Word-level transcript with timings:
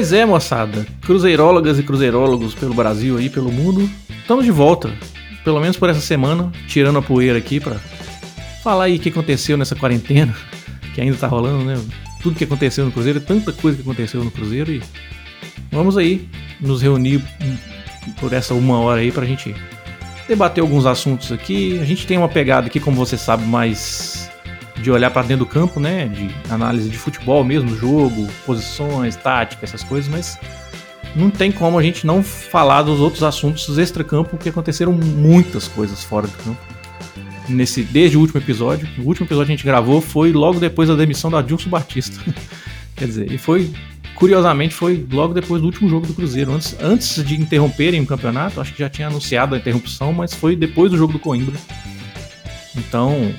Pois 0.00 0.14
é, 0.14 0.24
moçada. 0.24 0.86
Cruzeirólogas 1.02 1.78
e 1.78 1.82
cruzeirólogos 1.82 2.54
pelo 2.54 2.72
Brasil 2.72 3.18
aí, 3.18 3.28
pelo 3.28 3.52
mundo. 3.52 3.86
Estamos 4.08 4.46
de 4.46 4.50
volta. 4.50 4.90
Pelo 5.44 5.60
menos 5.60 5.76
por 5.76 5.90
essa 5.90 6.00
semana, 6.00 6.50
tirando 6.66 6.98
a 6.98 7.02
poeira 7.02 7.36
aqui 7.36 7.60
pra 7.60 7.76
falar 8.64 8.84
aí 8.84 8.96
o 8.96 8.98
que 8.98 9.10
aconteceu 9.10 9.58
nessa 9.58 9.76
quarentena, 9.76 10.34
que 10.94 11.02
ainda 11.02 11.18
tá 11.18 11.26
rolando, 11.26 11.66
né? 11.66 11.78
Tudo 12.22 12.34
que 12.34 12.44
aconteceu 12.44 12.86
no 12.86 12.90
Cruzeiro, 12.90 13.20
tanta 13.20 13.52
coisa 13.52 13.76
que 13.76 13.82
aconteceu 13.82 14.24
no 14.24 14.30
Cruzeiro 14.30 14.72
e 14.72 14.82
vamos 15.70 15.98
aí 15.98 16.26
nos 16.58 16.80
reunir 16.80 17.22
por 18.18 18.32
essa 18.32 18.54
uma 18.54 18.80
hora 18.80 19.02
aí 19.02 19.12
pra 19.12 19.26
gente 19.26 19.54
debater 20.26 20.62
alguns 20.62 20.86
assuntos 20.86 21.30
aqui. 21.30 21.78
A 21.78 21.84
gente 21.84 22.06
tem 22.06 22.16
uma 22.16 22.26
pegada 22.26 22.68
aqui, 22.68 22.80
como 22.80 22.96
você 22.96 23.18
sabe, 23.18 23.44
mais 23.44 24.29
de 24.80 24.90
olhar 24.90 25.10
para 25.10 25.22
dentro 25.22 25.44
do 25.44 25.46
campo, 25.46 25.78
né? 25.78 26.08
De 26.08 26.30
análise 26.52 26.88
de 26.88 26.98
futebol 26.98 27.44
mesmo, 27.44 27.76
jogo, 27.76 28.28
posições, 28.46 29.16
tática, 29.16 29.64
essas 29.64 29.82
coisas, 29.82 30.08
mas 30.08 30.38
não 31.14 31.30
tem 31.30 31.50
como 31.50 31.78
a 31.78 31.82
gente 31.82 32.06
não 32.06 32.22
falar 32.22 32.82
dos 32.82 33.00
outros 33.00 33.22
assuntos 33.22 33.78
extra-campo, 33.78 34.30
porque 34.30 34.48
aconteceram 34.48 34.92
muitas 34.92 35.68
coisas 35.68 36.02
fora 36.02 36.26
do 36.26 36.36
campo. 36.38 36.60
Nesse, 37.48 37.82
desde 37.82 38.16
o 38.16 38.20
último 38.20 38.40
episódio. 38.40 38.88
O 38.98 39.02
último 39.02 39.26
episódio 39.26 39.46
que 39.46 39.52
a 39.52 39.56
gente 39.56 39.66
gravou 39.66 40.00
foi 40.00 40.32
logo 40.32 40.60
depois 40.60 40.88
da 40.88 40.94
demissão 40.94 41.30
da 41.30 41.42
Dilson 41.42 41.68
Batista. 41.68 42.20
Quer 42.94 43.06
dizer, 43.06 43.32
e 43.32 43.38
foi 43.38 43.70
Curiosamente, 44.20 44.74
foi 44.74 45.06
logo 45.10 45.32
depois 45.32 45.62
do 45.62 45.66
último 45.66 45.88
jogo 45.88 46.06
do 46.06 46.12
Cruzeiro. 46.12 46.52
Antes, 46.52 46.76
antes 46.78 47.24
de 47.24 47.40
interromperem 47.40 48.02
o 48.02 48.06
campeonato, 48.06 48.60
acho 48.60 48.74
que 48.74 48.80
já 48.80 48.90
tinha 48.90 49.08
anunciado 49.08 49.54
a 49.54 49.58
interrupção, 49.58 50.12
mas 50.12 50.34
foi 50.34 50.54
depois 50.54 50.90
do 50.90 50.98
jogo 50.98 51.14
do 51.14 51.18
Coimbra. 51.18 51.56
Então, 52.76 53.34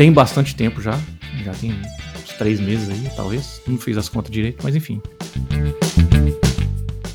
tem 0.00 0.10
bastante 0.10 0.56
tempo 0.56 0.80
já. 0.80 0.98
Já 1.44 1.52
tem 1.52 1.72
uns 1.72 2.32
três 2.38 2.58
meses 2.58 2.88
aí, 2.88 3.06
talvez. 3.14 3.60
Não 3.66 3.76
fiz 3.76 3.98
as 3.98 4.08
contas 4.08 4.30
direito, 4.30 4.60
mas 4.62 4.74
enfim. 4.74 4.98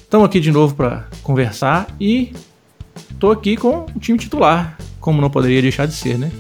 Estamos 0.04 0.28
aqui 0.28 0.40
de 0.40 0.52
novo 0.52 0.76
para 0.76 1.08
conversar 1.24 1.88
e 2.00 2.32
tô 3.20 3.32
aqui 3.32 3.58
com 3.58 3.88
o 3.96 4.00
time 4.00 4.20
titular, 4.20 4.78
como 5.00 5.20
não 5.20 5.32
poderia 5.32 5.64
deixar 5.64 5.88
de 5.88 5.96
ser, 5.96 6.20
né? 6.20 6.32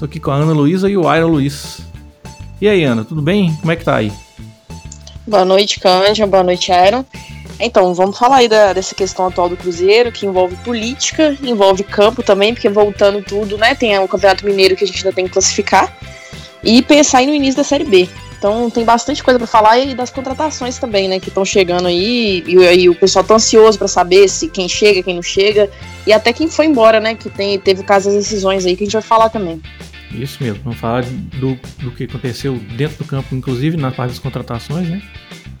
Tô 0.00 0.06
aqui 0.06 0.18
com 0.18 0.32
a 0.32 0.34
Ana 0.34 0.52
Luísa 0.52 0.90
e 0.90 0.96
o 0.96 1.14
Iron 1.14 1.28
Luiz. 1.28 1.82
E 2.60 2.66
aí, 2.66 2.82
Ana, 2.82 3.04
tudo 3.04 3.22
bem? 3.22 3.54
Como 3.60 3.70
é 3.70 3.76
que 3.76 3.84
tá 3.84 3.94
aí? 3.94 4.12
Boa 5.24 5.44
noite, 5.44 5.78
Cândia. 5.78 6.26
Boa 6.26 6.42
noite, 6.42 6.72
Aaron. 6.72 7.04
Então, 7.64 7.94
vamos 7.94 8.18
falar 8.18 8.38
aí 8.38 8.48
da, 8.48 8.72
dessa 8.72 8.92
questão 8.92 9.28
atual 9.28 9.48
do 9.48 9.56
Cruzeiro, 9.56 10.10
que 10.10 10.26
envolve 10.26 10.56
política, 10.64 11.38
envolve 11.40 11.84
campo 11.84 12.20
também, 12.20 12.52
porque 12.52 12.68
voltando 12.68 13.22
tudo, 13.22 13.56
né? 13.56 13.72
Tem 13.72 13.96
o 14.00 14.08
Campeonato 14.08 14.44
Mineiro 14.44 14.74
que 14.74 14.82
a 14.82 14.86
gente 14.86 14.98
ainda 14.98 15.14
tem 15.14 15.26
que 15.26 15.30
classificar. 15.30 15.96
E 16.64 16.82
pensar 16.82 17.18
aí 17.18 17.26
no 17.26 17.32
início 17.32 17.56
da 17.58 17.62
Série 17.62 17.84
B. 17.84 18.08
Então 18.36 18.68
tem 18.68 18.84
bastante 18.84 19.22
coisa 19.22 19.38
para 19.38 19.46
falar 19.46 19.78
e 19.78 19.94
das 19.94 20.10
contratações 20.10 20.76
também, 20.76 21.08
né? 21.08 21.20
Que 21.20 21.28
estão 21.28 21.44
chegando 21.44 21.86
aí. 21.86 22.42
E, 22.44 22.80
e, 22.80 22.88
o 22.88 22.96
pessoal 22.96 23.24
tá 23.24 23.36
ansioso 23.36 23.78
para 23.78 23.86
saber 23.86 24.28
se 24.28 24.48
quem 24.48 24.68
chega, 24.68 25.00
quem 25.00 25.14
não 25.14 25.22
chega. 25.22 25.70
E 26.04 26.12
até 26.12 26.32
quem 26.32 26.48
foi 26.48 26.66
embora, 26.66 26.98
né? 26.98 27.14
Que 27.14 27.30
tem, 27.30 27.56
teve 27.60 27.84
caso 27.84 28.06
das 28.06 28.18
decisões 28.18 28.66
aí 28.66 28.76
que 28.76 28.82
a 28.82 28.86
gente 28.86 28.94
vai 28.94 29.02
falar 29.02 29.28
também. 29.28 29.62
Isso 30.10 30.42
mesmo, 30.42 30.60
vamos 30.64 30.80
falar 30.80 31.04
do, 31.04 31.56
do 31.78 31.92
que 31.92 32.04
aconteceu 32.04 32.54
dentro 32.76 32.98
do 32.98 33.04
campo, 33.04 33.34
inclusive 33.36 33.76
na 33.76 33.92
parte 33.92 34.10
das 34.10 34.18
contratações, 34.18 34.88
né? 34.88 35.00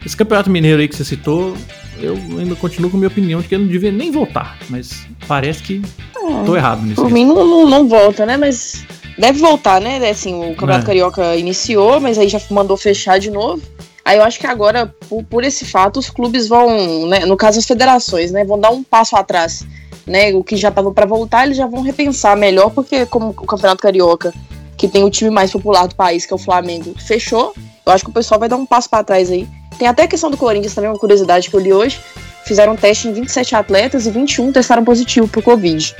Esse 0.04 0.16
campeonato 0.16 0.50
mineiro 0.50 0.80
aí 0.80 0.88
que 0.88 0.96
você 0.96 1.04
citou, 1.04 1.56
eu 2.00 2.14
ainda 2.38 2.56
continuo 2.56 2.90
com 2.90 2.96
a 2.96 3.00
minha 3.00 3.08
opinião 3.08 3.40
de 3.40 3.48
que 3.48 3.54
ele 3.54 3.64
não 3.64 3.70
devia 3.70 3.92
nem 3.92 4.10
voltar, 4.10 4.58
mas 4.68 5.06
parece 5.28 5.62
que 5.62 5.82
é, 6.16 6.44
tô 6.44 6.56
errado 6.56 6.82
nisso. 6.82 7.00
Por 7.00 7.10
mim 7.10 7.24
não, 7.24 7.34
não, 7.46 7.68
não, 7.68 7.88
volta, 7.88 8.26
né? 8.26 8.36
Mas 8.36 8.84
deve 9.16 9.38
voltar, 9.38 9.80
né? 9.80 9.98
Assim, 10.08 10.34
o 10.34 10.54
Campeonato 10.54 10.84
é. 10.84 10.86
Carioca 10.86 11.36
iniciou, 11.36 12.00
mas 12.00 12.18
aí 12.18 12.28
já 12.28 12.40
mandou 12.50 12.76
fechar 12.76 13.18
de 13.18 13.30
novo. 13.30 13.62
Aí 14.04 14.18
eu 14.18 14.24
acho 14.24 14.40
que 14.40 14.46
agora, 14.46 14.92
por, 15.08 15.22
por 15.24 15.44
esse 15.44 15.64
fato, 15.64 16.00
os 16.00 16.10
clubes 16.10 16.48
vão, 16.48 17.06
né, 17.06 17.24
no 17.24 17.36
caso 17.36 17.60
as 17.60 17.66
federações, 17.66 18.32
né, 18.32 18.44
vão 18.44 18.58
dar 18.58 18.70
um 18.70 18.82
passo 18.82 19.14
atrás 19.14 19.64
né, 20.06 20.32
o 20.34 20.42
que 20.42 20.56
já 20.56 20.68
estava 20.68 20.92
para 20.92 21.06
voltar, 21.06 21.44
eles 21.44 21.56
já 21.56 21.66
vão 21.66 21.82
repensar 21.82 22.36
melhor, 22.36 22.70
porque 22.70 23.06
como 23.06 23.28
o 23.30 23.34
Campeonato 23.34 23.82
Carioca, 23.82 24.32
que 24.76 24.88
tem 24.88 25.04
o 25.04 25.10
time 25.10 25.30
mais 25.30 25.50
popular 25.50 25.86
do 25.86 25.94
país, 25.94 26.26
que 26.26 26.32
é 26.32 26.36
o 26.36 26.38
Flamengo, 26.38 26.94
fechou, 26.98 27.54
eu 27.84 27.92
acho 27.92 28.04
que 28.04 28.10
o 28.10 28.14
pessoal 28.14 28.40
vai 28.40 28.48
dar 28.48 28.56
um 28.56 28.66
passo 28.66 28.88
para 28.88 29.04
trás 29.04 29.30
aí. 29.30 29.48
Tem 29.82 29.88
até 29.88 30.04
a 30.04 30.06
questão 30.06 30.30
do 30.30 30.36
Corinthians 30.36 30.76
também, 30.76 30.88
uma 30.88 30.96
curiosidade 30.96 31.50
que 31.50 31.56
eu 31.56 31.58
li 31.58 31.72
hoje. 31.72 31.98
Fizeram 32.44 32.74
um 32.74 32.76
teste 32.76 33.08
em 33.08 33.12
27 33.12 33.56
atletas 33.56 34.06
e 34.06 34.12
21 34.12 34.52
testaram 34.52 34.84
positivo 34.84 35.26
pro 35.26 35.42
Covid. 35.42 35.96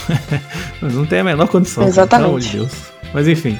não 0.80 1.04
tem 1.04 1.18
a 1.18 1.24
menor 1.24 1.46
condição. 1.48 1.86
Exatamente. 1.86 2.22
Pelo 2.22 2.28
amor 2.30 2.40
de 2.40 2.56
Deus. 2.56 2.72
Mas 3.12 3.28
enfim, 3.28 3.58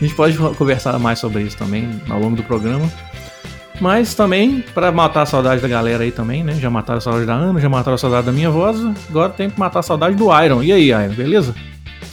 a 0.00 0.04
gente 0.04 0.14
pode 0.14 0.38
conversar 0.38 0.96
mais 1.00 1.18
sobre 1.18 1.42
isso 1.42 1.56
também 1.56 2.00
ao 2.08 2.20
longo 2.20 2.36
do 2.36 2.44
programa. 2.44 2.88
Mas 3.80 4.14
também, 4.14 4.64
para 4.72 4.92
matar 4.92 5.22
a 5.22 5.26
saudade 5.26 5.60
da 5.60 5.66
galera 5.66 6.04
aí 6.04 6.12
também, 6.12 6.44
né? 6.44 6.54
Já 6.54 6.70
mataram 6.70 6.98
a 6.98 7.00
saudade 7.00 7.26
da 7.26 7.34
Ana, 7.34 7.58
já 7.58 7.68
mataram 7.68 7.96
a 7.96 7.98
saudade 7.98 8.26
da 8.26 8.32
minha 8.32 8.50
voz. 8.50 8.78
Agora 9.10 9.30
tem 9.30 9.50
que 9.50 9.58
matar 9.58 9.80
a 9.80 9.82
saudade 9.82 10.14
do 10.14 10.26
Iron. 10.44 10.62
E 10.62 10.72
aí, 10.72 10.90
Iron, 10.90 11.12
beleza? 11.12 11.56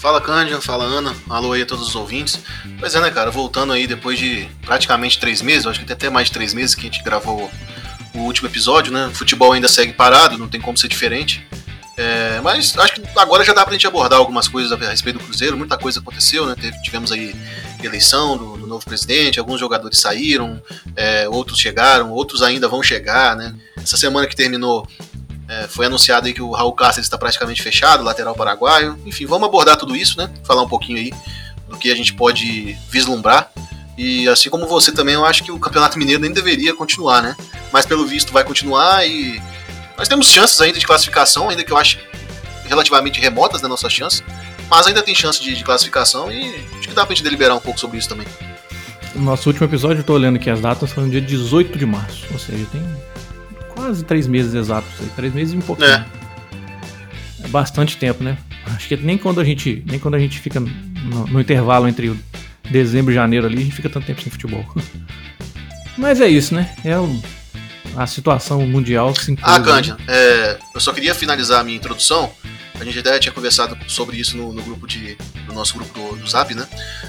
Fala 0.03 0.19
Cândido, 0.19 0.61
fala 0.61 0.83
Ana, 0.83 1.15
alô 1.29 1.53
aí 1.53 1.61
a 1.61 1.65
todos 1.65 1.87
os 1.87 1.95
ouvintes. 1.95 2.37
Pois 2.77 2.93
é, 2.93 2.99
né, 2.99 3.09
cara, 3.09 3.31
voltando 3.31 3.71
aí 3.71 3.87
depois 3.87 4.19
de 4.19 4.49
praticamente 4.65 5.17
três 5.17 5.41
meses, 5.41 5.65
acho 5.65 5.79
que 5.79 5.93
até 5.93 6.09
mais 6.09 6.27
de 6.27 6.33
três 6.33 6.53
meses 6.53 6.75
que 6.75 6.81
a 6.81 6.83
gente 6.83 7.01
gravou 7.01 7.49
o 8.13 8.19
último 8.19 8.49
episódio, 8.49 8.91
né? 8.91 9.07
O 9.07 9.15
futebol 9.15 9.53
ainda 9.53 9.69
segue 9.69 9.93
parado, 9.93 10.37
não 10.37 10.49
tem 10.49 10.59
como 10.59 10.77
ser 10.77 10.89
diferente. 10.89 11.47
É, 11.95 12.41
mas 12.43 12.77
acho 12.77 12.95
que 12.95 13.01
agora 13.17 13.45
já 13.45 13.53
dá 13.53 13.63
pra 13.63 13.71
gente 13.71 13.87
abordar 13.87 14.19
algumas 14.19 14.45
coisas 14.49 14.73
a 14.73 14.75
respeito 14.75 15.19
do 15.19 15.23
Cruzeiro, 15.23 15.55
muita 15.55 15.77
coisa 15.77 16.01
aconteceu, 16.01 16.45
né? 16.47 16.55
tivemos 16.83 17.09
aí 17.09 17.33
eleição 17.81 18.35
do, 18.35 18.57
do, 18.57 18.67
novo 18.67 18.83
presidente, 18.83 19.39
alguns 19.39 19.59
jogadores 19.59 19.99
saíram, 19.99 20.61
é, 20.97 21.29
outros 21.29 21.59
chegaram, 21.59 22.11
outros 22.11 22.41
ainda 22.41 22.67
vão 22.67 22.83
chegar, 22.83 23.37
né? 23.37 23.55
Essa 23.77 23.95
semana 23.95 24.27
que 24.27 24.35
terminou 24.35 24.85
é, 25.47 25.67
foi 25.67 25.85
anunciado 25.85 26.27
aí 26.27 26.33
que 26.33 26.41
o 26.41 26.51
Raul 26.51 26.73
Cáceres 26.73 27.05
está 27.05 27.17
praticamente 27.17 27.61
fechado, 27.61 28.03
lateral 28.03 28.35
paraguaio. 28.35 28.97
Enfim, 29.05 29.25
vamos 29.25 29.47
abordar 29.47 29.77
tudo 29.77 29.95
isso, 29.95 30.17
né? 30.17 30.29
Falar 30.43 30.61
um 30.61 30.67
pouquinho 30.67 30.97
aí 30.97 31.11
do 31.67 31.77
que 31.77 31.91
a 31.91 31.95
gente 31.95 32.13
pode 32.13 32.77
vislumbrar. 32.89 33.51
E 33.97 34.27
assim 34.27 34.49
como 34.49 34.67
você 34.67 34.91
também, 34.91 35.15
eu 35.15 35.25
acho 35.25 35.43
que 35.43 35.51
o 35.51 35.59
Campeonato 35.59 35.99
Mineiro 35.99 36.21
nem 36.21 36.31
deveria 36.31 36.73
continuar, 36.73 37.21
né? 37.21 37.35
Mas 37.71 37.85
pelo 37.85 38.05
visto 38.05 38.33
vai 38.33 38.43
continuar 38.43 39.05
e 39.07 39.41
nós 39.97 40.07
temos 40.07 40.27
chances 40.27 40.59
ainda 40.61 40.79
de 40.79 40.85
classificação, 40.85 41.49
ainda 41.49 41.63
que 41.63 41.71
eu 41.71 41.77
acho 41.77 41.99
relativamente 42.65 43.19
remotas, 43.19 43.61
né, 43.61 43.67
nossas 43.67 43.93
chances. 43.93 44.23
Mas 44.69 44.87
ainda 44.87 45.03
tem 45.03 45.13
chance 45.13 45.41
de, 45.41 45.55
de 45.55 45.63
classificação 45.63 46.31
e 46.31 46.55
acho 46.79 46.87
que 46.87 46.95
dá 46.95 47.05
pra 47.05 47.13
gente 47.13 47.23
deliberar 47.23 47.55
um 47.55 47.59
pouco 47.59 47.79
sobre 47.79 47.97
isso 47.97 48.09
também. 48.09 48.25
No 49.13 49.21
nosso 49.21 49.47
último 49.47 49.67
episódio, 49.67 49.99
eu 49.99 50.03
tô 50.03 50.13
olhando 50.13 50.37
aqui 50.37 50.49
as 50.49 50.59
datas, 50.59 50.91
foi 50.91 51.03
no 51.03 51.09
dia 51.11 51.21
18 51.21 51.77
de 51.77 51.85
março. 51.85 52.25
Ou 52.31 52.39
seja, 52.39 52.65
tem 52.71 52.81
quase 53.83 54.05
três 54.05 54.27
meses 54.27 54.53
exatos. 54.53 54.89
Três 55.15 55.33
meses 55.33 55.53
e 55.53 55.57
um 55.57 55.61
pouquinho. 55.61 55.89
É. 55.89 56.05
é 57.43 57.47
bastante 57.49 57.97
tempo, 57.97 58.23
né? 58.23 58.37
Acho 58.67 58.87
que 58.87 58.95
nem 58.95 59.17
quando 59.17 59.41
a 59.41 59.43
gente, 59.43 59.83
nem 59.85 59.99
quando 59.99 60.15
a 60.15 60.19
gente 60.19 60.39
fica 60.39 60.59
no, 60.59 61.27
no 61.27 61.41
intervalo 61.41 61.87
entre 61.87 62.17
dezembro 62.71 63.11
e 63.11 63.15
janeiro 63.15 63.45
ali, 63.45 63.57
a 63.57 63.61
gente 63.61 63.75
fica 63.75 63.89
tanto 63.89 64.05
tempo 64.05 64.21
sem 64.21 64.31
futebol. 64.31 64.65
Mas 65.97 66.21
é 66.21 66.27
isso, 66.27 66.55
né? 66.55 66.73
É 66.83 66.97
um, 66.97 67.21
a 67.95 68.07
situação 68.07 68.65
mundial 68.65 69.13
se 69.13 69.33
impôs. 69.33 69.53
Ah, 69.53 69.59
Cândia, 69.59 69.97
é, 70.07 70.57
eu 70.73 70.79
só 70.79 70.93
queria 70.93 71.13
finalizar 71.13 71.59
a 71.59 71.63
minha 71.63 71.77
introdução. 71.77 72.33
A 72.79 72.85
gente 72.85 72.97
até 72.99 73.19
tinha 73.19 73.33
conversado 73.33 73.77
sobre 73.87 74.17
isso 74.17 74.35
no, 74.35 74.51
no 74.51 74.63
grupo 74.63 74.87
de, 74.87 75.15
no 75.47 75.53
nosso 75.53 75.75
grupo 75.75 75.93
do, 75.93 76.15
do 76.15 76.27
Zap, 76.27 76.55
né? 76.55 76.67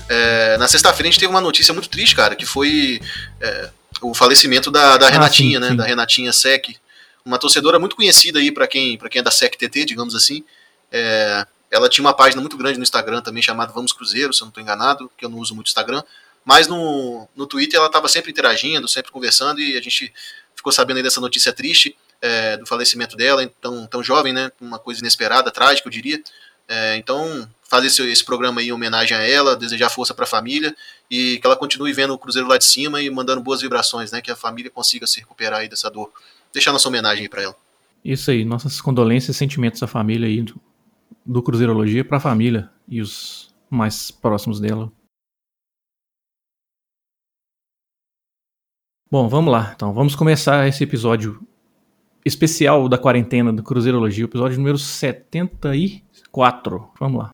É, 0.08 0.58
na 0.58 0.68
sexta-feira 0.68 1.08
a 1.08 1.10
gente 1.10 1.20
teve 1.20 1.30
uma 1.30 1.40
notícia 1.40 1.72
muito 1.72 1.88
triste, 1.88 2.14
cara, 2.14 2.34
que 2.34 2.44
foi 2.44 3.00
é, 3.40 3.70
o 4.00 4.14
falecimento 4.14 4.70
da, 4.70 4.96
da 4.96 5.06
ah, 5.06 5.10
Renatinha, 5.10 5.58
sim, 5.58 5.64
né? 5.64 5.70
Sim. 5.70 5.76
Da 5.76 5.84
Renatinha 5.84 6.32
Sec, 6.32 6.76
uma 7.24 7.38
torcedora 7.38 7.78
muito 7.78 7.96
conhecida 7.96 8.38
aí 8.38 8.52
para 8.52 8.66
quem, 8.66 8.98
quem 8.98 9.20
é 9.20 9.22
da 9.22 9.30
Sec 9.30 9.56
TT, 9.56 9.84
digamos 9.84 10.14
assim. 10.14 10.44
É, 10.92 11.46
ela 11.70 11.88
tinha 11.88 12.04
uma 12.04 12.14
página 12.14 12.40
muito 12.40 12.56
grande 12.56 12.78
no 12.78 12.82
Instagram 12.82 13.20
também 13.20 13.42
chamada 13.42 13.72
Vamos 13.72 13.92
Cruzeiro, 13.92 14.32
se 14.32 14.42
eu 14.42 14.44
não 14.44 14.50
estou 14.50 14.62
enganado, 14.62 15.10
que 15.16 15.24
eu 15.24 15.28
não 15.28 15.38
uso 15.38 15.54
muito 15.54 15.68
Instagram. 15.68 16.02
Mas 16.44 16.68
no, 16.68 17.26
no 17.34 17.46
Twitter 17.46 17.78
ela 17.78 17.86
estava 17.86 18.06
sempre 18.06 18.30
interagindo, 18.30 18.86
sempre 18.86 19.10
conversando 19.10 19.60
e 19.60 19.76
a 19.76 19.80
gente 19.80 20.12
ficou 20.54 20.70
sabendo 20.70 20.98
aí 20.98 21.02
dessa 21.02 21.20
notícia 21.20 21.52
triste 21.52 21.96
é, 22.20 22.56
do 22.56 22.66
falecimento 22.66 23.16
dela, 23.16 23.50
tão, 23.60 23.86
tão 23.86 24.02
jovem, 24.02 24.32
né? 24.32 24.52
Uma 24.60 24.78
coisa 24.78 25.00
inesperada, 25.00 25.50
trágica, 25.50 25.88
eu 25.88 25.92
diria. 25.92 26.22
É, 26.68 26.96
então, 26.96 27.48
fazer 27.74 27.88
esse, 27.88 28.02
esse, 28.02 28.24
programa 28.24 28.60
aí 28.60 28.68
em 28.68 28.72
homenagem 28.72 29.16
a 29.16 29.22
ela, 29.22 29.56
desejar 29.56 29.88
força 29.88 30.14
para 30.14 30.22
a 30.22 30.28
família 30.28 30.76
e 31.10 31.38
que 31.38 31.46
ela 31.46 31.56
continue 31.56 31.92
vendo 31.92 32.14
o 32.14 32.18
Cruzeiro 32.18 32.46
lá 32.46 32.56
de 32.56 32.64
cima 32.64 33.02
e 33.02 33.10
mandando 33.10 33.42
boas 33.42 33.62
vibrações, 33.62 34.12
né? 34.12 34.20
Que 34.20 34.30
a 34.30 34.36
família 34.36 34.70
consiga 34.70 35.08
se 35.08 35.18
recuperar 35.18 35.58
aí 35.60 35.68
dessa 35.68 35.90
dor. 35.90 36.12
Deixar 36.52 36.72
nossa 36.72 36.88
homenagem 36.88 37.28
para 37.28 37.42
ela. 37.42 37.56
Isso 38.04 38.30
aí, 38.30 38.44
nossas 38.44 38.80
condolências 38.80 39.34
e 39.34 39.38
sentimentos 39.38 39.82
à 39.82 39.88
família 39.88 40.28
aí 40.28 40.42
do, 40.42 40.60
do 41.26 41.42
Cruzeirologia 41.42 42.04
para 42.04 42.18
a 42.18 42.20
família 42.20 42.70
e 42.88 43.00
os 43.00 43.52
mais 43.68 44.12
próximos 44.12 44.60
dela. 44.60 44.92
Bom, 49.10 49.28
vamos 49.28 49.52
lá. 49.52 49.72
Então, 49.74 49.92
vamos 49.92 50.14
começar 50.14 50.68
esse 50.68 50.84
episódio 50.84 51.44
especial 52.24 52.88
da 52.88 52.96
quarentena 52.96 53.52
do 53.52 53.64
Cruzeirologia, 53.64 54.26
episódio 54.26 54.58
número 54.58 54.78
74. 54.78 56.88
Vamos 57.00 57.18
lá. 57.18 57.33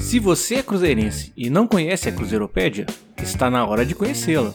Se 0.00 0.18
você 0.18 0.56
é 0.56 0.62
cruzeirense 0.62 1.32
e 1.36 1.50
não 1.50 1.66
conhece 1.66 2.08
a 2.08 2.12
Cruzeiropédia, 2.12 2.86
está 3.22 3.50
na 3.50 3.66
hora 3.66 3.84
de 3.84 3.94
conhecê-la. 3.94 4.54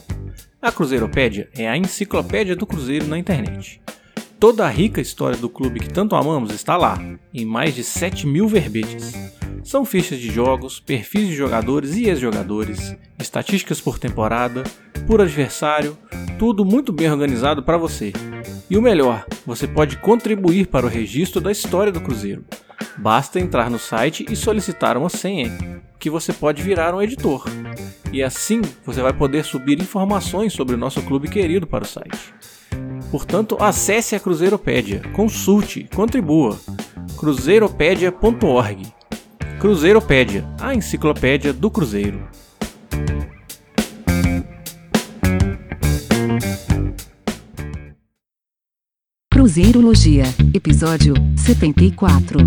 A 0.60 0.72
Cruzeiropédia 0.72 1.48
é 1.54 1.68
a 1.68 1.76
enciclopédia 1.76 2.56
do 2.56 2.66
Cruzeiro 2.66 3.06
na 3.06 3.18
internet. 3.18 3.80
Toda 4.40 4.66
a 4.66 4.70
rica 4.70 5.00
história 5.00 5.36
do 5.36 5.48
clube 5.48 5.80
que 5.80 5.88
tanto 5.88 6.16
amamos 6.16 6.52
está 6.52 6.76
lá, 6.76 6.98
em 7.32 7.44
mais 7.44 7.74
de 7.74 7.84
7 7.84 8.26
mil 8.26 8.48
verbetes. 8.48 9.12
São 9.62 9.84
fichas 9.84 10.18
de 10.18 10.30
jogos, 10.30 10.80
perfis 10.80 11.28
de 11.28 11.34
jogadores 11.34 11.94
e 11.94 12.08
ex-jogadores, 12.08 12.96
estatísticas 13.18 13.80
por 13.80 13.98
temporada, 13.98 14.64
por 15.06 15.20
adversário, 15.20 15.96
tudo 16.38 16.64
muito 16.64 16.92
bem 16.92 17.10
organizado 17.10 17.62
para 17.62 17.76
você. 17.76 18.12
E 18.68 18.76
o 18.76 18.82
melhor, 18.82 19.26
você 19.46 19.66
pode 19.66 19.96
contribuir 19.98 20.66
para 20.66 20.86
o 20.86 20.88
registro 20.88 21.40
da 21.40 21.52
história 21.52 21.92
do 21.92 22.00
Cruzeiro. 22.00 22.44
Basta 22.96 23.40
entrar 23.40 23.70
no 23.70 23.78
site 23.78 24.24
e 24.30 24.36
solicitar 24.36 24.96
uma 24.96 25.08
senha, 25.08 25.50
que 25.98 26.10
você 26.10 26.32
pode 26.32 26.62
virar 26.62 26.94
um 26.94 27.02
editor. 27.02 27.44
E 28.12 28.22
assim 28.22 28.60
você 28.84 29.00
vai 29.00 29.12
poder 29.12 29.44
subir 29.44 29.80
informações 29.80 30.52
sobre 30.52 30.74
o 30.74 30.78
nosso 30.78 31.02
clube 31.02 31.28
querido 31.28 31.66
para 31.66 31.84
o 31.84 31.86
site. 31.86 32.34
Portanto, 33.10 33.56
acesse 33.60 34.14
a 34.14 34.20
Cruzeiropédia, 34.20 35.02
consulte, 35.12 35.88
contribua. 35.94 36.58
cruzeiropédia.org 37.16 38.92
Cruzeiropédia, 39.60 40.44
a 40.60 40.74
enciclopédia 40.74 41.52
do 41.52 41.70
Cruzeiro. 41.70 42.26
Cruzeirologia, 49.42 50.22
episódio 50.54 51.14
74. 51.36 52.38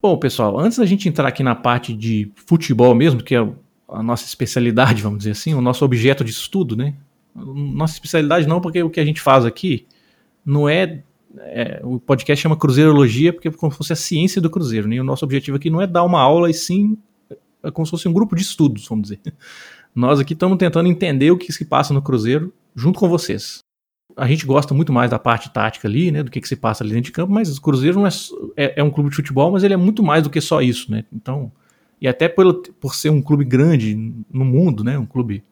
Bom, 0.00 0.16
pessoal, 0.16 0.58
antes 0.58 0.78
da 0.78 0.86
gente 0.86 1.06
entrar 1.06 1.28
aqui 1.28 1.42
na 1.42 1.54
parte 1.54 1.94
de 1.94 2.32
futebol 2.46 2.94
mesmo, 2.94 3.22
que 3.22 3.34
é 3.34 3.46
a 3.86 4.02
nossa 4.02 4.24
especialidade, 4.24 5.02
vamos 5.02 5.18
dizer 5.18 5.32
assim, 5.32 5.52
o 5.52 5.60
nosso 5.60 5.84
objeto 5.84 6.24
de 6.24 6.30
estudo, 6.30 6.74
né? 6.74 6.94
Nossa 7.34 7.92
especialidade 7.92 8.48
não, 8.48 8.62
porque 8.62 8.82
o 8.82 8.88
que 8.88 8.98
a 8.98 9.04
gente 9.04 9.20
faz 9.20 9.44
aqui 9.44 9.86
não 10.42 10.66
é 10.66 11.02
é, 11.40 11.82
o 11.84 12.00
podcast 12.00 12.42
chama 12.42 12.56
Cruzeirologia 12.56 13.34
porque 13.34 13.48
é 13.48 13.50
como 13.50 13.70
se 13.70 13.76
fosse 13.76 13.92
a 13.92 13.96
ciência 13.96 14.40
do 14.40 14.48
Cruzeiro. 14.48 14.88
Né? 14.88 14.96
E 14.96 15.00
o 15.02 15.04
nosso 15.04 15.22
objetivo 15.22 15.58
aqui 15.58 15.68
não 15.68 15.82
é 15.82 15.86
dar 15.86 16.02
uma 16.02 16.18
aula, 16.18 16.48
e 16.48 16.54
sim 16.54 16.96
é 17.62 17.70
como 17.70 17.84
se 17.84 17.90
fosse 17.90 18.08
um 18.08 18.12
grupo 18.14 18.34
de 18.34 18.40
estudos, 18.40 18.88
vamos 18.88 19.02
dizer. 19.02 19.20
Nós 19.94 20.18
aqui 20.18 20.32
estamos 20.32 20.56
tentando 20.56 20.88
entender 20.88 21.30
o 21.30 21.36
que 21.36 21.52
se 21.52 21.66
passa 21.66 21.92
no 21.92 22.00
Cruzeiro 22.00 22.54
junto 22.74 22.98
com 22.98 23.06
vocês. 23.06 23.60
A 24.20 24.26
gente 24.26 24.44
gosta 24.44 24.74
muito 24.74 24.92
mais 24.92 25.10
da 25.10 25.18
parte 25.18 25.50
tática 25.50 25.88
ali, 25.88 26.10
né, 26.10 26.22
do 26.22 26.30
que, 26.30 26.42
que 26.42 26.46
se 26.46 26.54
passa 26.54 26.84
ali 26.84 26.90
dentro 26.90 27.06
de 27.06 27.12
campo, 27.12 27.32
mas 27.32 27.56
o 27.56 27.62
Cruzeiro 27.62 27.98
não 27.98 28.06
é, 28.06 28.10
é, 28.54 28.80
é, 28.80 28.82
um 28.82 28.90
clube 28.90 29.08
de 29.08 29.16
futebol, 29.16 29.50
mas 29.50 29.64
ele 29.64 29.72
é 29.72 29.78
muito 29.78 30.02
mais 30.02 30.22
do 30.22 30.28
que 30.28 30.42
só 30.42 30.60
isso, 30.60 30.90
né? 30.90 31.06
Então, 31.10 31.50
e 31.98 32.06
até 32.06 32.28
por, 32.28 32.62
por 32.78 32.94
ser 32.94 33.08
um 33.08 33.22
clube 33.22 33.46
grande 33.46 33.94
no 34.30 34.44
mundo, 34.44 34.84
né, 34.84 34.98
um 34.98 35.06
clube 35.06 35.42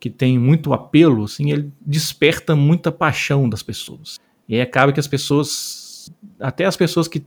que 0.00 0.08
tem 0.08 0.38
muito 0.38 0.72
apelo, 0.72 1.24
assim, 1.24 1.50
ele 1.50 1.70
desperta 1.84 2.56
muita 2.56 2.90
paixão 2.90 3.46
das 3.48 3.62
pessoas. 3.62 4.18
E 4.48 4.54
aí 4.54 4.62
acaba 4.62 4.92
que 4.92 5.00
as 5.00 5.06
pessoas, 5.06 6.10
até 6.40 6.64
as 6.64 6.76
pessoas 6.76 7.08
que, 7.08 7.22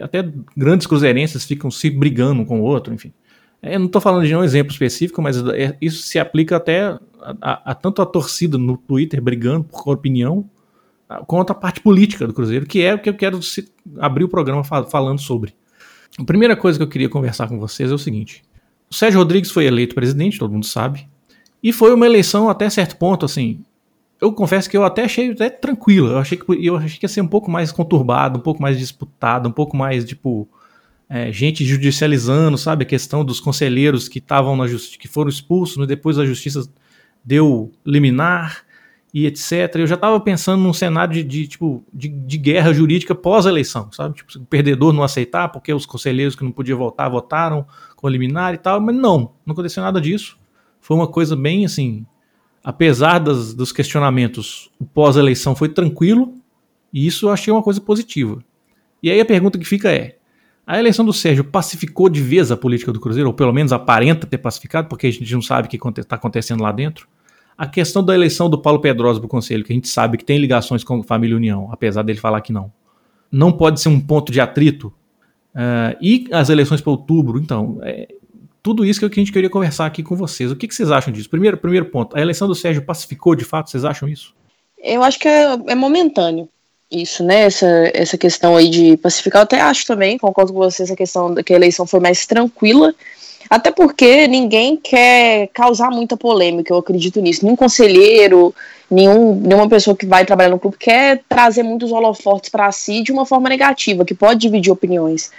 até 0.00 0.24
grandes 0.56 0.86
cruzeirenses 0.86 1.44
ficam 1.44 1.68
se 1.68 1.90
brigando 1.90 2.42
um 2.42 2.44
com 2.44 2.60
o 2.60 2.64
outro, 2.64 2.94
enfim. 2.94 3.12
É, 3.62 3.74
eu 3.74 3.78
não 3.78 3.86
estou 3.86 4.00
falando 4.00 4.26
de 4.26 4.34
um 4.34 4.44
exemplo 4.44 4.72
específico, 4.72 5.20
mas 5.20 5.36
é, 5.48 5.76
isso 5.80 6.02
se 6.02 6.18
aplica 6.18 6.56
até 6.56 6.82
a, 6.82 7.00
a, 7.40 7.70
a, 7.70 7.74
tanto 7.74 8.00
a 8.00 8.06
torcida 8.06 8.56
no 8.56 8.76
Twitter 8.76 9.20
brigando 9.20 9.64
por 9.64 9.92
opinião, 9.92 10.48
quanto 11.26 11.50
a 11.50 11.54
parte 11.54 11.80
política 11.80 12.26
do 12.26 12.34
Cruzeiro, 12.34 12.66
que 12.66 12.82
é 12.82 12.94
o 12.94 12.98
que 12.98 13.08
eu 13.08 13.14
quero 13.14 13.40
abrir 13.98 14.24
o 14.24 14.28
programa 14.28 14.62
falando 14.62 15.20
sobre. 15.20 15.54
A 16.18 16.24
primeira 16.24 16.56
coisa 16.56 16.78
que 16.78 16.82
eu 16.82 16.88
queria 16.88 17.08
conversar 17.08 17.48
com 17.48 17.58
vocês 17.58 17.90
é 17.90 17.94
o 17.94 17.98
seguinte: 17.98 18.44
o 18.90 18.94
Sérgio 18.94 19.18
Rodrigues 19.18 19.50
foi 19.50 19.64
eleito 19.64 19.94
presidente, 19.94 20.38
todo 20.38 20.52
mundo 20.52 20.66
sabe, 20.66 21.08
e 21.62 21.72
foi 21.72 21.92
uma 21.94 22.06
eleição 22.06 22.48
até 22.48 22.68
certo 22.68 22.96
ponto, 22.96 23.24
assim, 23.24 23.62
eu 24.20 24.32
confesso 24.32 24.68
que 24.68 24.76
eu 24.76 24.84
até 24.84 25.04
achei 25.04 25.30
até 25.30 25.48
tranquilo. 25.48 26.08
Eu 26.08 26.18
achei 26.18 26.36
que 26.36 26.66
eu 26.66 26.76
achei 26.76 26.98
que 26.98 27.04
ia 27.04 27.08
ser 27.08 27.20
um 27.20 27.28
pouco 27.28 27.50
mais 27.50 27.70
conturbado, 27.70 28.38
um 28.38 28.42
pouco 28.42 28.60
mais 28.60 28.78
disputado, 28.78 29.48
um 29.48 29.52
pouco 29.52 29.76
mais 29.76 30.04
tipo 30.04 30.48
é, 31.08 31.32
gente 31.32 31.64
judicializando, 31.64 32.58
sabe, 32.58 32.84
a 32.84 32.86
questão 32.86 33.24
dos 33.24 33.40
conselheiros 33.40 34.08
que 34.08 34.18
estavam 34.18 34.56
na 34.56 34.66
justiça, 34.66 34.98
que 34.98 35.08
foram 35.08 35.28
expulsos, 35.28 35.76
mas 35.76 35.88
depois 35.88 36.18
a 36.18 36.26
justiça 36.26 36.68
deu 37.24 37.72
liminar 37.84 38.64
e 39.12 39.26
etc. 39.26 39.74
Eu 39.76 39.86
já 39.86 39.94
estava 39.94 40.20
pensando 40.20 40.62
num 40.62 40.72
cenário 40.72 41.14
de, 41.14 41.24
de 41.24 41.48
tipo 41.48 41.82
de, 41.92 42.08
de, 42.08 42.36
guerra 42.36 42.72
jurídica 42.72 43.14
pós-eleição, 43.14 43.90
sabe? 43.90 44.16
Tipo, 44.16 44.38
o 44.38 44.46
perdedor 44.46 44.92
não 44.92 45.02
aceitar 45.02 45.48
porque 45.48 45.72
os 45.72 45.86
conselheiros 45.86 46.36
que 46.36 46.44
não 46.44 46.52
podiam 46.52 46.78
votar 46.78 47.10
votaram 47.10 47.66
com 47.96 48.08
liminar 48.08 48.54
e 48.54 48.58
tal, 48.58 48.80
mas 48.80 48.94
não, 48.94 49.32
não 49.46 49.52
aconteceu 49.52 49.82
nada 49.82 50.00
disso. 50.00 50.38
Foi 50.80 50.96
uma 50.96 51.06
coisa 51.06 51.34
bem 51.34 51.64
assim 51.64 52.04
apesar 52.68 53.18
das, 53.18 53.54
dos 53.54 53.72
questionamentos, 53.72 54.70
o 54.78 54.84
pós-eleição 54.84 55.56
foi 55.56 55.70
tranquilo, 55.70 56.34
e 56.92 57.06
isso 57.06 57.24
eu 57.26 57.30
achei 57.30 57.50
uma 57.50 57.62
coisa 57.62 57.80
positiva. 57.80 58.44
E 59.02 59.10
aí 59.10 59.18
a 59.18 59.24
pergunta 59.24 59.58
que 59.58 59.64
fica 59.64 59.90
é: 59.90 60.17
a 60.68 60.78
eleição 60.78 61.02
do 61.02 61.14
Sérgio 61.14 61.42
pacificou 61.44 62.10
de 62.10 62.20
vez 62.20 62.52
a 62.52 62.56
política 62.56 62.92
do 62.92 63.00
Cruzeiro, 63.00 63.30
ou 63.30 63.34
pelo 63.34 63.54
menos 63.54 63.72
aparenta 63.72 64.26
ter 64.26 64.36
pacificado, 64.36 64.86
porque 64.86 65.06
a 65.06 65.10
gente 65.10 65.32
não 65.32 65.40
sabe 65.40 65.66
o 65.66 65.70
que 65.70 65.78
está 65.98 66.16
acontecendo 66.16 66.62
lá 66.62 66.70
dentro? 66.70 67.08
A 67.56 67.66
questão 67.66 68.04
da 68.04 68.14
eleição 68.14 68.50
do 68.50 68.60
Paulo 68.60 68.78
Pedrosa 68.78 69.18
para 69.18 69.24
o 69.24 69.30
Conselho, 69.30 69.64
que 69.64 69.72
a 69.72 69.74
gente 69.74 69.88
sabe 69.88 70.18
que 70.18 70.24
tem 70.26 70.36
ligações 70.36 70.84
com 70.84 71.00
a 71.00 71.02
família 71.02 71.34
União, 71.34 71.70
apesar 71.72 72.02
dele 72.02 72.18
falar 72.18 72.42
que 72.42 72.52
não, 72.52 72.70
não 73.32 73.50
pode 73.50 73.80
ser 73.80 73.88
um 73.88 73.98
ponto 73.98 74.30
de 74.30 74.42
atrito. 74.42 74.92
Uh, 75.54 75.96
e 76.02 76.28
as 76.30 76.50
eleições 76.50 76.82
para 76.82 76.90
outubro, 76.90 77.40
então, 77.40 77.78
é, 77.80 78.06
tudo 78.62 78.84
isso 78.84 79.00
que 79.00 79.06
a 79.06 79.08
gente 79.08 79.32
queria 79.32 79.48
conversar 79.48 79.86
aqui 79.86 80.02
com 80.02 80.14
vocês. 80.14 80.52
O 80.52 80.56
que, 80.56 80.68
que 80.68 80.74
vocês 80.74 80.90
acham 80.90 81.10
disso? 81.10 81.30
Primeiro, 81.30 81.56
primeiro 81.56 81.86
ponto, 81.86 82.14
a 82.14 82.20
eleição 82.20 82.46
do 82.46 82.54
Sérgio 82.54 82.84
pacificou 82.84 83.34
de 83.34 83.44
fato? 83.44 83.70
Vocês 83.70 83.86
acham 83.86 84.06
isso? 84.06 84.34
Eu 84.76 85.02
acho 85.02 85.18
que 85.18 85.28
é, 85.28 85.44
é 85.68 85.74
momentâneo 85.74 86.46
isso, 86.90 87.22
né? 87.22 87.42
Essa, 87.42 87.90
essa 87.94 88.18
questão 88.18 88.56
aí 88.56 88.68
de 88.68 88.96
pacificar. 88.96 89.40
Eu 89.40 89.44
até 89.44 89.60
acho 89.60 89.86
também, 89.86 90.18
concordo 90.18 90.52
com 90.52 90.58
vocês, 90.58 90.90
a 90.90 90.96
questão 90.96 91.34
que 91.34 91.52
a 91.52 91.56
eleição 91.56 91.86
foi 91.86 92.00
mais 92.00 92.26
tranquila. 92.26 92.94
Até 93.50 93.70
porque 93.70 94.26
ninguém 94.26 94.76
quer 94.76 95.48
causar 95.48 95.90
muita 95.90 96.16
polêmica, 96.16 96.72
eu 96.72 96.78
acredito 96.78 97.20
nisso. 97.20 97.44
Nenhum 97.44 97.56
conselheiro, 97.56 98.54
nenhum, 98.90 99.34
nenhuma 99.34 99.68
pessoa 99.68 99.96
que 99.96 100.04
vai 100.04 100.24
trabalhar 100.24 100.50
no 100.50 100.58
clube 100.58 100.76
quer 100.78 101.22
trazer 101.28 101.62
muitos 101.62 101.90
holofortes 101.90 102.50
para 102.50 102.70
si 102.72 103.02
de 103.02 103.12
uma 103.12 103.24
forma 103.24 103.48
negativa, 103.48 104.04
que 104.04 104.14
pode 104.14 104.40
dividir 104.40 104.70
opiniões 104.70 105.30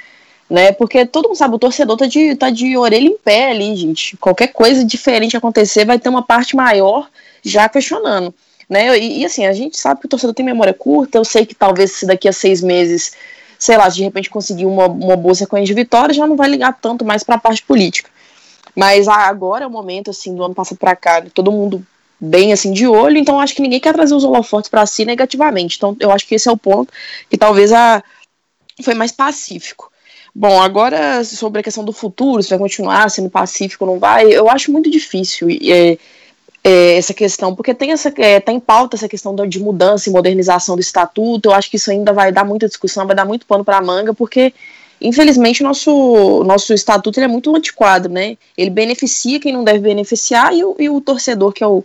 né? 0.50 0.72
Porque 0.72 1.06
todo 1.06 1.28
mundo 1.28 1.38
sabe, 1.38 1.56
o 1.56 1.60
torcedor 1.60 1.96
tá 1.96 2.08
de, 2.08 2.36
tá 2.36 2.50
de 2.50 2.76
orelha 2.76 3.08
em 3.08 3.18
pé 3.18 3.52
ali, 3.52 3.76
gente. 3.76 4.18
Qualquer 4.18 4.48
coisa 4.48 4.84
diferente 4.84 5.38
acontecer, 5.38 5.86
vai 5.86 6.00
ter 6.00 6.10
uma 6.10 6.24
parte 6.24 6.56
maior 6.56 7.08
já 7.44 7.70
questionando. 7.70 8.34
Né? 8.70 8.98
E, 9.00 9.22
e, 9.22 9.26
assim, 9.26 9.46
a 9.46 9.54
gente 9.54 9.78
sabe 9.78 10.00
que 10.00 10.06
o 10.06 10.10
torcedor 10.10 10.36
tem 10.36 10.46
memória 10.46 10.74
curta, 10.74 11.18
eu 11.18 11.26
sei 11.26 11.46
que 11.46 11.56
talvez 11.56 11.94
se 11.94 12.06
daqui 12.06 12.28
a 12.28 12.34
seis 12.34 12.62
meses, 12.62 13.14
sei 13.58 13.76
lá, 13.76 13.90
se 13.90 13.98
de 13.98 14.04
repente 14.04 14.30
conseguir 14.30 14.66
uma, 14.66 14.86
uma 14.86 15.16
boa 15.16 15.34
sequência 15.34 15.66
de 15.66 15.74
vitórias, 15.74 16.16
já 16.16 16.28
não 16.28 16.36
vai 16.36 16.48
ligar 16.48 16.78
tanto 16.80 17.04
mais 17.04 17.24
para 17.24 17.36
a 17.36 17.40
parte 17.40 17.64
política. 17.64 18.10
Mas 18.76 19.08
agora 19.08 19.64
é 19.64 19.68
o 19.68 19.72
momento, 19.72 20.12
assim, 20.12 20.36
do 20.36 20.44
ano 20.44 20.54
passado 20.54 20.78
para 20.78 20.96
cá, 20.96 21.22
todo 21.34 21.52
mundo 21.52 21.86
bem 22.20 22.52
assim 22.52 22.74
de 22.74 22.86
olho, 22.86 23.18
então 23.18 23.40
acho 23.40 23.56
que 23.56 23.62
ninguém 23.62 23.80
quer 23.80 23.94
trazer 23.94 24.14
os 24.14 24.24
holofotes 24.24 24.70
para 24.70 24.86
si 24.86 25.06
negativamente. 25.06 25.78
Então 25.78 25.96
eu 26.00 26.12
acho 26.12 26.28
que 26.28 26.36
esse 26.36 26.50
é 26.50 26.52
o 26.52 26.58
ponto 26.58 26.92
que 27.30 27.38
talvez 27.38 27.72
a 27.72 28.04
foi 28.84 28.94
mais 28.94 29.12
pacífico. 29.12 29.92
Bom, 30.36 30.62
agora 30.62 31.24
sobre 31.24 31.62
a 31.62 31.64
questão 31.64 31.84
do 31.84 31.94
futuro, 31.94 32.44
se 32.44 32.50
vai 32.50 32.60
continuar 32.60 33.10
sendo 33.10 33.30
pacífico 33.30 33.86
ou 33.86 33.94
não 33.94 34.00
vai, 34.00 34.26
eu 34.32 34.50
acho 34.50 34.72
muito 34.72 34.90
difícil 34.90 35.48
é, 35.50 35.98
é, 36.64 36.98
essa 36.98 37.14
questão, 37.14 37.56
porque 37.56 37.74
tem 37.74 37.92
essa 37.92 38.14
é, 38.18 38.40
tá 38.40 38.52
em 38.52 38.60
pauta 38.60 38.96
essa 38.96 39.08
questão 39.08 39.36
de 39.48 39.60
mudança 39.60 40.10
e 40.10 40.14
modernização 40.14 40.76
do 40.76 40.82
estatuto. 40.82 41.50
Eu 41.50 41.54
acho 41.54 41.70
que 41.70 41.78
isso 41.78 41.92
ainda 41.92 42.12
vai 42.14 42.32
dar 42.32 42.44
muita 42.44 42.68
discussão, 42.68 43.08
vai 43.08 43.16
dar 43.16 43.26
muito 43.26 43.46
pano 43.46 43.64
para 43.64 43.82
manga, 43.82 44.14
porque 44.14 44.54
infelizmente 45.02 45.64
nosso 45.64 46.44
nosso 46.44 46.74
estatuto 46.74 47.20
é 47.20 47.28
muito 47.28 47.56
antiquado, 47.56 48.10
né? 48.10 48.38
Ele 48.58 48.70
beneficia 48.70 49.40
quem 49.40 49.54
não 49.54 49.64
deve 49.64 49.80
beneficiar 49.80 50.54
e 50.54 50.64
o, 50.64 50.76
e 50.78 50.90
o 50.90 51.00
torcedor 51.00 51.54
que 51.54 51.64
é 51.64 51.68
o 51.68 51.84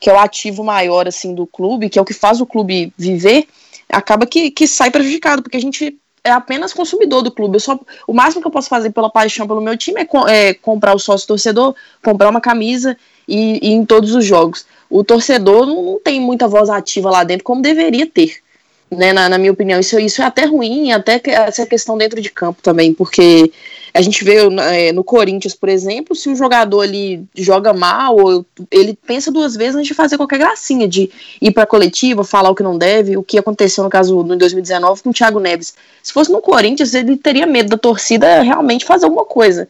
que 0.00 0.10
é 0.10 0.12
o 0.12 0.18
ativo 0.18 0.64
maior 0.64 1.06
assim 1.06 1.34
do 1.34 1.46
clube, 1.46 1.88
que 1.88 1.98
é 1.98 2.02
o 2.02 2.04
que 2.04 2.14
faz 2.14 2.40
o 2.40 2.46
clube 2.46 2.92
viver, 2.96 3.46
acaba 3.88 4.26
que, 4.26 4.50
que 4.50 4.66
sai 4.66 4.90
prejudicado, 4.90 5.42
porque 5.42 5.56
a 5.56 5.60
gente 5.60 5.98
é 6.22 6.30
apenas 6.30 6.72
consumidor 6.72 7.22
do 7.22 7.30
clube. 7.30 7.56
Eu 7.56 7.60
só, 7.60 7.78
o 8.06 8.12
máximo 8.14 8.40
que 8.40 8.46
eu 8.46 8.52
posso 8.52 8.68
fazer 8.68 8.90
pela 8.90 9.10
paixão 9.10 9.46
pelo 9.46 9.60
meu 9.60 9.76
time 9.76 10.00
é, 10.00 10.48
é 10.48 10.54
comprar 10.54 10.94
o 10.94 10.98
sócio 10.98 11.28
torcedor, 11.28 11.74
comprar 12.02 12.30
uma 12.30 12.40
camisa 12.40 12.96
e, 13.26 13.58
e, 13.62 13.72
em 13.72 13.84
todos 13.84 14.14
os 14.14 14.24
jogos. 14.24 14.66
O 14.90 15.02
torcedor 15.02 15.66
não, 15.66 15.82
não, 15.82 15.98
tem 15.98 16.20
muita 16.20 16.46
voz 16.46 16.68
ativa 16.70 17.10
lá 17.10 17.24
dentro 17.24 17.44
como 17.44 17.62
deveria 17.62 18.06
ter. 18.06 18.36
Né, 18.90 19.12
na, 19.12 19.28
na 19.28 19.38
minha 19.38 19.50
opinião, 19.50 19.80
isso, 19.80 19.98
isso 19.98 20.22
é 20.22 20.24
até 20.24 20.44
ruim, 20.44 20.92
até 20.92 21.18
que 21.18 21.30
essa 21.30 21.66
questão 21.66 21.98
dentro 21.98 22.20
de 22.20 22.30
campo 22.30 22.62
também, 22.62 22.94
porque 22.94 23.50
a 23.94 24.02
gente 24.02 24.24
vê 24.24 24.38
é, 24.72 24.92
no 24.92 25.04
Corinthians, 25.04 25.54
por 25.54 25.68
exemplo, 25.68 26.16
se 26.16 26.28
um 26.28 26.34
jogador 26.34 26.80
ali 26.80 27.24
joga 27.32 27.72
mal, 27.72 28.44
ele 28.68 28.98
pensa 29.06 29.30
duas 29.30 29.54
vezes 29.54 29.76
antes 29.76 29.86
de 29.86 29.94
fazer 29.94 30.16
qualquer 30.16 30.38
gracinha, 30.38 30.88
de 30.88 31.08
ir 31.40 31.52
para 31.52 31.62
a 31.62 31.66
coletiva, 31.66 32.24
falar 32.24 32.50
o 32.50 32.56
que 32.56 32.62
não 32.62 32.76
deve, 32.76 33.16
o 33.16 33.22
que 33.22 33.38
aconteceu 33.38 33.84
no 33.84 33.90
caso 33.90 34.24
no 34.24 34.36
2019 34.36 35.00
com 35.00 35.10
o 35.10 35.12
Thiago 35.12 35.38
Neves. 35.38 35.74
Se 36.02 36.12
fosse 36.12 36.32
no 36.32 36.40
Corinthians, 36.40 36.92
ele 36.92 37.16
teria 37.16 37.46
medo 37.46 37.68
da 37.68 37.78
torcida 37.78 38.42
realmente 38.42 38.84
fazer 38.84 39.04
alguma 39.04 39.24
coisa, 39.24 39.68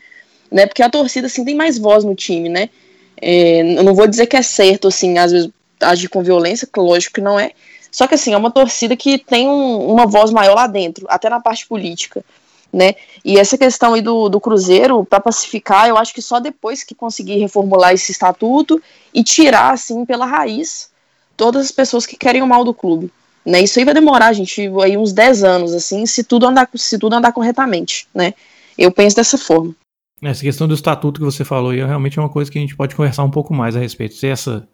né? 0.50 0.66
Porque 0.66 0.82
a 0.82 0.88
torcida 0.88 1.26
assim 1.26 1.44
tem 1.44 1.54
mais 1.54 1.78
voz 1.78 2.02
no 2.02 2.14
time, 2.14 2.48
né? 2.48 2.70
É, 3.16 3.62
não 3.82 3.94
vou 3.94 4.06
dizer 4.06 4.26
que 4.26 4.36
é 4.36 4.42
certo, 4.42 4.88
assim, 4.88 5.18
às 5.18 5.32
vezes 5.32 5.50
agir 5.80 6.08
com 6.08 6.22
violência, 6.22 6.68
que 6.70 6.80
lógico 6.80 7.14
que 7.14 7.20
não 7.20 7.38
é. 7.38 7.52
Só 7.90 8.06
que, 8.06 8.14
assim, 8.14 8.32
é 8.32 8.36
uma 8.36 8.50
torcida 8.50 8.96
que 8.96 9.18
tem 9.18 9.48
um, 9.48 9.86
uma 9.92 10.06
voz 10.06 10.30
maior 10.32 10.54
lá 10.54 10.66
dentro, 10.66 11.06
até 11.08 11.28
na 11.28 11.40
parte 11.40 11.66
política, 11.66 12.24
né? 12.72 12.94
E 13.24 13.38
essa 13.38 13.56
questão 13.56 13.94
aí 13.94 14.02
do, 14.02 14.28
do 14.28 14.40
Cruzeiro, 14.40 15.04
para 15.04 15.20
pacificar, 15.20 15.88
eu 15.88 15.96
acho 15.96 16.12
que 16.12 16.20
só 16.20 16.40
depois 16.40 16.82
que 16.82 16.94
conseguir 16.94 17.38
reformular 17.38 17.92
esse 17.92 18.10
estatuto 18.10 18.82
e 19.12 19.22
tirar, 19.22 19.72
assim, 19.72 20.04
pela 20.04 20.26
raiz, 20.26 20.90
todas 21.36 21.66
as 21.66 21.70
pessoas 21.70 22.04
que 22.04 22.16
querem 22.16 22.42
o 22.42 22.46
mal 22.46 22.64
do 22.64 22.74
clube. 22.74 23.12
Né? 23.44 23.60
Isso 23.62 23.78
aí 23.78 23.84
vai 23.84 23.94
demorar, 23.94 24.32
gente, 24.32 24.68
aí 24.82 24.96
uns 24.96 25.12
10 25.12 25.44
anos, 25.44 25.72
assim, 25.72 26.06
se 26.06 26.24
tudo 26.24 26.46
andar, 26.46 26.68
se 26.74 26.98
tudo 26.98 27.14
andar 27.14 27.32
corretamente, 27.32 28.08
né? 28.14 28.34
Eu 28.76 28.90
penso 28.90 29.14
dessa 29.14 29.38
forma. 29.38 29.74
Essa 30.24 30.42
questão 30.42 30.66
do 30.66 30.74
estatuto 30.74 31.20
que 31.20 31.24
você 31.24 31.44
falou 31.44 31.70
aí 31.70 31.80
é 31.80 31.86
realmente 31.86 32.18
uma 32.18 32.28
coisa 32.28 32.50
que 32.50 32.58
a 32.58 32.60
gente 32.60 32.76
pode 32.76 32.94
conversar 32.94 33.24
um 33.24 33.30
pouco 33.30 33.54
mais 33.54 33.76
a 33.76 33.80
respeito. 33.80 34.14
Se 34.14 34.26
essa, 34.26 34.66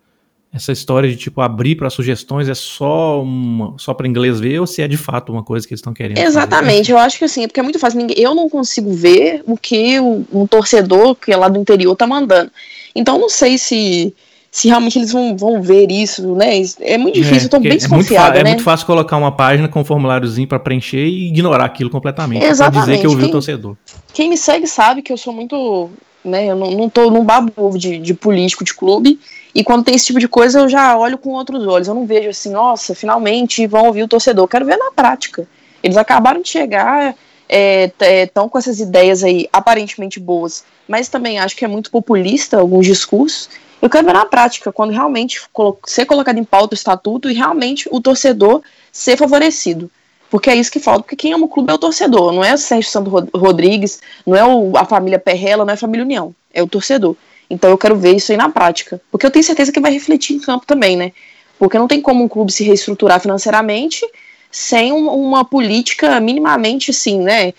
essa 0.53 0.73
história 0.73 1.09
de 1.09 1.17
tipo 1.17 1.41
abrir 1.41 1.77
para 1.77 1.91
sugestões 1.91 2.49
é 2.49 2.55
só 2.55 3.23
uma, 3.23 3.75
só 3.79 3.95
para 3.95 4.07
inglês 4.07 4.41
ver 4.41 4.61
ou 4.61 4.67
se 4.67 4.83
é 4.83 4.89
de 4.89 4.97
fato 4.97 5.33
uma 5.33 5.43
coisa 5.43 5.67
que 5.67 5.73
eles 5.73 5.81
estão 5.81 5.93
querendo. 5.93 6.19
Exatamente, 6.19 6.79
fazer. 6.79 6.93
eu 6.93 6.99
acho 6.99 7.19
que 7.19 7.25
assim, 7.25 7.45
é 7.45 7.47
porque 7.47 7.61
é 7.61 7.63
muito 7.63 7.79
fácil. 7.79 8.07
Eu 8.17 8.35
não 8.35 8.49
consigo 8.49 8.93
ver 8.93 9.43
o 9.47 9.57
que 9.57 10.01
um 10.01 10.47
torcedor 10.47 11.15
que 11.15 11.33
é 11.33 11.37
lá 11.37 11.49
do 11.49 11.59
interior 11.59 11.95
tá 11.97 12.07
mandando. 12.07 12.51
Então 12.95 13.19
não 13.19 13.29
sei 13.29 13.59
se 13.59 14.15
se 14.51 14.69
realmente 14.69 14.99
eles 14.99 15.13
vão, 15.13 15.37
vão 15.37 15.63
ver 15.63 15.91
isso, 15.91 16.35
né? 16.35 16.61
É 16.81 16.99
muito 16.99 17.17
é, 17.17 17.23
difícil, 17.23 17.47
é, 17.47 17.49
tô 17.49 17.61
bem 17.61 17.77
desconfiada, 17.77 18.39
é 18.39 18.43
né? 18.43 18.51
É 18.51 18.53
muito 18.53 18.65
fácil 18.65 18.85
colocar 18.85 19.17
uma 19.17 19.31
página 19.31 19.69
com 19.69 19.81
um 19.81 19.85
formuláriozinho 19.85 20.49
para 20.49 20.59
preencher 20.59 21.07
e 21.07 21.29
ignorar 21.29 21.65
aquilo 21.65 21.89
completamente. 21.89 22.45
Exatamente. 22.45 22.85
Pra 22.85 22.93
dizer 22.93 23.01
que 23.01 23.07
eu 23.07 23.11
vi 23.13 23.21
quem, 23.23 23.29
o 23.29 23.33
torcedor. 23.33 23.77
Quem 24.13 24.29
me 24.29 24.37
segue 24.37 24.67
sabe 24.67 25.03
que 25.03 25.13
eu 25.13 25.17
sou 25.17 25.33
muito, 25.33 25.91
né? 26.25 26.47
Eu 26.47 26.57
não, 26.57 26.71
não 26.73 26.89
tô 26.89 27.11
num 27.11 27.25
babo 27.25 27.79
de, 27.79 27.99
de 27.99 28.13
político, 28.13 28.65
de 28.65 28.75
clube. 28.75 29.21
E 29.55 29.63
quando 29.63 29.85
tem 29.85 29.95
esse 29.95 30.07
tipo 30.07 30.19
de 30.19 30.27
coisa, 30.27 30.61
eu 30.61 30.69
já 30.69 30.97
olho 30.97 31.17
com 31.17 31.31
outros 31.31 31.65
olhos. 31.67 31.87
Eu 31.87 31.95
não 31.95 32.05
vejo 32.05 32.31
assim, 32.31 32.51
nossa, 32.51 32.93
finalmente 32.93 33.67
vão 33.69 33.87
ouvir 33.87 34.03
o 34.03 34.09
torcedor. 34.09 34.45
Eu 34.45 34.49
quero 34.49 34.67
ver 34.67 34.77
na 34.77 34.91
prática. 34.91 35.47
Eles 35.81 35.97
acabaram 35.97 36.43
de 36.43 36.49
chegar, 36.49 37.15
estão 37.49 38.47
é, 38.47 38.49
com 38.49 38.59
essas 38.59 38.81
ideias 38.81 39.23
aí 39.25 39.49
aparentemente 39.53 40.21
boas, 40.21 40.65
mas 40.87 41.09
também 41.09 41.39
acho 41.39 41.57
que 41.57 41.65
é 41.65 41.69
muito 41.69 41.91
populista 41.91 42.59
alguns 42.59 42.87
discursos. 42.87 43.49
Eu 43.81 43.89
quero 43.89 44.07
ver 44.07 44.13
na 44.13 44.27
prática, 44.27 44.71
quando 44.71 44.93
realmente 44.93 45.41
ser 45.87 46.05
colocado 46.05 46.39
em 46.39 46.45
pauta 46.45 46.75
o 46.75 46.77
estatuto 46.77 47.31
e 47.31 47.35
realmente 47.35 47.89
o 47.91 48.01
torcedor 48.01 48.63
ser 48.93 49.17
favorecido. 49.17 49.91
Porque 50.31 50.49
é 50.49 50.55
isso 50.55 50.71
que 50.71 50.79
falta, 50.79 51.03
porque 51.03 51.17
quem 51.17 51.33
ama 51.33 51.47
o 51.47 51.49
clube 51.49 51.73
é 51.73 51.75
o 51.75 51.79
torcedor, 51.79 52.31
não 52.33 52.45
é 52.45 52.55
o 52.55 52.59
Sérgio 52.59 52.91
Santos 52.91 53.13
Rodrigues, 53.35 54.01
não 54.25 54.37
é 54.37 54.79
a 54.79 54.85
família 54.85 55.19
Perrela, 55.19 55.65
não 55.65 55.73
é 55.73 55.75
a 55.75 55.79
família 55.79 56.05
União, 56.05 56.35
é 56.55 56.63
o 56.63 56.69
torcedor. 56.69 57.17
Então 57.49 57.69
eu 57.69 57.77
quero 57.77 57.97
ver 57.97 58.15
isso 58.15 58.31
aí 58.31 58.39
na 58.39 58.49
prática. 58.49 59.01
Porque 59.11 59.27
eu 59.27 59.31
tenho 59.31 59.45
certeza 59.45 59.73
que 59.73 59.81
vai 59.81 59.93
refletir 59.93 60.37
em 60.37 60.39
campo 60.39 60.65
também, 60.65 60.97
né? 60.97 61.13
Porque 61.59 61.77
não 61.77 61.89
tem 61.89 62.01
como 62.01 62.23
um 62.23 62.29
clube 62.29 62.53
se 62.53 62.63
reestruturar 62.63 63.21
financeiramente 63.21 64.07
sem 64.53 64.93
um, 64.93 65.09
uma 65.09 65.45
política 65.45 66.21
minimamente, 66.21 66.93
assim, 66.93 67.19
né? 67.19 67.53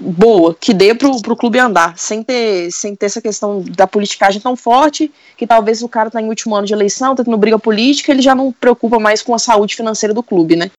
Boa, 0.00 0.56
que 0.58 0.72
dê 0.72 0.94
pro, 0.94 1.20
pro 1.20 1.36
clube 1.36 1.58
andar, 1.58 1.96
sem 1.98 2.22
ter, 2.22 2.70
sem 2.72 2.96
ter 2.96 3.06
essa 3.06 3.20
questão 3.20 3.62
da 3.76 3.86
politicagem 3.86 4.40
tão 4.40 4.56
forte, 4.56 5.10
que 5.36 5.46
talvez 5.46 5.82
o 5.82 5.88
cara 5.88 6.10
tá 6.10 6.20
em 6.20 6.28
último 6.28 6.56
ano 6.56 6.66
de 6.66 6.72
eleição, 6.72 7.14
tá 7.14 7.22
tendo 7.22 7.36
briga 7.36 7.58
política, 7.58 8.12
ele 8.12 8.22
já 8.22 8.34
não 8.34 8.52
preocupa 8.52 8.98
mais 8.98 9.22
com 9.22 9.34
a 9.34 9.38
saúde 9.38 9.76
financeira 9.76 10.14
do 10.14 10.22
clube, 10.22 10.56
né? 10.56 10.70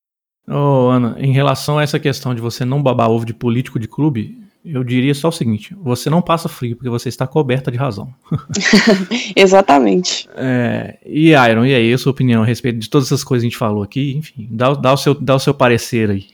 Ô, 0.47 0.53
oh, 0.53 0.89
Ana, 0.89 1.15
em 1.19 1.31
relação 1.31 1.77
a 1.77 1.83
essa 1.83 1.99
questão 1.99 2.33
de 2.33 2.41
você 2.41 2.65
não 2.65 2.81
babar 2.81 3.09
ovo 3.09 3.25
de 3.25 3.33
político 3.33 3.79
de 3.79 3.87
clube, 3.87 4.37
eu 4.65 4.83
diria 4.83 5.13
só 5.13 5.29
o 5.29 5.31
seguinte: 5.31 5.75
você 5.79 6.09
não 6.09 6.21
passa 6.21 6.49
frio, 6.49 6.75
porque 6.75 6.89
você 6.89 7.09
está 7.09 7.25
coberta 7.25 7.71
de 7.71 7.77
razão. 7.77 8.13
Exatamente. 9.35 10.27
É, 10.35 10.97
e 11.05 11.29
Iron, 11.31 11.65
e 11.65 11.73
aí, 11.73 11.93
a 11.93 11.97
sua 11.97 12.11
opinião 12.11 12.43
a 12.43 12.45
respeito 12.45 12.79
de 12.79 12.89
todas 12.89 13.07
essas 13.07 13.23
coisas 13.23 13.43
que 13.43 13.47
a 13.47 13.49
gente 13.49 13.57
falou 13.57 13.83
aqui? 13.83 14.15
Enfim, 14.17 14.47
dá, 14.51 14.73
dá, 14.73 14.93
o, 14.93 14.97
seu, 14.97 15.13
dá 15.13 15.35
o 15.35 15.39
seu 15.39 15.53
parecer 15.53 16.09
aí. 16.09 16.27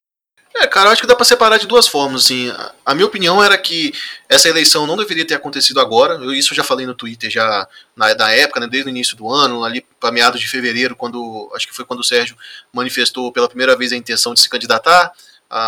É, 0.60 0.66
cara, 0.66 0.90
eu 0.90 0.94
acho 0.94 1.02
que 1.02 1.08
dá 1.08 1.16
para 1.16 1.24
separar 1.24 1.58
de 1.58 1.68
duas 1.68 1.88
formas, 1.88 2.26
assim. 2.26 2.52
A 2.84 2.96
minha 2.96 3.06
opinião 3.06 3.44
era 3.44 3.56
que 3.58 3.94
essa 4.28 4.50
eleição 4.50 4.88
não 4.88 4.98
deveria 4.98 5.26
ter 5.26 5.36
acontecido 5.36 5.80
agora. 5.80 6.16
Eu, 6.16 6.34
isso 6.34 6.52
eu 6.52 6.56
já 6.56 6.64
falei 6.64 6.84
no 6.88 6.96
Twitter 6.96 7.30
já 7.30 7.68
na, 7.96 8.16
na 8.16 8.32
época, 8.32 8.60
né, 8.60 8.68
desde 8.68 8.90
o 8.90 8.92
início 8.92 9.16
do 9.16 9.32
ano, 9.32 9.64
ali 9.64 9.86
para 10.00 10.12
meados 10.12 10.42
de 10.42 10.48
fevereiro, 10.48 10.96
quando 10.96 11.52
acho 11.54 11.68
que 11.68 11.76
foi 11.76 11.86
quando 11.86 12.00
o 12.00 12.04
Sérgio 12.04 12.36
manifestou 12.74 13.32
pela 13.32 13.48
primeira 13.48 13.76
vez 13.76 13.92
a 13.92 13.96
intenção 13.96 14.34
de 14.34 14.42
se 14.42 14.50
candidatar. 14.50 15.12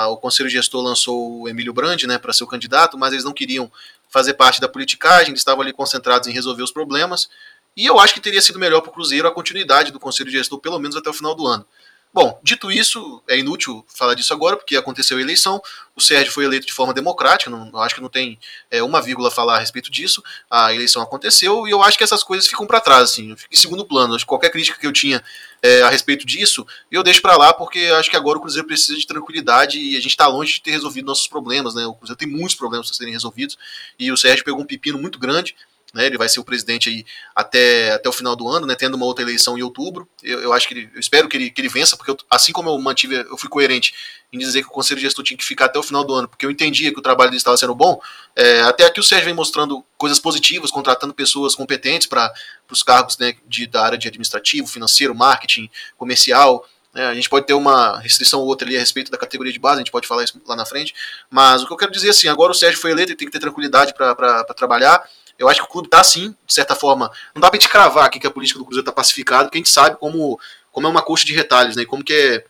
O 0.09 0.17
Conselho 0.17 0.49
Gestor 0.49 0.83
lançou 0.83 1.41
o 1.41 1.47
Emílio 1.47 1.71
Brandi, 1.71 2.07
né, 2.07 2.17
para 2.17 2.33
ser 2.33 2.43
o 2.43 2.47
candidato, 2.47 2.97
mas 2.97 3.13
eles 3.13 3.23
não 3.23 3.31
queriam 3.31 3.71
fazer 4.09 4.33
parte 4.33 4.59
da 4.59 4.67
politicagem, 4.67 5.29
eles 5.29 5.41
estavam 5.41 5.61
ali 5.61 5.71
concentrados 5.71 6.27
em 6.27 6.31
resolver 6.31 6.63
os 6.63 6.71
problemas. 6.71 7.29
E 7.77 7.85
eu 7.85 7.99
acho 7.99 8.15
que 8.15 8.19
teria 8.19 8.41
sido 8.41 8.57
melhor 8.57 8.81
para 8.81 8.89
o 8.89 8.93
Cruzeiro 8.93 9.27
a 9.27 9.31
continuidade 9.31 9.91
do 9.91 9.99
Conselho 9.99 10.31
Gestor, 10.31 10.59
pelo 10.59 10.79
menos 10.79 10.97
até 10.97 11.09
o 11.11 11.13
final 11.13 11.35
do 11.35 11.45
ano. 11.45 11.65
Bom, 12.11 12.39
dito 12.43 12.71
isso, 12.71 13.21
é 13.29 13.37
inútil 13.37 13.85
falar 13.87 14.15
disso 14.15 14.33
agora, 14.33 14.57
porque 14.57 14.75
aconteceu 14.75 15.17
a 15.17 15.21
eleição, 15.21 15.61
o 15.95 16.01
Sérgio 16.01 16.33
foi 16.33 16.43
eleito 16.43 16.65
de 16.65 16.73
forma 16.73 16.91
democrática, 16.91 17.51
não, 17.51 17.77
acho 17.79 17.93
que 17.93 18.01
não 18.01 18.09
tem 18.09 18.39
é, 18.71 18.81
uma 18.81 18.99
vírgula 18.99 19.27
a 19.27 19.31
falar 19.31 19.57
a 19.57 19.59
respeito 19.59 19.91
disso, 19.91 20.23
a 20.49 20.73
eleição 20.73 21.03
aconteceu, 21.03 21.67
e 21.67 21.71
eu 21.71 21.83
acho 21.83 21.99
que 21.99 22.03
essas 22.03 22.23
coisas 22.23 22.47
ficam 22.47 22.65
para 22.65 22.81
trás, 22.81 23.11
assim, 23.11 23.35
em 23.51 23.55
segundo 23.55 23.85
plano. 23.85 24.15
Acho 24.15 24.25
que 24.25 24.29
qualquer 24.29 24.49
crítica 24.49 24.79
que 24.79 24.87
eu 24.87 24.91
tinha 24.91 25.23
é, 25.61 25.83
a 25.83 25.89
respeito 25.89 26.25
disso, 26.25 26.65
eu 26.91 27.03
deixo 27.03 27.21
para 27.21 27.37
lá, 27.37 27.53
porque 27.53 27.79
acho 27.99 28.09
que 28.09 28.17
agora 28.17 28.39
o 28.39 28.41
Cruzeiro 28.41 28.67
precisa 28.67 28.97
de 28.97 29.05
tranquilidade 29.05 29.79
e 29.79 29.95
a 29.95 29.99
gente 29.99 30.11
está 30.11 30.25
longe 30.25 30.53
de 30.53 30.61
ter 30.61 30.71
resolvido 30.71 31.05
nossos 31.05 31.27
problemas, 31.27 31.75
né? 31.75 31.85
O 31.85 31.93
Cruzeiro 31.93 32.17
tem 32.17 32.27
muitos 32.27 32.55
problemas 32.55 32.89
a 32.89 32.93
serem 32.93 33.13
resolvidos, 33.13 33.55
e 33.99 34.11
o 34.11 34.17
Sérgio 34.17 34.43
pegou 34.43 34.61
um 34.61 34.65
pepino 34.65 34.97
muito 34.97 35.19
grande, 35.19 35.55
né, 35.93 36.05
ele 36.05 36.17
vai 36.17 36.29
ser 36.29 36.39
o 36.39 36.43
presidente 36.43 36.89
aí 36.89 37.05
até, 37.35 37.91
até 37.91 38.07
o 38.07 38.11
final 38.11 38.35
do 38.35 38.47
ano, 38.47 38.65
né, 38.67 38.75
tendo 38.75 38.95
uma 38.95 39.05
outra 39.05 39.23
eleição 39.23 39.57
em 39.57 39.61
outubro. 39.61 40.07
Eu, 40.23 40.41
eu 40.41 40.53
acho 40.53 40.67
que 40.67 40.73
ele, 40.73 40.89
eu 40.93 40.99
espero 40.99 41.27
que 41.27 41.35
ele, 41.35 41.49
que 41.49 41.59
ele 41.61 41.69
vença, 41.69 41.97
porque 41.97 42.11
eu, 42.11 42.17
assim 42.29 42.51
como 42.51 42.69
eu 42.69 42.77
mantive, 42.79 43.15
eu 43.15 43.37
fui 43.37 43.49
coerente 43.49 43.93
em 44.31 44.37
dizer 44.37 44.61
que 44.61 44.67
o 44.67 44.71
conselho 44.71 44.99
de 44.99 45.05
gestor 45.05 45.23
tinha 45.23 45.37
que 45.37 45.43
ficar 45.43 45.65
até 45.65 45.79
o 45.79 45.83
final 45.83 46.03
do 46.03 46.13
ano, 46.13 46.27
porque 46.27 46.45
eu 46.45 46.51
entendia 46.51 46.93
que 46.93 46.99
o 46.99 47.01
trabalho 47.01 47.31
dele 47.31 47.39
estava 47.39 47.57
sendo 47.57 47.73
bom. 47.73 47.99
É, 48.35 48.61
até 48.61 48.85
aqui 48.85 48.99
o 48.99 49.03
Sérgio 49.03 49.25
vem 49.25 49.33
mostrando 49.33 49.83
coisas 49.97 50.19
positivas, 50.19 50.69
contratando 50.69 51.13
pessoas 51.13 51.55
competentes 51.55 52.07
para 52.07 52.31
os 52.69 52.83
cargos 52.83 53.17
né, 53.17 53.35
de, 53.47 53.65
da 53.65 53.83
área 53.83 53.97
de 53.97 54.07
administrativo, 54.07 54.67
financeiro, 54.67 55.15
marketing, 55.15 55.69
comercial. 55.97 56.65
É, 56.93 57.05
a 57.05 57.13
gente 57.13 57.29
pode 57.29 57.45
ter 57.45 57.53
uma 57.53 57.99
restrição 57.99 58.41
ou 58.41 58.47
outra 58.47 58.67
ali 58.67 58.75
a 58.75 58.79
respeito 58.79 59.11
da 59.11 59.17
categoria 59.17 59.53
de 59.53 59.59
base, 59.59 59.75
a 59.75 59.79
gente 59.79 59.91
pode 59.91 60.07
falar 60.07 60.23
isso 60.23 60.39
lá 60.47 60.55
na 60.55 60.65
frente. 60.65 60.93
Mas 61.29 61.63
o 61.63 61.67
que 61.67 61.73
eu 61.73 61.77
quero 61.77 61.91
dizer 61.91 62.07
é 62.07 62.09
assim, 62.11 62.27
agora 62.27 62.51
o 62.51 62.55
Sérgio 62.55 62.79
foi 62.79 62.91
eleito 62.91 63.11
e 63.11 63.15
tem 63.15 63.27
que 63.27 63.31
ter 63.31 63.39
tranquilidade 63.39 63.93
para 63.93 64.43
trabalhar. 64.55 65.03
Eu 65.39 65.47
acho 65.47 65.61
que 65.61 65.65
o 65.65 65.69
clube 65.69 65.87
está 65.87 66.03
sim, 66.03 66.35
de 66.45 66.53
certa 66.53 66.75
forma. 66.75 67.09
Não 67.33 67.41
dá 67.41 67.49
para 67.49 67.57
gente 67.57 67.69
cravar 67.69 68.05
aqui 68.05 68.19
que 68.19 68.27
a 68.27 68.31
política 68.31 68.59
do 68.59 68.65
Cruzeiro 68.65 68.81
está 68.81 68.91
pacificada, 68.91 69.45
porque 69.45 69.57
a 69.57 69.61
gente 69.61 69.69
sabe 69.69 69.97
como, 69.97 70.37
como 70.69 70.85
é 70.85 70.89
uma 70.89 71.01
coxa 71.01 71.25
de 71.25 71.33
retalhos, 71.33 71.77
né? 71.77 71.83
E 71.83 71.85
como 71.85 72.03
que 72.03 72.13
é, 72.13 72.45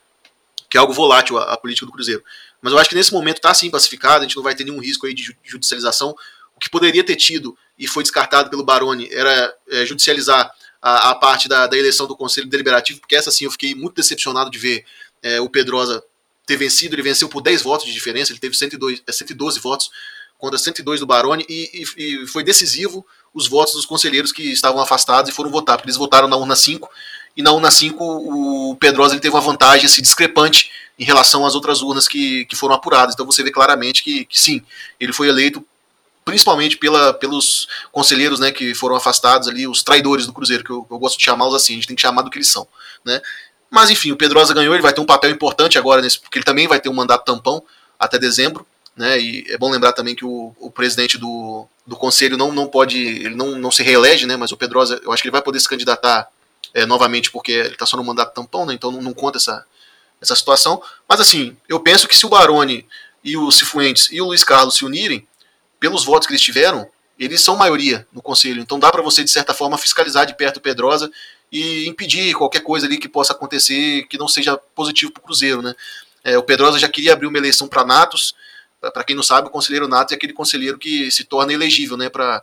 que 0.68 0.76
é 0.76 0.80
algo 0.80 0.92
volátil 0.92 1.38
a, 1.38 1.52
a 1.52 1.56
política 1.56 1.86
do 1.86 1.92
Cruzeiro. 1.92 2.22
Mas 2.60 2.72
eu 2.72 2.78
acho 2.78 2.90
que 2.90 2.96
nesse 2.96 3.12
momento 3.12 3.36
está 3.36 3.54
sim 3.54 3.70
pacificado, 3.70 4.18
a 4.18 4.22
gente 4.22 4.36
não 4.36 4.42
vai 4.42 4.56
ter 4.56 4.64
nenhum 4.64 4.80
risco 4.80 5.06
aí 5.06 5.14
de 5.14 5.34
judicialização. 5.44 6.14
O 6.56 6.60
que 6.60 6.68
poderia 6.68 7.04
ter 7.04 7.14
tido 7.14 7.56
e 7.78 7.86
foi 7.86 8.02
descartado 8.02 8.50
pelo 8.50 8.64
Baroni 8.64 9.08
era 9.12 9.54
é, 9.70 9.86
judicializar 9.86 10.52
a, 10.82 11.10
a 11.10 11.14
parte 11.14 11.48
da, 11.48 11.66
da, 11.66 11.78
eleição 11.78 12.06
do 12.06 12.16
Conselho 12.16 12.48
Deliberativo, 12.48 13.00
porque 13.00 13.16
essa 13.16 13.30
sim 13.30 13.44
eu 13.44 13.50
fiquei 13.50 13.74
muito 13.74 13.94
decepcionado 13.94 14.50
de 14.50 14.58
ver 14.58 14.84
é, 15.22 15.40
o 15.40 15.48
Pedrosa 15.48 16.02
ter 16.44 16.56
vencido. 16.56 16.94
Ele 16.94 17.02
venceu 17.02 17.28
por 17.28 17.40
10 17.40 17.62
votos 17.62 17.86
de 17.86 17.92
diferença, 17.92 18.32
ele 18.32 18.40
teve 18.40 18.56
102, 18.56 19.02
112 19.08 19.58
é, 19.58 19.60
votos 19.60 19.90
contra 20.40 20.58
102 20.58 21.00
do 21.00 21.06
Baroni 21.06 21.44
e, 21.48 21.84
e, 21.96 22.22
e, 22.22 22.26
foi 22.26 22.42
decisivo 22.42 23.06
os 23.32 23.46
votos 23.46 23.74
dos 23.74 23.86
conselheiros 23.86 24.32
que 24.32 24.50
estavam 24.50 24.80
afastados 24.80 25.30
e 25.30 25.34
foram 25.34 25.50
votar, 25.50 25.76
porque 25.76 25.88
eles 25.88 25.96
votaram 25.96 26.26
na 26.26 26.36
urna 26.36 26.56
5 26.56 26.88
e 27.36 27.42
na 27.42 27.52
urna 27.52 27.70
5 27.70 28.02
o 28.04 28.76
Pedrosa 28.76 29.14
ele 29.14 29.20
teve 29.20 29.34
uma 29.34 29.40
vantagem 29.40 29.86
assim, 29.86 30.02
discrepante 30.02 30.70
em 30.98 31.04
relação 31.04 31.46
às 31.46 31.54
outras 31.54 31.80
urnas 31.82 32.08
que, 32.08 32.44
que 32.46 32.56
foram 32.56 32.74
apuradas. 32.74 33.14
Então 33.14 33.24
você 33.24 33.42
vê 33.42 33.50
claramente 33.50 34.02
que, 34.02 34.24
que 34.24 34.38
sim, 34.38 34.62
ele 34.98 35.12
foi 35.12 35.28
eleito 35.28 35.64
principalmente 36.24 36.76
pela, 36.76 37.14
pelos 37.14 37.66
conselheiros 37.90 38.38
né, 38.38 38.52
que 38.52 38.74
foram 38.74 38.96
afastados 38.96 39.48
ali, 39.48 39.66
os 39.66 39.82
traidores 39.82 40.26
do 40.26 40.32
Cruzeiro, 40.32 40.62
que 40.62 40.70
eu, 40.70 40.86
eu 40.90 40.98
gosto 40.98 41.18
de 41.18 41.24
chamá-los 41.24 41.54
assim, 41.54 41.72
a 41.72 41.76
gente 41.76 41.86
tem 41.86 41.96
que 41.96 42.02
chamar 42.02 42.22
do 42.22 42.30
que 42.30 42.38
eles 42.38 42.48
são. 42.48 42.68
Né? 43.04 43.20
Mas 43.70 43.90
enfim, 43.90 44.12
o 44.12 44.16
Pedrosa 44.16 44.52
ganhou, 44.52 44.74
ele 44.74 44.82
vai 44.82 44.92
ter 44.92 45.00
um 45.00 45.06
papel 45.06 45.30
importante 45.30 45.78
agora, 45.78 46.02
nesse, 46.02 46.20
porque 46.20 46.38
ele 46.38 46.44
também 46.44 46.66
vai 46.66 46.80
ter 46.80 46.88
um 46.88 46.94
mandato 46.94 47.24
tampão 47.24 47.62
até 47.98 48.18
dezembro. 48.18 48.66
Né? 48.96 49.18
E 49.18 49.44
é 49.48 49.56
bom 49.56 49.70
lembrar 49.70 49.92
também 49.92 50.14
que 50.14 50.24
o, 50.24 50.54
o 50.58 50.70
presidente 50.70 51.16
do, 51.16 51.66
do 51.86 51.96
conselho 51.96 52.36
não, 52.36 52.52
não 52.52 52.66
pode, 52.66 52.98
ele 52.98 53.34
não, 53.34 53.56
não 53.56 53.70
se 53.70 53.82
reelege, 53.82 54.26
né? 54.26 54.36
Mas 54.36 54.52
o 54.52 54.56
Pedrosa, 54.56 55.00
eu 55.02 55.12
acho 55.12 55.22
que 55.22 55.28
ele 55.28 55.32
vai 55.32 55.42
poder 55.42 55.60
se 55.60 55.68
candidatar 55.68 56.28
é, 56.74 56.84
novamente 56.86 57.30
porque 57.30 57.52
ele 57.52 57.68
está 57.68 57.86
só 57.86 57.96
no 57.96 58.04
mandato 58.04 58.34
tampão, 58.34 58.66
né? 58.66 58.74
Então 58.74 58.90
não, 58.90 59.00
não, 59.00 59.12
conta 59.12 59.38
essa, 59.38 59.64
essa 60.20 60.36
situação. 60.36 60.82
Mas 61.08 61.20
assim, 61.20 61.56
eu 61.68 61.80
penso 61.80 62.06
que 62.06 62.16
se 62.16 62.26
o 62.26 62.28
Baroni 62.28 62.86
e 63.24 63.36
o 63.36 63.50
Cifuentes 63.50 64.08
e 64.10 64.20
o 64.20 64.26
Luiz 64.26 64.44
Carlos 64.44 64.76
se 64.76 64.84
unirem, 64.84 65.26
pelos 65.78 66.04
votos 66.04 66.26
que 66.26 66.32
eles 66.32 66.42
tiveram, 66.42 66.86
eles 67.18 67.40
são 67.40 67.56
maioria 67.56 68.06
no 68.12 68.22
conselho. 68.22 68.60
Então 68.60 68.78
dá 68.78 68.90
para 68.90 69.02
você 69.02 69.24
de 69.24 69.30
certa 69.30 69.54
forma 69.54 69.78
fiscalizar 69.78 70.26
de 70.26 70.36
perto 70.36 70.58
o 70.58 70.60
Pedrosa 70.60 71.10
e 71.50 71.88
impedir 71.88 72.34
qualquer 72.34 72.60
coisa 72.60 72.86
ali 72.86 72.98
que 72.98 73.08
possa 73.08 73.32
acontecer 73.32 74.06
que 74.08 74.18
não 74.18 74.28
seja 74.28 74.56
positivo 74.74 75.10
para 75.10 75.20
o 75.20 75.24
Cruzeiro, 75.24 75.62
né? 75.62 75.74
É, 76.22 76.36
o 76.36 76.42
Pedrosa 76.42 76.78
já 76.78 76.88
queria 76.88 77.14
abrir 77.14 77.26
uma 77.26 77.38
eleição 77.38 77.66
para 77.66 77.84
Natos 77.84 78.34
para 78.80 79.04
quem 79.04 79.14
não 79.14 79.22
sabe, 79.22 79.48
o 79.48 79.50
conselheiro 79.50 79.86
nato 79.86 80.12
é 80.12 80.16
aquele 80.16 80.32
conselheiro 80.32 80.78
que 80.78 81.10
se 81.10 81.24
torna 81.24 81.52
elegível 81.52 81.96
né, 81.96 82.08
para 82.08 82.42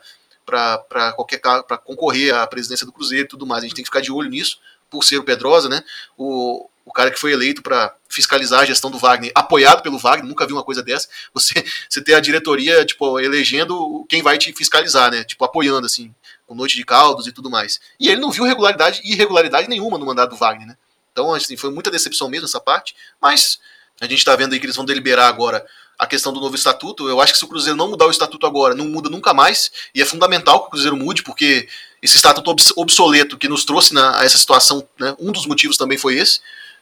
qualquer 1.13 1.39
para 1.39 1.77
concorrer 1.77 2.35
à 2.35 2.45
presidência 2.45 2.85
do 2.85 2.91
Cruzeiro 2.91 3.25
e 3.25 3.27
tudo 3.27 3.45
mais. 3.45 3.63
A 3.63 3.67
gente 3.67 3.75
tem 3.75 3.83
que 3.83 3.89
ficar 3.89 4.01
de 4.01 4.11
olho 4.11 4.29
nisso, 4.29 4.59
por 4.89 5.03
ser 5.03 5.17
o 5.17 5.23
Pedrosa, 5.23 5.67
né? 5.67 5.83
O, 6.17 6.69
o 6.85 6.93
cara 6.93 7.11
que 7.11 7.19
foi 7.19 7.33
eleito 7.33 7.61
para 7.61 7.93
fiscalizar 8.07 8.61
a 8.61 8.65
gestão 8.65 8.89
do 8.89 8.97
Wagner, 8.97 9.31
apoiado 9.35 9.81
pelo 9.81 9.97
Wagner, 9.97 10.27
nunca 10.27 10.45
vi 10.45 10.53
uma 10.53 10.63
coisa 10.63 10.81
dessa. 10.81 11.07
Você, 11.33 11.53
você 11.89 12.01
ter 12.01 12.13
a 12.13 12.19
diretoria, 12.19 12.85
tipo, 12.85 13.19
elegendo 13.19 14.05
quem 14.07 14.21
vai 14.21 14.37
te 14.37 14.53
fiscalizar, 14.53 15.11
né? 15.11 15.23
Tipo, 15.23 15.43
apoiando, 15.43 15.85
assim, 15.85 16.13
com 16.45 16.55
noite 16.55 16.75
de 16.75 16.85
caldos 16.85 17.27
e 17.27 17.31
tudo 17.31 17.49
mais. 17.49 17.79
E 17.99 18.09
ele 18.09 18.21
não 18.21 18.31
viu 18.31 18.45
regularidade 18.45 19.01
irregularidade 19.03 19.67
nenhuma 19.67 19.97
no 19.97 20.05
mandato 20.05 20.31
do 20.31 20.37
Wagner, 20.37 20.67
né? 20.67 20.77
Então, 21.11 21.33
assim, 21.33 21.57
foi 21.57 21.71
muita 21.71 21.89
decepção 21.89 22.29
mesmo 22.29 22.45
essa 22.45 22.59
parte, 22.59 22.95
mas 23.19 23.59
a 23.99 24.05
gente 24.05 24.19
está 24.19 24.35
vendo 24.35 24.53
aí 24.53 24.59
que 24.59 24.65
eles 24.65 24.75
vão 24.75 24.85
deliberar 24.85 25.27
agora 25.27 25.65
a 25.97 26.05
questão 26.05 26.31
do 26.31 26.39
novo 26.39 26.55
estatuto. 26.55 27.07
Eu 27.09 27.19
acho 27.19 27.33
que 27.33 27.39
se 27.39 27.45
o 27.45 27.47
Cruzeiro 27.47 27.77
não 27.77 27.89
mudar 27.89 28.05
o 28.05 28.11
estatuto 28.11 28.45
agora, 28.45 28.75
não 28.75 28.85
muda 28.85 29.09
nunca 29.09 29.33
mais, 29.33 29.71
e 29.93 30.01
é 30.01 30.05
fundamental 30.05 30.61
que 30.61 30.67
o 30.67 30.69
Cruzeiro 30.71 30.95
mude, 30.95 31.23
porque 31.23 31.67
esse 32.01 32.15
estatuto 32.15 32.55
obsoleto 32.75 33.37
que 33.37 33.47
nos 33.47 33.65
trouxe 33.65 33.93
na, 33.93 34.19
a 34.19 34.23
essa 34.23 34.37
situação, 34.37 34.87
né, 34.99 35.15
um 35.19 35.31
dos 35.31 35.45
motivos 35.45 35.77
também 35.77 35.97
foi 35.97 36.15
esse. 36.15 36.39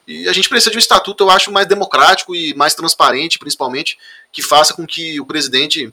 E 0.07 0.27
a 0.27 0.34
gente 0.34 0.50
precisa 0.50 0.69
de 0.69 0.77
um 0.77 0.79
estatuto, 0.79 1.24
eu 1.24 1.29
acho, 1.29 1.51
mais 1.51 1.67
democrático 1.67 2.36
e 2.36 2.53
mais 2.53 2.75
transparente, 2.75 3.39
principalmente, 3.39 3.98
que 4.31 4.41
faça 4.41 4.74
com 4.74 4.86
que 4.86 5.19
o 5.19 5.25
presidente 5.25 5.91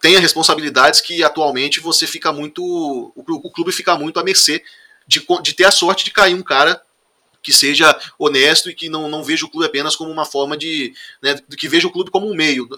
tenha 0.00 0.18
responsabilidades 0.18 1.00
que 1.00 1.22
atualmente 1.22 1.78
você 1.78 2.06
fica 2.06 2.32
muito. 2.32 2.62
O, 3.14 3.50
clube 3.50 3.70
fica 3.70 3.96
muito 3.96 4.18
à 4.18 4.24
mercê 4.24 4.62
de, 5.06 5.22
de 5.42 5.52
ter 5.52 5.64
a 5.64 5.70
sorte 5.70 6.04
de 6.04 6.10
cair 6.10 6.34
um 6.34 6.42
cara 6.42 6.80
que 7.42 7.52
seja 7.52 7.98
honesto 8.18 8.68
e 8.70 8.74
que 8.74 8.88
não, 8.88 9.08
não 9.08 9.22
veja 9.22 9.46
o 9.46 9.48
clube 9.48 9.66
apenas 9.66 9.96
como 9.96 10.10
uma 10.10 10.24
forma 10.24 10.56
de. 10.56 10.92
Né, 11.22 11.38
que 11.56 11.68
veja 11.68 11.86
o 11.86 11.90
clube 11.90 12.10
como 12.10 12.30
um 12.30 12.34
meio. 12.34 12.68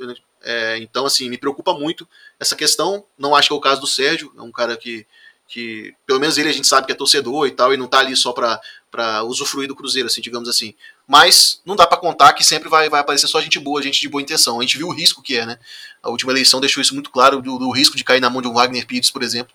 É, 0.43 0.79
então, 0.79 1.05
assim, 1.05 1.29
me 1.29 1.39
preocupa 1.39 1.75
muito 1.75 2.07
essa 2.39 2.55
questão. 2.55 3.05
Não 3.19 3.35
acho 3.35 3.49
que 3.49 3.55
é 3.55 3.57
o 3.57 3.61
caso 3.61 3.81
do 3.81 3.87
Sérgio, 3.87 4.33
é 4.37 4.43
um 4.43 4.53
cara 4.53 4.77
que, 4.77 5.07
que 5.49 5.95
pelo 6.07 6.21
menos 6.21 6.39
ele 6.39 6.49
a 6.49 6.53
gente 6.53 6.67
sabe 6.67 6.87
que 6.87 6.93
é 6.93 6.97
torcedor 6.97 7.47
e 7.47 7.51
tal, 7.51 7.75
e 7.75 7.77
não 7.77 7.89
tá 7.89 7.99
ali 7.99 8.17
só 8.17 8.33
para 8.33 8.61
para 8.93 9.25
usufruir 9.25 9.67
do 9.67 9.75
Cruzeiro, 9.75 10.07
assim, 10.07 10.21
digamos 10.21 10.51
assim. 10.51 10.75
Mas 11.09 11.63
não 11.65 11.75
dá 11.75 11.87
para 11.87 11.97
contar 11.97 12.35
que 12.35 12.45
sempre 12.45 12.69
vai, 12.69 12.91
vai 12.91 13.01
aparecer 13.01 13.27
só 13.27 13.41
gente 13.41 13.59
boa, 13.59 13.81
gente 13.81 13.99
de 13.99 14.09
boa 14.09 14.21
intenção. 14.21 14.61
A 14.61 14.63
gente 14.63 14.77
viu 14.77 14.89
o 14.89 14.93
risco 14.93 15.23
que 15.23 15.39
é, 15.39 15.47
né? 15.47 15.59
A 16.03 16.11
última 16.11 16.31
eleição 16.31 16.61
deixou 16.61 16.83
isso 16.83 16.93
muito 16.93 17.11
claro, 17.11 17.41
do, 17.41 17.59
do 17.59 17.71
risco 17.71 17.97
de 17.97 18.05
cair 18.05 18.21
na 18.21 18.29
mão 18.29 18.43
de 18.43 18.49
um 18.49 18.53
Wagner 18.53 18.87
Pires, 18.87 19.11
por 19.11 19.23
exemplo. 19.23 19.55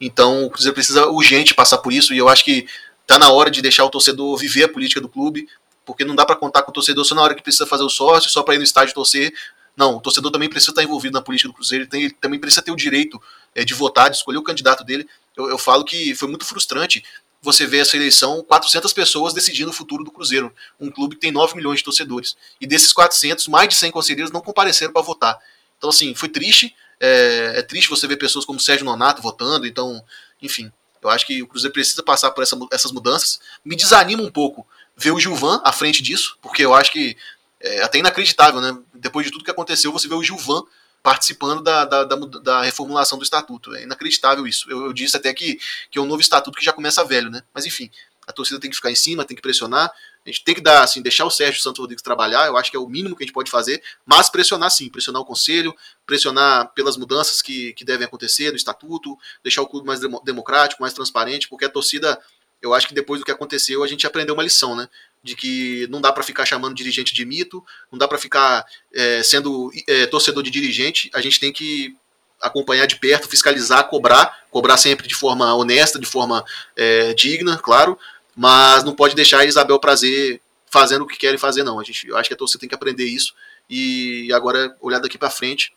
Então 0.00 0.46
o 0.46 0.50
Cruzeiro 0.50 0.74
precisa 0.74 1.06
urgente 1.08 1.54
passar 1.54 1.76
por 1.78 1.92
isso, 1.92 2.14
e 2.14 2.18
eu 2.18 2.26
acho 2.26 2.42
que 2.42 2.66
tá 3.06 3.18
na 3.18 3.30
hora 3.30 3.50
de 3.50 3.60
deixar 3.60 3.84
o 3.84 3.90
torcedor 3.90 4.36
viver 4.36 4.64
a 4.64 4.68
política 4.68 5.00
do 5.00 5.08
clube, 5.08 5.48
porque 5.84 6.04
não 6.04 6.14
dá 6.14 6.24
para 6.24 6.36
contar 6.36 6.62
com 6.62 6.70
o 6.70 6.74
torcedor 6.74 7.04
só 7.04 7.14
na 7.14 7.22
hora 7.22 7.34
que 7.34 7.42
precisa 7.42 7.66
fazer 7.66 7.82
o 7.82 7.88
sócio, 7.88 8.30
só 8.30 8.42
para 8.42 8.54
ir 8.54 8.58
no 8.58 8.64
estádio 8.64 8.94
torcer. 8.94 9.32
Não, 9.76 9.96
o 9.96 10.00
torcedor 10.00 10.30
também 10.30 10.48
precisa 10.48 10.72
estar 10.72 10.82
envolvido 10.82 11.14
na 11.14 11.22
política 11.22 11.48
do 11.48 11.54
Cruzeiro, 11.54 11.84
ele, 11.84 11.90
tem, 11.90 12.02
ele 12.02 12.16
também 12.20 12.38
precisa 12.38 12.62
ter 12.62 12.70
o 12.70 12.76
direito 12.76 13.20
é, 13.54 13.64
de 13.64 13.72
votar, 13.74 14.10
de 14.10 14.16
escolher 14.16 14.38
o 14.38 14.42
candidato 14.42 14.84
dele. 14.84 15.08
Eu, 15.36 15.48
eu 15.48 15.58
falo 15.58 15.84
que 15.84 16.14
foi 16.14 16.28
muito 16.28 16.44
frustrante 16.44 17.02
você 17.42 17.66
vê 17.66 17.78
essa 17.78 17.96
eleição, 17.96 18.44
400 18.46 18.92
pessoas 18.92 19.32
decidindo 19.32 19.70
o 19.70 19.72
futuro 19.72 20.04
do 20.04 20.10
Cruzeiro, 20.10 20.54
um 20.78 20.90
clube 20.90 21.14
que 21.14 21.22
tem 21.22 21.32
9 21.32 21.56
milhões 21.56 21.78
de 21.78 21.84
torcedores. 21.84 22.36
E 22.60 22.66
desses 22.66 22.92
400, 22.92 23.48
mais 23.48 23.68
de 23.68 23.74
100 23.76 23.90
conselheiros 23.90 24.30
não 24.30 24.40
compareceram 24.40 24.92
para 24.92 25.02
votar. 25.02 25.38
Então, 25.78 25.88
assim, 25.88 26.14
foi 26.14 26.28
triste. 26.28 26.74
É, 27.00 27.54
é, 27.56 27.62
triste 27.62 27.88
você 27.88 28.06
ver 28.06 28.16
pessoas 28.16 28.44
como 28.44 28.60
Sérgio 28.60 28.84
Nonato 28.84 29.22
votando. 29.22 29.66
Então, 29.66 30.04
enfim, 30.42 30.70
eu 31.02 31.10
acho 31.10 31.26
que 31.26 31.42
o 31.42 31.46
Cruzeiro 31.46 31.72
precisa 31.72 32.02
passar 32.02 32.30
por 32.30 32.42
essa, 32.42 32.58
essas 32.72 32.92
mudanças. 32.92 33.40
Me 33.64 33.76
desanima 33.76 34.22
um 34.22 34.30
pouco 34.30 34.66
ver 34.96 35.12
o 35.12 35.18
Gilvan 35.18 35.60
à 35.64 35.72
frente 35.72 36.02
disso, 36.02 36.36
porque 36.42 36.64
eu 36.64 36.74
acho 36.74 36.92
que 36.92 37.16
é 37.60 37.82
até 37.82 37.98
inacreditável, 37.98 38.60
né? 38.60 38.76
Depois 38.94 39.26
de 39.26 39.32
tudo 39.32 39.44
que 39.44 39.50
aconteceu, 39.50 39.92
você 39.92 40.08
vê 40.08 40.14
o 40.14 40.22
Gilvan 40.22 40.62
participando 41.02 41.62
da, 41.62 41.84
da, 41.84 42.04
da, 42.04 42.16
da, 42.16 42.62
reformulação 42.62 43.18
do 43.18 43.24
estatuto. 43.24 43.74
É 43.74 43.82
inacreditável 43.82 44.46
isso. 44.46 44.70
Eu, 44.70 44.84
eu, 44.86 44.92
disse 44.92 45.16
até 45.16 45.32
que, 45.32 45.58
que 45.90 45.98
é 45.98 46.02
um 46.02 46.06
novo 46.06 46.20
estatuto 46.20 46.58
que 46.58 46.64
já 46.64 46.72
começa 46.72 47.04
velho, 47.04 47.30
né? 47.30 47.42
Mas 47.54 47.64
enfim, 47.64 47.90
a 48.30 48.32
torcida 48.32 48.60
tem 48.60 48.70
que 48.70 48.76
ficar 48.76 48.90
em 48.90 48.94
cima, 48.94 49.24
tem 49.24 49.36
que 49.36 49.42
pressionar. 49.42 49.92
A 50.24 50.28
gente 50.28 50.44
tem 50.44 50.54
que 50.54 50.60
dar, 50.60 50.82
assim, 50.82 51.02
deixar 51.02 51.24
o 51.24 51.30
Sérgio 51.30 51.60
Santos 51.60 51.80
Rodrigues 51.80 52.02
trabalhar, 52.02 52.46
eu 52.46 52.56
acho 52.56 52.70
que 52.70 52.76
é 52.76 52.80
o 52.80 52.86
mínimo 52.86 53.16
que 53.16 53.24
a 53.24 53.26
gente 53.26 53.34
pode 53.34 53.50
fazer, 53.50 53.82
mas 54.04 54.28
pressionar 54.28 54.70
sim, 54.70 54.88
pressionar 54.88 55.22
o 55.22 55.24
conselho, 55.24 55.74
pressionar 56.06 56.72
pelas 56.74 56.96
mudanças 56.96 57.40
que, 57.40 57.72
que 57.72 57.84
devem 57.84 58.06
acontecer 58.06 58.50
no 58.50 58.56
estatuto, 58.56 59.16
deixar 59.42 59.62
o 59.62 59.66
clube 59.66 59.86
mais 59.86 60.00
democrático, 60.22 60.82
mais 60.82 60.92
transparente, 60.92 61.48
porque 61.48 61.64
a 61.64 61.70
torcida, 61.70 62.20
eu 62.60 62.74
acho 62.74 62.86
que 62.86 62.94
depois 62.94 63.20
do 63.20 63.24
que 63.24 63.32
aconteceu, 63.32 63.82
a 63.82 63.86
gente 63.86 64.06
aprendeu 64.06 64.34
uma 64.34 64.42
lição, 64.42 64.76
né? 64.76 64.88
de 65.22 65.36
que 65.36 65.86
não 65.90 66.00
dá 66.00 66.12
para 66.12 66.22
ficar 66.22 66.46
chamando 66.46 66.74
dirigente 66.74 67.14
de 67.14 67.24
mito, 67.24 67.62
não 67.92 67.98
dá 67.98 68.08
para 68.08 68.18
ficar 68.18 68.64
é, 68.92 69.22
sendo 69.22 69.70
é, 69.86 70.06
torcedor 70.06 70.42
de 70.42 70.50
dirigente, 70.50 71.10
a 71.12 71.20
gente 71.20 71.38
tem 71.38 71.52
que 71.52 71.94
acompanhar 72.40 72.86
de 72.86 72.96
perto, 72.96 73.28
fiscalizar, 73.28 73.88
cobrar, 73.88 74.46
cobrar 74.50 74.78
sempre 74.78 75.06
de 75.06 75.14
forma 75.14 75.54
honesta, 75.54 75.98
de 75.98 76.06
forma 76.06 76.42
é, 76.74 77.12
digna, 77.12 77.58
claro, 77.58 77.98
mas 78.36 78.84
não 78.84 78.94
pode 78.94 79.14
deixar 79.14 79.40
a 79.40 79.44
Isabel 79.44 79.78
Prazer 79.78 80.40
fazendo 80.70 81.02
o 81.02 81.06
que 81.06 81.18
querem 81.18 81.38
fazer, 81.38 81.62
não. 81.62 81.80
A 81.80 81.84
gente, 81.84 82.06
eu 82.06 82.16
acho 82.16 82.28
que 82.28 82.34
a 82.34 82.36
torcida 82.36 82.60
tem 82.60 82.68
que 82.68 82.74
aprender 82.74 83.04
isso 83.04 83.34
e 83.68 84.32
agora 84.32 84.74
olhar 84.80 85.00
daqui 85.00 85.18
para 85.18 85.30
frente 85.30 85.72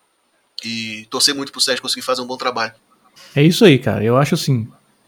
e 0.63 1.05
torcer 1.09 1.35
muito 1.35 1.51
pro 1.51 1.61
Sérgio 1.61 1.81
conseguir 1.81 2.03
fazer 2.03 2.21
um 2.21 2.27
bom 2.27 2.37
trabalho. 2.37 2.73
É 3.35 3.43
isso 3.43 3.65
aí, 3.65 3.77
cara. 3.77 4.03
Eu 4.03 4.17
acho 4.17 4.35
assim, 4.35 4.67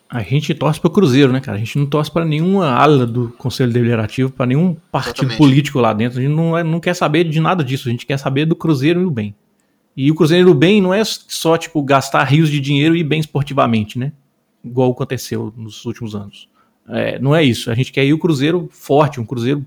a 0.09 0.21
gente 0.21 0.53
torce 0.53 0.79
para 0.79 0.87
o 0.87 0.91
Cruzeiro, 0.91 1.31
né, 1.31 1.39
cara? 1.39 1.57
A 1.57 1.59
gente 1.59 1.77
não 1.77 1.85
torce 1.85 2.11
para 2.11 2.25
nenhuma 2.25 2.69
ala 2.69 3.05
do 3.05 3.29
Conselho 3.37 3.71
Deliberativo, 3.71 4.31
para 4.31 4.45
nenhum 4.45 4.75
partido 4.91 5.25
Exatamente. 5.25 5.37
político 5.37 5.79
lá 5.79 5.93
dentro. 5.93 6.19
A 6.19 6.21
gente 6.21 6.33
não, 6.33 6.57
é, 6.57 6.63
não 6.63 6.79
quer 6.79 6.93
saber 6.93 7.23
de 7.23 7.39
nada 7.39 7.63
disso. 7.63 7.87
A 7.87 7.91
gente 7.91 8.05
quer 8.05 8.17
saber 8.17 8.45
do 8.45 8.55
Cruzeiro 8.55 9.01
e 9.01 9.03
do 9.03 9.11
bem. 9.11 9.35
E 9.97 10.11
o 10.11 10.15
Cruzeiro 10.15 10.49
e 10.49 10.53
do 10.53 10.57
bem 10.57 10.81
não 10.81 10.93
é 10.93 11.03
só, 11.03 11.57
tipo, 11.57 11.81
gastar 11.81 12.23
rios 12.23 12.49
de 12.49 12.59
dinheiro 12.59 12.95
e 12.95 13.03
bem 13.03 13.19
esportivamente, 13.19 13.97
né? 13.97 14.11
Igual 14.63 14.91
aconteceu 14.91 15.53
nos 15.55 15.85
últimos 15.85 16.15
anos. 16.15 16.47
É, 16.87 17.19
não 17.19 17.35
é 17.35 17.43
isso. 17.43 17.71
A 17.71 17.75
gente 17.75 17.91
quer 17.91 18.05
ir 18.05 18.13
o 18.13 18.19
Cruzeiro 18.19 18.67
forte, 18.71 19.19
um 19.19 19.25
Cruzeiro 19.25 19.65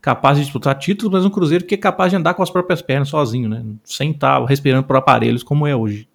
capaz 0.00 0.38
de 0.38 0.44
disputar 0.44 0.74
títulos, 0.78 1.12
mas 1.12 1.24
um 1.24 1.30
Cruzeiro 1.30 1.64
que 1.64 1.74
é 1.74 1.78
capaz 1.78 2.10
de 2.10 2.16
andar 2.16 2.34
com 2.34 2.42
as 2.42 2.50
próprias 2.50 2.80
pernas 2.80 3.08
sozinho, 3.08 3.48
né? 3.48 3.64
Sem 3.84 4.12
estar 4.12 4.42
respirando 4.44 4.84
por 4.84 4.96
aparelhos 4.96 5.42
como 5.42 5.66
é 5.66 5.74
hoje. 5.74 6.08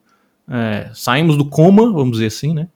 É, 0.48 0.90
saímos 0.94 1.38
do 1.38 1.46
coma, 1.46 1.92
vamos 1.92 2.14
dizer 2.14 2.28
assim, 2.28 2.54
né? 2.54 2.68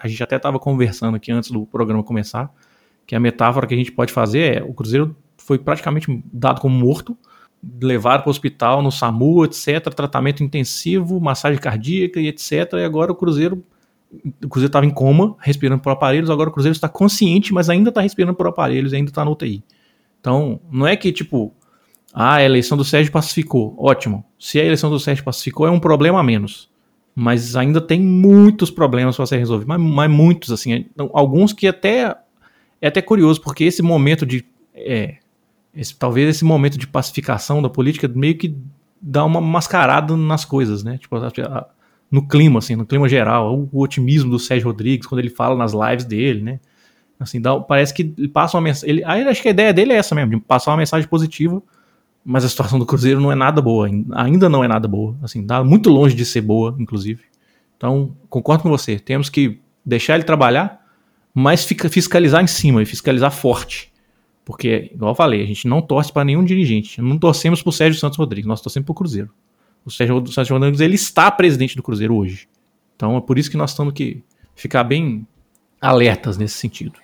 A 0.00 0.08
gente 0.08 0.22
até 0.22 0.36
estava 0.36 0.58
conversando 0.58 1.14
aqui 1.14 1.30
antes 1.30 1.50
do 1.50 1.64
programa 1.66 2.02
começar, 2.02 2.52
que 3.06 3.14
a 3.14 3.20
metáfora 3.20 3.66
que 3.66 3.74
a 3.74 3.76
gente 3.76 3.92
pode 3.92 4.12
fazer 4.12 4.56
é 4.56 4.62
o 4.62 4.74
Cruzeiro 4.74 5.16
foi 5.36 5.58
praticamente 5.58 6.22
dado 6.32 6.60
como 6.60 6.74
morto, 6.74 7.16
levado 7.80 8.22
para 8.22 8.28
o 8.28 8.30
hospital 8.30 8.82
no 8.82 8.90
SAMU, 8.90 9.44
etc., 9.44 9.92
tratamento 9.94 10.42
intensivo, 10.42 11.20
massagem 11.20 11.60
cardíaca 11.60 12.20
e 12.20 12.26
etc. 12.26 12.72
E 12.74 12.84
agora 12.84 13.12
o 13.12 13.14
Cruzeiro 13.14 13.64
o 14.44 14.48
Cruzeiro 14.48 14.68
estava 14.68 14.86
em 14.86 14.90
coma, 14.90 15.36
respirando 15.38 15.82
por 15.82 15.90
aparelhos, 15.90 16.30
agora 16.30 16.48
o 16.48 16.52
Cruzeiro 16.52 16.74
está 16.74 16.88
consciente, 16.88 17.52
mas 17.52 17.68
ainda 17.68 17.90
está 17.90 18.00
respirando 18.00 18.34
por 18.34 18.46
aparelhos, 18.46 18.92
ainda 18.92 19.10
está 19.10 19.24
no 19.24 19.32
UTI. 19.32 19.62
Então, 20.20 20.60
não 20.70 20.86
é 20.86 20.96
que 20.96 21.12
tipo, 21.12 21.52
ah, 22.12 22.36
a 22.36 22.42
eleição 22.42 22.76
do 22.76 22.84
Sérgio 22.84 23.12
pacificou, 23.12 23.76
ótimo. 23.78 24.24
Se 24.38 24.58
a 24.58 24.64
eleição 24.64 24.90
do 24.90 24.98
Sérgio 24.98 25.24
pacificou, 25.24 25.66
é 25.66 25.70
um 25.70 25.80
problema 25.80 26.20
a 26.20 26.22
menos. 26.22 26.70
Mas 27.14 27.56
ainda 27.56 27.80
tem 27.80 28.00
muitos 28.00 28.70
problemas 28.70 29.16
para 29.16 29.26
ser 29.26 29.38
resolvidos, 29.38 29.68
mas, 29.68 29.80
mas, 29.80 30.10
muitos, 30.10 30.52
assim, 30.52 30.72
então, 30.72 31.10
alguns 31.12 31.52
que 31.52 31.66
até 31.66 32.16
é 32.80 32.86
até 32.86 33.02
curioso, 33.02 33.40
porque 33.40 33.64
esse 33.64 33.82
momento 33.82 34.24
de, 34.24 34.46
é, 34.74 35.16
esse, 35.74 35.94
talvez 35.96 36.28
esse 36.28 36.44
momento 36.44 36.78
de 36.78 36.86
pacificação 36.86 37.60
da 37.60 37.68
política 37.68 38.06
meio 38.08 38.38
que 38.38 38.56
dá 39.00 39.24
uma 39.24 39.40
mascarada 39.40 40.16
nas 40.16 40.44
coisas, 40.44 40.84
né, 40.84 40.96
tipo, 40.96 41.16
no 42.10 42.26
clima, 42.26 42.58
assim, 42.58 42.74
no 42.74 42.86
clima 42.86 43.08
geral, 43.08 43.58
o, 43.58 43.68
o 43.72 43.82
otimismo 43.82 44.30
do 44.30 44.38
Sérgio 44.38 44.66
Rodrigues, 44.68 45.06
quando 45.06 45.20
ele 45.20 45.30
fala 45.30 45.56
nas 45.56 45.72
lives 45.72 46.04
dele, 46.04 46.42
né, 46.42 46.60
assim, 47.20 47.40
dá, 47.40 47.58
parece 47.58 47.92
que 47.92 48.14
ele 48.16 48.28
passa 48.28 48.56
uma 48.56 48.62
mensagem, 48.62 49.02
aí 49.04 49.22
acho 49.22 49.42
que 49.42 49.48
a 49.48 49.50
ideia 49.50 49.72
dele 49.72 49.92
é 49.92 49.96
essa 49.96 50.14
mesmo, 50.14 50.30
de 50.30 50.40
passar 50.40 50.70
uma 50.70 50.78
mensagem 50.78 51.08
positiva, 51.08 51.62
mas 52.24 52.44
a 52.44 52.48
situação 52.48 52.78
do 52.78 52.86
Cruzeiro 52.86 53.20
não 53.20 53.32
é 53.32 53.34
nada 53.34 53.60
boa, 53.60 53.88
ainda 54.12 54.48
não 54.48 54.62
é 54.62 54.68
nada 54.68 54.88
boa, 54.88 55.16
assim, 55.22 55.44
dá 55.44 55.62
muito 55.62 55.90
longe 55.90 56.14
de 56.14 56.24
ser 56.24 56.40
boa, 56.40 56.74
inclusive. 56.78 57.22
Então, 57.76 58.16
concordo 58.28 58.62
com 58.62 58.68
você, 58.68 58.98
temos 58.98 59.28
que 59.28 59.60
deixar 59.84 60.14
ele 60.14 60.24
trabalhar, 60.24 60.84
mas 61.32 61.64
fiscalizar 61.64 62.42
em 62.42 62.46
cima 62.46 62.82
e 62.82 62.86
fiscalizar 62.86 63.30
forte. 63.30 63.92
Porque, 64.44 64.90
igual 64.92 65.12
eu 65.12 65.14
falei, 65.14 65.42
a 65.42 65.46
gente 65.46 65.68
não 65.68 65.80
torce 65.80 66.12
para 66.12 66.24
nenhum 66.24 66.42
dirigente, 66.42 67.00
não 67.00 67.18
torcemos 67.18 67.62
para 67.62 67.70
o 67.70 67.72
Sérgio 67.72 68.00
Santos 68.00 68.18
Rodrigues, 68.18 68.46
nós 68.46 68.60
torcemos 68.60 68.86
para 68.86 68.92
o 68.92 68.94
Cruzeiro. 68.94 69.30
O 69.88 69.90
Sérgio, 69.90 70.26
Sérgio 70.26 70.54
Rodrigues, 70.54 70.80
ele 70.80 70.96
está 70.96 71.30
presidente 71.30 71.74
do 71.74 71.82
Cruzeiro 71.82 72.14
hoje. 72.14 72.46
Então, 72.94 73.16
é 73.16 73.20
por 73.20 73.38
isso 73.38 73.50
que 73.50 73.56
nós 73.56 73.74
temos 73.74 73.94
que 73.94 74.22
ficar 74.54 74.84
bem 74.84 75.26
alertas 75.80 76.36
nesse 76.36 76.58
sentido. 76.58 77.00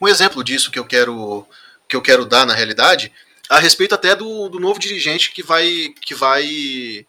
Um 0.00 0.08
exemplo 0.08 0.42
disso 0.42 0.70
que 0.70 0.78
eu 0.78 0.86
quero 0.86 1.46
que 1.86 1.96
eu 1.96 2.02
quero 2.02 2.26
dar 2.26 2.46
na 2.46 2.54
realidade 2.54 3.12
a 3.48 3.58
respeito 3.58 3.94
até 3.94 4.14
do, 4.14 4.48
do 4.48 4.60
novo 4.60 4.78
dirigente 4.78 5.32
que 5.32 5.42
vai, 5.42 5.94
que 6.00 6.14
vai 6.14 7.06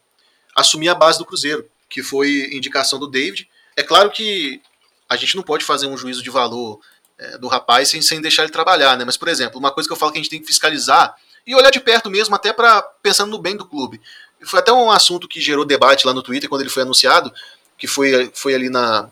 assumir 0.55 0.87
a 0.87 0.95
base 0.95 1.17
do 1.17 1.25
Cruzeiro, 1.25 1.65
que 1.89 2.01
foi 2.01 2.49
indicação 2.53 2.97
do 2.97 3.09
David. 3.09 3.49
É 3.75 3.83
claro 3.83 4.09
que 4.09 4.61
a 5.09 5.17
gente 5.17 5.35
não 5.35 5.43
pode 5.43 5.65
fazer 5.65 5.87
um 5.87 5.97
juízo 5.97 6.23
de 6.23 6.29
valor 6.29 6.79
é, 7.17 7.37
do 7.37 7.47
rapaz 7.47 7.89
sem, 7.89 8.01
sem 8.01 8.21
deixar 8.21 8.43
ele 8.43 8.51
trabalhar, 8.51 8.97
né? 8.97 9.03
Mas, 9.03 9.17
por 9.17 9.27
exemplo, 9.27 9.59
uma 9.59 9.71
coisa 9.71 9.87
que 9.87 9.93
eu 9.93 9.97
falo 9.97 10.11
que 10.11 10.17
a 10.17 10.21
gente 10.21 10.31
tem 10.31 10.39
que 10.39 10.47
fiscalizar 10.47 11.13
e 11.45 11.55
olhar 11.55 11.71
de 11.71 11.79
perto 11.79 12.09
mesmo, 12.09 12.35
até 12.35 12.53
para 12.53 12.81
pensando 12.81 13.31
no 13.31 13.39
bem 13.39 13.57
do 13.57 13.65
clube. 13.65 13.99
Foi 14.45 14.59
até 14.59 14.71
um 14.71 14.91
assunto 14.91 15.27
que 15.27 15.41
gerou 15.41 15.65
debate 15.65 16.07
lá 16.07 16.13
no 16.13 16.23
Twitter 16.23 16.49
quando 16.49 16.61
ele 16.61 16.69
foi 16.69 16.83
anunciado, 16.83 17.31
que 17.77 17.87
foi, 17.87 18.31
foi 18.33 18.53
ali 18.53 18.69
na, 18.69 19.09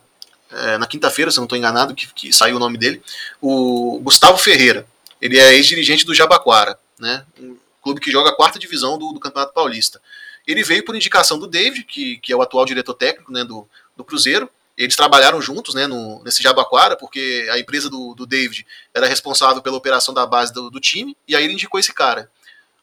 é, 0.52 0.78
na 0.78 0.88
quinta-feira, 0.88 1.32
se 1.32 1.38
eu 1.38 1.42
não 1.42 1.46
estou 1.46 1.58
enganado, 1.58 1.94
que, 1.94 2.08
que 2.14 2.34
saiu 2.34 2.56
o 2.56 2.60
nome 2.60 2.78
dele, 2.78 3.02
o 3.42 4.00
Gustavo 4.02 4.38
Ferreira. 4.38 4.88
Ele 5.22 5.40
é 5.40 5.56
ex-dirigente 5.56 6.06
do 6.06 6.14
Jabaquara, 6.14 6.80
né? 7.00 7.26
Um 7.40 7.58
clube 7.82 8.00
que 8.00 8.12
joga 8.12 8.30
a 8.30 8.36
quarta 8.36 8.60
divisão 8.60 8.98
do, 8.98 9.14
do 9.14 9.20
Campeonato 9.20 9.54
Paulista. 9.54 10.02
Ele 10.46 10.64
veio 10.64 10.86
por 10.86 10.96
indicação 10.96 11.38
do 11.38 11.48
David, 11.48 11.84
que, 11.84 12.18
que 12.18 12.32
é 12.32 12.36
o 12.36 12.42
atual 12.42 12.66
diretor 12.66 12.94
técnico 12.94 13.32
né, 13.32 13.44
do, 13.44 13.68
do 13.96 14.04
Cruzeiro. 14.04 14.50
Eles 14.78 14.96
trabalharam 14.96 15.42
juntos 15.42 15.74
né, 15.74 15.88
no, 15.88 16.24
nesse 16.24 16.42
Jabaquara, 16.42 16.96
porque 16.96 17.48
a 17.52 17.60
empresa 17.60 17.90
do, 17.90 18.14
do 18.14 18.26
David 18.26 18.66
era 18.94 19.08
responsável 19.08 19.62
pela 19.62 19.76
operação 19.76 20.14
da 20.14 20.26
base 20.26 20.54
do, 20.54 20.70
do 20.70 20.80
time, 20.80 21.18
e 21.28 21.36
aí 21.36 21.44
ele 21.44 21.54
indicou 21.54 21.80
esse 21.80 21.94
cara. 21.94 22.30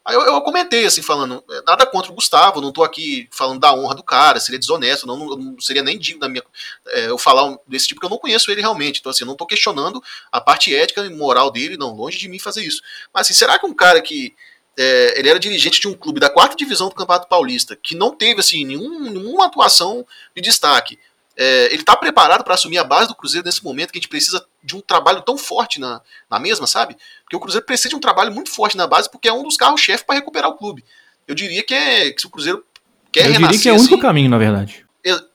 Aí 0.04 0.14
eu, 0.14 0.20
eu, 0.20 0.40
comentei, 0.42 0.84
assim, 0.84 1.00
falando, 1.00 1.42
é, 1.50 1.62
nada 1.66 1.86
contra 1.86 2.12
o 2.12 2.14
Gustavo, 2.14 2.60
não 2.60 2.72
tô 2.72 2.84
aqui 2.84 3.26
falando 3.32 3.58
da 3.58 3.74
honra 3.74 3.94
do 3.94 4.02
cara, 4.02 4.38
seria 4.38 4.58
desonesto, 4.58 5.06
não, 5.06 5.16
não, 5.16 5.58
seria 5.58 5.82
nem 5.82 5.98
digno 5.98 6.20
da 6.20 6.28
minha, 6.28 6.42
é, 6.88 7.06
eu 7.08 7.16
falar 7.16 7.56
desse 7.66 7.86
tipo, 7.86 8.00
porque 8.00 8.12
eu 8.12 8.14
não 8.14 8.18
conheço 8.18 8.50
ele 8.50 8.60
realmente. 8.60 9.00
Então, 9.00 9.10
assim, 9.10 9.24
eu 9.24 9.28
não 9.28 9.36
tô 9.36 9.46
questionando 9.46 10.02
a 10.30 10.42
parte 10.42 10.74
ética 10.74 11.00
e 11.06 11.08
moral 11.08 11.50
dele, 11.50 11.78
não, 11.78 11.94
longe 11.94 12.18
de 12.18 12.28
mim 12.28 12.38
fazer 12.38 12.62
isso. 12.62 12.82
Mas, 13.14 13.22
assim, 13.22 13.34
será 13.34 13.58
que 13.58 13.64
um 13.64 13.72
cara 13.72 14.02
que 14.02 14.34
é, 14.76 15.18
ele 15.18 15.28
era 15.28 15.38
dirigente 15.38 15.80
de 15.80 15.88
um 15.88 15.94
clube 15.94 16.20
da 16.20 16.28
quarta 16.28 16.54
divisão 16.54 16.88
do 16.90 16.94
Campeonato 16.94 17.28
Paulista, 17.28 17.74
que 17.74 17.94
não 17.94 18.14
teve, 18.14 18.40
assim, 18.40 18.64
nenhum, 18.64 19.10
nenhuma 19.10 19.46
atuação 19.46 20.06
de 20.36 20.42
destaque, 20.42 20.98
é, 21.36 21.66
ele 21.66 21.80
está 21.80 21.96
preparado 21.96 22.44
para 22.44 22.54
assumir 22.54 22.78
a 22.78 22.84
base 22.84 23.08
do 23.08 23.14
Cruzeiro 23.14 23.46
nesse 23.46 23.64
momento 23.64 23.90
que 23.90 23.98
a 23.98 24.00
gente 24.00 24.08
precisa 24.08 24.44
de 24.64 24.74
um 24.74 24.80
trabalho 24.80 25.20
tão 25.20 25.36
forte 25.36 25.78
na, 25.78 26.00
na 26.30 26.38
mesma, 26.38 26.66
sabe? 26.66 26.96
Porque 27.22 27.36
o 27.36 27.40
Cruzeiro 27.40 27.66
precisa 27.66 27.90
de 27.90 27.96
um 27.96 28.00
trabalho 28.00 28.32
muito 28.32 28.50
forte 28.50 28.76
na 28.76 28.86
base 28.86 29.10
porque 29.10 29.28
é 29.28 29.32
um 29.32 29.42
dos 29.42 29.56
carros-chefe 29.56 30.04
para 30.04 30.14
recuperar 30.14 30.50
o 30.50 30.56
clube. 30.56 30.82
Eu 31.28 31.34
diria 31.34 31.62
que, 31.62 31.74
é, 31.74 32.10
que 32.10 32.20
se 32.20 32.26
o 32.26 32.30
Cruzeiro 32.30 32.64
quer 33.12 33.26
Eu 33.26 33.32
renascer, 33.32 33.48
diria 33.48 33.62
que 33.62 33.68
é 33.68 33.72
o 33.72 33.76
único 33.76 33.94
assim, 33.94 34.02
caminho, 34.02 34.30
na 34.30 34.38
verdade. 34.38 34.86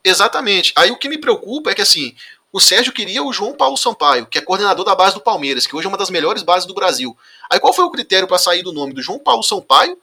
exatamente. 0.03 0.73
Aí 0.75 0.89
o 0.89 0.97
que 0.97 1.07
me 1.07 1.19
preocupa 1.19 1.69
é 1.69 1.75
que 1.75 1.81
assim, 1.81 2.15
o 2.51 2.59
Sérgio 2.59 2.91
queria 2.91 3.23
o 3.23 3.31
João 3.31 3.53
Paulo 3.53 3.77
Sampaio, 3.77 4.25
que 4.25 4.39
é 4.39 4.41
coordenador 4.41 4.83
da 4.83 4.95
base 4.95 5.13
do 5.13 5.21
Palmeiras, 5.21 5.67
que 5.67 5.75
hoje 5.75 5.85
é 5.85 5.89
uma 5.89 5.97
das 5.97 6.09
melhores 6.09 6.41
bases 6.41 6.67
do 6.67 6.73
Brasil. 6.73 7.15
Aí 7.49 7.59
qual 7.59 7.73
foi 7.73 7.85
o 7.85 7.91
critério 7.91 8.27
para 8.27 8.39
sair 8.39 8.63
do 8.63 8.73
nome 8.73 8.93
do 8.93 9.01
João 9.01 9.19
Paulo 9.19 9.43
Sampaio, 9.43 9.97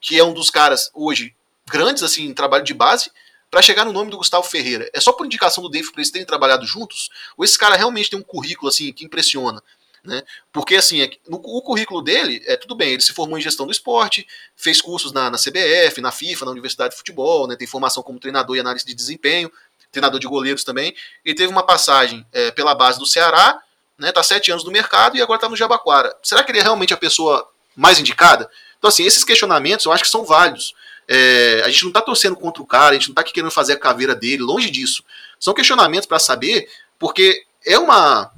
que 0.00 0.18
é 0.18 0.24
um 0.24 0.34
dos 0.34 0.50
caras 0.50 0.90
hoje 0.92 1.34
grandes 1.66 2.02
assim 2.02 2.24
em 2.26 2.34
trabalho 2.34 2.64
de 2.64 2.74
base, 2.74 3.10
para 3.50 3.62
chegar 3.62 3.84
no 3.84 3.92
nome 3.92 4.10
do 4.10 4.18
Gustavo 4.18 4.46
Ferreira? 4.46 4.88
É 4.92 5.00
só 5.00 5.12
por 5.12 5.26
indicação 5.26 5.62
do 5.62 5.68
David 5.68 5.92
para 5.92 6.00
eles 6.00 6.10
terem 6.10 6.26
trabalhado 6.26 6.66
juntos? 6.66 7.10
Ou 7.36 7.44
esse 7.44 7.58
cara 7.58 7.76
realmente 7.76 8.10
tem 8.10 8.18
um 8.18 8.22
currículo 8.22 8.68
assim 8.68 8.92
que 8.92 9.04
impressiona? 9.04 9.62
Né? 10.04 10.22
Porque 10.52 10.76
assim, 10.76 11.00
é 11.00 11.10
no, 11.28 11.38
o 11.38 11.60
currículo 11.62 12.00
dele, 12.00 12.42
é 12.46 12.56
tudo 12.56 12.76
bem, 12.76 12.92
ele 12.92 13.02
se 13.02 13.12
formou 13.12 13.36
em 13.36 13.42
gestão 13.42 13.66
do 13.66 13.72
esporte, 13.72 14.26
fez 14.54 14.80
cursos 14.80 15.12
na, 15.12 15.28
na 15.30 15.36
CBF, 15.36 16.00
na 16.00 16.12
FIFA, 16.12 16.44
na 16.44 16.52
Universidade 16.52 16.92
de 16.92 16.96
Futebol, 16.96 17.48
né? 17.48 17.56
tem 17.56 17.66
formação 17.66 18.02
como 18.02 18.20
treinador 18.20 18.56
e 18.56 18.60
análise 18.60 18.86
de 18.86 18.94
desempenho, 18.94 19.50
treinador 19.90 20.20
de 20.20 20.28
goleiros 20.28 20.62
também. 20.62 20.94
Ele 21.24 21.34
teve 21.34 21.50
uma 21.50 21.64
passagem 21.64 22.24
é, 22.32 22.50
pela 22.52 22.74
base 22.74 22.98
do 22.98 23.06
Ceará, 23.06 23.60
né? 23.98 24.12
Tá 24.12 24.22
sete 24.22 24.50
anos 24.50 24.64
no 24.64 24.70
mercado 24.70 25.16
e 25.16 25.22
agora 25.22 25.38
está 25.38 25.48
no 25.48 25.56
Jabaquara. 25.56 26.14
Será 26.22 26.44
que 26.44 26.52
ele 26.52 26.58
é 26.58 26.62
realmente 26.62 26.92
a 26.92 26.96
pessoa 26.96 27.48
mais 27.74 27.98
indicada? 27.98 28.50
Então, 28.78 28.88
assim, 28.88 29.04
esses 29.04 29.24
questionamentos 29.24 29.86
eu 29.86 29.92
acho 29.92 30.04
que 30.04 30.10
são 30.10 30.24
válidos. 30.24 30.74
É, 31.08 31.62
a 31.64 31.68
gente 31.68 31.82
não 31.82 31.90
está 31.90 32.00
torcendo 32.00 32.36
contra 32.36 32.62
o 32.62 32.66
cara, 32.66 32.90
a 32.90 32.94
gente 32.94 33.08
não 33.08 33.12
está 33.12 33.22
querendo 33.22 33.50
fazer 33.50 33.74
a 33.74 33.78
caveira 33.78 34.14
dele, 34.14 34.42
longe 34.42 34.70
disso. 34.70 35.04
São 35.38 35.54
questionamentos 35.54 36.06
para 36.06 36.18
saber, 36.18 36.68
porque 36.98 37.44
é 37.64 37.78
uma 37.78 38.32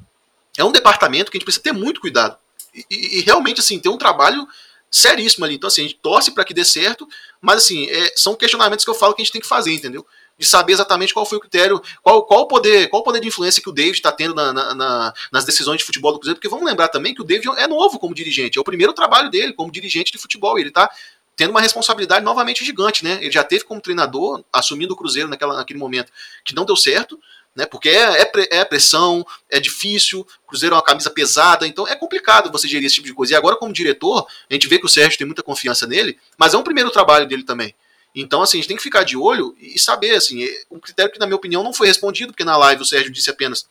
é 0.59 0.65
um 0.65 0.73
departamento 0.73 1.31
que 1.31 1.37
a 1.37 1.39
gente 1.39 1.45
precisa 1.45 1.63
ter 1.63 1.73
muito 1.73 2.01
cuidado. 2.01 2.37
E, 2.75 2.85
e, 2.91 3.19
e 3.19 3.21
realmente, 3.21 3.61
assim, 3.61 3.79
tem 3.79 3.91
um 3.91 3.97
trabalho 3.97 4.47
seríssimo 4.91 5.45
ali. 5.45 5.55
Então, 5.55 5.69
assim, 5.69 5.83
a 5.83 5.85
gente 5.85 5.99
torce 6.01 6.33
para 6.33 6.45
que 6.45 6.53
dê 6.53 6.65
certo, 6.65 7.07
mas, 7.41 7.59
assim, 7.59 7.89
é, 7.89 8.13
são 8.17 8.35
questionamentos 8.35 8.85
que 8.85 8.91
eu 8.91 8.95
falo 8.95 9.15
que 9.15 9.23
a 9.23 9.25
gente 9.25 9.33
tem 9.33 9.41
que 9.41 9.47
fazer, 9.47 9.73
entendeu? 9.73 10.05
De 10.37 10.47
saber 10.47 10.73
exatamente 10.73 11.15
qual 11.15 11.27
foi 11.27 11.39
o 11.39 11.41
critério, 11.41 11.81
qual, 12.03 12.25
qual, 12.25 12.41
o, 12.41 12.47
poder, 12.47 12.89
qual 12.89 13.03
o 13.03 13.05
poder 13.05 13.21
de 13.21 13.29
influência 13.29 13.63
que 13.63 13.69
o 13.69 13.73
David 13.73 13.97
está 13.97 14.11
tendo 14.11 14.35
na, 14.35 14.53
na, 14.53 14.75
na, 14.75 15.15
nas 15.33 15.45
decisões 15.45 15.79
de 15.79 15.85
futebol 15.85 16.13
do 16.13 16.19
Cruzeiro, 16.19 16.37
porque 16.37 16.49
vamos 16.49 16.65
lembrar 16.65 16.89
também 16.89 17.15
que 17.15 17.21
o 17.21 17.25
David 17.25 17.49
é 17.57 17.67
novo 17.67 17.99
como 17.99 18.15
dirigente, 18.15 18.57
é 18.57 18.61
o 18.61 18.65
primeiro 18.65 18.93
trabalho 18.93 19.31
dele 19.31 19.53
como 19.53 19.71
dirigente 19.71 20.13
de 20.13 20.19
futebol, 20.19 20.59
ele 20.59 20.69
está 20.69 20.91
tendo 21.38 21.51
uma 21.51 21.61
responsabilidade 21.61 22.24
novamente 22.24 22.64
gigante, 22.64 23.05
né? 23.05 23.16
Ele 23.20 23.31
já 23.31 23.44
teve 23.44 23.62
como 23.62 23.81
treinador, 23.81 24.44
assumindo 24.53 24.92
o 24.92 24.96
Cruzeiro 24.96 25.29
naquela, 25.29 25.57
naquele 25.57 25.79
momento 25.79 26.11
que 26.44 26.53
não 26.53 26.64
deu 26.64 26.77
certo, 26.77 27.16
né? 27.55 27.64
Porque 27.64 27.88
é, 27.88 28.22
é, 28.22 28.31
é, 28.51 28.64
pressão, 28.64 29.24
é 29.48 29.61
difícil, 29.61 30.27
o 30.44 30.48
Cruzeiro 30.48 30.74
é 30.74 30.77
uma 30.77 30.83
camisa 30.83 31.09
pesada, 31.09 31.64
então 31.64 31.87
é 31.87 31.94
complicado 31.94 32.51
você 32.51 32.66
gerir 32.66 32.87
esse 32.87 32.96
tipo 32.96 33.07
de 33.07 33.14
coisa. 33.14 33.35
E 33.35 33.37
agora, 33.37 33.55
como 33.55 33.72
diretor, 33.72 34.27
a 34.51 34.53
gente 34.53 34.66
vê 34.66 34.81
que 34.81 34.87
o 34.87 34.88
Sérgio 34.88 35.16
tem 35.16 35.29
muita 35.29 35.44
confiança 35.44 35.87
nele, 35.87 36.18
mas 36.37 36.55
é 36.55 36.59
um 36.59 36.64
primeiro 36.64 36.90
trabalho 36.90 37.24
dele 37.24 37.44
também. 37.44 37.72
Então, 38.12 38.42
assim, 38.42 38.59
a 38.59 38.61
gente 38.61 38.68
tem 38.68 38.77
que 38.77 38.83
ficar 38.83 39.05
de 39.05 39.16
olho 39.16 39.55
e 39.61 39.79
saber, 39.79 40.16
assim, 40.16 40.44
um 40.68 40.81
critério 40.81 41.12
que, 41.12 41.20
na 41.20 41.27
minha 41.27 41.37
opinião, 41.37 41.62
não 41.62 41.72
foi 41.72 41.87
respondido, 41.87 42.33
porque 42.33 42.42
na 42.44 42.57
live 42.57 42.83
o 42.83 42.85
Sérgio 42.85 43.12
disse 43.12 43.31
apenas 43.31 43.64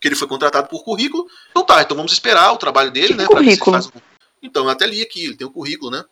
que 0.00 0.06
ele 0.06 0.14
foi 0.14 0.28
contratado 0.28 0.68
por 0.68 0.84
currículo. 0.84 1.26
Então 1.50 1.64
tá, 1.64 1.82
então 1.82 1.96
vamos 1.96 2.12
esperar 2.12 2.52
o 2.52 2.56
trabalho 2.56 2.92
dele, 2.92 3.08
Que 3.08 3.14
né? 3.14 3.26
currículo? 3.26 3.78
Um... 3.78 4.00
Então, 4.40 4.64
eu 4.64 4.70
até 4.70 4.86
li 4.86 5.02
aqui, 5.02 5.24
ele 5.24 5.34
tem 5.34 5.46
o 5.46 5.50
currículo, 5.50 5.90
né? 5.90 6.04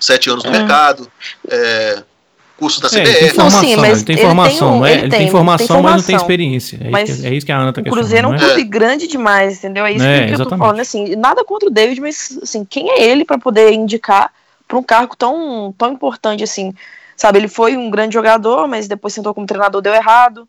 Sete 0.00 0.30
anos 0.30 0.42
no 0.42 0.50
Ah. 0.50 0.52
mercado, 0.52 1.10
é, 1.48 2.02
curso 2.58 2.80
da 2.80 2.88
É, 2.88 2.90
ele 2.94 3.04
tem 3.04 3.14
CBF. 3.14 3.26
informação, 3.32 3.60
sim, 3.60 3.76
mas 3.76 3.96
ele 3.98 4.04
tem 4.04 4.16
informação, 4.16 4.68
um- 4.74 4.78
não 4.78 4.86
é? 4.86 4.90
ele 4.92 5.00
Ele 5.02 5.10
tem- 5.10 5.18
tem 5.20 5.28
informação, 5.28 5.76
tem 5.76 5.82
mas 5.84 5.96
não 5.96 6.02
tem 6.02 6.16
experiência. 6.16 6.78
É, 6.82 6.90
Mas 6.90 7.08
isso, 7.08 7.20
que, 7.22 7.26
é 7.28 7.34
isso 7.34 7.46
que 7.46 7.52
a 7.52 7.58
Ana 7.58 7.72
tá 7.72 7.80
O 7.80 7.84
Cruzeiro 7.84 8.26
é 8.26 8.28
um 8.28 8.32
questionando, 8.32 8.56
clube 8.56 8.68
grande 8.70 9.06
demais, 9.06 9.58
entendeu? 9.58 9.84
É 9.86 9.92
isso 9.92 10.04
É, 10.04 10.18
que 10.18 10.22
eu 10.24 10.26
tô 10.28 10.34
exatamente. 10.42 10.58
falando, 10.66 10.80
assim, 10.80 11.16
nada 11.16 11.44
contra 11.44 11.68
o 11.68 11.72
David, 11.72 12.00
mas 12.00 12.38
assim, 12.42 12.64
quem 12.64 12.90
é 12.90 13.02
ele 13.04 13.24
para 13.24 13.38
poder 13.38 13.72
indicar 13.72 14.32
para 14.66 14.78
um 14.78 14.82
cargo 14.82 15.14
tão, 15.16 15.74
tão 15.76 15.92
importante 15.92 16.42
assim? 16.44 16.74
Sabe, 17.16 17.38
ele 17.38 17.48
foi 17.48 17.76
um 17.76 17.90
grande 17.90 18.14
jogador, 18.14 18.66
mas 18.68 18.88
depois 18.88 19.14
tentou 19.14 19.34
como 19.34 19.46
treinador, 19.46 19.82
deu 19.82 19.92
errado. 19.94 20.48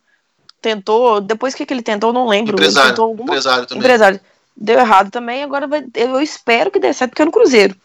Tentou, 0.61 1.19
depois 1.19 1.53
o 1.53 1.57
que, 1.57 1.65
que 1.65 1.73
ele 1.73 1.81
tentou, 1.81 2.09
eu 2.11 2.13
não 2.13 2.27
lembro. 2.27 2.51
Ele 2.55 2.61
Empresário, 2.61 2.89
tentou 2.91 3.05
alguma 3.05 3.23
empresário 3.29 3.65
também. 3.65 3.79
empresário. 3.83 4.19
Deu 4.55 4.79
errado 4.79 5.09
também, 5.09 5.43
agora 5.43 5.65
vai, 5.67 5.83
eu 5.95 6.21
espero 6.21 6.69
que 6.69 6.79
dê 6.79 6.93
certo 6.93 7.11
porque 7.11 7.21
é 7.23 7.25
no 7.25 7.31
Cruzeiro. 7.31 7.75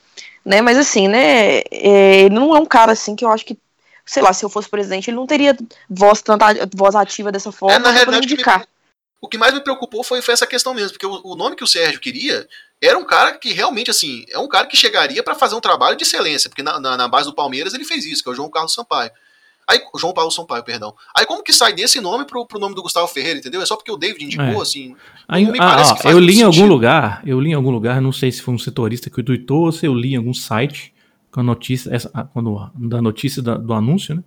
Né? 0.47 0.61
Mas 0.61 0.79
assim, 0.79 1.09
né? 1.09 1.59
é, 1.73 2.21
ele 2.21 2.35
não 2.35 2.55
é 2.55 2.61
um 2.61 2.65
cara 2.65 2.93
assim 2.93 3.17
que 3.17 3.25
eu 3.25 3.33
acho 3.33 3.45
que, 3.45 3.59
sei 4.05 4.23
lá, 4.23 4.33
se 4.33 4.45
eu 4.45 4.49
fosse 4.49 4.69
presidente, 4.69 5.11
ele 5.11 5.17
não 5.17 5.27
teria 5.27 5.57
voz, 5.91 6.23
tanta 6.23 6.47
voz 6.73 6.95
ativa 6.95 7.33
dessa 7.33 7.51
forma 7.51 7.75
É, 7.75 7.79
na 7.81 7.87
poder 7.87 7.97
realidade, 7.97 8.19
o 8.19 8.29
que 8.29 8.29
me- 8.29 8.35
indicar. 8.35 8.69
O 9.21 9.29
que 9.29 9.39
mais 9.39 9.53
me 9.53 9.61
preocupou 9.61 10.05
foi, 10.05 10.23
foi 10.23 10.35
essa 10.35 10.47
questão 10.47 10.73
mesmo, 10.73 10.93
porque 10.93 11.07
o, 11.07 11.21
o 11.25 11.35
nome 11.35 11.57
que 11.57 11.65
o 11.65 11.67
Sérgio 11.67 11.99
queria 12.01 12.47
era 12.81 12.97
um 12.97 13.05
cara 13.05 13.33
que 13.33 13.53
realmente, 13.53 13.91
assim, 13.91 14.25
é 14.31 14.39
um 14.39 14.47
cara 14.47 14.69
que 14.69 14.77
chegaria 14.77 15.21
para 15.23 15.35
fazer 15.35 15.57
um 15.57 15.61
trabalho 15.61 15.97
de 15.97 16.05
excelência, 16.05 16.49
porque 16.49 16.63
na, 16.63 16.79
na, 16.79 16.97
na 16.97 17.09
base 17.09 17.27
do 17.29 17.35
Palmeiras 17.35 17.75
ele 17.75 17.85
fez 17.85 18.05
isso, 18.05 18.23
que 18.23 18.29
é 18.29 18.33
o 18.33 18.35
João 18.37 18.51
Carlos 18.51 18.73
Sampaio. 18.73 19.11
Aí, 19.68 19.81
João 19.98 20.12
Paulo 20.14 20.31
Sampaio, 20.31 20.62
perdão. 20.62 20.94
Aí 21.16 21.26
como 21.26 21.42
que 21.42 21.52
sai 21.52 21.72
desse 21.72 22.00
nome 22.00 22.24
pro, 22.24 22.46
pro 22.46 22.59
nome 22.61 22.74
do 22.74 22.83
Gustavo 22.83 23.09
Ferreira, 23.09 23.38
entendeu? 23.40 23.61
É 23.61 23.66
só 23.66 23.74
porque 23.76 23.90
o 23.90 23.96
David 23.96 24.24
indicou, 24.24 24.44
É. 24.44 24.62
assim. 24.62 24.94
Aí, 25.26 25.44
me 25.44 25.59
ah, 25.59 25.66
parece 25.70 25.90
ó, 25.92 25.94
que 25.96 26.02
faz 26.05 26.14
eu 26.14 26.20
li 26.20 26.38
em 26.38 26.42
algum 26.42 26.52
sentido. 26.52 26.68
lugar, 26.68 27.22
eu 27.26 27.40
li 27.40 27.50
em 27.50 27.55
algum 27.55 27.70
lugar, 27.70 28.00
não 28.00 28.12
sei 28.12 28.31
se 28.31 28.42
foi 28.42 28.55
um 28.55 28.59
setorista 28.59 29.11
que 29.11 29.22
tweetou 29.22 29.64
ou 29.66 29.72
se 29.72 29.85
eu 29.87 29.94
li 29.94 30.12
em 30.14 30.16
algum 30.16 30.33
site 30.35 30.94
com 31.33 31.40
a 31.40 31.42
notícia, 31.42 31.92
essa, 31.92 32.11
ah, 32.14 32.24
quando, 32.24 32.70
da 32.74 33.02
notícia 33.02 33.42
da- 33.42 33.57
do 33.57 33.72
anúncio, 33.74 34.14
né? 34.14 34.22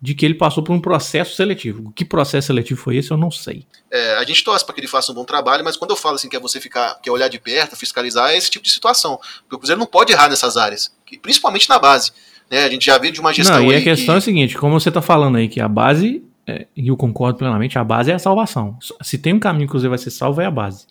De 0.00 0.16
que 0.16 0.26
ele 0.26 0.34
passou 0.34 0.64
por 0.64 0.72
um 0.72 0.80
processo 0.80 1.36
seletivo. 1.36 1.92
Que 1.94 2.04
processo 2.04 2.48
seletivo 2.48 2.80
foi 2.80 2.96
esse, 2.96 3.12
eu 3.12 3.16
não 3.16 3.30
sei. 3.30 3.64
É, 3.88 4.16
a 4.16 4.24
gente 4.24 4.42
torce 4.42 4.64
para 4.64 4.74
que 4.74 4.80
ele 4.80 4.88
faça 4.88 5.12
um 5.12 5.14
bom 5.14 5.24
trabalho, 5.24 5.62
mas 5.64 5.76
quando 5.76 5.92
eu 5.92 5.96
falo 5.96 6.16
assim 6.16 6.28
que 6.28 6.34
é 6.34 6.40
você 6.40 6.60
ficar, 6.60 7.00
que 7.00 7.08
é 7.08 7.12
olhar 7.12 7.28
de 7.28 7.38
perto, 7.38 7.76
fiscalizar, 7.76 8.30
é 8.30 8.36
esse 8.36 8.50
tipo 8.50 8.64
de 8.64 8.70
situação. 8.72 9.16
Porque 9.42 9.54
o 9.54 9.58
Cruzeiro 9.60 9.78
não 9.78 9.86
pode 9.86 10.12
errar 10.12 10.28
nessas 10.28 10.56
áreas, 10.56 10.92
principalmente 11.22 11.68
na 11.68 11.78
base. 11.78 12.10
Né? 12.52 12.64
A 12.64 12.68
gente 12.68 12.84
já 12.84 12.98
vê 12.98 13.10
de 13.10 13.18
uma 13.18 13.32
gestão 13.32 13.62
não, 13.62 13.72
e 13.72 13.76
a 13.76 13.80
questão 13.80 14.14
é 14.14 14.18
a 14.18 14.20
que, 14.20 14.24
seguinte, 14.26 14.58
como 14.58 14.78
você 14.78 14.90
tá 14.90 15.00
falando 15.00 15.36
aí 15.36 15.48
que 15.48 15.58
a 15.58 15.66
base, 15.66 16.22
é, 16.46 16.66
e 16.76 16.88
eu 16.88 16.96
concordo 16.98 17.38
plenamente, 17.38 17.78
a 17.78 17.84
base 17.84 18.10
é 18.10 18.14
a 18.14 18.18
salvação. 18.18 18.76
Se 19.00 19.16
tem 19.16 19.32
um 19.32 19.38
caminho 19.38 19.66
que 19.66 19.70
Cruzeiro 19.70 19.88
vai 19.90 19.98
ser 19.98 20.10
salvo, 20.10 20.38
é 20.42 20.44
a 20.44 20.50
base. 20.50 20.86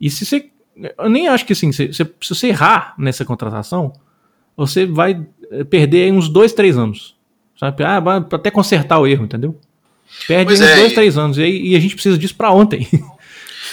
E 0.00 0.10
se 0.10 0.26
você. 0.26 0.50
Eu 0.98 1.08
nem 1.08 1.28
acho 1.28 1.46
que 1.46 1.52
assim, 1.52 1.70
se, 1.70 1.92
se, 1.92 2.04
se 2.04 2.34
você 2.34 2.48
errar 2.48 2.94
nessa 2.98 3.24
contratação, 3.24 3.92
você 4.56 4.84
vai 4.84 5.24
eh, 5.52 5.62
perder 5.62 6.06
aí 6.06 6.12
uns 6.12 6.28
dois, 6.28 6.52
três 6.52 6.76
anos. 6.76 7.14
Sabe? 7.56 7.84
Ah, 7.84 8.02
até 8.32 8.50
consertar 8.50 8.98
o 8.98 9.06
erro, 9.06 9.24
entendeu? 9.24 9.56
Perde 10.26 10.46
Pois 10.46 10.60
uns 10.60 10.66
é, 10.66 10.76
dois, 10.76 10.92
três 10.92 11.16
anos. 11.16 11.38
E, 11.38 11.42
aí- 11.44 11.68
e 11.68 11.76
a 11.76 11.80
gente 11.80 11.94
precisa 11.94 12.18
disso 12.18 12.34
pra 12.34 12.50
ontem. 12.50 12.88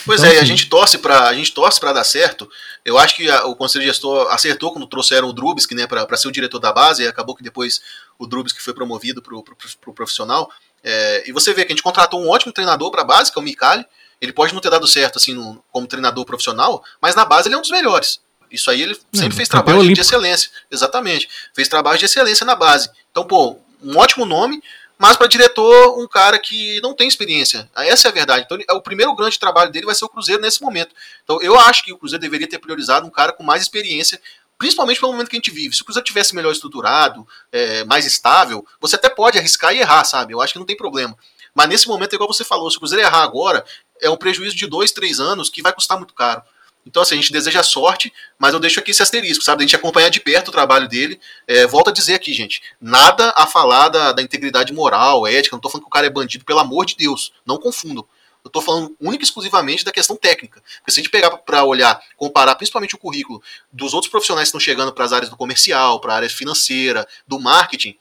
Pois 0.05 0.19
Então, 0.21 0.31
é, 0.31 0.35
e 0.35 0.37
a 0.37 0.41
assim- 0.41 0.47
gente 0.47 0.67
torce 0.67 0.97
para 0.97 1.27
a 1.29 1.33
gente 1.33 1.51
torce 1.53 1.79
para 1.79 1.93
dar 1.93 2.03
certo. 2.03 2.49
Eu 2.83 2.97
acho 2.97 3.15
que 3.15 3.29
a- 3.29 3.45
o 3.45 3.55
conselho 3.55 3.85
gestor 3.85 4.27
acertou 4.31 4.71
quando 4.73 4.87
trouxeram 4.87 5.27
o 5.29 5.33
Drubsky, 5.33 5.75
né, 5.75 5.85
para 5.87 6.17
ser 6.17 6.27
o 6.27 6.31
diretor 6.31 6.59
da 6.59 6.71
base. 6.71 7.03
E 7.03 7.07
acabou 7.07 7.35
que 7.35 7.43
depois 7.43 7.81
o 8.17 8.25
Drubsky 8.25 8.61
foi 8.61 8.73
promovido 8.73 9.21
para 9.21 9.35
o 9.35 9.93
profissional. 9.93 10.49
É, 10.83 11.23
e 11.29 11.31
você 11.31 11.53
vê 11.53 11.63
que 11.65 11.71
a 11.71 11.75
gente 11.75 11.83
contratou 11.83 12.19
um 12.21 12.29
ótimo 12.29 12.51
treinador 12.51 12.89
para 12.91 13.01
a 13.01 13.05
base, 13.05 13.31
que 13.31 13.37
é 13.37 13.41
o 13.41 13.43
Micali. 13.43 13.85
Ele 14.19 14.33
pode 14.33 14.53
não 14.53 14.61
ter 14.61 14.69
dado 14.69 14.87
certo 14.87 15.17
assim 15.17 15.33
no- 15.33 15.63
como 15.71 15.87
treinador 15.87 16.25
profissional, 16.25 16.83
mas 17.01 17.13
na 17.15 17.25
base 17.25 17.47
ele 17.47 17.55
é 17.55 17.57
um 17.57 17.61
dos 17.61 17.71
melhores. 17.71 18.19
Isso 18.51 18.69
aí 18.69 18.81
ele 18.81 18.95
sempre 19.13 19.35
fez 19.35 19.47
trabalho 19.47 19.77
de 19.93 20.01
excelência. 20.01 20.49
Exatamente. 20.69 21.29
Fez 21.53 21.67
trabalho 21.67 21.97
de 21.97 22.05
excelência 22.05 22.45
na 22.45 22.55
base. 22.55 22.89
Então, 23.11 23.23
pô, 23.25 23.57
um 23.81 23.97
ótimo 23.97 24.25
nome, 24.25 24.61
mas 25.01 25.17
para 25.17 25.25
diretor, 25.25 25.99
um 25.99 26.07
cara 26.07 26.37
que 26.37 26.79
não 26.81 26.93
tem 26.93 27.07
experiência. 27.07 27.67
Essa 27.75 28.07
é 28.07 28.11
a 28.11 28.13
verdade. 28.13 28.43
Então, 28.45 28.55
ele- 28.55 28.67
o 28.69 28.81
primeiro 28.81 29.15
grande 29.15 29.39
trabalho 29.39 29.71
dele 29.71 29.87
vai 29.87 29.95
ser 29.95 30.05
o 30.05 30.09
Cruzeiro 30.09 30.39
nesse 30.39 30.61
momento. 30.61 30.93
Então, 31.23 31.41
eu 31.41 31.59
acho 31.59 31.83
que 31.83 31.91
o 31.91 31.97
Cruzeiro 31.97 32.21
deveria 32.21 32.47
ter 32.47 32.59
priorizado 32.59 33.07
um 33.07 33.09
cara 33.09 33.33
com 33.33 33.41
mais 33.41 33.63
experiência, 33.63 34.21
principalmente 34.59 34.99
pelo 34.99 35.11
momento 35.11 35.27
que 35.27 35.35
a 35.35 35.39
gente 35.39 35.49
vive. 35.49 35.75
Se 35.75 35.81
o 35.81 35.85
Cruzeiro 35.85 36.05
tivesse 36.05 36.35
melhor 36.35 36.51
estruturado, 36.51 37.27
é, 37.51 37.83
mais 37.85 38.05
estável, 38.05 38.63
você 38.79 38.95
até 38.95 39.09
pode 39.09 39.39
arriscar 39.39 39.73
e 39.73 39.79
errar, 39.79 40.03
sabe? 40.03 40.35
Eu 40.35 40.41
acho 40.41 40.53
que 40.53 40.59
não 40.59 40.67
tem 40.67 40.77
problema. 40.77 41.17
Mas 41.55 41.67
nesse 41.67 41.87
momento, 41.87 42.13
igual 42.13 42.31
você 42.31 42.43
falou, 42.43 42.69
se 42.69 42.77
o 42.77 42.79
Cruzeiro 42.79 43.03
errar 43.03 43.23
agora, 43.23 43.65
é 43.99 44.07
um 44.07 44.15
prejuízo 44.15 44.55
de 44.55 44.67
dois, 44.67 44.91
três 44.91 45.19
anos 45.19 45.49
que 45.49 45.63
vai 45.63 45.73
custar 45.73 45.97
muito 45.97 46.13
caro. 46.13 46.43
Então, 46.85 47.01
assim, 47.01 47.15
a 47.15 47.17
gente 47.17 47.31
deseja 47.31 47.61
sorte, 47.61 48.11
mas 48.39 48.53
eu 48.53 48.59
deixo 48.59 48.79
aqui 48.79 48.91
esse 48.91 49.03
asterisco, 49.03 49.43
sabe? 49.43 49.63
A 49.63 49.65
gente 49.65 49.75
acompanhar 49.75 50.09
de 50.09 50.19
perto 50.19 50.47
o 50.47 50.51
trabalho 50.51 50.87
dele. 50.87 51.19
É, 51.47 51.67
volto 51.67 51.89
a 51.89 51.93
dizer 51.93 52.15
aqui, 52.15 52.33
gente, 52.33 52.61
nada 52.79 53.33
a 53.35 53.45
falar 53.45 53.89
da, 53.89 54.11
da 54.11 54.21
integridade 54.21 54.73
moral, 54.73 55.27
ética, 55.27 55.55
não 55.55 55.61
tô 55.61 55.69
falando 55.69 55.83
que 55.83 55.89
o 55.89 55.91
cara 55.91 56.07
é 56.07 56.09
bandido, 56.09 56.43
pelo 56.43 56.59
amor 56.59 56.85
de 56.85 56.95
Deus, 56.95 57.31
não 57.45 57.57
confundam. 57.57 58.05
Eu 58.43 58.47
estou 58.47 58.61
falando 58.61 58.95
única 58.99 59.23
e 59.23 59.25
exclusivamente 59.25 59.85
da 59.85 59.91
questão 59.91 60.15
técnica. 60.15 60.63
Porque 60.77 60.91
se 60.91 60.99
a 60.99 61.03
gente 61.03 61.11
pegar 61.11 61.29
para 61.29 61.63
olhar, 61.63 62.01
comparar 62.17 62.55
principalmente 62.55 62.95
o 62.95 62.97
currículo 62.97 63.41
dos 63.71 63.93
outros 63.93 64.09
profissionais 64.09 64.47
que 64.47 64.57
estão 64.57 64.59
chegando 64.59 64.91
para 64.91 65.05
as 65.05 65.13
áreas 65.13 65.29
do 65.29 65.37
comercial, 65.37 65.99
para 65.99 66.13
a 66.13 66.15
área 66.15 66.29
financeira, 66.29 67.07
do 67.27 67.39
marketing, 67.39 67.95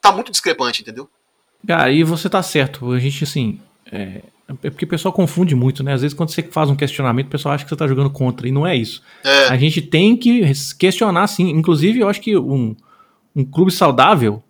tá 0.00 0.10
muito 0.10 0.32
discrepante, 0.32 0.82
entendeu? 0.82 1.08
Cara, 1.64 1.92
e 1.92 2.02
você 2.02 2.28
tá 2.28 2.42
certo. 2.42 2.90
A 2.90 2.98
gente, 2.98 3.22
assim. 3.22 3.60
É, 3.90 4.22
é 4.62 4.70
porque 4.70 4.84
o 4.84 4.88
pessoal 4.88 5.12
confunde 5.12 5.54
muito, 5.54 5.82
né? 5.82 5.92
Às 5.92 6.02
vezes, 6.02 6.14
quando 6.14 6.30
você 6.30 6.42
faz 6.42 6.70
um 6.70 6.76
questionamento, 6.76 7.26
o 7.26 7.30
pessoal 7.30 7.54
acha 7.54 7.64
que 7.64 7.70
você 7.70 7.76
tá 7.76 7.86
jogando 7.86 8.10
contra, 8.10 8.48
e 8.48 8.52
não 8.52 8.66
é 8.66 8.76
isso. 8.76 9.02
É. 9.24 9.48
A 9.48 9.56
gente 9.56 9.80
tem 9.80 10.16
que 10.16 10.42
questionar, 10.78 11.26
sim. 11.26 11.50
Inclusive, 11.50 12.00
eu 12.00 12.08
acho 12.08 12.20
que 12.20 12.36
um, 12.36 12.74
um 13.34 13.44
clube 13.44 13.70
saudável 13.70 14.42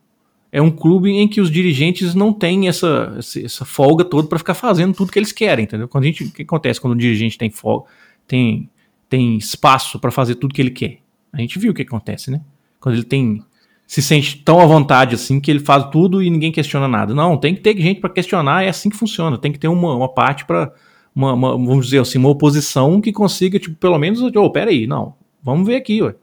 é 0.52 0.62
um 0.62 0.70
clube 0.70 1.10
em 1.10 1.28
que 1.28 1.40
os 1.40 1.50
dirigentes 1.50 2.14
não 2.14 2.32
têm 2.32 2.68
essa, 2.68 3.18
essa 3.18 3.64
folga 3.64 4.04
toda 4.04 4.28
para 4.28 4.38
ficar 4.38 4.54
fazendo 4.54 4.94
tudo 4.94 5.12
que 5.12 5.18
eles 5.18 5.32
querem, 5.32 5.64
entendeu? 5.64 5.88
Quando 5.88 6.04
a 6.04 6.06
gente, 6.06 6.24
o 6.24 6.32
que 6.32 6.42
acontece 6.42 6.80
quando 6.80 6.94
o 6.94 6.96
dirigente 6.96 7.36
tem 7.36 7.50
folga, 7.50 7.86
tem, 8.26 8.70
tem 9.08 9.36
espaço 9.36 9.98
para 9.98 10.10
fazer 10.10 10.36
tudo 10.36 10.54
que 10.54 10.62
ele 10.62 10.70
quer? 10.70 11.00
A 11.32 11.40
gente 11.40 11.58
viu 11.58 11.72
o 11.72 11.74
que 11.74 11.82
acontece, 11.82 12.30
né? 12.30 12.40
Quando 12.80 12.94
ele 12.94 13.04
tem 13.04 13.42
se 13.86 14.02
sente 14.02 14.38
tão 14.38 14.60
à 14.60 14.66
vontade 14.66 15.14
assim 15.14 15.40
que 15.40 15.50
ele 15.50 15.60
faz 15.60 15.88
tudo 15.90 16.22
e 16.22 16.28
ninguém 16.28 16.50
questiona 16.50 16.88
nada. 16.88 17.14
Não, 17.14 17.36
tem 17.36 17.54
que 17.54 17.60
ter 17.60 17.76
gente 17.76 18.00
para 18.00 18.10
questionar, 18.10 18.64
é 18.64 18.68
assim 18.68 18.90
que 18.90 18.96
funciona. 18.96 19.38
Tem 19.38 19.52
que 19.52 19.58
ter 19.58 19.68
uma, 19.68 19.94
uma 19.94 20.08
parte 20.12 20.44
para 20.44 20.72
uma, 21.14 21.32
uma, 21.32 21.50
vamos 21.52 21.86
dizer 21.86 22.00
assim, 22.00 22.18
uma 22.18 22.28
oposição 22.28 23.00
que 23.00 23.12
consiga, 23.12 23.58
tipo, 23.58 23.76
pelo 23.76 23.98
menos, 23.98 24.20
oh, 24.20 24.50
peraí, 24.50 24.86
não, 24.86 25.14
vamos 25.42 25.66
ver 25.66 25.76
aqui, 25.76 26.02
ué. 26.02 26.14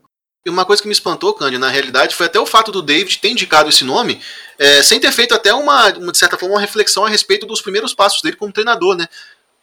E 0.45 0.49
uma 0.49 0.65
coisa 0.65 0.81
que 0.81 0.87
me 0.89 0.93
espantou, 0.93 1.33
Cândido, 1.33 1.59
na 1.59 1.69
realidade, 1.69 2.13
foi 2.13 2.25
até 2.25 2.37
o 2.37 2.45
fato 2.45 2.69
do 2.69 2.81
David 2.81 3.17
ter 3.19 3.29
indicado 3.29 3.69
esse 3.69 3.85
nome, 3.85 4.19
é, 4.59 4.83
sem 4.83 4.99
ter 4.99 5.11
feito 5.11 5.33
até 5.33 5.53
uma, 5.53 5.89
de 5.89 6.17
certa 6.17 6.37
forma, 6.37 6.55
uma 6.55 6.61
reflexão 6.61 7.05
a 7.05 7.09
respeito 7.09 7.45
dos 7.45 7.61
primeiros 7.61 7.93
passos 7.93 8.21
dele 8.21 8.35
como 8.35 8.51
treinador, 8.51 8.95
né? 8.97 9.07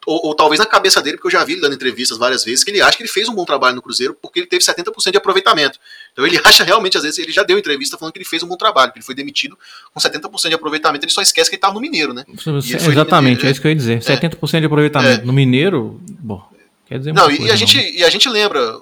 Ou, 0.07 0.19
ou, 0.25 0.35
talvez 0.35 0.59
na 0.59 0.65
cabeça 0.65 0.99
dele, 0.99 1.17
porque 1.17 1.27
eu 1.27 1.39
já 1.39 1.45
vi 1.45 1.53
ele 1.53 1.61
dando 1.61 1.75
entrevistas 1.75 2.17
várias 2.17 2.43
vezes, 2.43 2.63
que 2.63 2.71
ele 2.71 2.81
acha 2.81 2.97
que 2.97 3.03
ele 3.03 3.09
fez 3.09 3.29
um 3.29 3.35
bom 3.35 3.45
trabalho 3.45 3.75
no 3.75 3.83
Cruzeiro 3.83 4.17
porque 4.19 4.39
ele 4.39 4.47
teve 4.47 4.65
70% 4.65 5.11
de 5.11 5.17
aproveitamento. 5.17 5.77
Então 6.11 6.25
ele 6.25 6.39
acha 6.43 6.63
realmente, 6.63 6.97
às 6.97 7.03
vezes, 7.03 7.19
ele 7.19 7.31
já 7.31 7.43
deu 7.43 7.57
entrevista 7.57 7.97
falando 7.97 8.13
que 8.13 8.19
ele 8.19 8.25
fez 8.25 8.43
um 8.43 8.47
bom 8.47 8.57
trabalho, 8.57 8.91
que 8.91 8.99
ele 8.99 9.05
foi 9.05 9.15
demitido 9.15 9.57
com 9.93 9.99
70% 9.99 10.49
de 10.49 10.55
aproveitamento, 10.55 11.05
ele 11.05 11.11
só 11.11 11.21
esquece 11.21 11.49
que 11.49 11.55
ele 11.55 11.57
estava 11.57 11.73
no 11.73 11.81
Mineiro, 11.81 12.13
né? 12.13 12.25
Exatamente, 12.27 13.45
é 13.45 13.51
isso 13.51 13.61
que 13.61 13.67
eu 13.67 13.71
ia 13.71 13.75
dizer. 13.75 13.97
É, 13.97 13.99
70% 13.99 14.59
de 14.59 14.65
aproveitamento 14.65 15.21
é, 15.21 15.25
no 15.25 15.33
Mineiro, 15.33 16.01
bom, 16.07 16.43
quer 16.85 16.99
dizer 16.99 17.13
Não, 17.13 17.29
e, 17.29 17.37
coisa, 17.37 17.53
a 17.53 17.57
não. 17.57 17.57
Gente, 17.57 17.97
e 17.97 18.03
a 18.03 18.09
gente 18.09 18.29
lembra, 18.29 18.79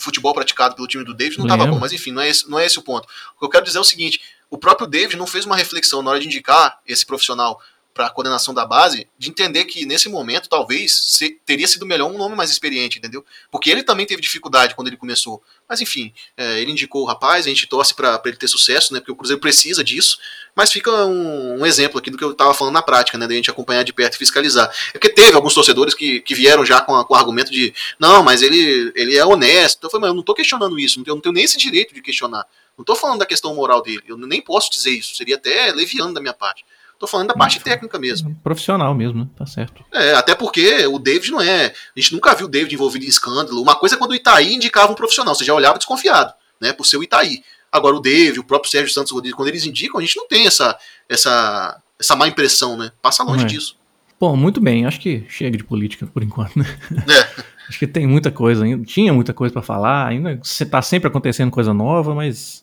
futebol 0.00 0.34
praticado 0.34 0.74
pelo 0.74 0.88
time 0.88 1.04
do 1.04 1.14
David 1.14 1.38
não 1.38 1.46
estava 1.46 1.66
bom, 1.66 1.78
mas 1.78 1.92
enfim, 1.92 2.10
não 2.10 2.22
é, 2.22 2.28
esse, 2.28 2.48
não 2.50 2.58
é 2.58 2.66
esse 2.66 2.78
o 2.78 2.82
ponto. 2.82 3.06
O 3.36 3.38
que 3.38 3.44
eu 3.44 3.48
quero 3.48 3.64
dizer 3.64 3.78
é 3.78 3.80
o 3.80 3.84
seguinte: 3.84 4.20
o 4.48 4.58
próprio 4.58 4.86
David 4.86 5.16
não 5.16 5.26
fez 5.26 5.44
uma 5.44 5.56
reflexão 5.56 6.02
na 6.02 6.10
hora 6.10 6.20
de 6.20 6.26
indicar 6.26 6.80
esse 6.86 7.04
profissional 7.06 7.60
para 7.92 8.06
a 8.06 8.10
coordenação 8.10 8.54
da 8.54 8.64
base, 8.64 9.06
de 9.18 9.28
entender 9.28 9.64
que 9.64 9.84
nesse 9.84 10.08
momento 10.08 10.48
talvez 10.48 10.92
se, 10.92 11.40
teria 11.44 11.66
sido 11.66 11.84
melhor 11.84 12.10
um 12.10 12.16
nome 12.16 12.36
mais 12.36 12.50
experiente, 12.50 12.98
entendeu? 12.98 13.24
Porque 13.50 13.70
ele 13.70 13.82
também 13.82 14.06
teve 14.06 14.22
dificuldade 14.22 14.74
quando 14.74 14.88
ele 14.88 14.96
começou. 14.96 15.42
Mas 15.68 15.80
enfim, 15.80 16.12
é, 16.36 16.60
ele 16.60 16.72
indicou 16.72 17.02
o 17.02 17.04
rapaz, 17.04 17.46
a 17.46 17.48
gente 17.48 17.66
torce 17.66 17.94
para 17.94 18.20
ele 18.24 18.36
ter 18.36 18.48
sucesso, 18.48 18.92
né? 18.92 19.00
Porque 19.00 19.12
o 19.12 19.16
Cruzeiro 19.16 19.40
precisa 19.40 19.84
disso. 19.84 20.18
Mas 20.54 20.72
fica 20.72 20.90
um, 21.04 21.60
um 21.60 21.66
exemplo 21.66 21.98
aqui 21.98 22.10
do 22.10 22.18
que 22.18 22.24
eu 22.24 22.32
estava 22.32 22.52
falando 22.54 22.74
na 22.74 22.82
prática, 22.82 23.16
né? 23.16 23.26
Da 23.26 23.34
gente 23.34 23.50
acompanhar 23.50 23.82
de 23.82 23.92
perto 23.92 24.14
e 24.14 24.18
fiscalizar. 24.18 24.68
É 24.88 24.92
porque 24.92 25.08
teve 25.08 25.34
alguns 25.34 25.54
torcedores 25.54 25.94
que, 25.94 26.20
que 26.20 26.34
vieram 26.34 26.64
já 26.64 26.80
com, 26.80 26.94
a, 26.94 27.04
com 27.04 27.14
o 27.14 27.16
argumento 27.16 27.52
de 27.52 27.72
não, 27.98 28.22
mas 28.22 28.42
ele, 28.42 28.92
ele 28.94 29.16
é 29.16 29.24
honesto. 29.24 29.78
Então 29.78 29.88
eu 29.88 29.90
falei, 29.90 30.02
mas 30.02 30.08
eu 30.10 30.14
não 30.14 30.20
estou 30.20 30.34
questionando 30.34 30.78
isso, 30.78 31.02
eu 31.06 31.14
não 31.14 31.20
tenho 31.20 31.32
nem 31.32 31.44
esse 31.44 31.58
direito 31.58 31.94
de 31.94 32.02
questionar. 32.02 32.46
Não 32.76 32.82
estou 32.82 32.96
falando 32.96 33.18
da 33.18 33.26
questão 33.26 33.54
moral 33.54 33.82
dele, 33.82 34.02
eu 34.08 34.16
nem 34.16 34.40
posso 34.40 34.70
dizer 34.70 34.90
isso, 34.90 35.14
seria 35.14 35.36
até 35.36 35.70
leviano 35.72 36.14
da 36.14 36.20
minha 36.20 36.32
parte. 36.32 36.64
Tô 37.00 37.06
falando 37.06 37.28
da 37.28 37.34
parte 37.34 37.58
técnica 37.60 37.98
mesmo. 37.98 38.38
Profissional 38.44 38.94
mesmo, 38.94 39.20
né? 39.20 39.26
Tá 39.34 39.46
certo. 39.46 39.82
É, 39.90 40.12
até 40.12 40.34
porque 40.34 40.86
o 40.86 40.98
David 40.98 41.30
não 41.30 41.40
é. 41.40 41.68
A 41.68 41.98
gente 41.98 42.12
nunca 42.12 42.34
viu 42.34 42.46
o 42.46 42.48
David 42.48 42.74
envolvido 42.74 43.06
em 43.06 43.08
escândalo. 43.08 43.62
Uma 43.62 43.74
coisa 43.74 43.94
é 43.94 43.98
quando 43.98 44.10
o 44.10 44.14
Itaí 44.14 44.54
indicava 44.54 44.92
um 44.92 44.94
profissional, 44.94 45.34
você 45.34 45.42
já 45.42 45.54
olhava 45.54 45.78
desconfiado, 45.78 46.30
né? 46.60 46.74
Por 46.74 46.84
ser 46.84 46.98
o 46.98 47.02
Itaí. 47.02 47.42
Agora 47.72 47.96
o 47.96 48.00
David, 48.00 48.38
o 48.38 48.44
próprio 48.44 48.70
Sérgio 48.70 48.92
Santos 48.92 49.12
Rodrigues, 49.12 49.34
quando 49.34 49.48
eles 49.48 49.64
indicam, 49.64 49.98
a 49.98 50.02
gente 50.02 50.14
não 50.18 50.28
tem 50.28 50.46
essa, 50.46 50.78
essa, 51.08 51.80
essa 51.98 52.14
má 52.14 52.28
impressão, 52.28 52.76
né? 52.76 52.92
Passa 53.00 53.24
longe 53.24 53.44
é. 53.44 53.48
disso. 53.48 53.78
Bom, 54.20 54.36
muito 54.36 54.60
bem. 54.60 54.84
Acho 54.84 55.00
que 55.00 55.24
chega 55.26 55.56
de 55.56 55.64
política 55.64 56.06
por 56.06 56.22
enquanto, 56.22 56.58
né? 56.58 56.66
É. 57.08 57.42
Acho 57.66 57.78
que 57.78 57.86
tem 57.86 58.06
muita 58.06 58.30
coisa 58.30 58.62
ainda. 58.62 58.84
Tinha 58.84 59.10
muita 59.10 59.32
coisa 59.32 59.54
para 59.54 59.62
falar. 59.62 60.08
Ainda 60.08 60.38
tá 60.70 60.82
sempre 60.82 61.08
acontecendo 61.08 61.50
coisa 61.50 61.72
nova, 61.72 62.14
mas 62.14 62.62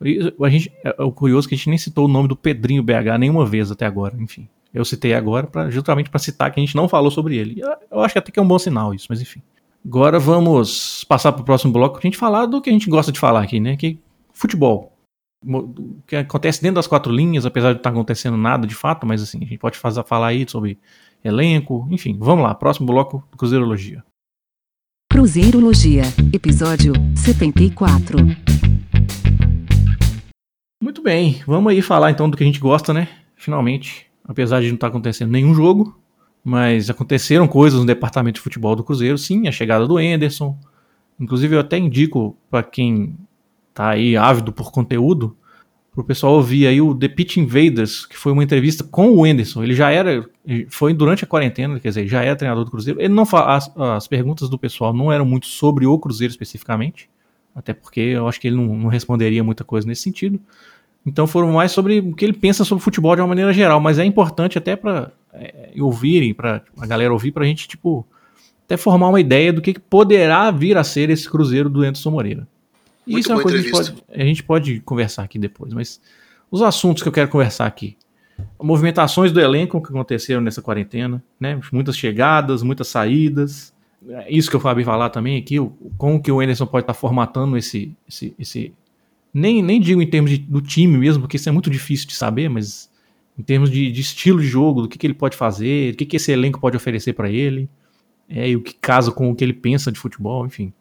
a 0.00 0.48
gente, 0.48 0.72
é, 0.84 0.94
é 0.98 1.02
o 1.02 1.12
curioso 1.12 1.48
que 1.48 1.54
a 1.54 1.58
gente 1.58 1.68
nem 1.68 1.78
citou 1.78 2.04
o 2.04 2.08
nome 2.08 2.28
do 2.28 2.36
Pedrinho 2.36 2.82
BH 2.82 3.18
nenhuma 3.18 3.44
vez 3.44 3.70
até 3.70 3.86
agora, 3.86 4.16
enfim. 4.18 4.48
Eu 4.72 4.84
citei 4.84 5.14
agora 5.14 5.46
pra, 5.46 5.70
justamente 5.70 6.10
para 6.10 6.18
citar 6.18 6.52
que 6.52 6.60
a 6.60 6.64
gente 6.64 6.76
não 6.76 6.88
falou 6.88 7.10
sobre 7.10 7.36
ele. 7.36 7.60
Eu 7.90 8.00
acho 8.00 8.12
que 8.12 8.18
até 8.18 8.30
que 8.30 8.38
é 8.38 8.42
um 8.42 8.48
bom 8.48 8.58
sinal 8.58 8.94
isso, 8.94 9.06
mas 9.08 9.20
enfim. 9.20 9.42
Agora 9.84 10.18
vamos 10.18 11.04
passar 11.04 11.32
para 11.32 11.42
o 11.42 11.44
próximo 11.44 11.72
bloco 11.72 11.98
a 11.98 12.00
gente 12.00 12.16
falar 12.16 12.46
do 12.46 12.60
que 12.60 12.68
a 12.68 12.72
gente 12.72 12.90
gosta 12.90 13.10
de 13.10 13.18
falar 13.18 13.42
aqui, 13.42 13.58
né? 13.58 13.76
Que 13.76 13.98
futebol. 14.32 14.92
O 15.44 16.02
que 16.06 16.16
acontece 16.16 16.60
dentro 16.60 16.76
das 16.76 16.86
quatro 16.86 17.12
linhas, 17.12 17.46
apesar 17.46 17.68
de 17.68 17.74
não 17.74 17.78
estar 17.78 17.90
tá 17.90 17.94
acontecendo 17.94 18.36
nada 18.36 18.66
de 18.66 18.74
fato, 18.74 19.06
mas 19.06 19.22
assim, 19.22 19.38
a 19.38 19.46
gente 19.46 19.58
pode 19.58 19.78
fazer, 19.78 20.04
falar 20.04 20.28
aí 20.28 20.44
sobre 20.48 20.78
elenco, 21.24 21.86
enfim. 21.90 22.16
Vamos 22.18 22.44
lá, 22.44 22.54
próximo 22.54 22.86
bloco 22.86 23.24
do 23.30 23.36
Cruzeirologia. 23.36 24.04
Cruzeirologia, 25.10 26.02
episódio 26.32 26.92
74. 27.16 28.18
Muito 30.80 31.02
bem, 31.02 31.42
vamos 31.44 31.72
aí 31.72 31.82
falar 31.82 32.12
então 32.12 32.30
do 32.30 32.36
que 32.36 32.44
a 32.44 32.46
gente 32.46 32.60
gosta, 32.60 32.94
né? 32.94 33.08
Finalmente, 33.34 34.06
apesar 34.24 34.60
de 34.60 34.68
não 34.68 34.76
estar 34.76 34.86
tá 34.86 34.90
acontecendo 34.90 35.32
nenhum 35.32 35.52
jogo, 35.52 35.98
mas 36.44 36.88
aconteceram 36.88 37.48
coisas 37.48 37.80
no 37.80 37.86
departamento 37.86 38.36
de 38.36 38.40
futebol 38.40 38.76
do 38.76 38.84
Cruzeiro, 38.84 39.18
sim, 39.18 39.48
a 39.48 39.52
chegada 39.52 39.88
do 39.88 39.98
Enderson. 39.98 40.56
Inclusive 41.18 41.56
eu 41.56 41.60
até 41.60 41.76
indico 41.78 42.36
para 42.48 42.62
quem 42.62 43.16
tá 43.74 43.88
aí 43.90 44.16
ávido 44.16 44.52
por 44.52 44.70
conteúdo, 44.70 45.36
pro 45.92 46.04
pessoal 46.04 46.34
ouvir 46.34 46.68
aí 46.68 46.80
o 46.80 46.94
The 46.94 47.08
Pitch 47.08 47.38
Invaders, 47.38 48.06
que 48.06 48.16
foi 48.16 48.30
uma 48.30 48.44
entrevista 48.44 48.84
com 48.84 49.10
o 49.10 49.26
Enderson. 49.26 49.64
Ele 49.64 49.74
já 49.74 49.90
era, 49.90 50.24
foi 50.68 50.94
durante 50.94 51.24
a 51.24 51.26
quarentena, 51.26 51.80
quer 51.80 51.88
dizer, 51.88 52.06
já 52.06 52.22
era 52.22 52.36
treinador 52.36 52.64
do 52.64 52.70
Cruzeiro. 52.70 53.00
Ele 53.00 53.12
não 53.12 53.24
as, 53.24 53.68
as 53.76 54.06
perguntas 54.06 54.48
do 54.48 54.56
pessoal 54.56 54.94
não 54.94 55.10
eram 55.10 55.24
muito 55.24 55.48
sobre 55.48 55.86
o 55.86 55.98
Cruzeiro 55.98 56.30
especificamente, 56.30 57.10
até 57.58 57.74
porque 57.74 58.00
eu 58.00 58.28
acho 58.28 58.40
que 58.40 58.46
ele 58.46 58.56
não, 58.56 58.66
não 58.76 58.88
responderia 58.88 59.42
muita 59.42 59.64
coisa 59.64 59.86
nesse 59.86 60.02
sentido. 60.02 60.40
Então 61.04 61.26
foram 61.26 61.52
mais 61.52 61.72
sobre 61.72 61.98
o 61.98 62.14
que 62.14 62.24
ele 62.24 62.32
pensa 62.32 62.64
sobre 62.64 62.84
futebol 62.84 63.14
de 63.16 63.20
uma 63.20 63.28
maneira 63.28 63.52
geral, 63.52 63.80
mas 63.80 63.98
é 63.98 64.04
importante 64.04 64.56
até 64.56 64.76
para 64.76 65.10
é, 65.32 65.70
ouvirem, 65.78 66.32
para 66.32 66.62
a 66.78 66.86
galera 66.86 67.12
ouvir, 67.12 67.32
para 67.32 67.44
a 67.44 67.46
gente, 67.46 67.66
tipo, 67.66 68.06
até 68.64 68.76
formar 68.76 69.08
uma 69.08 69.20
ideia 69.20 69.52
do 69.52 69.60
que, 69.60 69.74
que 69.74 69.80
poderá 69.80 70.50
vir 70.50 70.76
a 70.76 70.84
ser 70.84 71.10
esse 71.10 71.28
Cruzeiro 71.28 71.68
do 71.68 71.80
Anderson 71.82 72.10
Moreira. 72.10 72.46
Muito 73.06 73.20
Isso 73.20 73.32
é 73.32 73.34
uma 73.34 73.42
coisa 73.42 73.58
que 73.58 73.62
a 73.62 73.70
gente, 73.70 73.72
pode, 73.72 74.04
a 74.12 74.24
gente 74.24 74.42
pode 74.42 74.80
conversar 74.80 75.22
aqui 75.22 75.38
depois, 75.38 75.72
mas 75.72 76.00
os 76.50 76.62
assuntos 76.62 77.02
que 77.02 77.08
eu 77.08 77.12
quero 77.12 77.28
conversar 77.28 77.66
aqui. 77.66 77.96
Movimentações 78.62 79.32
do 79.32 79.40
elenco 79.40 79.82
que 79.82 79.88
aconteceram 79.88 80.40
nessa 80.40 80.62
quarentena, 80.62 81.22
né? 81.40 81.58
Muitas 81.72 81.96
chegadas, 81.96 82.62
muitas 82.62 82.86
saídas. 82.86 83.74
É 84.06 84.32
isso 84.32 84.48
que 84.48 84.56
eu 84.56 84.60
falei 84.60 84.84
falar 84.84 85.10
também 85.10 85.36
aqui, 85.36 85.56
como 85.96 86.22
que 86.22 86.30
o 86.30 86.40
Anderson 86.40 86.66
pode 86.66 86.84
estar 86.84 86.94
formatando 86.94 87.56
esse, 87.56 87.92
esse, 88.08 88.34
esse, 88.38 88.72
nem, 89.34 89.60
nem 89.60 89.80
digo 89.80 90.00
em 90.00 90.06
termos 90.06 90.30
de, 90.30 90.38
do 90.38 90.60
time 90.60 90.96
mesmo, 90.96 91.22
porque 91.22 91.36
isso 91.36 91.48
é 91.48 91.52
muito 91.52 91.68
difícil 91.68 92.06
de 92.06 92.14
saber, 92.14 92.48
mas 92.48 92.88
em 93.36 93.42
termos 93.42 93.70
de, 93.70 93.90
de 93.90 94.00
estilo 94.00 94.40
de 94.40 94.46
jogo, 94.46 94.82
do 94.82 94.88
que, 94.88 94.98
que 94.98 95.06
ele 95.06 95.14
pode 95.14 95.36
fazer, 95.36 95.94
o 95.94 95.96
que, 95.96 96.06
que 96.06 96.16
esse 96.16 96.30
elenco 96.30 96.60
pode 96.60 96.76
oferecer 96.76 97.12
para 97.12 97.28
ele, 97.28 97.68
é, 98.28 98.48
e 98.48 98.56
o 98.56 98.60
que 98.60 98.74
casa 98.74 99.10
com 99.10 99.30
o 99.30 99.34
que 99.34 99.42
ele 99.42 99.52
pensa 99.52 99.90
de 99.90 99.98
futebol, 99.98 100.46
enfim. 100.46 100.72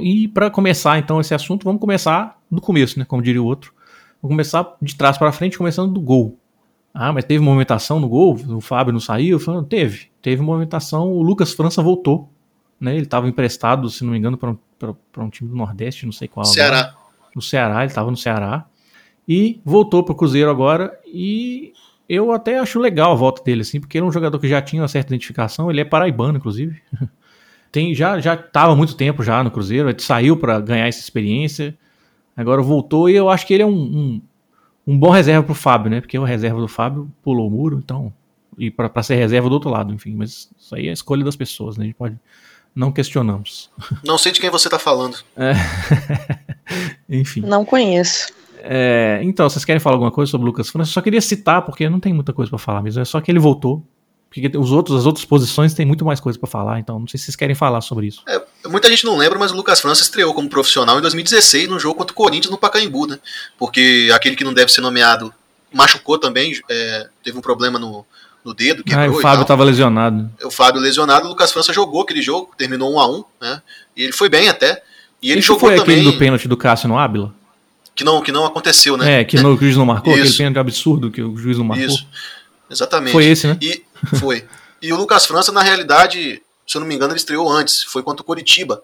E 0.00 0.28
para 0.28 0.50
começar 0.50 0.98
então 0.98 1.20
esse 1.20 1.34
assunto, 1.34 1.64
vamos 1.64 1.80
começar 1.80 2.40
do 2.50 2.60
começo, 2.60 2.98
né? 2.98 3.04
Como 3.04 3.22
diria 3.22 3.42
o 3.42 3.44
outro. 3.44 3.72
Vamos 4.22 4.34
começar 4.34 4.76
de 4.80 4.94
trás 4.94 5.18
para 5.18 5.30
frente, 5.32 5.58
começando 5.58 5.92
do 5.92 6.00
gol. 6.00 6.38
Ah, 6.94 7.12
mas 7.12 7.24
teve 7.24 7.42
movimentação 7.42 7.98
no 7.98 8.08
gol? 8.08 8.38
O 8.48 8.60
Fábio 8.60 8.92
não 8.92 9.00
saiu? 9.00 9.40
Falei, 9.40 9.64
teve. 9.64 10.06
Teve 10.22 10.40
movimentação. 10.40 11.12
O 11.12 11.22
Lucas 11.22 11.52
França 11.52 11.82
voltou. 11.82 12.30
Né? 12.80 12.94
Ele 12.94 13.02
estava 13.02 13.28
emprestado, 13.28 13.90
se 13.90 14.04
não 14.04 14.12
me 14.12 14.18
engano, 14.18 14.38
para 14.38 14.50
um, 14.50 14.58
um 15.18 15.28
time 15.28 15.50
do 15.50 15.56
Nordeste, 15.56 16.06
não 16.06 16.12
sei 16.12 16.28
qual. 16.28 16.46
Ceará. 16.46 16.78
Agora 16.78 17.04
no 17.34 17.42
Ceará, 17.42 17.78
ele 17.80 17.86
estava 17.86 18.10
no 18.10 18.16
Ceará. 18.16 18.66
E 19.26 19.60
voltou 19.64 20.02
para 20.02 20.12
o 20.12 20.16
Cruzeiro 20.16 20.50
agora. 20.50 20.98
E 21.06 21.72
eu 22.08 22.32
até 22.32 22.58
acho 22.58 22.78
legal 22.78 23.12
a 23.12 23.14
volta 23.14 23.42
dele, 23.42 23.62
assim, 23.62 23.80
porque 23.80 23.98
ele 23.98 24.04
é 24.04 24.08
um 24.08 24.12
jogador 24.12 24.38
que 24.38 24.48
já 24.48 24.62
tinha 24.62 24.82
uma 24.82 24.88
certa 24.88 25.12
identificação. 25.12 25.70
Ele 25.70 25.80
é 25.80 25.84
paraibano, 25.84 26.38
inclusive. 26.38 26.80
Tem, 27.72 27.92
já 27.92 28.20
já 28.20 28.34
estava 28.34 28.72
há 28.72 28.76
muito 28.76 28.94
tempo 28.96 29.22
já 29.22 29.42
no 29.42 29.50
Cruzeiro. 29.50 29.88
Ele 29.88 30.00
saiu 30.00 30.36
para 30.36 30.60
ganhar 30.60 30.86
essa 30.86 31.00
experiência. 31.00 31.76
Agora 32.36 32.62
voltou 32.62 33.08
e 33.10 33.16
eu 33.16 33.28
acho 33.28 33.46
que 33.46 33.54
ele 33.54 33.62
é 33.62 33.66
um, 33.66 33.72
um, 33.72 34.22
um 34.86 34.98
bom 34.98 35.10
reserva 35.10 35.42
para 35.42 35.52
o 35.52 35.54
Fábio, 35.54 35.90
né? 35.90 36.00
Porque 36.00 36.18
o 36.18 36.24
reserva 36.24 36.60
do 36.60 36.68
Fábio 36.68 37.10
pulou 37.22 37.48
o 37.48 37.50
muro, 37.50 37.80
então 37.82 38.12
ir 38.58 38.70
para 38.70 39.02
ser 39.02 39.16
reserva 39.16 39.48
do 39.48 39.54
outro 39.54 39.70
lado, 39.70 39.92
enfim. 39.92 40.14
Mas 40.14 40.50
isso 40.58 40.74
aí 40.74 40.86
é 40.86 40.90
a 40.90 40.92
escolha 40.92 41.24
das 41.24 41.36
pessoas, 41.36 41.76
né? 41.76 41.84
A 41.84 41.86
gente 41.86 41.96
pode. 41.96 42.18
Não 42.74 42.90
questionamos. 42.90 43.70
Não 44.04 44.18
sei 44.18 44.32
de 44.32 44.40
quem 44.40 44.50
você 44.50 44.68
tá 44.68 44.78
falando. 44.78 45.18
É. 45.36 45.52
enfim. 47.08 47.40
Não 47.40 47.64
conheço. 47.64 48.32
É, 48.66 49.20
então, 49.22 49.48
vocês 49.48 49.64
querem 49.64 49.78
falar 49.78 49.96
alguma 49.96 50.10
coisa 50.10 50.30
sobre 50.30 50.44
o 50.44 50.46
Lucas 50.46 50.70
França? 50.70 50.90
Eu 50.90 50.94
só 50.94 51.02
queria 51.02 51.20
citar, 51.20 51.62
porque 51.62 51.86
não 51.86 52.00
tem 52.00 52.14
muita 52.14 52.32
coisa 52.32 52.48
para 52.48 52.58
falar 52.58 52.82
mesmo. 52.82 53.02
É 53.02 53.04
só 53.04 53.20
que 53.20 53.30
ele 53.30 53.38
voltou. 53.38 53.86
Porque 54.30 54.58
os 54.58 54.72
outros, 54.72 54.98
as 54.98 55.06
outras 55.06 55.24
posições 55.24 55.74
tem 55.74 55.86
muito 55.86 56.04
mais 56.04 56.18
coisa 56.18 56.36
para 56.36 56.48
falar, 56.48 56.80
então 56.80 56.98
não 56.98 57.06
sei 57.06 57.18
se 57.18 57.26
vocês 57.26 57.36
querem 57.36 57.54
falar 57.54 57.80
sobre 57.82 58.08
isso. 58.08 58.24
É, 58.28 58.42
muita 58.66 58.88
gente 58.88 59.04
não 59.04 59.16
lembra, 59.16 59.38
mas 59.38 59.52
o 59.52 59.56
Lucas 59.56 59.80
França 59.80 60.02
estreou 60.02 60.32
como 60.34 60.48
profissional 60.48 60.98
em 60.98 61.02
2016 61.02 61.68
no 61.68 61.78
jogo 61.78 61.96
contra 61.96 62.12
o 62.12 62.16
Corinthians 62.16 62.50
no 62.50 62.58
Pacaembu, 62.58 63.06
né? 63.06 63.18
Porque 63.58 64.10
aquele 64.14 64.36
que 64.36 64.44
não 64.44 64.54
deve 64.54 64.72
ser 64.72 64.80
nomeado 64.80 65.32
machucou 65.72 66.18
também, 66.18 66.58
é, 66.70 67.08
teve 67.22 67.36
um 67.36 67.40
problema 67.40 67.78
no, 67.78 68.06
no 68.44 68.54
dedo, 68.54 68.84
quebrou 68.84 69.16
ah, 69.16 69.18
o 69.18 69.20
Fábio 69.20 69.42
estava 69.42 69.64
lesionado. 69.64 70.30
O 70.44 70.50
Fábio 70.50 70.80
lesionado, 70.80 71.26
o 71.26 71.30
Lucas 71.30 71.52
França 71.52 71.72
jogou 71.72 72.02
aquele 72.02 72.22
jogo, 72.22 72.52
terminou 72.56 72.94
1 72.94 73.00
a 73.00 73.10
1 73.10 73.24
né? 73.40 73.62
E 73.96 74.02
ele 74.02 74.12
foi 74.12 74.28
bem 74.28 74.48
até. 74.48 74.82
E 75.20 75.30
ele 75.30 75.40
Esse 75.40 75.48
jogou 75.48 75.60
foi 75.60 75.76
também. 75.76 75.96
aquele 75.96 76.12
do 76.12 76.18
pênalti 76.18 76.46
do 76.46 76.56
Cássio 76.56 76.88
no 76.88 76.98
Ábila? 76.98 77.34
Que 77.94 78.04
não, 78.04 78.22
que 78.22 78.30
não 78.30 78.44
aconteceu, 78.44 78.96
né? 78.96 79.20
É, 79.20 79.24
que 79.24 79.36
no, 79.40 79.54
o 79.54 79.56
juiz 79.56 79.76
não 79.76 79.86
marcou, 79.86 80.12
aquele 80.12 80.32
pênalti 80.32 80.58
absurdo 80.58 81.10
que 81.10 81.22
o 81.22 81.36
juiz 81.36 81.58
não 81.58 81.64
marcou. 81.64 81.86
Isso, 81.86 82.06
exatamente. 82.70 83.12
Foi 83.12 83.24
esse, 83.24 83.46
né? 83.46 83.58
E, 83.60 83.84
foi. 84.16 84.44
E 84.82 84.92
o 84.92 84.96
Lucas 84.96 85.24
França, 85.24 85.50
na 85.50 85.62
realidade, 85.62 86.42
se 86.66 86.76
eu 86.76 86.80
não 86.80 86.88
me 86.88 86.94
engano, 86.94 87.12
ele 87.12 87.18
estreou 87.18 87.48
antes, 87.48 87.82
foi 87.82 88.02
contra 88.02 88.22
o 88.22 88.24
Coritiba. 88.24 88.82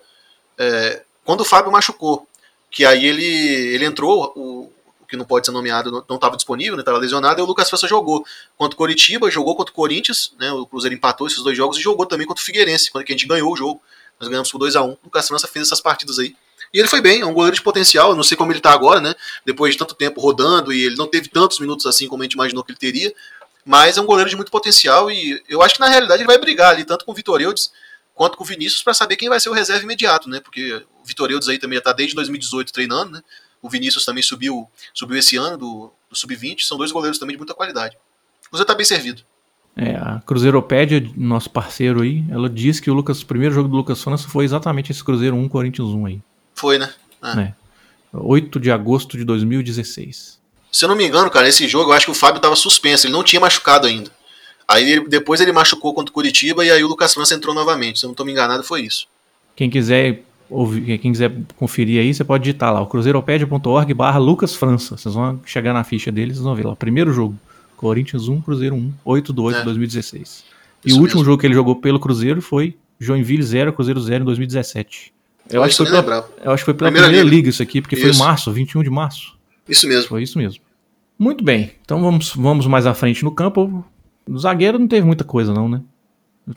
É, 0.59 1.03
quando 1.25 1.41
o 1.41 1.45
Fábio 1.45 1.73
machucou, 1.73 2.27
que 2.71 2.85
aí 2.85 3.05
ele, 3.05 3.25
ele 3.25 3.85
entrou, 3.85 4.33
o, 4.37 4.73
o 5.01 5.07
que 5.09 5.17
não 5.17 5.25
pode 5.25 5.47
ser 5.47 5.53
nomeado 5.53 6.05
não 6.09 6.17
estava 6.17 6.37
disponível, 6.37 6.79
estava 6.79 6.99
né, 6.99 7.03
lesionado, 7.03 7.41
e 7.41 7.43
o 7.43 7.47
Lucas 7.47 7.69
França 7.69 7.89
jogou 7.89 8.25
contra 8.57 8.75
o 8.75 8.79
Coritiba, 8.79 9.31
jogou 9.31 9.57
contra 9.57 9.73
o 9.73 9.75
Corinthians, 9.75 10.33
né, 10.39 10.53
o 10.53 10.67
Cruzeiro 10.67 10.95
empatou 10.95 11.27
esses 11.27 11.43
dois 11.43 11.57
jogos, 11.57 11.79
e 11.79 11.81
jogou 11.81 12.07
também 12.07 12.27
contra 12.27 12.43
o 12.43 12.45
Figueirense, 12.45 12.91
quando 12.91 13.05
a 13.05 13.11
gente 13.11 13.27
ganhou 13.27 13.53
o 13.53 13.57
jogo. 13.57 13.83
Nós 14.21 14.29
ganhamos 14.29 14.51
por 14.53 14.59
2 14.59 14.77
a 14.77 14.83
1 14.83 14.87
O 14.87 14.99
Lucas 15.05 15.27
França 15.27 15.49
fez 15.49 15.67
essas 15.67 15.81
partidas 15.81 16.19
aí. 16.19 16.37
E 16.73 16.79
ele 16.79 16.87
foi 16.87 17.01
bem, 17.01 17.23
é 17.23 17.27
um 17.27 17.33
goleiro 17.33 17.57
de 17.57 17.63
potencial, 17.63 18.11
eu 18.11 18.17
não 18.17 18.23
sei 18.23 18.37
como 18.37 18.53
ele 18.53 18.59
está 18.59 18.73
agora, 18.73 19.01
né? 19.01 19.15
Depois 19.45 19.73
de 19.73 19.79
tanto 19.79 19.95
tempo 19.95 20.21
rodando, 20.21 20.73
e 20.73 20.85
ele 20.85 20.95
não 20.95 21.09
teve 21.09 21.29
tantos 21.29 21.59
minutos 21.59 21.87
assim 21.87 22.07
como 22.07 22.23
a 22.23 22.25
gente 22.25 22.35
imaginou 22.35 22.63
que 22.63 22.71
ele 22.71 22.79
teria. 22.79 23.13
Mas 23.65 23.97
é 23.97 24.01
um 24.01 24.07
goleiro 24.07 24.31
de 24.31 24.37
muito 24.37 24.51
potencial 24.51 25.11
e 25.11 25.43
eu 25.49 25.63
acho 25.63 25.75
que 25.75 25.81
na 25.81 25.89
realidade 25.89 26.23
ele 26.23 26.27
vai 26.27 26.39
brigar 26.39 26.71
ali, 26.71 26.85
tanto 26.85 27.05
com 27.05 27.13
o 27.13 27.15
Vitor 27.15 27.41
Eudes 27.41 27.71
quanto 28.15 28.37
com 28.37 28.45
o 28.45 28.47
Vinícius, 28.47 28.83
para 28.83 28.93
saber 28.93 29.17
quem 29.17 29.29
vai 29.29 29.41
ser 29.41 29.49
o 29.49 29.53
reserva 29.53 29.83
imediato, 29.83 30.29
né? 30.29 30.41
Porque 30.41 30.75
o 31.03 31.05
Vitor 31.05 31.31
Eudes 31.31 31.49
aí 31.49 31.59
também 31.59 31.79
está 31.79 31.93
desde 31.93 32.15
2018 32.15 32.73
treinando, 32.73 33.13
né? 33.13 33.23
O 33.63 33.69
Vinícius 33.69 34.05
também 34.05 34.23
subiu, 34.23 34.69
subiu 34.95 35.19
esse 35.19 35.37
ano 35.37 35.57
do, 35.57 35.93
do 36.09 36.17
Sub-20. 36.17 36.61
São 36.61 36.79
dois 36.79 36.91
goleiros 36.93 37.19
também 37.19 37.35
de 37.35 37.39
muita 37.39 37.55
qualidade. 37.55 37.97
O 38.47 38.49
Cruzeiro 38.51 38.65
está 38.65 38.75
bem 38.75 38.87
servido. 38.87 39.23
É, 39.77 39.95
a 39.97 40.21
Cruzeiropédia, 40.27 41.03
nosso 41.17 41.49
parceiro 41.51 42.03
aí, 42.03 42.25
ela 42.31 42.49
diz 42.49 42.81
que 42.81 42.91
o 42.91 42.95
Lucas, 42.95 43.23
o 43.23 43.27
primeiro 43.27 43.55
jogo 43.55 43.69
do 43.69 43.77
Lucas 43.77 44.03
França 44.03 44.29
foi 44.29 44.45
exatamente 44.45 44.91
esse 44.91 45.05
Cruzeiro 45.05 45.37
1 45.37 45.49
Corinthians 45.49 45.89
1 45.89 46.07
aí. 46.07 46.21
Foi, 46.55 46.79
né? 46.79 46.93
É. 47.23 47.41
é. 47.41 47.55
8 48.13 48.59
de 48.59 48.71
agosto 48.71 49.17
de 49.17 49.25
2016. 49.25 50.40
Se 50.71 50.85
eu 50.85 50.89
não 50.89 50.97
me 50.97 51.07
engano, 51.07 51.31
cara, 51.31 51.49
esse 51.49 51.67
jogo 51.67 51.91
eu 51.91 51.95
acho 51.95 52.07
que 52.07 52.13
o 52.13 52.15
Fábio 52.15 52.37
estava 52.37 52.57
suspenso, 52.57 53.07
ele 53.07 53.13
não 53.13 53.25
tinha 53.25 53.41
machucado 53.41 53.87
ainda. 53.87 54.11
Aí 54.69 54.93
ele, 54.93 55.09
depois 55.09 55.41
ele 55.41 55.51
machucou 55.51 55.93
contra 55.93 56.11
o 56.11 56.15
Curitiba 56.15 56.65
e 56.65 56.71
aí 56.71 56.83
o 56.85 56.87
Lucas 56.87 57.13
França 57.13 57.35
entrou 57.35 57.55
novamente. 57.55 57.99
Se 57.99 58.05
eu 58.05 58.09
não 58.09 58.13
estou 58.13 58.25
me 58.25 58.31
enganado, 58.31 58.63
foi 58.63 58.83
isso. 58.83 59.09
Quem 59.57 59.69
quiser 59.69 60.23
ouvir, 60.49 60.99
quem 60.99 61.11
quiser 61.11 61.33
conferir 61.57 62.01
aí, 62.01 62.15
você 62.15 62.23
pode 62.23 62.45
digitar 62.45 62.73
lá, 62.73 62.81
o 62.81 62.87
cruzeiropédia.org 62.87 63.95
barra 63.95 64.19
Lucas 64.19 64.55
França. 64.55 64.97
Vocês 64.97 65.15
vão 65.15 65.41
chegar 65.45 65.73
na 65.73 65.83
ficha 65.83 66.13
deles, 66.13 66.37
vocês 66.37 66.45
vão 66.45 66.55
ver 66.55 66.67
lá. 66.67 66.77
Primeiro 66.77 67.13
jogo, 67.13 67.37
Corinthians 67.77 68.29
1, 68.29 68.41
Cruzeiro 68.43 68.77
1, 68.77 68.93
8 69.05 69.33
de 69.33 69.41
8 69.41 69.57
de 69.57 69.63
é. 69.63 69.65
2016. 69.65 70.45
E 70.85 70.89
isso 70.89 70.99
o 70.99 71.01
último 71.01 71.21
mesmo. 71.21 71.25
jogo 71.25 71.41
que 71.41 71.47
ele 71.47 71.55
jogou 71.55 71.77
pelo 71.77 71.99
Cruzeiro 71.99 72.41
foi 72.41 72.77
Joinville 72.99 73.43
0, 73.43 73.73
Cruzeiro 73.73 74.01
0 74.01 74.23
em 74.23 74.27
2017. 74.27 75.13
Eu, 75.51 75.65
acho, 75.65 75.77
que 75.77 75.91
foi 75.91 76.03
pela, 76.03 76.29
eu 76.45 76.53
acho 76.53 76.63
que 76.63 76.65
foi 76.67 76.75
pela 76.75 76.91
primeira, 76.91 77.09
primeira 77.09 77.25
liga. 77.25 77.37
liga. 77.37 77.49
isso 77.49 77.63
aqui, 77.63 77.81
porque 77.81 77.97
isso. 77.97 78.05
foi 78.05 78.15
em 78.15 78.19
março, 78.19 78.53
21 78.53 78.85
de 78.85 78.91
março. 78.91 79.40
Isso 79.69 79.87
mesmo. 79.87 80.09
Foi 80.09 80.23
isso 80.23 80.39
mesmo. 80.39 80.61
Muito 81.19 81.45
bem, 81.45 81.73
então 81.85 82.01
vamos, 82.01 82.33
vamos 82.35 82.67
mais 82.67 82.87
à 82.87 82.95
frente 82.95 83.23
no 83.23 83.31
campo. 83.31 83.85
O 84.27 84.39
zagueiro 84.39 84.79
não 84.79 84.89
teve 84.89 85.07
muita 85.07 85.23
coisa, 85.25 85.53
não, 85.53 85.69
né? 85.69 85.83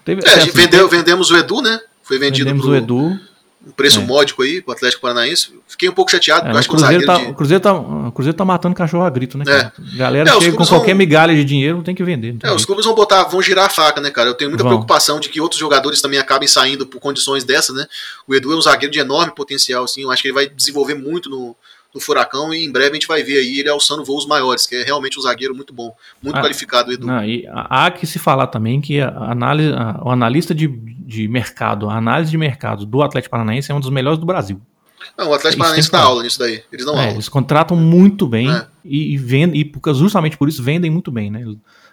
Teve, 0.05 0.21
é, 0.25 0.33
assim, 0.33 0.51
vendeu, 0.51 0.87
vendemos 0.87 1.29
o 1.31 1.37
Edu, 1.37 1.61
né? 1.61 1.79
Foi 2.01 2.17
vendido 2.17 2.45
vendemos 2.45 2.65
pro, 2.65 2.71
o 2.71 2.75
Edu. 2.75 3.19
Um 3.65 3.71
preço 3.71 3.99
é. 3.99 4.03
módico 4.03 4.41
aí 4.41 4.61
pro 4.61 4.73
Atlético 4.73 5.01
Paranaense. 5.01 5.53
Fiquei 5.67 5.87
um 5.87 5.93
pouco 5.93 6.11
chateado, 6.11 6.47
é, 6.47 6.51
acho 6.51 6.67
que 6.67 6.75
o 6.75 6.77
Cruzeiro, 6.77 7.05
tá, 7.05 7.17
de... 7.17 7.25
o, 7.25 7.33
Cruzeiro 7.33 7.61
tá, 7.61 7.73
o 7.73 8.11
Cruzeiro 8.11 8.37
tá 8.37 8.43
matando 8.43 8.75
cachorro 8.75 9.03
a 9.03 9.09
grito, 9.09 9.37
né? 9.37 9.45
Cara? 9.45 9.73
É. 9.77 9.97
Galera 9.97 10.29
é, 10.29 10.41
chega 10.41 10.57
com 10.57 10.65
qualquer 10.65 10.91
vão... 10.91 10.97
migalha 10.97 11.33
de 11.33 11.45
dinheiro, 11.45 11.81
tem 11.81 11.95
que 11.95 12.03
vender. 12.03 12.35
É, 12.43 12.51
os 12.51 12.65
clubes 12.65 12.85
vão 12.85 12.93
botar, 12.93 13.23
vão 13.23 13.41
girar 13.41 13.65
a 13.65 13.69
faca, 13.69 14.01
né, 14.01 14.11
cara? 14.11 14.29
Eu 14.29 14.33
tenho 14.33 14.49
muita 14.49 14.63
vão. 14.63 14.73
preocupação 14.73 15.19
de 15.19 15.29
que 15.29 15.39
outros 15.39 15.59
jogadores 15.59 16.01
também 16.01 16.19
acabem 16.19 16.47
saindo 16.47 16.85
por 16.85 16.99
condições 16.99 17.43
dessas, 17.45 17.75
né? 17.75 17.85
O 18.27 18.35
Edu 18.35 18.51
é 18.51 18.55
um 18.55 18.61
zagueiro 18.61 18.91
de 18.91 18.99
enorme 18.99 19.33
potencial, 19.33 19.85
assim. 19.85 20.03
Eu 20.03 20.11
acho 20.11 20.21
que 20.21 20.27
ele 20.27 20.35
vai 20.35 20.47
desenvolver 20.49 20.95
muito 20.95 21.29
no, 21.29 21.55
no 21.93 22.01
Furacão 22.01 22.53
e 22.53 22.65
em 22.65 22.71
breve 22.71 22.91
a 22.91 22.93
gente 22.93 23.07
vai 23.07 23.23
ver 23.23 23.37
aí 23.37 23.59
ele 23.59 23.69
alçando 23.69 24.03
voos 24.03 24.25
maiores, 24.25 24.65
que 24.65 24.75
é 24.75 24.83
realmente 24.83 25.19
um 25.19 25.21
zagueiro 25.21 25.53
muito 25.53 25.73
bom, 25.73 25.95
muito 26.21 26.37
ah, 26.37 26.41
qualificado, 26.41 26.91
Edu. 26.91 27.05
Não, 27.05 27.23
e 27.23 27.45
há 27.47 27.91
que 27.91 28.07
se 28.07 28.17
falar 28.17 28.47
também 28.47 28.81
que 28.81 28.99
a 28.99 29.09
análise, 29.09 29.71
a, 29.71 30.01
o 30.03 30.09
analista 30.09 30.55
de, 30.55 30.67
de 30.67 31.27
mercado, 31.27 31.89
a 31.89 31.95
análise 31.95 32.31
de 32.31 32.37
mercado 32.37 32.85
do 32.85 33.01
Atlético 33.01 33.31
Paranaense 33.31 33.71
é 33.71 33.75
um 33.75 33.79
dos 33.79 33.89
melhores 33.89 34.17
do 34.17 34.25
Brasil. 34.25 34.59
Não, 35.17 35.29
o 35.29 35.33
Atlético 35.33 35.61
Paranaense 35.61 35.91
dá 35.91 36.01
aula 36.01 36.23
nisso 36.23 36.39
daí. 36.39 36.63
Eles 36.71 36.85
dão 36.85 36.99
é. 36.99 37.11
Eles 37.11 37.29
contratam 37.29 37.77
muito 37.77 38.25
bem 38.25 38.51
é. 38.51 38.65
e, 38.83 39.13
e, 39.13 39.17
vendem, 39.17 39.61
e 39.61 39.93
justamente 39.93 40.37
por 40.37 40.49
isso 40.49 40.63
vendem 40.63 40.89
muito 40.89 41.11
bem, 41.11 41.29
né? 41.29 41.45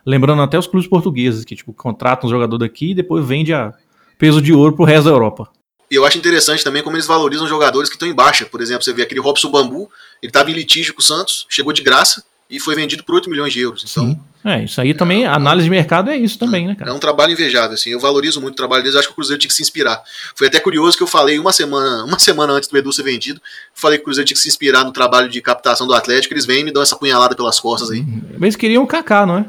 Lembrando 0.06 0.40
até 0.40 0.58
os 0.58 0.66
clubes 0.66 0.88
portugueses 0.88 1.44
que 1.44 1.54
tipo, 1.54 1.72
contratam 1.72 2.28
um 2.28 2.30
jogador 2.30 2.56
daqui 2.56 2.92
e 2.92 2.94
depois 2.94 3.26
vende 3.26 3.52
a 3.52 3.74
peso 4.18 4.40
de 4.40 4.52
ouro 4.52 4.74
pro 4.74 4.84
resto 4.84 5.04
da 5.04 5.10
Europa. 5.10 5.50
E 5.90 5.94
eu 5.96 6.06
acho 6.06 6.16
interessante 6.16 6.62
também 6.62 6.82
como 6.82 6.96
eles 6.96 7.06
valorizam 7.06 7.48
jogadores 7.48 7.88
que 7.88 7.96
estão 7.96 8.08
em 8.08 8.14
baixa. 8.14 8.46
Por 8.46 8.60
exemplo, 8.60 8.84
você 8.84 8.92
vê 8.92 9.02
aquele 9.02 9.20
Robson 9.20 9.50
Bambu, 9.50 9.90
ele 10.22 10.30
estava 10.30 10.50
em 10.50 10.54
litígio 10.54 10.94
com 10.94 11.00
o 11.00 11.04
Santos, 11.04 11.46
chegou 11.48 11.72
de 11.72 11.82
graça 11.82 12.22
e 12.48 12.58
foi 12.58 12.74
vendido 12.74 13.04
por 13.04 13.14
8 13.14 13.30
milhões 13.30 13.52
de 13.52 13.60
euros. 13.60 13.84
Então, 13.88 14.06
Sim. 14.06 14.20
É, 14.44 14.64
isso 14.64 14.80
aí 14.80 14.94
também, 14.94 15.24
é, 15.24 15.26
análise 15.26 15.64
de 15.64 15.70
mercado 15.70 16.10
é 16.10 16.16
isso 16.16 16.38
também, 16.38 16.66
né, 16.66 16.74
cara? 16.74 16.90
É 16.90 16.94
um 16.94 16.98
trabalho 16.98 17.32
invejável, 17.32 17.74
assim. 17.74 17.90
Eu 17.90 18.00
valorizo 18.00 18.40
muito 18.40 18.54
o 18.54 18.56
trabalho 18.56 18.82
deles, 18.82 18.96
acho 18.96 19.08
que 19.08 19.12
o 19.12 19.14
Cruzeiro 19.14 19.38
tinha 19.38 19.48
que 19.48 19.54
se 19.54 19.62
inspirar. 19.62 20.02
Foi 20.34 20.46
até 20.46 20.58
curioso 20.58 20.96
que 20.96 21.02
eu 21.02 21.06
falei 21.06 21.38
uma 21.38 21.52
semana, 21.52 22.04
uma 22.04 22.18
semana 22.18 22.54
antes 22.54 22.68
do 22.68 22.76
Edu 22.76 22.92
ser 22.92 23.02
vendido, 23.02 23.40
falei 23.74 23.98
que 23.98 24.02
o 24.02 24.04
Cruzeiro 24.06 24.26
tinha 24.26 24.34
que 24.34 24.42
se 24.42 24.48
inspirar 24.48 24.84
no 24.84 24.92
trabalho 24.92 25.28
de 25.28 25.40
captação 25.40 25.86
do 25.86 25.94
Atlético, 25.94 26.34
eles 26.34 26.46
vêm 26.46 26.60
e 26.60 26.64
me 26.64 26.72
dão 26.72 26.82
essa 26.82 26.96
punhalada 26.96 27.36
pelas 27.36 27.60
costas 27.60 27.90
aí. 27.90 28.04
Eles 28.40 28.56
queriam 28.56 28.82
o 28.82 28.86
Kaká, 28.86 29.26
não 29.26 29.38
é? 29.38 29.46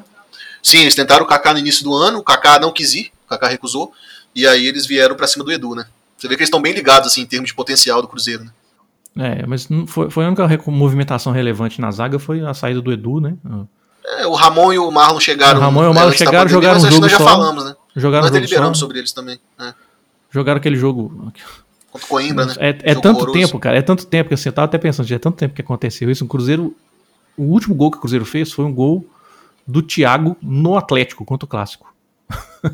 Sim, 0.61 0.81
eles 0.81 0.93
tentaram 0.93 1.23
o 1.23 1.27
Kaká 1.27 1.53
no 1.53 1.59
início 1.59 1.83
do 1.83 1.93
ano, 1.93 2.19
o 2.19 2.23
Kaká 2.23 2.59
não 2.59 2.71
quis 2.71 2.93
ir, 2.93 3.11
o 3.25 3.29
Kaká 3.29 3.47
recusou, 3.47 3.93
e 4.35 4.45
aí 4.45 4.67
eles 4.67 4.85
vieram 4.85 5.15
para 5.15 5.25
cima 5.25 5.43
do 5.43 5.51
Edu, 5.51 5.73
né? 5.73 5.85
Você 6.21 6.27
vê 6.27 6.35
que 6.35 6.41
eles 6.41 6.49
estão 6.49 6.61
bem 6.61 6.71
ligados 6.71 7.07
assim, 7.07 7.21
em 7.21 7.25
termos 7.25 7.47
de 7.47 7.55
potencial 7.55 7.99
do 7.99 8.07
Cruzeiro, 8.07 8.43
né? 8.43 8.51
É, 9.17 9.45
mas 9.47 9.67
foi, 9.87 10.07
foi 10.11 10.23
a 10.23 10.27
única 10.27 10.47
movimentação 10.67 11.33
relevante 11.33 11.81
na 11.81 11.89
zaga 11.89 12.19
foi 12.19 12.41
a 12.41 12.53
saída 12.53 12.79
do 12.79 12.91
Edu, 12.91 13.19
né? 13.19 13.35
É, 14.05 14.27
o 14.27 14.35
Ramon 14.35 14.71
e 14.71 14.77
o 14.77 14.91
Marlon 14.91 15.19
chegaram. 15.19 15.59
O 15.59 15.63
Ramon 15.63 15.83
e 15.85 15.87
o 15.87 15.93
Marlon 15.95 16.11
chegaram, 16.11 16.47
jogaram 16.47 16.77
um 16.79 16.85
jogo 16.85 17.01
nós 17.01 17.11
já 17.11 17.17
só. 17.17 17.23
falamos, 17.23 17.65
né? 17.65 17.75
Jogaram 17.95 18.21
nós 18.21 18.31
deliberamos 18.31 18.77
sobre 18.77 18.99
eles 18.99 19.11
também. 19.11 19.39
Né? 19.57 19.73
Jogaram 20.29 20.59
aquele 20.59 20.75
jogo. 20.75 21.09
Contra 21.89 22.05
o 22.05 22.07
Coimbra, 22.07 22.45
né? 22.45 22.53
É, 22.59 22.69
é 22.69 22.93
tanto 22.93 23.17
horroroso. 23.17 23.39
tempo, 23.39 23.59
cara. 23.59 23.77
É 23.79 23.81
tanto 23.81 24.05
tempo 24.05 24.27
que 24.27 24.35
assim, 24.35 24.49
eu 24.49 24.53
tava 24.53 24.65
até 24.65 24.77
pensando, 24.77 25.07
já 25.07 25.15
é 25.15 25.19
tanto 25.19 25.37
tempo 25.37 25.55
que 25.55 25.61
aconteceu 25.61 26.09
isso. 26.11 26.23
O 26.23 26.27
Cruzeiro. 26.27 26.75
O 27.35 27.45
último 27.45 27.73
gol 27.73 27.89
que 27.89 27.97
o 27.97 27.99
Cruzeiro 27.99 28.25
fez 28.25 28.51
foi 28.51 28.63
um 28.63 28.73
gol 28.73 29.03
do 29.65 29.81
Thiago 29.81 30.37
no 30.39 30.77
Atlético 30.77 31.25
contra 31.25 31.45
o 31.45 31.49
Clássico. 31.49 31.90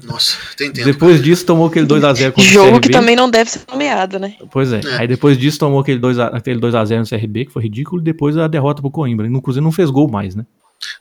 Nossa, 0.04 0.38
tem 0.58 0.72
tempo. 0.72 0.86
Depois 0.86 1.22
disso 1.22 1.46
tomou 1.46 1.68
aquele 1.68 1.88
2x0 1.88 2.32
contra 2.32 2.44
Jogo 2.44 2.68
o 2.68 2.72
CRB. 2.74 2.88
que 2.88 2.90
também 2.90 3.16
não 3.16 3.30
deve 3.30 3.50
ser 3.50 3.62
nomeado, 3.70 4.20
né? 4.20 4.36
Pois 4.52 4.74
é. 4.74 4.82
é. 4.84 4.98
Aí 5.00 5.08
depois 5.08 5.38
disso 5.38 5.60
tomou 5.60 5.80
aquele 5.80 6.00
2x0 6.00 6.30
aquele 6.34 6.60
2 6.60 6.76
a 6.76 6.86
0 6.86 7.02
no 7.02 7.08
CRB, 7.08 7.46
que 7.46 7.54
foi 7.54 7.64
ridículo, 7.64 8.02
e 8.02 8.04
depois 8.04 8.38
a 8.38 8.48
derrota 8.48 8.82
pro 8.82 8.92
Coimbra. 8.92 9.28
E 9.28 9.30
no 9.30 9.42
Cruzeiro 9.42 9.64
não 9.64 9.72
fez 9.72 9.90
gol 9.90 10.10
mais, 10.10 10.36
né? 10.36 10.46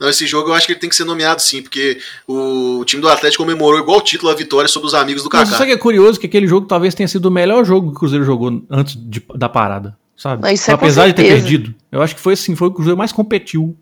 Não, 0.00 0.08
esse 0.08 0.26
jogo 0.26 0.50
eu 0.50 0.54
acho 0.54 0.66
que 0.66 0.72
ele 0.72 0.80
tem 0.80 0.88
que 0.88 0.96
ser 0.96 1.04
nomeado 1.04 1.40
sim, 1.40 1.62
porque 1.62 1.98
o 2.26 2.82
time 2.84 3.02
do 3.02 3.08
Atlético 3.08 3.42
comemorou 3.44 3.78
igual 3.78 3.98
o 3.98 4.02
título 4.02 4.30
a 4.30 4.34
vitória 4.34 4.68
sobre 4.68 4.88
os 4.88 4.94
amigos 4.94 5.22
do 5.22 5.28
Kaká. 5.28 5.44
Mas 5.44 5.54
sabe 5.54 5.66
que 5.66 5.72
é 5.72 5.78
curioso 5.78 6.18
que 6.18 6.26
aquele 6.26 6.46
jogo 6.46 6.66
talvez 6.66 6.94
tenha 6.94 7.08
sido 7.08 7.26
o 7.26 7.30
melhor 7.30 7.64
jogo 7.64 7.90
que 7.90 7.96
o 7.96 8.00
Cruzeiro 8.00 8.24
jogou 8.24 8.62
antes 8.70 8.96
de, 8.96 9.22
da 9.34 9.48
parada, 9.48 9.96
sabe? 10.16 10.42
Mas 10.42 10.66
é 10.68 10.72
Apesar 10.72 11.06
de 11.08 11.14
ter 11.14 11.24
perdido. 11.24 11.74
Eu 11.92 12.02
acho 12.02 12.14
que 12.14 12.20
foi 12.20 12.34
assim, 12.34 12.56
foi 12.56 12.68
o 12.68 12.72
Cruzeiro 12.72 12.96
mais 12.96 13.12
competiu. 13.12 13.76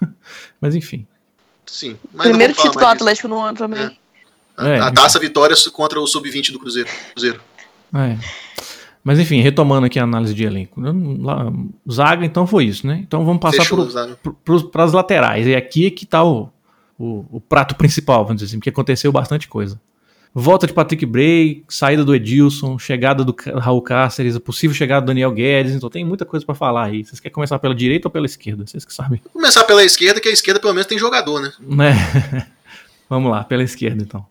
mas 0.60 0.74
enfim. 0.74 1.06
Sim. 1.66 1.96
Primeiro 2.16 2.54
título 2.54 2.80
do 2.80 2.86
Atlético 2.86 3.28
no 3.28 3.40
ano 3.40 3.56
também. 3.56 3.80
É. 3.80 4.03
É, 4.58 4.78
a 4.78 4.90
taça 4.92 5.18
vitória 5.18 5.56
contra 5.72 6.00
o 6.00 6.06
sub-20 6.06 6.52
do 6.52 6.58
Cruzeiro. 6.58 6.88
Cruzeiro. 7.12 7.40
É. 7.94 8.18
Mas 9.04 9.18
enfim, 9.18 9.40
retomando 9.40 9.86
aqui 9.86 9.98
a 9.98 10.04
análise 10.04 10.32
de 10.32 10.44
elenco. 10.44 10.80
Zaga, 11.90 12.24
então 12.24 12.46
foi 12.46 12.64
isso, 12.64 12.86
né? 12.86 13.00
Então 13.06 13.24
vamos 13.24 13.40
passar 13.40 13.66
para 14.72 14.84
as 14.84 14.92
laterais. 14.92 15.46
E 15.46 15.54
aqui 15.54 15.86
é 15.86 15.90
que 15.90 16.04
está 16.04 16.24
o, 16.24 16.48
o, 16.98 17.26
o, 17.32 17.40
prato 17.40 17.74
principal, 17.74 18.24
vamos 18.24 18.36
dizer 18.36 18.50
assim, 18.50 18.58
porque 18.58 18.70
aconteceu 18.70 19.12
bastante 19.12 19.46
coisa. 19.46 19.78
Volta 20.36 20.66
de 20.66 20.72
Patrick 20.72 21.04
Bray, 21.06 21.64
saída 21.68 22.04
do 22.04 22.14
Edilson, 22.14 22.76
chegada 22.78 23.22
do 23.22 23.36
Raul 23.56 23.82
Cáceres, 23.82 24.34
a 24.34 24.40
possível 24.40 24.74
chegada 24.74 25.02
do 25.02 25.08
Daniel 25.08 25.30
Guedes, 25.30 25.74
então 25.74 25.88
tem 25.88 26.04
muita 26.04 26.24
coisa 26.24 26.44
para 26.44 26.54
falar 26.56 26.86
aí. 26.86 27.04
Vocês 27.04 27.20
querem 27.20 27.34
começar 27.34 27.58
pela 27.58 27.74
direita 27.74 28.08
ou 28.08 28.12
pela 28.12 28.26
esquerda? 28.26 28.66
Vocês 28.66 28.84
que 28.84 28.92
sabem. 28.92 29.20
Vou 29.22 29.34
começar 29.34 29.62
pela 29.64 29.84
esquerda, 29.84 30.20
que 30.20 30.28
a 30.28 30.32
esquerda 30.32 30.58
pelo 30.58 30.72
menos 30.72 30.86
tem 30.86 30.98
jogador, 30.98 31.40
né? 31.40 31.52
né? 31.60 32.46
Vamos 33.08 33.30
lá, 33.30 33.44
pela 33.44 33.62
esquerda 33.62 34.02
então. 34.02 34.26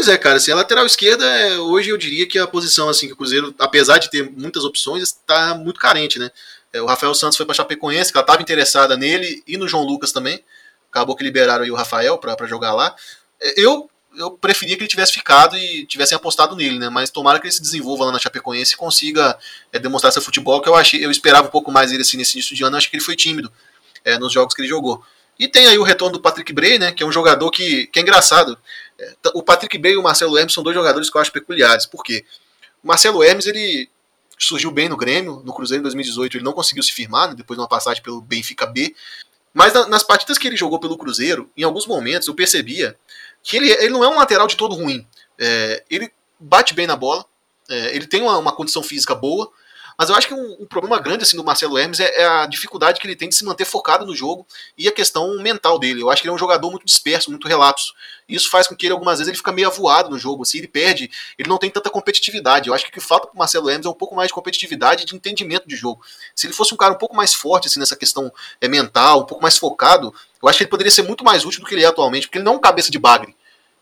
Pois 0.00 0.08
é, 0.08 0.16
cara, 0.16 0.38
assim, 0.38 0.50
a 0.50 0.54
lateral 0.54 0.86
esquerda, 0.86 1.26
é, 1.26 1.58
hoje 1.58 1.90
eu 1.90 1.98
diria 1.98 2.26
que 2.26 2.38
a 2.38 2.46
posição 2.46 2.88
assim 2.88 3.06
que 3.06 3.12
o 3.12 3.16
Cruzeiro, 3.16 3.54
apesar 3.58 3.98
de 3.98 4.08
ter 4.08 4.30
muitas 4.30 4.64
opções, 4.64 5.02
está 5.02 5.54
muito 5.54 5.78
carente, 5.78 6.18
né? 6.18 6.30
É, 6.72 6.80
o 6.80 6.86
Rafael 6.86 7.14
Santos 7.14 7.36
foi 7.36 7.44
para 7.44 7.54
Chapecoense, 7.54 8.10
que 8.10 8.16
ela 8.16 8.22
estava 8.22 8.40
interessada 8.40 8.96
nele 8.96 9.42
e 9.46 9.58
no 9.58 9.68
João 9.68 9.84
Lucas 9.84 10.10
também. 10.10 10.42
Acabou 10.90 11.14
que 11.14 11.22
liberaram 11.22 11.64
aí 11.64 11.70
o 11.70 11.74
Rafael 11.74 12.16
para 12.16 12.46
jogar 12.46 12.72
lá. 12.72 12.96
É, 13.42 13.60
eu 13.60 13.90
eu 14.16 14.30
preferia 14.30 14.74
que 14.74 14.84
ele 14.84 14.88
tivesse 14.88 15.12
ficado 15.12 15.54
e 15.58 15.84
tivessem 15.84 16.16
apostado 16.16 16.56
nele, 16.56 16.78
né? 16.78 16.88
Mas 16.88 17.10
tomara 17.10 17.38
que 17.38 17.46
ele 17.46 17.52
se 17.52 17.60
desenvolva 17.60 18.06
lá 18.06 18.12
na 18.12 18.18
Chapecoense 18.18 18.72
e 18.72 18.78
consiga 18.78 19.38
é, 19.70 19.78
demonstrar 19.78 20.12
seu 20.12 20.22
futebol, 20.22 20.62
que 20.62 20.68
eu 20.70 20.74
achei, 20.74 21.04
eu 21.04 21.10
esperava 21.10 21.48
um 21.48 21.50
pouco 21.50 21.70
mais 21.70 21.90
dele 21.90 22.04
assim, 22.04 22.16
nesse 22.16 22.38
início 22.38 22.56
de 22.56 22.64
ano, 22.64 22.74
acho 22.74 22.88
que 22.88 22.96
ele 22.96 23.04
foi 23.04 23.16
tímido 23.16 23.52
é, 24.02 24.18
nos 24.18 24.32
jogos 24.32 24.54
que 24.54 24.62
ele 24.62 24.68
jogou. 24.68 25.04
E 25.40 25.48
tem 25.48 25.66
aí 25.66 25.78
o 25.78 25.82
retorno 25.82 26.18
do 26.18 26.20
Patrick 26.20 26.52
Bray, 26.52 26.78
né? 26.78 26.92
Que 26.92 27.02
é 27.02 27.06
um 27.06 27.10
jogador 27.10 27.50
que, 27.50 27.86
que 27.86 27.98
é 27.98 28.02
engraçado. 28.02 28.58
É, 29.00 29.14
o 29.34 29.42
Patrick 29.42 29.76
Bray 29.78 29.94
e 29.94 29.96
o 29.96 30.02
Marcelo 30.02 30.36
Hermes 30.36 30.52
são 30.52 30.62
dois 30.62 30.76
jogadores 30.76 31.08
que 31.08 31.16
eu 31.16 31.20
acho 31.20 31.32
peculiares. 31.32 31.86
Por 31.86 32.04
quê? 32.04 32.24
O 32.84 32.88
Marcelo 32.88 33.24
Hermes, 33.24 33.46
ele 33.46 33.88
surgiu 34.38 34.70
bem 34.70 34.88
no 34.88 34.96
Grêmio, 34.96 35.42
no 35.44 35.52
Cruzeiro 35.52 35.80
em 35.80 35.84
2018 35.84 36.38
ele 36.38 36.44
não 36.44 36.52
conseguiu 36.52 36.82
se 36.82 36.92
firmar, 36.92 37.28
né, 37.28 37.34
depois 37.34 37.56
de 37.56 37.60
uma 37.60 37.68
passagem 37.68 38.02
pelo 38.02 38.20
Benfica 38.20 38.66
B. 38.66 38.94
Mas 39.52 39.72
na, 39.72 39.86
nas 39.88 40.02
partidas 40.02 40.38
que 40.38 40.46
ele 40.46 40.56
jogou 40.56 40.78
pelo 40.78 40.96
Cruzeiro, 40.96 41.50
em 41.56 41.62
alguns 41.62 41.86
momentos 41.86 42.28
eu 42.28 42.34
percebia 42.34 42.96
que 43.42 43.56
ele, 43.56 43.70
ele 43.70 43.90
não 43.90 44.04
é 44.04 44.08
um 44.08 44.16
lateral 44.16 44.46
de 44.46 44.56
todo 44.56 44.74
ruim. 44.74 45.06
É, 45.38 45.84
ele 45.90 46.10
bate 46.38 46.74
bem 46.74 46.86
na 46.86 46.96
bola, 46.96 47.24
é, 47.68 47.94
ele 47.94 48.06
tem 48.06 48.22
uma, 48.22 48.38
uma, 48.38 48.52
condição 48.52 48.82
física 48.82 49.14
boa, 49.14 49.50
mas 49.98 50.08
eu 50.08 50.14
acho 50.16 50.26
que 50.26 50.34
um, 50.34 50.56
um 50.60 50.66
problema 50.66 50.98
grande 50.98 51.22
assim 51.22 51.36
do 51.36 51.44
Marcelo 51.44 51.76
Hermes 51.76 52.00
é, 52.00 52.22
é, 52.22 52.26
a 52.26 52.46
dificuldade 52.46 52.98
que 53.00 53.06
ele 53.06 53.16
tem 53.16 53.28
de 53.28 53.34
se 53.34 53.44
manter 53.44 53.64
focado 53.64 54.06
no 54.06 54.14
jogo 54.14 54.46
e 54.76 54.88
a 54.88 54.92
questão 54.92 55.38
mental 55.38 55.78
dele. 55.78 56.02
Eu 56.02 56.10
acho 56.10 56.22
que 56.22 56.28
ele 56.28 56.32
é 56.32 56.34
um 56.34 56.38
jogador 56.38 56.70
muito 56.70 56.86
disperso, 56.86 57.30
muito 57.30 57.46
relapso. 57.46 57.92
Isso 58.30 58.50
faz 58.50 58.66
com 58.66 58.74
que 58.74 58.86
ele 58.86 58.92
algumas 58.92 59.18
vezes 59.18 59.28
ele 59.28 59.36
fica 59.36 59.52
meio 59.52 59.68
avoado 59.68 60.10
no 60.10 60.18
jogo, 60.18 60.42
assim, 60.42 60.58
ele 60.58 60.68
perde, 60.68 61.10
ele 61.38 61.48
não 61.48 61.58
tem 61.58 61.70
tanta 61.70 61.90
competitividade. 61.90 62.68
Eu 62.68 62.74
acho 62.74 62.84
que 62.84 62.90
o 62.90 62.94
que 62.94 63.00
falta 63.00 63.26
para 63.26 63.34
o 63.34 63.38
Marcelo 63.38 63.68
Hermes 63.68 63.86
é 63.86 63.88
um 63.88 63.94
pouco 63.94 64.14
mais 64.14 64.28
de 64.28 64.34
competitividade 64.34 65.02
e 65.02 65.06
de 65.06 65.14
entendimento 65.14 65.68
de 65.68 65.76
jogo. 65.76 66.02
Se 66.34 66.46
ele 66.46 66.54
fosse 66.54 66.72
um 66.72 66.76
cara 66.76 66.92
um 66.92 66.98
pouco 66.98 67.16
mais 67.16 67.34
forte 67.34 67.66
assim 67.66 67.80
nessa 67.80 67.96
questão 67.96 68.32
é, 68.60 68.68
mental, 68.68 69.20
um 69.20 69.26
pouco 69.26 69.42
mais 69.42 69.58
focado, 69.58 70.14
eu 70.42 70.48
acho 70.48 70.58
que 70.58 70.64
ele 70.64 70.70
poderia 70.70 70.90
ser 70.90 71.02
muito 71.02 71.24
mais 71.24 71.44
útil 71.44 71.60
do 71.60 71.66
que 71.66 71.74
ele 71.74 71.84
é 71.84 71.86
atualmente, 71.86 72.26
porque 72.26 72.38
ele 72.38 72.44
não 72.44 72.54
é 72.54 72.56
um 72.56 72.60
cabeça 72.60 72.90
de 72.90 72.98
bagre. 72.98 73.34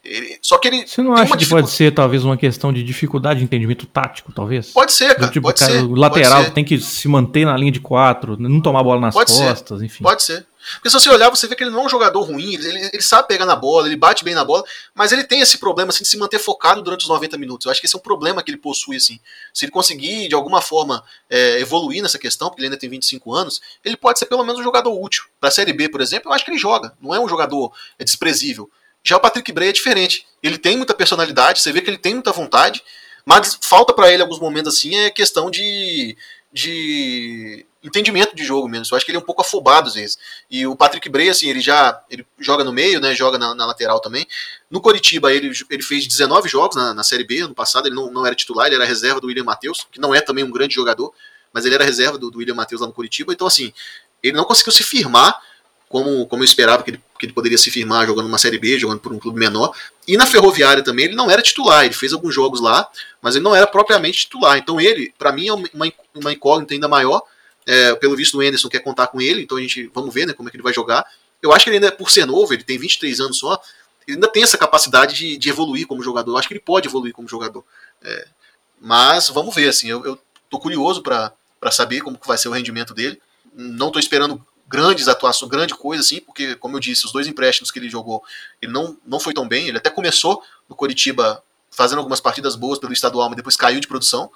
Ele, 0.05 0.39
só 0.41 0.59
que 0.59 0.69
ele. 0.69 0.87
Você 0.87 1.03
não 1.03 1.15
acha 1.15 1.37
que 1.37 1.47
pode 1.47 1.71
ser 1.71 1.93
talvez 1.93 2.25
uma 2.25 2.37
questão 2.37 2.73
de 2.73 2.83
dificuldade 2.83 3.41
de 3.41 3.45
entendimento 3.45 3.85
tático, 3.85 4.33
talvez? 4.33 4.71
Pode 4.71 4.93
ser, 4.93 5.15
cara. 5.15 5.31
tipo, 5.31 5.47
pode 5.47 5.59
cara, 5.59 5.73
ser. 5.73 5.83
O 5.83 5.95
lateral 5.95 6.51
tem 6.53 6.65
que 6.65 6.79
se 6.79 7.09
manter 7.09 7.45
na 7.45 7.57
linha 7.57 7.73
de 7.73 7.81
quatro, 7.81 8.37
não 8.39 8.61
tomar 8.61 8.81
a 8.81 8.85
bola 8.85 9.01
nas 9.01 9.15
pode 9.15 9.33
costas, 9.33 9.79
ser. 9.79 9.85
enfim. 9.85 10.03
Pode 10.03 10.23
ser. 10.23 10.47
Porque 10.75 10.91
se 10.91 10.95
você 10.99 11.09
olhar, 11.11 11.31
você 11.31 11.47
vê 11.47 11.55
que 11.55 11.63
ele 11.63 11.71
não 11.71 11.83
é 11.83 11.85
um 11.87 11.89
jogador 11.89 12.23
ruim, 12.23 12.55
ele, 12.55 12.91
ele, 12.93 13.03
sabe 13.03 13.29
pegar 13.29 13.47
na 13.47 13.57
bola, 13.57 13.87
ele 13.87 13.97
bate 13.97 14.25
bem 14.25 14.35
na 14.35 14.45
bola, 14.45 14.65
mas 14.95 15.13
ele 15.13 15.25
tem 15.25 15.41
esse 15.41 15.59
problema 15.59 15.91
assim, 15.91 16.03
de 16.03 16.09
se 16.09 16.17
manter 16.17 16.39
focado 16.39 16.83
durante 16.83 17.03
os 17.03 17.09
90 17.09 17.37
minutos. 17.39 17.67
Eu 17.67 17.73
acho 17.73 17.81
que 17.81 17.87
esse 17.87 17.97
é 17.97 17.99
um 17.99 18.03
problema 18.03 18.43
que 18.43 18.51
ele 18.51 18.59
possui. 18.59 18.97
Assim. 18.97 19.21
Se 19.53 19.65
ele 19.65 19.73
conseguir, 19.73 20.29
de 20.29 20.35
alguma 20.35 20.61
forma, 20.61 21.03
é, 21.29 21.61
evoluir 21.61 22.03
nessa 22.03 22.19
questão, 22.19 22.49
porque 22.49 22.61
ele 22.61 22.69
ainda 22.69 22.79
tem 22.79 22.89
25 22.89 23.35
anos, 23.35 23.61
ele 23.85 23.97
pode 23.97 24.19
ser 24.19 24.27
pelo 24.27 24.45
menos 24.45 24.61
um 24.61 24.65
jogador 24.65 24.93
útil. 24.93 25.25
Para 25.41 25.49
a 25.49 25.53
Série 25.53 25.73
B, 25.73 25.89
por 25.89 26.01
exemplo, 26.01 26.31
eu 26.31 26.35
acho 26.35 26.45
que 26.45 26.51
ele 26.51 26.59
joga. 26.59 26.93
Não 27.01 27.15
é 27.15 27.21
um 27.21 27.29
jogador 27.29 27.73
é, 27.99 28.05
desprezível. 28.05 28.71
Já 29.03 29.17
o 29.17 29.21
Patrick 29.21 29.51
Bray 29.53 29.69
é 29.69 29.73
diferente. 29.73 30.27
Ele 30.43 30.59
tem 30.59 30.77
muita 30.77 30.95
personalidade, 30.95 31.63
você 31.63 31.73
vê 31.73 31.81
que 31.81 31.91
ele 31.91 31.99
tem 31.99 32.15
muita 32.15 32.33
vontade, 32.33 32.83
mas 33.25 33.59
falta 33.63 33.93
para 33.93 34.11
ele 34.13 34.23
alguns 34.23 34.41
momentos 34.41 34.75
assim 34.75 34.97
é 34.97 35.11
questão 35.11 35.51
de, 35.51 36.17
de 36.53 37.67
entendimento 37.89 38.37
de 38.37 38.45
jogo 38.45 38.69
mesmo. 38.69 38.87
Eu 38.91 38.97
acho 38.97 39.05
que 39.05 39.11
ele 39.11 39.19
é 39.19 39.21
um 39.21 39.25
pouco 39.25 39.43
afobado 39.43 39.89
às 39.89 39.95
vezes. 39.95 40.19
E 40.51 40.67
o 40.67 40.77
Patrick 40.77 41.09
Bray, 41.09 41.29
assim, 41.29 41.49
ele 41.49 41.61
já 41.61 42.01
ele 42.09 42.27
joga 42.39 42.63
no 42.63 42.73
meio, 42.73 43.01
né? 43.01 43.15
Joga 43.15 43.39
na, 43.39 43.55
na 43.55 43.67
lateral 43.67 44.01
também. 44.01 44.27
No 44.71 44.81
Coritiba, 44.81 45.33
ele, 45.33 45.51
ele 45.69 45.83
fez 45.83 46.07
19 46.07 46.49
jogos 46.49 46.77
na, 46.77 46.95
na 46.95 47.03
Série 47.03 47.25
B 47.25 47.41
ano 47.41 47.55
passado. 47.55 47.89
Ele 47.89 47.97
não, 47.97 48.11
não 48.11 48.25
era 48.25 48.35
titular, 48.35 48.67
ele 48.67 48.77
era 48.77 48.85
reserva 48.85 49.21
do 49.21 49.27
William 49.27 49.45
Matheus, 49.45 49.87
que 49.91 50.01
não 50.01 50.15
é 50.15 50.21
também 50.21 50.45
um 50.45 50.51
grande 50.51 50.75
jogador, 50.75 51.13
mas 51.53 51.65
ele 51.65 51.75
era 51.75 51.85
reserva 51.85 52.17
do, 52.19 52.31
do 52.31 52.39
William 52.39 52.55
Matheus 52.55 52.81
lá 52.81 52.87
no 52.87 52.93
Coritiba. 52.93 53.33
Então, 53.33 53.47
assim, 53.47 53.73
ele 54.23 54.37
não 54.37 54.45
conseguiu 54.45 54.73
se 54.73 54.85
firmar 54.85 55.41
como, 55.89 56.27
como 56.27 56.43
eu 56.43 56.45
esperava 56.45 56.83
que 56.83 56.91
ele, 56.91 57.01
que 57.19 57.27
ele 57.27 57.33
poderia 57.33 57.57
se 57.57 57.71
firmar 57.71 58.07
jogando 58.07 58.27
uma 58.27 58.39
Série 58.39 58.59
B, 58.59 58.79
jogando 58.79 59.01
por 59.01 59.13
um 59.13 59.19
clube 59.19 59.39
menor. 59.39 59.75
E 60.07 60.17
na 60.17 60.27
Ferroviária 60.27 60.83
também 60.83 61.07
ele 61.07 61.15
não 61.15 61.31
era 61.31 61.43
titular, 61.43 61.85
ele 61.85 61.95
fez 61.95 62.13
alguns 62.13 62.35
jogos 62.35 62.61
lá, 62.61 62.89
mas 63.23 63.35
ele 63.35 63.45
não 63.45 63.55
era 63.55 63.67
propriamente 63.67 64.21
titular. 64.21 64.59
Então 64.59 64.81
ele, 64.81 65.13
para 65.19 65.33
mim, 65.33 65.49
é 65.49 65.53
uma, 65.53 65.93
uma 66.15 66.33
incógnita 66.33 66.75
ainda 66.75 66.89
maior. 66.89 67.23
É, 67.71 67.95
pelo 67.97 68.17
visto 68.17 68.39
o 68.39 68.41
Anderson 68.41 68.67
quer 68.67 68.79
contar 68.79 69.09
com 69.09 69.21
ele, 69.21 69.43
então 69.43 69.59
a 69.59 69.61
gente 69.61 69.91
vamos 69.95 70.15
ver 70.15 70.27
né, 70.27 70.33
como 70.33 70.49
é 70.49 70.51
que 70.51 70.57
ele 70.57 70.63
vai 70.63 70.73
jogar. 70.73 71.05
Eu 71.43 71.53
acho 71.53 71.65
que 71.65 71.69
ele 71.69 71.77
ainda, 71.77 71.93
por 71.93 72.11
ser 72.11 72.25
novo, 72.25 72.55
ele 72.55 72.65
tem 72.65 72.79
23 72.79 73.21
anos 73.21 73.37
só, 73.37 73.61
ele 74.07 74.17
ainda 74.17 74.27
tem 74.27 74.43
essa 74.43 74.57
capacidade 74.57 75.15
de, 75.15 75.37
de 75.37 75.51
evoluir 75.51 75.87
como 75.87 76.03
jogador. 76.03 76.33
Eu 76.33 76.39
acho 76.39 76.49
que 76.49 76.55
ele 76.55 76.61
pode 76.61 76.89
evoluir 76.89 77.13
como 77.13 77.29
jogador. 77.29 77.63
É, 78.03 78.27
mas 78.81 79.29
vamos 79.29 79.55
ver, 79.55 79.69
assim, 79.69 79.91
eu, 79.91 80.03
eu 80.03 80.19
tô 80.49 80.59
curioso 80.59 81.03
para 81.03 81.31
saber 81.71 82.01
como 82.01 82.17
que 82.17 82.27
vai 82.27 82.39
ser 82.39 82.49
o 82.49 82.53
rendimento 82.53 82.95
dele. 82.95 83.21
Não 83.55 83.89
estou 83.89 84.01
esperando 84.01 84.43
grandes 84.67 85.07
atuações, 85.07 85.51
grande 85.51 85.75
coisa, 85.75 86.03
assim, 86.03 86.21
porque, 86.21 86.55
como 86.55 86.77
eu 86.77 86.81
disse, 86.81 87.05
os 87.05 87.13
dois 87.13 87.27
empréstimos 87.27 87.71
que 87.71 87.79
ele 87.79 87.91
jogou, 87.91 88.23
ele 88.63 88.73
não, 88.73 88.97
não 89.05 89.21
foi 89.21 89.35
tão 89.35 89.47
bem. 89.47 89.69
Ele 89.69 89.77
até 89.77 89.91
começou 89.91 90.43
no 90.67 90.75
Coritiba 90.75 91.43
fazendo 91.71 91.99
algumas 91.99 92.21
partidas 92.21 92.57
boas 92.57 92.79
pelo 92.79 92.95
estadual, 92.95 93.29
mas 93.29 93.37
depois 93.37 93.57
caiu 93.57 93.79
de 93.79 93.87
produção. 93.87 94.31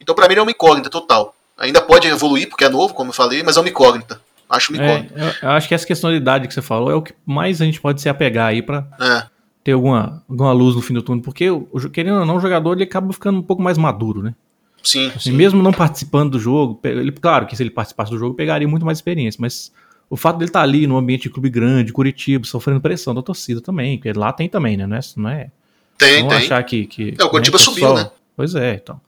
Então, 0.00 0.14
para 0.14 0.26
mim, 0.26 0.32
ele 0.32 0.40
é 0.40 0.42
uma 0.42 0.50
incógnita 0.50 0.88
total. 0.88 1.34
Ainda 1.58 1.82
pode 1.82 2.06
evoluir, 2.06 2.48
porque 2.48 2.64
é 2.64 2.68
novo, 2.68 2.94
como 2.94 3.10
eu 3.10 3.14
falei, 3.14 3.42
mas 3.42 3.56
é 3.56 3.60
uma 3.60 3.68
incógnita. 3.68 4.20
Acho 4.48 4.72
uma 4.72 4.82
incógnita. 4.82 5.14
É, 5.20 5.46
eu, 5.46 5.50
acho 5.50 5.68
que 5.68 5.74
essa 5.74 5.86
questão 5.86 6.10
de 6.10 6.16
idade 6.16 6.46
que 6.46 6.54
você 6.54 6.62
falou 6.62 6.90
é 6.90 6.94
o 6.94 7.02
que 7.02 7.12
mais 7.26 7.60
a 7.60 7.64
gente 7.64 7.80
pode 7.80 8.00
se 8.00 8.08
apegar 8.08 8.46
aí 8.46 8.62
para 8.62 8.86
é. 9.00 9.26
ter 9.64 9.72
alguma, 9.72 10.22
alguma 10.28 10.52
luz 10.52 10.76
no 10.76 10.82
fim 10.82 10.94
do 10.94 11.02
túnel, 11.02 11.22
porque, 11.22 11.46
querendo 11.92 12.20
ou 12.20 12.26
não, 12.26 12.36
o 12.36 12.40
jogador 12.40 12.74
ele 12.74 12.84
acaba 12.84 13.12
ficando 13.12 13.40
um 13.40 13.42
pouco 13.42 13.62
mais 13.62 13.76
maduro, 13.76 14.22
né? 14.22 14.34
Sim, 14.82 15.08
assim, 15.08 15.30
sim. 15.30 15.32
Mesmo 15.32 15.62
não 15.62 15.72
participando 15.72 16.30
do 16.30 16.38
jogo, 16.40 16.80
ele, 16.84 17.12
claro 17.12 17.46
que 17.46 17.56
se 17.56 17.62
ele 17.62 17.70
participasse 17.70 18.10
do 18.10 18.18
jogo, 18.18 18.34
pegaria 18.34 18.66
muito 18.66 18.86
mais 18.86 18.98
experiência, 18.98 19.38
mas 19.40 19.72
o 20.08 20.16
fato 20.16 20.38
dele 20.38 20.48
estar 20.48 20.60
tá 20.60 20.64
ali 20.64 20.86
no 20.86 20.96
ambiente 20.96 21.24
de 21.24 21.30
clube 21.30 21.50
grande, 21.50 21.92
Curitiba, 21.92 22.46
sofrendo 22.46 22.80
pressão 22.80 23.14
da 23.14 23.20
torcida 23.20 23.60
também, 23.60 23.98
porque 23.98 24.12
lá 24.12 24.32
tem 24.32 24.48
também, 24.48 24.76
né? 24.76 24.86
Não 24.86 24.96
é. 24.96 25.00
Não 25.16 25.30
é 25.30 25.50
tem, 25.98 26.28
tem. 26.28 26.38
achar 26.38 26.62
que. 26.62 26.86
que 26.86 27.14
é, 27.18 27.24
o 27.24 27.28
Curitiba 27.28 27.58
né, 27.58 27.64
subiu, 27.64 27.94
né? 27.94 28.10
Pois 28.36 28.54
é, 28.54 28.74
então. 28.74 29.00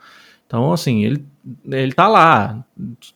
Então, 0.46 0.72
assim, 0.72 1.04
ele, 1.04 1.24
ele 1.70 1.92
tá 1.92 2.06
lá, 2.06 2.64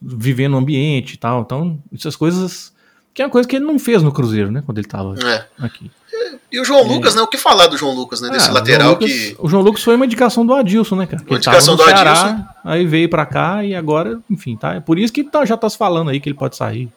vivendo 0.01 0.53
no 0.53 0.59
ambiente 0.59 1.15
e 1.15 1.17
tal. 1.17 1.43
Então, 1.43 1.79
essas 1.95 2.17
coisas. 2.17 2.73
Que 3.13 3.23
é 3.23 3.27
uma 3.27 3.31
coisa 3.31 3.49
que 3.49 3.55
ele 3.55 3.65
não 3.65 3.79
fez 3.79 4.03
no 4.03 4.11
Cruzeiro, 4.11 4.51
né? 4.51 4.63
Quando 4.65 4.79
ele 4.79 4.89
tava 4.89 5.15
é. 5.25 5.47
aqui. 5.59 5.91
E 6.51 6.61
o 6.61 6.65
João 6.65 6.81
é. 6.81 6.89
Lucas, 6.89 7.15
né? 7.15 7.23
O 7.23 7.29
que 7.29 7.39
falar 7.39 7.69
do 7.69 7.77
João 7.77 7.95
Lucas, 7.95 8.21
né? 8.21 8.31
Desse 8.31 8.49
ah, 8.49 8.53
lateral 8.53 8.89
o 8.89 8.93
Lucas, 8.93 9.13
que. 9.13 9.37
O 9.39 9.49
João 9.49 9.63
Lucas 9.63 9.83
foi 9.83 9.95
uma 9.95 10.05
indicação 10.05 10.45
do 10.45 10.53
Adilson, 10.55 10.97
né, 10.97 11.07
cara? 11.07 11.23
Uma 11.27 11.37
indicação 11.37 11.77
do 11.77 11.85
Ceará, 11.85 12.11
Adilson. 12.11 12.45
Aí 12.65 12.87
veio 12.87 13.09
pra 13.09 13.25
cá 13.25 13.65
e 13.65 13.75
agora, 13.75 14.21
enfim, 14.29 14.57
tá. 14.57 14.75
É 14.75 14.81
por 14.81 14.99
isso 14.99 15.13
que 15.13 15.23
tá, 15.23 15.45
já 15.45 15.57
tá 15.57 15.69
se 15.69 15.77
falando 15.77 16.11
aí 16.11 16.21
que 16.21 16.29
ele 16.29 16.37
pode 16.37 16.57
sair. 16.57 16.89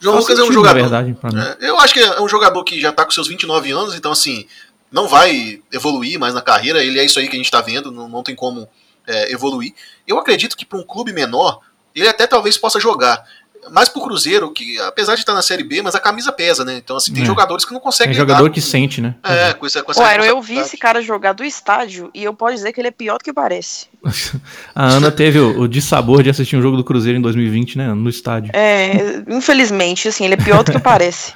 João 0.00 0.18
Lucas 0.18 0.36
é 0.36 0.42
um 0.42 0.52
jogador. 0.52 0.80
Verdade, 0.80 1.16
é, 1.60 1.68
eu 1.68 1.78
acho 1.78 1.94
que 1.94 2.00
é 2.00 2.20
um 2.20 2.28
jogador 2.28 2.64
que 2.64 2.80
já 2.80 2.90
tá 2.90 3.04
com 3.04 3.12
seus 3.12 3.28
29 3.28 3.70
anos, 3.70 3.94
então 3.94 4.10
assim, 4.10 4.46
não 4.90 5.06
vai 5.06 5.60
evoluir 5.72 6.18
mais 6.18 6.34
na 6.34 6.42
carreira. 6.42 6.82
Ele 6.82 6.98
é 6.98 7.04
isso 7.04 7.20
aí 7.20 7.28
que 7.28 7.36
a 7.36 7.38
gente 7.38 7.50
tá 7.50 7.60
vendo, 7.60 7.92
não, 7.92 8.08
não 8.08 8.22
tem 8.22 8.34
como 8.34 8.68
é, 9.06 9.32
evoluir. 9.32 9.72
Eu 10.06 10.18
acredito 10.18 10.56
que 10.56 10.64
para 10.64 10.78
um 10.78 10.82
clube 10.82 11.12
menor, 11.12 11.60
ele 11.94 12.08
até 12.08 12.26
talvez 12.26 12.56
possa 12.56 12.80
jogar 12.80 13.24
mais 13.70 13.88
pro 13.88 14.02
Cruzeiro, 14.02 14.50
que 14.50 14.78
apesar 14.80 15.14
de 15.14 15.20
estar 15.20 15.34
na 15.34 15.42
Série 15.42 15.62
B, 15.62 15.82
mas 15.82 15.94
a 15.94 16.00
camisa 16.00 16.32
pesa, 16.32 16.64
né? 16.64 16.76
Então, 16.76 16.96
assim, 16.96 17.12
tem 17.12 17.22
é. 17.22 17.26
jogadores 17.26 17.64
que 17.64 17.72
não 17.72 17.80
conseguem. 17.80 18.12
Tem 18.12 18.20
jogador 18.20 18.50
que 18.50 18.60
sente, 18.60 19.00
né? 19.00 19.14
É, 19.22 19.52
com 19.52 19.66
essa, 19.66 19.82
com 19.82 19.92
essa 19.92 20.02
Ué, 20.02 20.28
eu 20.28 20.40
vi 20.42 20.58
esse 20.58 20.76
cara 20.76 21.00
jogar 21.00 21.32
do 21.32 21.44
estádio 21.44 22.10
e 22.12 22.24
eu 22.24 22.34
posso 22.34 22.54
dizer 22.54 22.72
que 22.72 22.80
ele 22.80 22.88
é 22.88 22.92
pior 22.92 23.18
do 23.18 23.24
que 23.24 23.32
parece. 23.32 23.86
a 24.74 24.86
Ana 24.86 25.10
teve 25.10 25.38
o, 25.38 25.60
o 25.60 25.68
dissabor 25.68 26.22
de 26.22 26.30
assistir 26.30 26.56
um 26.56 26.62
jogo 26.62 26.76
do 26.76 26.84
Cruzeiro 26.84 27.18
em 27.18 27.22
2020, 27.22 27.78
né? 27.78 27.94
No 27.94 28.10
estádio. 28.10 28.50
É, 28.54 29.22
infelizmente, 29.28 30.08
assim, 30.08 30.24
ele 30.24 30.34
é 30.34 30.38
pior 30.38 30.64
do 30.64 30.72
que 30.72 30.78
parece. 30.80 31.32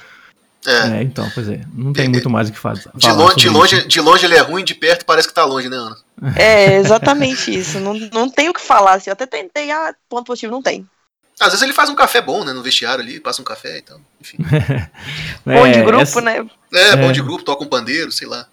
É. 0.65 0.99
é. 0.99 1.03
então, 1.03 1.29
pois 1.33 1.47
é. 1.47 1.61
Não 1.73 1.93
tem 1.93 2.05
é, 2.05 2.09
muito 2.09 2.29
mais 2.29 2.49
o 2.49 2.51
que 2.51 2.59
fazer. 2.59 2.89
De 2.95 3.09
longe, 3.11 3.35
de, 3.35 3.49
longe, 3.49 3.87
de 3.87 4.01
longe 4.01 4.25
ele 4.25 4.35
é 4.35 4.41
ruim, 4.41 4.63
de 4.63 4.75
perto 4.75 5.05
parece 5.05 5.27
que 5.27 5.33
tá 5.33 5.45
longe, 5.45 5.69
né, 5.69 5.77
Ana? 5.77 5.97
É, 6.35 6.77
exatamente 6.77 7.53
isso. 7.53 7.79
Não, 7.79 7.93
não 7.93 8.29
tem 8.29 8.49
o 8.49 8.53
que 8.53 8.61
falar. 8.61 8.93
Assim, 8.93 9.09
eu 9.09 9.13
até 9.13 9.25
tentei, 9.25 9.69
ah, 9.71 9.93
ponto 10.09 10.25
positivo, 10.25 10.51
não 10.51 10.61
tem. 10.61 10.85
Às 11.39 11.49
vezes 11.49 11.61
ele 11.61 11.73
faz 11.73 11.89
um 11.89 11.95
café 11.95 12.19
bom, 12.19 12.43
né? 12.43 12.51
No 12.51 12.63
vestiário 12.63 13.03
ali, 13.03 13.19
passa 13.19 13.41
um 13.41 13.45
café 13.45 13.77
e 13.77 13.81
tal. 13.83 14.01
Enfim. 14.19 14.37
bom 15.45 15.71
de 15.71 15.79
é, 15.79 15.83
grupo, 15.83 16.01
essa... 16.01 16.21
né? 16.21 16.45
É, 16.73 16.95
bom 16.95 17.09
é. 17.09 17.11
de 17.11 17.21
grupo, 17.21 17.43
toca 17.43 17.63
um 17.63 17.67
pandeiro, 17.67 18.11
sei 18.11 18.27
lá. 18.27 18.47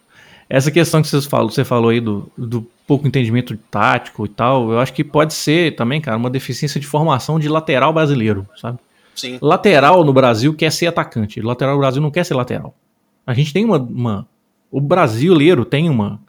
Essa 0.48 0.70
questão 0.70 1.00
que 1.00 1.08
vocês 1.08 1.24
falou, 1.24 1.50
você 1.50 1.64
falou 1.64 1.88
aí 1.88 2.00
do, 2.00 2.30
do 2.36 2.70
pouco 2.86 3.08
entendimento 3.08 3.56
tático 3.70 4.26
e 4.26 4.28
tal, 4.28 4.70
eu 4.70 4.78
acho 4.78 4.92
que 4.92 5.02
pode 5.02 5.32
ser 5.32 5.74
também, 5.74 6.00
cara, 6.02 6.18
uma 6.18 6.28
deficiência 6.28 6.78
de 6.78 6.86
formação 6.86 7.40
de 7.40 7.48
lateral 7.48 7.92
brasileiro, 7.94 8.46
sabe? 8.60 8.78
Sim. 9.14 9.38
Lateral 9.40 10.04
no 10.04 10.12
Brasil 10.12 10.54
quer 10.54 10.70
ser 10.70 10.86
atacante. 10.86 11.40
Lateral 11.40 11.74
no 11.74 11.80
Brasil 11.80 12.02
não 12.02 12.10
quer 12.10 12.24
ser 12.24 12.34
lateral. 12.34 12.74
A 13.26 13.34
gente 13.34 13.52
tem 13.52 13.64
uma. 13.64 13.78
uma 13.78 14.26
o 14.70 14.80
brasileiro 14.80 15.64
tem 15.64 15.88
uma, 15.88 16.20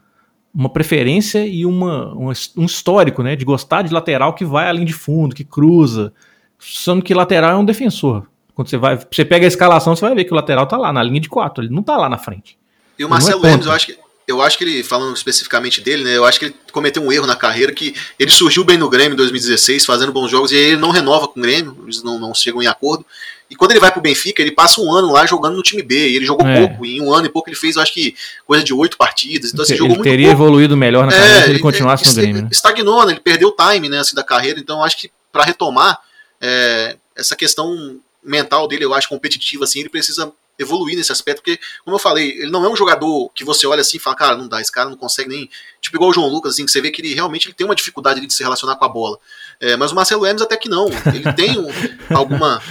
uma 0.54 0.68
preferência 0.68 1.44
e 1.44 1.66
uma, 1.66 2.12
uma, 2.14 2.32
um 2.56 2.64
histórico, 2.64 3.22
né? 3.22 3.34
De 3.34 3.44
gostar 3.44 3.82
de 3.82 3.92
lateral 3.92 4.34
que 4.34 4.44
vai 4.44 4.68
além 4.68 4.84
de 4.84 4.92
fundo, 4.92 5.34
que 5.34 5.44
cruza, 5.44 6.12
Sendo 6.58 7.02
que 7.02 7.14
lateral 7.14 7.52
é 7.52 7.56
um 7.56 7.64
defensor. 7.64 8.26
Quando 8.54 8.68
você 8.68 8.78
vai, 8.78 8.98
você 8.98 9.24
pega 9.24 9.46
a 9.46 9.48
escalação, 9.48 9.94
você 9.94 10.04
vai 10.04 10.14
ver 10.14 10.24
que 10.24 10.32
o 10.32 10.34
lateral 10.34 10.66
tá 10.66 10.76
lá 10.76 10.92
na 10.92 11.02
linha 11.02 11.20
de 11.20 11.28
quatro, 11.28 11.62
ele 11.62 11.74
não 11.74 11.82
tá 11.82 11.96
lá 11.96 12.08
na 12.08 12.16
frente. 12.16 12.58
E 12.98 13.04
o 13.04 13.08
Marcelo 13.08 13.44
é 13.44 13.50
Lemos, 13.50 13.66
eu 13.66 13.72
acho 13.72 13.86
que 13.86 13.98
eu 14.26 14.42
acho 14.42 14.58
que 14.58 14.64
ele, 14.64 14.82
falando 14.82 15.14
especificamente 15.14 15.80
dele, 15.80 16.02
né, 16.02 16.16
eu 16.16 16.24
acho 16.24 16.38
que 16.38 16.46
ele 16.46 16.54
cometeu 16.72 17.00
um 17.00 17.12
erro 17.12 17.26
na 17.26 17.36
carreira, 17.36 17.72
que 17.72 17.94
ele 18.18 18.30
surgiu 18.30 18.64
bem 18.64 18.76
no 18.76 18.88
Grêmio 18.88 19.12
em 19.12 19.16
2016, 19.16 19.84
fazendo 19.84 20.12
bons 20.12 20.28
jogos, 20.28 20.50
e 20.50 20.56
aí 20.56 20.62
ele 20.62 20.76
não 20.76 20.90
renova 20.90 21.28
com 21.28 21.38
o 21.38 21.42
Grêmio, 21.42 21.76
eles 21.84 22.02
não, 22.02 22.18
não 22.18 22.34
chegam 22.34 22.60
em 22.60 22.66
acordo. 22.66 23.06
E 23.48 23.54
quando 23.54 23.70
ele 23.70 23.78
vai 23.78 23.92
pro 23.92 24.00
Benfica, 24.00 24.42
ele 24.42 24.50
passa 24.50 24.80
um 24.80 24.92
ano 24.92 25.12
lá 25.12 25.24
jogando 25.24 25.56
no 25.56 25.62
time 25.62 25.80
B, 25.80 26.08
e 26.08 26.16
ele 26.16 26.26
jogou 26.26 26.44
é. 26.44 26.66
pouco, 26.66 26.84
em 26.84 27.00
um 27.00 27.14
ano 27.14 27.26
e 27.26 27.28
pouco 27.28 27.48
ele 27.48 27.56
fez, 27.56 27.76
eu 27.76 27.82
acho 27.82 27.94
que, 27.94 28.16
coisa 28.44 28.64
de 28.64 28.74
oito 28.74 28.96
partidas, 28.96 29.52
então 29.52 29.62
assim, 29.62 29.74
ele 29.74 29.78
jogou 29.78 29.94
muito 29.94 30.08
teria 30.08 30.26
pouco. 30.26 30.42
evoluído 30.42 30.76
melhor 30.76 31.06
na 31.06 31.12
é, 31.12 31.18
carreira 31.18 31.44
se 31.44 31.50
ele 31.50 31.58
continuasse 31.60 32.06
no 32.08 32.14
Grêmio. 32.14 32.42
Né? 32.42 32.48
Estagnou, 32.50 33.06
né, 33.06 33.12
ele 33.12 33.20
perdeu 33.20 33.48
o 33.48 33.52
time, 33.52 33.88
né, 33.88 34.00
assim, 34.00 34.16
da 34.16 34.24
carreira, 34.24 34.58
então 34.58 34.78
eu 34.78 34.84
acho 34.84 34.98
que 34.98 35.08
para 35.30 35.44
retomar 35.44 36.00
é, 36.40 36.96
essa 37.14 37.36
questão 37.36 38.00
mental 38.24 38.66
dele, 38.66 38.84
eu 38.84 38.92
acho 38.92 39.08
competitiva, 39.08 39.62
assim, 39.62 39.78
ele 39.78 39.88
precisa 39.88 40.32
evoluir 40.58 40.96
nesse 40.96 41.12
aspecto, 41.12 41.42
porque, 41.42 41.58
como 41.84 41.96
eu 41.96 41.98
falei, 42.00 42.30
ele 42.30 42.50
não 42.50 42.64
é 42.64 42.68
um 42.68 42.76
jogador 42.76 43.30
que 43.34 43.44
você 43.44 43.66
olha 43.66 43.80
assim 43.80 43.98
e 43.98 44.00
fala, 44.00 44.16
cara, 44.16 44.36
não 44.36 44.48
dá, 44.48 44.60
esse 44.60 44.72
cara 44.72 44.88
não 44.88 44.96
consegue 44.96 45.28
nem. 45.28 45.50
Tipo, 45.80 45.96
igual 45.96 46.10
o 46.10 46.12
João 46.12 46.28
Lucas, 46.28 46.54
assim, 46.54 46.64
que 46.64 46.70
você 46.70 46.80
vê 46.80 46.90
que 46.90 47.02
ele 47.02 47.14
realmente 47.14 47.48
ele 47.48 47.54
tem 47.54 47.66
uma 47.66 47.74
dificuldade 47.74 48.20
de 48.20 48.32
se 48.32 48.42
relacionar 48.42 48.76
com 48.76 48.84
a 48.84 48.88
bola. 48.88 49.18
É, 49.60 49.76
mas 49.76 49.92
o 49.92 49.94
Marcelo 49.94 50.24
Hermes 50.24 50.42
até 50.42 50.56
que 50.56 50.68
não. 50.68 50.88
Ele 51.14 51.32
tem 51.34 51.58
um, 51.58 51.68
alguma. 52.16 52.62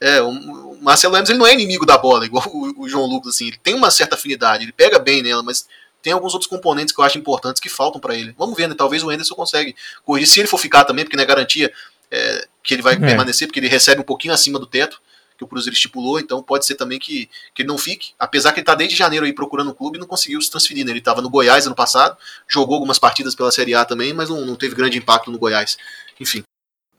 É, 0.00 0.20
o 0.22 0.78
Marcelo 0.80 1.16
Hermes 1.16 1.30
ele 1.30 1.38
não 1.38 1.46
é 1.46 1.54
inimigo 1.54 1.84
da 1.86 1.98
bola, 1.98 2.24
igual 2.24 2.44
o, 2.46 2.82
o, 2.82 2.88
João 2.88 3.06
Lucas, 3.06 3.34
assim, 3.34 3.48
ele 3.48 3.58
tem 3.62 3.74
uma 3.74 3.90
certa 3.90 4.14
afinidade, 4.14 4.64
ele 4.64 4.72
pega 4.72 4.98
bem 4.98 5.22
nela, 5.22 5.42
mas 5.42 5.66
tem 6.02 6.12
alguns 6.12 6.34
outros 6.34 6.48
componentes 6.48 6.94
que 6.94 7.00
eu 7.00 7.04
acho 7.04 7.18
importantes 7.18 7.60
que 7.60 7.68
faltam 7.68 8.00
para 8.00 8.14
ele. 8.14 8.34
Vamos 8.38 8.56
ver, 8.56 8.68
né? 8.68 8.74
Talvez 8.76 9.02
o 9.02 9.10
Anderson 9.10 9.34
consegue 9.34 9.74
corrigir, 10.04 10.28
se 10.28 10.40
ele 10.40 10.46
for 10.48 10.58
ficar 10.58 10.84
também, 10.84 11.04
porque 11.04 11.16
não 11.16 11.24
é 11.24 11.26
garantia 11.26 11.72
é, 12.10 12.46
que 12.62 12.74
ele 12.74 12.82
vai 12.82 12.94
é. 12.94 12.98
permanecer, 12.98 13.48
porque 13.48 13.58
ele 13.58 13.68
recebe 13.68 14.02
um 14.02 14.04
pouquinho 14.04 14.32
acima 14.32 14.58
do 14.58 14.66
teto 14.66 15.00
que 15.36 15.44
o 15.44 15.46
Cruzeiro 15.46 15.74
estipulou, 15.74 16.18
então 16.18 16.42
pode 16.42 16.66
ser 16.66 16.74
também 16.74 16.98
que, 16.98 17.28
que 17.54 17.62
ele 17.62 17.68
não 17.68 17.78
fique, 17.78 18.12
apesar 18.18 18.52
que 18.52 18.60
ele 18.60 18.62
está 18.62 18.74
desde 18.74 18.96
janeiro 18.96 19.26
aí 19.26 19.32
procurando 19.32 19.70
um 19.70 19.74
clube 19.74 19.98
e 19.98 20.00
não 20.00 20.06
conseguiu 20.06 20.40
se 20.40 20.50
transferir, 20.50 20.84
né? 20.84 20.92
ele 20.92 20.98
estava 20.98 21.20
no 21.20 21.30
Goiás 21.30 21.66
ano 21.66 21.74
passado, 21.74 22.16
jogou 22.48 22.74
algumas 22.74 22.98
partidas 22.98 23.34
pela 23.34 23.50
Série 23.50 23.74
A 23.74 23.84
também, 23.84 24.12
mas 24.12 24.28
não, 24.28 24.44
não 24.44 24.56
teve 24.56 24.74
grande 24.74 24.98
impacto 24.98 25.30
no 25.30 25.38
Goiás, 25.38 25.76
enfim. 26.20 26.42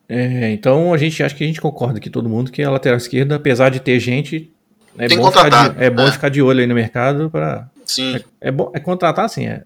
É, 0.09 0.51
então 0.51 0.93
a 0.93 0.97
gente 0.97 1.21
acho 1.21 1.35
que 1.35 1.43
a 1.43 1.47
gente 1.47 1.59
concorda 1.59 1.97
aqui 1.97 2.09
todo 2.09 2.29
mundo 2.29 2.51
que 2.51 2.63
a 2.63 2.71
lateral 2.71 2.97
esquerda, 2.97 3.35
apesar 3.35 3.69
de 3.69 3.79
ter 3.79 3.99
gente, 3.99 4.51
é 4.97 5.07
Tem 5.07 5.17
bom, 5.17 5.25
contratar, 5.25 5.75
de, 5.75 5.83
é 5.83 5.89
bom 5.89 6.07
é. 6.07 6.11
ficar 6.11 6.29
de 6.29 6.41
olho 6.41 6.59
aí 6.59 6.67
no 6.67 6.73
mercado 6.73 7.29
para 7.29 7.69
Sim. 7.85 8.15
É, 8.15 8.49
é, 8.49 8.51
bom 8.51 8.71
é 8.73 8.79
contratar 8.79 9.25
assim, 9.25 9.45
é 9.45 9.63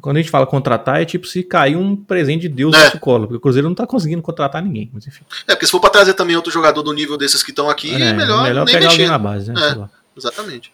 quando 0.00 0.16
a 0.16 0.20
gente 0.20 0.30
fala 0.30 0.46
contratar, 0.46 1.00
é 1.00 1.04
tipo 1.04 1.26
se 1.26 1.42
cair 1.42 1.76
um 1.76 1.96
presente 1.96 2.42
de 2.42 2.48
Deus 2.48 2.74
é. 2.74 2.78
no 2.78 2.84
nosso 2.84 3.00
colo, 3.00 3.26
porque 3.26 3.36
o 3.36 3.40
Cruzeiro 3.40 3.68
não 3.68 3.74
tá 3.74 3.86
conseguindo 3.86 4.22
contratar 4.22 4.62
ninguém. 4.62 4.90
Mas 4.92 5.06
enfim. 5.06 5.24
É, 5.46 5.54
porque 5.54 5.66
se 5.66 5.72
for 5.72 5.80
pra 5.80 5.90
trazer 5.90 6.14
também 6.14 6.36
outro 6.36 6.52
jogador 6.52 6.82
do 6.82 6.92
nível 6.92 7.16
desses 7.16 7.42
que 7.42 7.50
estão 7.50 7.70
aqui, 7.70 7.94
é, 7.94 8.12
melhor, 8.12 8.42
melhor 8.42 8.64
nem 8.64 8.74
pegar 8.74 8.86
mexer. 8.86 9.02
alguém 9.02 9.08
na 9.08 9.18
base, 9.18 9.52
né? 9.52 9.60
É, 9.60 9.88
exatamente. 10.16 10.72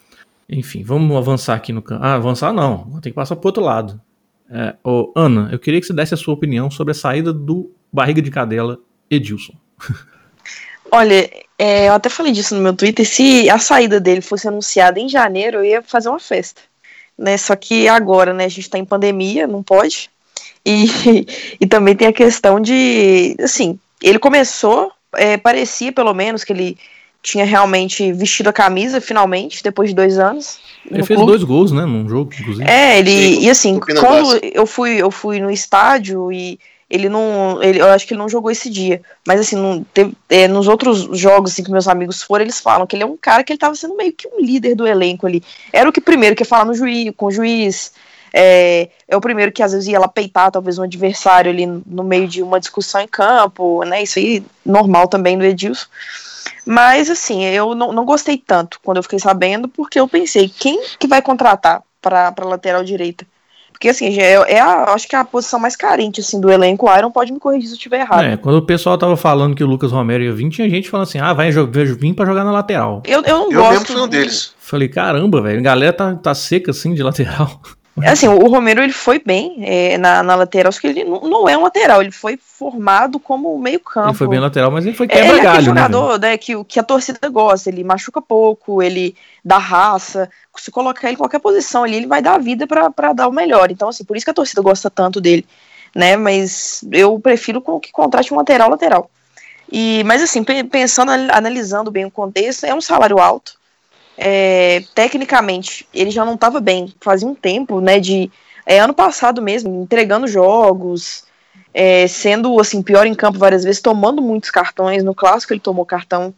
Enfim, 0.48 0.82
vamos 0.82 1.16
avançar 1.16 1.54
aqui 1.54 1.72
no 1.72 1.80
campo. 1.80 2.04
Ah, 2.04 2.14
avançar 2.14 2.52
não, 2.52 3.00
ter 3.00 3.10
que 3.10 3.16
passar 3.16 3.36
pro 3.36 3.48
outro 3.48 3.62
lado. 3.62 4.00
É, 4.50 4.74
ô, 4.84 5.12
Ana, 5.16 5.48
eu 5.52 5.58
queria 5.58 5.80
que 5.80 5.86
você 5.86 5.92
desse 5.92 6.14
a 6.14 6.16
sua 6.16 6.34
opinião 6.34 6.70
sobre 6.70 6.90
a 6.90 6.94
saída 6.94 7.32
do 7.32 7.72
barriga 7.92 8.20
de 8.20 8.30
cadela 8.30 8.78
Edilson. 9.10 9.54
Olha, 10.94 11.30
é, 11.58 11.88
eu 11.88 11.94
até 11.94 12.10
falei 12.10 12.32
disso 12.32 12.54
no 12.54 12.60
meu 12.60 12.74
Twitter. 12.74 13.06
Se 13.06 13.48
a 13.48 13.58
saída 13.58 13.98
dele 13.98 14.20
fosse 14.20 14.46
anunciada 14.46 15.00
em 15.00 15.08
janeiro, 15.08 15.58
eu 15.58 15.64
ia 15.64 15.82
fazer 15.82 16.10
uma 16.10 16.18
festa 16.18 16.60
né? 17.18 17.36
Só 17.36 17.54
que 17.56 17.88
agora, 17.88 18.32
né, 18.32 18.44
a 18.44 18.48
gente 18.48 18.60
está 18.60 18.78
em 18.78 18.84
pandemia, 18.84 19.46
não 19.46 19.62
pode. 19.62 20.10
E, 20.64 20.86
e 21.60 21.66
também 21.66 21.94
tem 21.94 22.08
a 22.08 22.12
questão 22.12 22.60
de, 22.60 23.36
assim, 23.40 23.78
ele 24.02 24.18
começou, 24.18 24.92
é, 25.14 25.36
parecia 25.36 25.92
pelo 25.92 26.14
menos 26.14 26.44
que 26.44 26.52
ele 26.52 26.76
tinha 27.22 27.44
realmente 27.44 28.12
vestido 28.12 28.48
a 28.48 28.52
camisa, 28.52 29.00
finalmente, 29.00 29.62
depois 29.62 29.90
de 29.90 29.94
dois 29.94 30.18
anos. 30.18 30.58
Ele 30.90 31.04
fez 31.04 31.16
clube. 31.16 31.30
dois 31.30 31.44
gols, 31.44 31.70
né, 31.70 31.86
num 31.86 32.08
jogo, 32.08 32.32
inclusive. 32.36 32.68
É, 32.68 32.98
ele, 32.98 33.38
e 33.38 33.48
assim, 33.48 33.78
quando 33.78 34.40
eu 34.42 34.66
fui, 34.66 34.96
eu 34.96 35.10
fui 35.10 35.38
no 35.38 35.50
estádio 35.50 36.32
e 36.32 36.58
ele 36.92 37.08
não. 37.08 37.62
Ele, 37.62 37.80
eu 37.80 37.86
acho 37.86 38.06
que 38.06 38.12
ele 38.12 38.20
não 38.20 38.28
jogou 38.28 38.50
esse 38.50 38.68
dia. 38.68 39.00
Mas 39.26 39.40
assim, 39.40 39.56
não, 39.56 39.82
teve, 39.82 40.12
é, 40.28 40.46
nos 40.46 40.68
outros 40.68 41.08
jogos 41.18 41.52
assim, 41.52 41.64
que 41.64 41.70
meus 41.70 41.88
amigos 41.88 42.22
foram, 42.22 42.44
eles 42.44 42.60
falam 42.60 42.86
que 42.86 42.94
ele 42.94 43.02
é 43.02 43.06
um 43.06 43.16
cara 43.16 43.42
que 43.42 43.50
ele 43.50 43.58
tava 43.58 43.74
sendo 43.74 43.96
meio 43.96 44.12
que 44.12 44.28
um 44.28 44.38
líder 44.38 44.74
do 44.74 44.86
elenco 44.86 45.26
ali. 45.26 45.42
Era 45.72 45.88
o 45.88 45.92
que 45.92 46.02
primeiro 46.02 46.36
que 46.36 46.42
ia 46.42 46.46
falar 46.46 46.66
no 46.66 46.74
juiz, 46.74 47.10
com 47.16 47.26
o 47.26 47.30
juiz. 47.30 47.94
É, 48.34 48.90
é, 49.08 49.16
o 49.16 49.20
primeiro 49.22 49.52
que 49.52 49.62
às 49.62 49.72
vezes 49.72 49.88
ia 49.88 49.98
lá 49.98 50.08
peitar 50.08 50.50
talvez 50.50 50.78
um 50.78 50.82
adversário 50.82 51.50
ali 51.50 51.66
no 51.66 52.04
meio 52.04 52.28
de 52.28 52.42
uma 52.42 52.60
discussão 52.60 53.00
em 53.00 53.08
campo, 53.08 53.82
né? 53.84 54.02
Isso 54.02 54.18
aí 54.18 54.44
normal 54.64 55.08
também 55.08 55.38
do 55.38 55.44
Edilson. 55.44 55.86
Mas 56.66 57.08
assim, 57.08 57.42
eu 57.44 57.74
não, 57.74 57.90
não 57.90 58.04
gostei 58.04 58.36
tanto 58.36 58.78
quando 58.82 58.98
eu 58.98 59.02
fiquei 59.02 59.18
sabendo, 59.18 59.66
porque 59.66 59.98
eu 59.98 60.06
pensei, 60.06 60.46
quem 60.46 60.82
que 60.98 61.06
vai 61.06 61.22
contratar 61.22 61.82
para 62.02 62.34
lateral 62.44 62.84
direita? 62.84 63.26
Porque, 63.82 63.88
assim, 63.88 64.16
é, 64.16 64.34
é 64.34 64.60
a, 64.60 64.94
acho 64.94 65.08
que 65.08 65.16
é 65.16 65.18
a 65.18 65.24
posição 65.24 65.58
mais 65.58 65.74
carente, 65.74 66.20
assim, 66.20 66.40
do 66.40 66.48
elenco. 66.48 66.88
O 66.88 66.96
Iron 66.96 67.10
pode 67.10 67.32
me 67.32 67.40
corrigir 67.40 67.66
se 67.66 67.72
eu 67.72 67.76
estiver 67.76 68.02
errado. 68.02 68.22
É, 68.22 68.36
quando 68.36 68.54
o 68.54 68.62
pessoal 68.62 68.96
tava 68.96 69.16
falando 69.16 69.56
que 69.56 69.64
o 69.64 69.66
Lucas 69.66 69.90
Romero 69.90 70.22
ia 70.22 70.32
vir, 70.32 70.48
tinha 70.50 70.70
gente 70.70 70.88
falando 70.88 71.08
assim, 71.08 71.18
ah, 71.18 71.32
vai 71.32 71.50
vir 71.50 72.14
pra 72.14 72.24
jogar 72.24 72.44
na 72.44 72.52
lateral. 72.52 73.02
Eu, 73.04 73.24
eu 73.24 73.38
não 73.38 73.50
eu 73.50 73.58
gosto. 73.58 73.72
mesmo 73.72 73.86
fui 73.86 74.00
um 74.00 74.06
deles. 74.06 74.54
Falei, 74.56 74.88
caramba, 74.88 75.42
velho, 75.42 75.58
a 75.58 75.62
galera 75.62 75.92
tá, 75.92 76.14
tá 76.14 76.32
seca, 76.32 76.70
assim, 76.70 76.94
de 76.94 77.02
lateral. 77.02 77.60
É 78.00 78.08
assim, 78.08 78.26
o 78.26 78.48
Romero 78.48 78.82
ele 78.82 78.92
foi 78.92 79.18
bem 79.18 79.56
é, 79.60 79.98
na, 79.98 80.22
na 80.22 80.34
lateral, 80.34 80.72
só 80.72 80.80
que 80.80 80.86
ele 80.86 81.04
não, 81.04 81.20
não, 81.20 81.48
é 81.48 81.58
um 81.58 81.62
lateral, 81.62 82.00
ele 82.00 82.10
foi 82.10 82.38
formado 82.40 83.20
como 83.20 83.58
meio 83.58 83.78
campo. 83.80 84.08
Ele 84.08 84.16
foi 84.16 84.28
bem 84.28 84.40
lateral, 84.40 84.70
mas 84.70 84.86
ele 84.86 84.96
foi 84.96 85.06
quebra-galho. 85.06 85.38
Ele 85.38 85.46
é 85.46 85.50
aquele 85.50 85.72
né, 85.72 85.82
jogador 85.82 86.18
né, 86.18 86.36
que, 86.38 86.64
que 86.64 86.80
a 86.80 86.82
torcida 86.82 87.28
gosta, 87.28 87.68
ele 87.68 87.84
machuca 87.84 88.22
pouco, 88.22 88.82
ele 88.82 89.14
dá 89.44 89.58
raça, 89.58 90.30
se 90.56 90.70
colocar 90.70 91.08
ele 91.08 91.14
em 91.14 91.18
qualquer 91.18 91.38
posição 91.38 91.84
ali, 91.84 91.96
ele 91.96 92.06
vai 92.06 92.22
dar 92.22 92.36
a 92.36 92.38
vida 92.38 92.66
para 92.66 93.12
dar 93.12 93.28
o 93.28 93.32
melhor. 93.32 93.70
Então, 93.70 93.90
assim, 93.90 94.04
por 94.04 94.16
isso 94.16 94.24
que 94.24 94.30
a 94.30 94.34
torcida 94.34 94.62
gosta 94.62 94.88
tanto 94.88 95.20
dele, 95.20 95.44
né? 95.94 96.16
Mas 96.16 96.82
eu 96.90 97.20
prefiro 97.20 97.62
que 97.78 97.92
contrate 97.92 98.32
um 98.32 98.38
lateral 98.38 98.70
lateral. 98.70 99.10
E, 99.70 100.02
mas 100.04 100.22
assim, 100.22 100.42
pensando, 100.42 101.10
analisando 101.30 101.90
bem 101.90 102.06
o 102.06 102.10
contexto, 102.10 102.64
é 102.64 102.74
um 102.74 102.80
salário 102.80 103.18
alto 103.18 103.60
é, 104.16 104.82
tecnicamente, 104.94 105.86
ele 105.92 106.10
já 106.10 106.24
não 106.24 106.34
estava 106.34 106.60
bem, 106.60 106.92
fazia 107.00 107.26
um 107.26 107.34
tempo, 107.34 107.80
né, 107.80 107.98
de 107.98 108.30
é, 108.66 108.78
ano 108.78 108.94
passado 108.94 109.42
mesmo, 109.42 109.82
entregando 109.82 110.26
jogos, 110.26 111.24
é, 111.74 112.06
sendo 112.06 112.60
assim 112.60 112.82
pior 112.82 113.06
em 113.06 113.14
campo 113.14 113.38
várias 113.38 113.64
vezes, 113.64 113.80
tomando 113.80 114.20
muitos 114.20 114.50
cartões. 114.50 115.02
No 115.02 115.14
clássico 115.14 115.52
ele 115.52 115.60
tomou 115.60 115.86
cartão, 115.86 116.34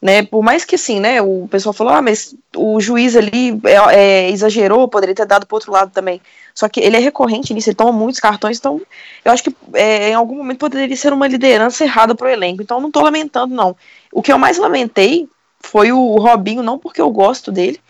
né? 0.00 0.22
Por 0.24 0.42
mais 0.42 0.64
que 0.64 0.74
assim, 0.74 1.00
né? 1.00 1.22
O 1.22 1.46
pessoal 1.48 1.72
falou, 1.72 1.92
ah, 1.92 2.02
mas 2.02 2.34
o 2.56 2.80
juiz 2.80 3.16
ali 3.16 3.60
é, 3.64 3.94
é, 3.94 4.30
exagerou, 4.30 4.88
poderia 4.88 5.14
ter 5.14 5.26
dado 5.26 5.46
para 5.46 5.56
outro 5.56 5.72
lado 5.72 5.92
também. 5.92 6.20
Só 6.54 6.68
que 6.68 6.80
ele 6.80 6.96
é 6.96 7.00
recorrente 7.00 7.54
nisso, 7.54 7.70
ele 7.70 7.76
toma 7.76 7.92
muitos 7.92 8.20
cartões, 8.20 8.58
então 8.58 8.80
eu 9.24 9.32
acho 9.32 9.42
que 9.42 9.56
é, 9.72 10.10
em 10.10 10.14
algum 10.14 10.36
momento 10.36 10.58
poderia 10.58 10.96
ser 10.96 11.12
uma 11.12 11.26
liderança 11.26 11.84
errada 11.84 12.14
para 12.14 12.26
o 12.26 12.30
elenco. 12.30 12.62
Então 12.62 12.80
não 12.80 12.88
estou 12.88 13.02
lamentando 13.02 13.54
não. 13.54 13.76
O 14.12 14.20
que 14.20 14.32
eu 14.32 14.38
mais 14.38 14.58
lamentei 14.58 15.28
foi 15.62 15.92
o 15.92 16.16
Robinho, 16.16 16.62
não 16.62 16.78
porque 16.78 17.00
eu 17.00 17.10
gosto 17.10 17.50
dele, 17.50 17.80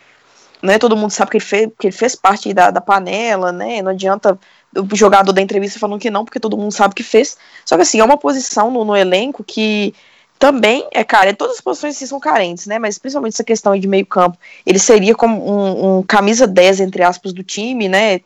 né? 0.63 0.79
Todo 0.79 0.97
mundo 0.97 1.11
sabe 1.11 1.31
que 1.31 1.37
ele 1.39 1.45
fez, 1.45 1.69
que 1.79 1.87
ele 1.89 1.97
fez 1.97 2.15
parte 2.15 2.53
da, 2.55 2.71
da 2.71 2.81
panela, 2.81 3.51
né? 3.51 3.83
Não 3.83 3.91
adianta 3.91 4.39
o 4.75 4.97
jogador 4.97 5.33
da 5.33 5.43
entrevista 5.43 5.79
falando 5.79 6.01
que 6.01 6.11
não, 6.11 6.25
porque 6.25 6.41
todo 6.41 6.57
mundo 6.57 6.73
sabe 6.73 6.95
que 6.95 7.03
fez. 7.03 7.37
Só 7.65 7.77
que 7.77 7.83
assim, 7.83 8.01
é 8.01 8.05
uma 8.05 8.17
posição 8.17 8.71
no, 8.71 8.85
no 8.85 8.97
elenco 8.97 9.45
que 9.45 9.95
também 10.39 10.87
é 10.93 11.05
cara, 11.05 11.33
todas 11.35 11.57
as 11.57 11.61
posições 11.61 11.97
assim, 11.97 12.07
são 12.07 12.19
carentes, 12.19 12.67
né? 12.67 12.79
Mas 12.79 12.99
principalmente 12.99 13.35
essa 13.35 13.45
questão 13.45 13.79
de 13.79 13.87
meio 13.87 14.07
campo. 14.07 14.39
Ele 14.67 14.79
seria 14.79 15.15
como 15.15 15.41
um, 15.41 15.99
um 15.99 16.03
camisa 16.03 16.47
10, 16.47 16.81
entre 16.81 17.03
aspas, 17.03 17.33
do 17.33 17.43
time, 17.43 17.89
né? 17.89 18.21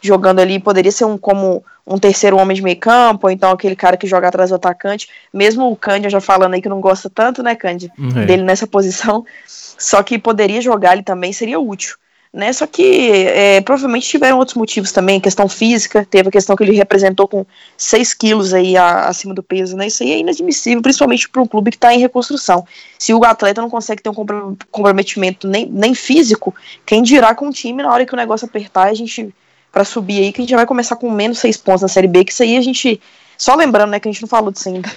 Jogando 0.00 0.40
ali, 0.40 0.60
poderia 0.60 0.92
ser 0.92 1.04
um 1.04 1.18
como 1.18 1.64
um 1.86 1.98
terceiro 1.98 2.36
homem 2.36 2.56
de 2.56 2.62
meio 2.62 2.78
campo, 2.78 3.26
ou 3.26 3.30
então 3.30 3.50
aquele 3.50 3.76
cara 3.76 3.96
que 3.96 4.06
joga 4.06 4.26
atrás 4.26 4.50
do 4.50 4.56
atacante. 4.56 5.08
Mesmo 5.32 5.70
o 5.70 5.76
Cândia 5.76 6.10
já 6.10 6.20
falando 6.20 6.54
aí 6.54 6.60
que 6.60 6.68
não 6.68 6.80
gosta 6.80 7.08
tanto, 7.08 7.42
né, 7.42 7.54
Cândia, 7.54 7.92
é. 8.16 8.26
dele 8.26 8.42
nessa 8.42 8.66
posição. 8.66 9.24
Só 9.46 10.02
que 10.02 10.18
poderia 10.18 10.60
jogar 10.60 10.94
ele 10.94 11.04
também, 11.04 11.32
seria 11.32 11.60
útil. 11.60 11.96
Né? 12.32 12.52
Só 12.52 12.66
que 12.66 13.10
é, 13.10 13.60
provavelmente 13.62 14.06
tiveram 14.06 14.36
outros 14.36 14.56
motivos 14.56 14.92
também, 14.92 15.18
questão 15.18 15.48
física, 15.48 16.04
teve 16.04 16.28
a 16.28 16.32
questão 16.32 16.54
que 16.54 16.62
ele 16.62 16.72
representou 16.72 17.26
com 17.26 17.46
6 17.78 18.12
quilos 18.12 18.52
aí 18.52 18.76
a, 18.76 19.08
acima 19.08 19.32
do 19.32 19.42
peso, 19.42 19.74
né? 19.74 19.86
Isso 19.86 20.02
aí 20.02 20.12
é 20.12 20.18
inadmissível, 20.18 20.82
principalmente 20.82 21.30
para 21.30 21.40
um 21.40 21.46
clube 21.46 21.70
que 21.70 21.78
está 21.78 21.94
em 21.94 21.98
reconstrução. 21.98 22.66
Se 22.98 23.14
o 23.14 23.24
atleta 23.24 23.62
não 23.62 23.70
consegue 23.70 24.02
ter 24.02 24.10
um 24.10 24.56
comprometimento 24.70 25.48
nem, 25.48 25.64
nem 25.64 25.94
físico, 25.94 26.54
quem 26.84 27.02
dirá 27.02 27.34
com 27.34 27.48
o 27.48 27.52
time 27.52 27.82
na 27.82 27.90
hora 27.90 28.04
que 28.04 28.12
o 28.12 28.16
negócio 28.18 28.46
apertar, 28.46 28.88
a 28.88 28.94
gente 28.94 29.32
para 29.76 29.84
subir 29.84 30.22
aí, 30.22 30.32
que 30.32 30.40
a 30.40 30.42
gente 30.42 30.50
já 30.50 30.56
vai 30.56 30.64
começar 30.64 30.96
com 30.96 31.10
menos 31.10 31.38
seis 31.38 31.58
pontos 31.58 31.82
na 31.82 31.88
Série 31.88 32.08
B, 32.08 32.24
que 32.24 32.32
isso 32.32 32.42
aí 32.42 32.56
a 32.56 32.62
gente. 32.62 32.98
Só 33.36 33.54
lembrando, 33.54 33.90
né, 33.90 34.00
que 34.00 34.08
a 34.08 34.10
gente 34.10 34.22
não 34.22 34.28
falou 34.28 34.50
disso 34.50 34.70
ainda. 34.70 34.90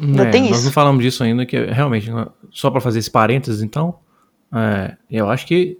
ainda 0.00 0.22
é, 0.22 0.30
tem 0.30 0.42
nós 0.42 0.58
isso. 0.58 0.66
não 0.66 0.70
falamos 0.70 1.02
disso 1.02 1.24
ainda, 1.24 1.44
que 1.44 1.58
realmente, 1.58 2.08
só 2.52 2.70
para 2.70 2.80
fazer 2.80 3.00
esse 3.00 3.10
parênteses, 3.10 3.62
então, 3.62 3.96
é, 4.54 4.94
eu 5.10 5.28
acho 5.28 5.44
que 5.44 5.76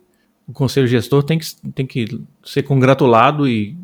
o 0.48 0.52
conselho 0.52 0.88
gestor 0.88 1.22
tem 1.22 1.38
que, 1.38 1.46
tem 1.72 1.86
que 1.86 2.20
ser 2.44 2.64
congratulado 2.64 3.46
e 3.46 3.76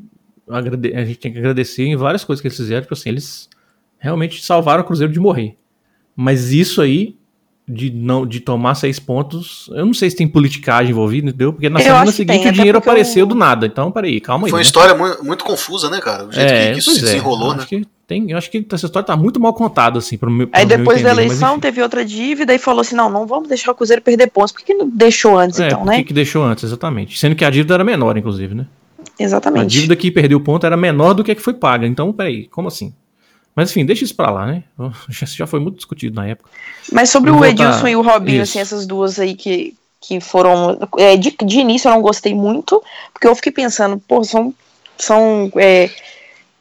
a 0.49 1.05
gente 1.05 1.21
tem 1.21 1.33
que 1.33 1.39
agradecer 1.39 1.85
em 1.85 1.95
várias 1.95 2.25
coisas 2.25 2.41
que 2.41 2.49
eles 2.49 2.57
fizeram, 2.57 2.83
tipo 2.83 2.95
assim, 2.95 3.11
eles 3.11 3.49
realmente 3.97 4.45
salvaram 4.45 4.83
o 4.83 4.85
Cruzeiro 4.85 5.13
de 5.13 5.21
morrer. 5.21 5.57
Mas 6.17 6.53
isso 6.53 6.83
aí 6.83 7.17
de 7.69 7.91
não 7.91 8.27
de 8.27 8.41
tomar 8.41 8.75
seis 8.75 8.99
pontos. 8.99 9.69
Eu 9.75 9.85
não 9.87 9.93
sei 9.95 10.09
se 10.11 10.17
tem 10.17 10.27
politicagem 10.27 10.91
envolvida, 10.93 11.29
entendeu? 11.29 11.53
Porque 11.53 11.69
na 11.69 11.79
Eu 11.81 11.85
semana 11.85 12.11
seguinte 12.13 12.41
tem, 12.43 12.49
o 12.49 12.53
dinheiro 12.53 12.79
apareceu 12.79 13.25
o- 13.25 13.29
do 13.29 13.35
nada. 13.35 13.67
Então, 13.67 13.91
peraí, 13.93 14.21
calma 14.21 14.47
aí. 14.47 14.51
Foi 14.51 14.57
uma 14.59 14.63
né? 14.63 14.67
história 14.67 14.95
muito, 14.95 15.25
muito 15.25 15.45
confusa, 15.45 15.91
né, 15.91 16.01
cara? 16.01 16.27
O 16.27 16.33
jeito 16.33 16.49
que, 16.53 16.73
que 16.73 16.79
isso 16.79 16.93
se 16.93 16.99
é. 17.01 17.03
desenrolou, 17.03 17.49
eu 17.51 17.55
né? 17.55 17.59
Acho 17.59 17.69
que 17.69 17.87
tem, 18.07 18.31
eu 18.31 18.39
acho 18.39 18.51
que 18.51 18.67
essa 18.73 18.87
história 18.87 19.07
tá 19.07 19.17
muito 19.17 19.39
mal 19.39 19.53
contada, 19.53 19.99
assim, 19.99 20.17
pro 20.17 20.31
meu 20.31 20.49
Aí 20.53 20.65
pro 20.65 20.69
meu 20.69 20.79
depois 20.79 21.03
da 21.03 21.11
eleição 21.11 21.61
teve 21.61 21.83
outra 21.83 22.03
dívida 22.05 22.55
e 22.55 22.59
falou 22.59 22.81
assim: 22.81 22.97
não, 22.97 23.11
não 23.11 23.27
vamos 23.27 23.49
deixar 23.49 23.71
o 23.73 23.75
Cruzeiro 23.75 24.01
perder 24.01 24.29
pontos. 24.31 24.53
Por 24.53 24.61
que 24.61 24.67
que 24.73 24.75
não 24.75 24.89
deixou 24.89 25.39
antes, 25.39 25.61
É, 25.61 25.67
então, 25.67 25.81
por 25.81 25.91
que 25.91 25.97
né? 25.99 26.03
que 26.05 26.15
deixou 26.15 26.43
antes, 26.43 26.65
exatamente. 26.65 27.19
Sendo 27.19 27.37
que 27.37 27.45
a 27.45 27.51
dívida 27.51 27.75
era 27.75 27.85
menor, 27.85 28.17
inclusive, 28.17 28.55
né? 28.55 28.67
A 28.99 29.23
Exatamente. 29.23 29.67
dívida 29.71 29.95
que 29.97 30.11
perdeu 30.11 30.39
o 30.39 30.41
ponto 30.41 30.65
era 30.65 30.77
menor 30.77 31.13
do 31.13 31.23
que 31.23 31.31
a 31.33 31.35
que 31.35 31.43
foi 31.43 31.53
paga. 31.55 31.87
Então, 31.87 32.13
peraí, 32.13 32.47
como 32.49 32.69
assim? 32.69 32.95
Mas 33.59 33.71
enfim, 33.71 33.85
deixa 33.85 34.05
isso 34.05 34.15
pra 34.15 34.31
lá, 34.31 34.47
né? 34.47 34.63
Já, 35.11 35.27
já 35.27 35.47
foi 35.49 35.59
muito 35.59 35.75
discutido 35.79 36.15
na 36.15 36.29
época. 36.29 36.49
Mas 36.93 37.11
sobre 37.11 37.29
o 37.31 37.35
voltar- 37.35 37.49
Edilson 37.51 37.89
e 37.89 37.97
o 37.97 38.03
Robinho, 38.03 38.43
Isso. 38.43 38.53
assim, 38.53 38.61
essas 38.61 38.87
duas 38.87 39.19
aí 39.19 39.35
que, 39.35 39.77
que 40.01 40.21
foram. 40.21 40.79
é, 40.97 41.17
de, 41.17 41.35
de 41.45 41.59
início 41.59 41.89
eu 41.89 41.93
não 41.93 42.01
gostei 42.01 42.35
muito, 42.37 42.81
porque 43.13 43.27
eu 43.27 43.35
fiquei 43.35 43.51
pensando, 43.51 43.99
pô, 44.07 44.23
são, 44.23 44.55
são 44.97 45.51
é, 45.57 45.91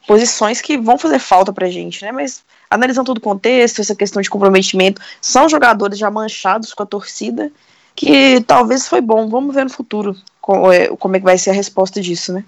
posições 0.08 0.60
que 0.60 0.76
vão 0.76 0.98
fazer 0.98 1.20
falta 1.20 1.52
pra 1.52 1.68
gente, 1.70 2.04
né? 2.04 2.10
Mas 2.10 2.42
analisando 2.68 3.06
todo 3.06 3.18
o 3.18 3.20
contexto, 3.20 3.80
essa 3.80 3.94
questão 3.94 4.20
de 4.20 4.28
comprometimento, 4.28 5.00
são 5.20 5.48
jogadores 5.48 5.98
já 5.98 6.10
manchados 6.10 6.74
com 6.74 6.82
a 6.82 6.86
torcida, 6.86 7.50
que 7.94 8.40
talvez 8.40 8.88
foi 8.88 9.00
bom. 9.00 9.28
Vamos 9.28 9.54
ver 9.54 9.62
no 9.64 9.70
futuro 9.70 10.16
co- 10.40 10.72
é, 10.72 10.88
como 10.96 11.14
é 11.14 11.20
que 11.20 11.24
vai 11.24 11.38
ser 11.38 11.50
a 11.50 11.54
resposta 11.54 12.00
disso, 12.00 12.32
né? 12.32 12.44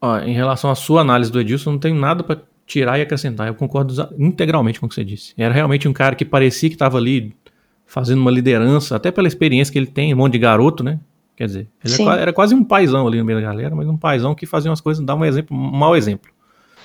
Ó, 0.00 0.18
em 0.18 0.32
relação 0.34 0.70
à 0.70 0.74
sua 0.74 1.02
análise 1.02 1.30
do 1.30 1.40
Edilson, 1.40 1.70
não 1.72 1.78
tenho 1.78 1.94
nada 1.94 2.24
pra 2.24 2.36
tirar 2.66 2.98
e 2.98 3.02
acrescentar. 3.02 3.48
Eu 3.48 3.54
concordo 3.54 3.94
integralmente 4.18 4.80
com 4.80 4.86
o 4.86 4.88
que 4.88 4.94
você 4.94 5.04
disse. 5.04 5.34
Era 5.36 5.52
realmente 5.52 5.86
um 5.88 5.92
cara 5.92 6.14
que 6.14 6.24
parecia 6.24 6.68
que 6.68 6.74
estava 6.74 6.98
ali 6.98 7.34
fazendo 7.86 8.20
uma 8.20 8.30
liderança, 8.30 8.96
até 8.96 9.10
pela 9.10 9.28
experiência 9.28 9.70
que 9.72 9.78
ele 9.78 9.86
tem, 9.86 10.14
um 10.14 10.16
monte 10.16 10.32
de 10.32 10.38
garoto, 10.38 10.82
né? 10.82 10.98
Quer 11.36 11.46
dizer, 11.46 11.68
ele 11.84 11.94
é 11.94 11.96
Sim. 11.96 12.08
era 12.08 12.32
quase 12.32 12.54
um 12.54 12.62
paizão 12.64 13.06
ali 13.06 13.18
no 13.18 13.24
meio 13.24 13.40
da 13.40 13.46
galera, 13.46 13.74
mas 13.74 13.86
um 13.88 13.96
paizão 13.96 14.34
que 14.34 14.46
fazia 14.46 14.70
umas 14.70 14.80
coisas, 14.80 15.04
dá 15.04 15.14
um 15.14 15.24
exemplo, 15.24 15.56
um 15.56 15.60
mau 15.70 15.96
exemplo. 15.96 16.30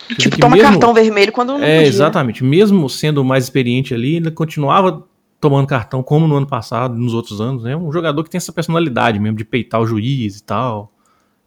Quer 0.07 0.13
dizer 0.15 0.23
Tipo, 0.23 0.35
que 0.35 0.41
toma 0.41 0.55
mesmo- 0.55 0.69
cartão 0.71 0.93
vermelho 0.93 1.31
quando 1.31 1.49
não 1.49 1.63
É, 1.63 1.75
podia. 1.77 1.87
exatamente. 1.87 2.43
Mesmo 2.43 2.89
sendo 2.89 3.23
mais 3.23 3.43
experiente 3.45 3.93
ali, 3.93 4.15
ele 4.15 4.31
continuava 4.31 5.03
tomando 5.39 5.67
cartão 5.67 6.01
como 6.01 6.27
no 6.27 6.35
ano 6.35 6.47
passado, 6.47 6.95
nos 6.95 7.13
outros 7.13 7.39
anos, 7.39 7.63
né? 7.63 7.75
Um 7.75 7.91
jogador 7.91 8.23
que 8.23 8.29
tem 8.29 8.37
essa 8.37 8.51
personalidade 8.51 9.19
mesmo 9.19 9.37
de 9.37 9.45
peitar 9.45 9.79
o 9.81 9.85
juiz 9.85 10.37
e 10.39 10.43
tal. 10.43 10.91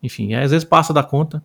Enfim, 0.02 0.34
às 0.34 0.50
vezes 0.52 0.64
passa 0.64 0.92
da 0.92 1.02
conta, 1.02 1.42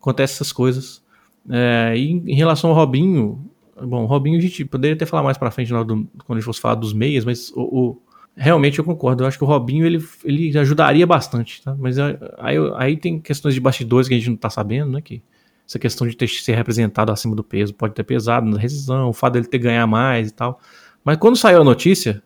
acontece 0.00 0.34
essas 0.34 0.52
coisas. 0.52 1.02
É, 1.50 1.94
e 1.96 2.10
em 2.10 2.34
relação 2.34 2.70
ao 2.70 2.76
Robinho, 2.76 3.44
bom, 3.82 4.02
o 4.04 4.06
Robinho 4.06 4.38
a 4.38 4.40
gente 4.40 4.64
poderia 4.64 4.94
até 4.94 5.06
falar 5.06 5.22
mais 5.22 5.38
pra 5.38 5.50
frente 5.50 5.70
do- 5.72 5.84
quando 6.24 6.32
a 6.32 6.34
gente 6.34 6.44
fosse 6.44 6.60
falar 6.60 6.74
dos 6.74 6.92
meias, 6.92 7.24
mas 7.24 7.50
o, 7.54 7.60
o- 7.62 8.02
realmente 8.36 8.78
eu 8.78 8.84
concordo. 8.84 9.22
Eu 9.22 9.28
acho 9.28 9.38
que 9.38 9.44
o 9.44 9.46
Robinho 9.46 9.86
ele, 9.86 10.04
ele 10.24 10.56
ajudaria 10.58 11.06
bastante, 11.06 11.62
tá? 11.62 11.74
Mas 11.78 11.98
aí, 11.98 12.16
aí, 12.38 12.56
aí 12.76 12.96
tem 12.96 13.18
questões 13.20 13.54
de 13.54 13.60
bastidores 13.60 14.08
que 14.08 14.14
a 14.14 14.18
gente 14.18 14.30
não 14.30 14.36
tá 14.36 14.50
sabendo, 14.50 14.92
né? 14.92 15.00
Que 15.00 15.22
essa 15.66 15.78
questão 15.78 16.06
de 16.06 16.16
ter 16.16 16.28
ser 16.28 16.54
representado 16.54 17.12
acima 17.12 17.34
do 17.36 17.44
peso 17.44 17.74
pode 17.74 17.94
ter 17.94 18.02
pesado 18.04 18.46
na 18.48 18.58
rescisão, 18.58 19.08
o 19.08 19.12
fato 19.12 19.34
dele 19.34 19.46
ter 19.46 19.58
ganhar 19.58 19.86
mais 19.86 20.28
e 20.30 20.32
tal. 20.32 20.60
Mas 21.04 21.16
quando 21.18 21.36
saiu 21.36 21.60
a 21.60 21.64
notícia, 21.64 22.22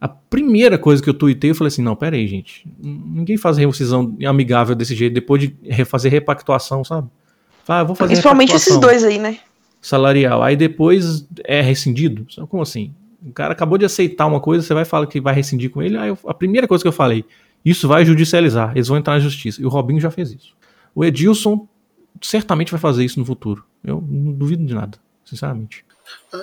a 0.00 0.08
primeira 0.08 0.78
coisa 0.78 1.02
que 1.02 1.08
eu 1.10 1.14
tuitei, 1.14 1.50
eu 1.50 1.54
falei 1.54 1.68
assim, 1.68 1.82
não, 1.82 1.96
pera 1.96 2.16
aí, 2.16 2.26
gente, 2.26 2.66
ninguém 2.78 3.36
faz 3.36 3.56
rescisão 3.56 4.16
amigável 4.26 4.74
desse 4.74 4.94
jeito 4.94 5.12
depois 5.14 5.42
de 5.42 5.56
refazer 5.64 6.10
repactuação, 6.12 6.82
sabe? 6.84 7.08
Ah, 7.68 7.80
eu 7.80 7.86
vou 7.86 7.94
fazer 7.94 8.14
Principalmente 8.14 8.54
esses 8.54 8.78
dois 8.78 9.04
aí, 9.04 9.18
né? 9.18 9.38
salarial, 9.80 10.42
aí 10.42 10.56
depois 10.56 11.26
é 11.44 11.60
rescindido, 11.60 12.26
como 12.48 12.62
assim? 12.62 12.92
O 13.24 13.32
cara 13.32 13.52
acabou 13.52 13.78
de 13.78 13.84
aceitar 13.84 14.26
uma 14.26 14.40
coisa, 14.40 14.64
você 14.66 14.74
vai 14.74 14.84
falar 14.84 15.06
que 15.06 15.20
vai 15.20 15.34
rescindir 15.34 15.70
com 15.70 15.80
ele, 15.82 15.96
aí 15.96 16.08
eu- 16.08 16.18
a 16.26 16.34
primeira 16.34 16.66
coisa 16.66 16.82
que 16.82 16.88
eu 16.88 16.92
falei, 16.92 17.24
isso 17.64 17.86
vai 17.86 18.04
judicializar, 18.04 18.72
eles 18.74 18.88
vão 18.88 18.96
entrar 18.96 19.14
na 19.14 19.20
justiça, 19.20 19.60
e 19.62 19.64
o 19.64 19.68
Robinho 19.68 20.00
já 20.00 20.10
fez 20.10 20.32
isso. 20.32 20.54
O 20.94 21.04
Edilson 21.04 21.66
certamente 22.20 22.70
vai 22.72 22.80
fazer 22.80 23.04
isso 23.04 23.20
no 23.20 23.24
futuro. 23.24 23.64
Eu 23.84 24.02
não 24.08 24.32
duvido 24.32 24.64
de 24.64 24.74
nada, 24.74 24.98
sinceramente. 25.24 25.84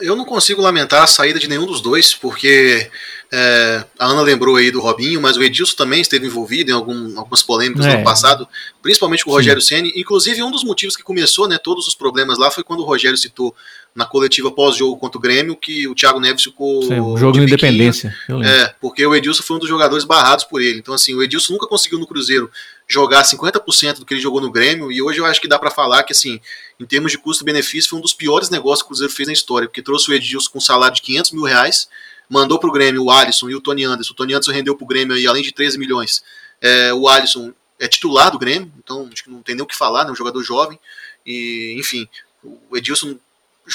Eu 0.02 0.16
não 0.16 0.26
consigo 0.26 0.62
lamentar 0.62 1.04
a 1.04 1.08
saída 1.08 1.38
de 1.40 1.48
nenhum 1.48 1.66
dos 1.68 1.80
dois, 1.80 2.14
porque 2.14 2.90
é, 3.32 3.84
a 4.00 4.06
Ana 4.08 4.22
lembrou 4.22 4.56
aí 4.56 4.72
do 4.72 4.80
Robinho, 4.80 5.22
mas 5.22 5.38
o 5.38 5.44
Edilson 5.44 5.76
também 5.76 6.02
esteve 6.02 6.26
envolvido 6.26 6.72
em 6.72 6.74
algum- 6.74 7.18
algumas 7.20 7.44
polêmicas 7.44 7.86
no 7.86 7.92
É. 7.92 7.96
ano 7.96 8.04
passado, 8.04 8.48
principalmente 8.82 9.24
com 9.24 9.30
o. 9.30 9.34
Rogério 9.34 9.62
Ceni. 9.62 9.92
Inclusive, 9.96 10.42
um 10.42 10.50
dos 10.50 10.64
motivos 10.64 10.96
que 10.96 11.04
começou 11.04 11.48
né, 11.48 11.58
todos 11.64 11.88
os 11.88 11.94
problemas 11.94 12.38
lá 12.40 12.50
foi 12.50 12.64
quando 12.64 12.80
o 12.80 12.84
Rogério 12.86 13.18
citou 13.18 13.56
na 13.94 14.06
coletiva 14.06 14.52
pós-jogo 14.52 14.98
contra 14.98 15.18
o 15.18 15.22
Grêmio 15.22 15.56
que 15.56 15.88
o 15.88 15.94
Thiago 15.96 16.20
Neves 16.20 16.44
ficou. 16.44 16.82
Sim, 16.84 17.00
o 17.00 17.16
jogo 17.18 17.34
de 17.34 17.40
de 17.40 17.46
independência. 17.46 18.14
É, 18.44 18.74
porque 18.82 19.06
o 19.06 19.16
Edilson 19.16 19.44
foi 19.44 19.56
um 19.58 19.60
dos 19.60 19.70
jogadores 19.70 20.04
barrados 20.04 20.44
por 20.46 20.62
ele. 20.62 20.80
Então, 20.80 20.94
assim, 20.94 21.14
o 21.14 21.22
Edilson 21.24 21.54
nunca 21.54 21.68
conseguiu 21.68 22.00
no 22.00 22.08
Cruzeiro 22.08 22.50
jogar 22.88 23.24
50% 23.24 24.00
do 24.00 24.06
que 24.06 24.14
ele 24.14 24.22
jogou 24.22 24.40
no 24.40 24.52
Grêmio, 24.52 24.92
e 24.92 25.02
hoje 25.02 25.20
eu 25.20 25.26
acho 25.26 25.42
que 25.42 25.48
dá 25.48 25.58
pra 25.58 25.72
falar 25.72 26.04
que, 26.04 26.14
assim, 26.14 26.40
em 26.80 26.86
termos 26.86 27.12
de 27.12 27.18
custo-benefício, 27.18 27.90
foi 27.90 28.00
um 28.00 28.02
dos 28.02 28.14
piores 28.14 28.50
negócios 28.50 28.82
que 28.82 28.86
o 28.86 28.90
Cruzeiro 28.90 29.14
fez 29.14 29.28
na 29.28 29.34
história, 29.34 29.68
porque 29.68 29.82
trouxe 29.82 30.10
o 30.10 30.14
Edilson 30.14 30.52
com 30.52 30.58
um 30.60 30.62
salário 30.62 30.96
de 30.96 31.02
500 31.02 31.32
mil 31.32 31.44
reais, 31.44 31.90
mandou 32.30 32.60
pro 32.60 32.72
Grêmio 32.72 33.04
o 33.04 33.12
Alisson 33.12 33.50
e 33.50 33.56
o 33.56 33.62
Tony 33.62 33.84
Anderson. 33.84 34.14
O 34.14 34.16
Tony 34.16 34.34
Anderson 34.34 34.52
rendeu 34.52 34.76
pro 34.76 34.86
Grêmio 34.86 35.16
aí, 35.16 35.26
além 35.28 35.44
de 35.44 35.52
13 35.52 35.78
milhões. 35.78 36.24
É, 36.62 36.94
o 36.94 37.08
Alisson 37.08 37.54
é 37.80 37.88
titular 37.88 38.32
do 38.32 38.40
Grêmio, 38.40 38.72
então 38.78 39.10
acho 39.12 39.24
que 39.24 39.30
não 39.30 39.42
tem 39.42 39.56
nem 39.56 39.64
o 39.64 39.68
que 39.68 39.76
falar, 39.76 40.06
né? 40.06 40.12
Um 40.12 40.16
jogador 40.16 40.42
jovem. 40.44 40.80
E, 41.26 41.76
enfim, 41.78 42.08
o 42.44 42.78
Edilson 42.78 43.18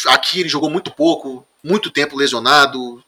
aqui 0.06 0.40
ele 0.40 0.48
jogou 0.48 0.70
muito 0.70 0.90
pouco, 0.90 1.46
muito 1.62 1.90
tempo 1.90 2.16
lesionado, 2.16 3.02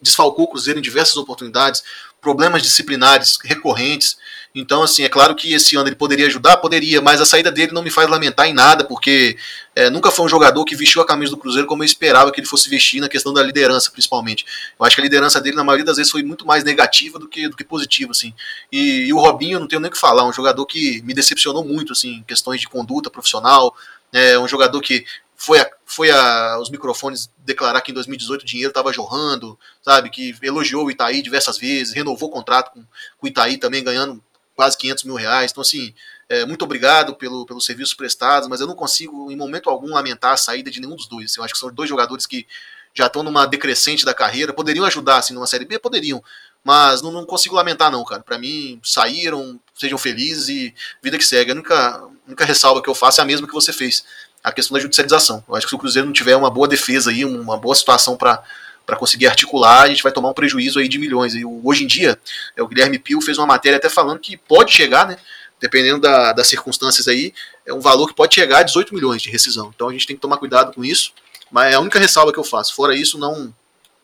desfalcou 0.00 0.44
o 0.44 0.48
Cruzeiro 0.48 0.78
em 0.78 0.82
diversas 0.82 1.16
oportunidades, 1.16 1.82
problemas 2.20 2.62
disciplinares 2.62 3.38
recorrentes. 3.42 4.16
Então, 4.60 4.82
assim, 4.82 5.04
é 5.04 5.08
claro 5.08 5.36
que 5.36 5.52
esse 5.54 5.76
ano 5.76 5.88
ele 5.88 5.94
poderia 5.94 6.26
ajudar, 6.26 6.56
poderia, 6.56 7.00
mas 7.00 7.20
a 7.20 7.24
saída 7.24 7.50
dele 7.50 7.70
não 7.70 7.82
me 7.82 7.90
faz 7.90 8.08
lamentar 8.08 8.48
em 8.48 8.52
nada, 8.52 8.84
porque 8.84 9.36
é, 9.74 9.88
nunca 9.88 10.10
foi 10.10 10.26
um 10.26 10.28
jogador 10.28 10.64
que 10.64 10.74
vestiu 10.74 11.00
a 11.00 11.06
camisa 11.06 11.30
do 11.30 11.36
Cruzeiro 11.36 11.68
como 11.68 11.84
eu 11.84 11.86
esperava 11.86 12.32
que 12.32 12.40
ele 12.40 12.46
fosse 12.46 12.68
vestir 12.68 13.00
na 13.00 13.08
questão 13.08 13.32
da 13.32 13.40
liderança, 13.40 13.88
principalmente. 13.90 14.44
Eu 14.78 14.84
acho 14.84 14.96
que 14.96 15.00
a 15.00 15.04
liderança 15.04 15.40
dele, 15.40 15.56
na 15.56 15.62
maioria 15.62 15.84
das 15.84 15.96
vezes, 15.96 16.10
foi 16.10 16.24
muito 16.24 16.44
mais 16.44 16.64
negativa 16.64 17.20
do 17.20 17.28
que, 17.28 17.48
do 17.48 17.56
que 17.56 17.62
positiva, 17.62 18.10
assim. 18.10 18.34
E, 18.72 19.06
e 19.06 19.12
o 19.12 19.18
Robinho, 19.18 19.60
não 19.60 19.68
tenho 19.68 19.80
nem 19.80 19.88
o 19.90 19.92
que 19.92 19.98
falar, 19.98 20.24
um 20.26 20.32
jogador 20.32 20.66
que 20.66 21.00
me 21.02 21.14
decepcionou 21.14 21.64
muito, 21.64 21.92
assim, 21.92 22.14
em 22.14 22.22
questões 22.24 22.60
de 22.60 22.66
conduta 22.66 23.08
profissional, 23.08 23.76
é 24.12 24.36
um 24.38 24.48
jogador 24.48 24.80
que 24.80 25.04
foi, 25.36 25.60
a, 25.60 25.70
foi 25.86 26.10
a, 26.10 26.54
aos 26.54 26.68
microfones 26.68 27.30
declarar 27.38 27.80
que 27.80 27.92
em 27.92 27.94
2018 27.94 28.42
o 28.42 28.44
dinheiro 28.44 28.70
estava 28.70 28.92
jorrando, 28.92 29.56
sabe? 29.82 30.10
Que 30.10 30.34
elogiou 30.42 30.86
o 30.86 30.90
Itaí 30.90 31.22
diversas 31.22 31.56
vezes, 31.56 31.94
renovou 31.94 32.28
o 32.28 32.32
contrato 32.32 32.72
com, 32.72 32.80
com 32.80 33.26
o 33.26 33.28
Itaí 33.28 33.56
também, 33.56 33.84
ganhando 33.84 34.20
quase 34.58 34.76
500 34.76 35.04
mil 35.04 35.14
reais. 35.14 35.52
Então, 35.52 35.62
assim, 35.62 35.94
é, 36.28 36.44
muito 36.44 36.64
obrigado 36.64 37.14
pelo, 37.14 37.46
pelos 37.46 37.64
serviços 37.64 37.94
prestados, 37.94 38.48
mas 38.48 38.60
eu 38.60 38.66
não 38.66 38.74
consigo, 38.74 39.30
em 39.30 39.36
momento 39.36 39.70
algum, 39.70 39.94
lamentar 39.94 40.32
a 40.32 40.36
saída 40.36 40.68
de 40.68 40.80
nenhum 40.80 40.96
dos 40.96 41.06
dois. 41.06 41.36
Eu 41.36 41.44
acho 41.44 41.54
que 41.54 41.60
são 41.60 41.72
dois 41.72 41.88
jogadores 41.88 42.26
que 42.26 42.44
já 42.92 43.06
estão 43.06 43.22
numa 43.22 43.46
decrescente 43.46 44.04
da 44.04 44.12
carreira, 44.12 44.52
poderiam 44.52 44.84
ajudar, 44.84 45.18
assim, 45.18 45.32
numa 45.32 45.46
Série 45.46 45.64
B, 45.64 45.78
poderiam, 45.78 46.20
mas 46.64 47.02
não, 47.02 47.12
não 47.12 47.24
consigo 47.24 47.54
lamentar, 47.54 47.88
não, 47.92 48.04
cara. 48.04 48.20
Para 48.20 48.36
mim, 48.36 48.80
saíram, 48.82 49.60
sejam 49.76 49.96
felizes 49.96 50.48
e 50.48 50.74
vida 51.00 51.16
que 51.16 51.24
segue. 51.24 51.52
A 51.52 51.54
única, 51.54 52.02
única 52.26 52.44
ressalva 52.44 52.82
que 52.82 52.90
eu 52.90 52.96
faço 52.96 53.20
é 53.20 53.22
a 53.22 53.26
mesma 53.26 53.46
que 53.46 53.54
você 53.54 53.72
fez 53.72 54.04
a 54.42 54.50
questão 54.50 54.74
da 54.74 54.80
judicialização. 54.80 55.44
Eu 55.48 55.54
acho 55.54 55.66
que 55.66 55.70
se 55.70 55.76
o 55.76 55.78
Cruzeiro 55.78 56.06
não 56.06 56.12
tiver 56.12 56.34
uma 56.34 56.50
boa 56.50 56.66
defesa 56.66 57.10
aí, 57.10 57.24
uma 57.24 57.56
boa 57.56 57.76
situação 57.76 58.16
para 58.16 58.42
para 58.88 58.96
conseguir 58.96 59.26
articular, 59.26 59.82
a 59.82 59.88
gente 59.88 60.02
vai 60.02 60.10
tomar 60.10 60.30
um 60.30 60.32
prejuízo 60.32 60.78
aí 60.78 60.88
de 60.88 60.98
milhões. 60.98 61.34
E 61.34 61.44
hoje 61.44 61.84
em 61.84 61.86
dia, 61.86 62.18
é, 62.56 62.62
o 62.62 62.66
Guilherme 62.66 62.98
Pio 62.98 63.20
fez 63.20 63.36
uma 63.36 63.46
matéria 63.46 63.76
até 63.76 63.90
falando 63.90 64.18
que 64.18 64.34
pode 64.34 64.72
chegar, 64.72 65.06
né? 65.06 65.18
Dependendo 65.60 66.00
da, 66.00 66.32
das 66.32 66.46
circunstâncias 66.46 67.06
aí, 67.06 67.34
é 67.66 67.74
um 67.74 67.80
valor 67.80 68.08
que 68.08 68.14
pode 68.14 68.34
chegar 68.34 68.60
a 68.60 68.62
18 68.62 68.94
milhões 68.94 69.20
de 69.20 69.28
rescisão. 69.28 69.70
Então 69.74 69.90
a 69.90 69.92
gente 69.92 70.06
tem 70.06 70.16
que 70.16 70.22
tomar 70.22 70.38
cuidado 70.38 70.72
com 70.72 70.82
isso. 70.82 71.12
Mas 71.52 71.74
é 71.74 71.76
a 71.76 71.80
única 71.80 71.98
ressalva 71.98 72.32
que 72.32 72.38
eu 72.38 72.44
faço. 72.44 72.74
Fora 72.74 72.96
isso, 72.96 73.18
não, 73.18 73.54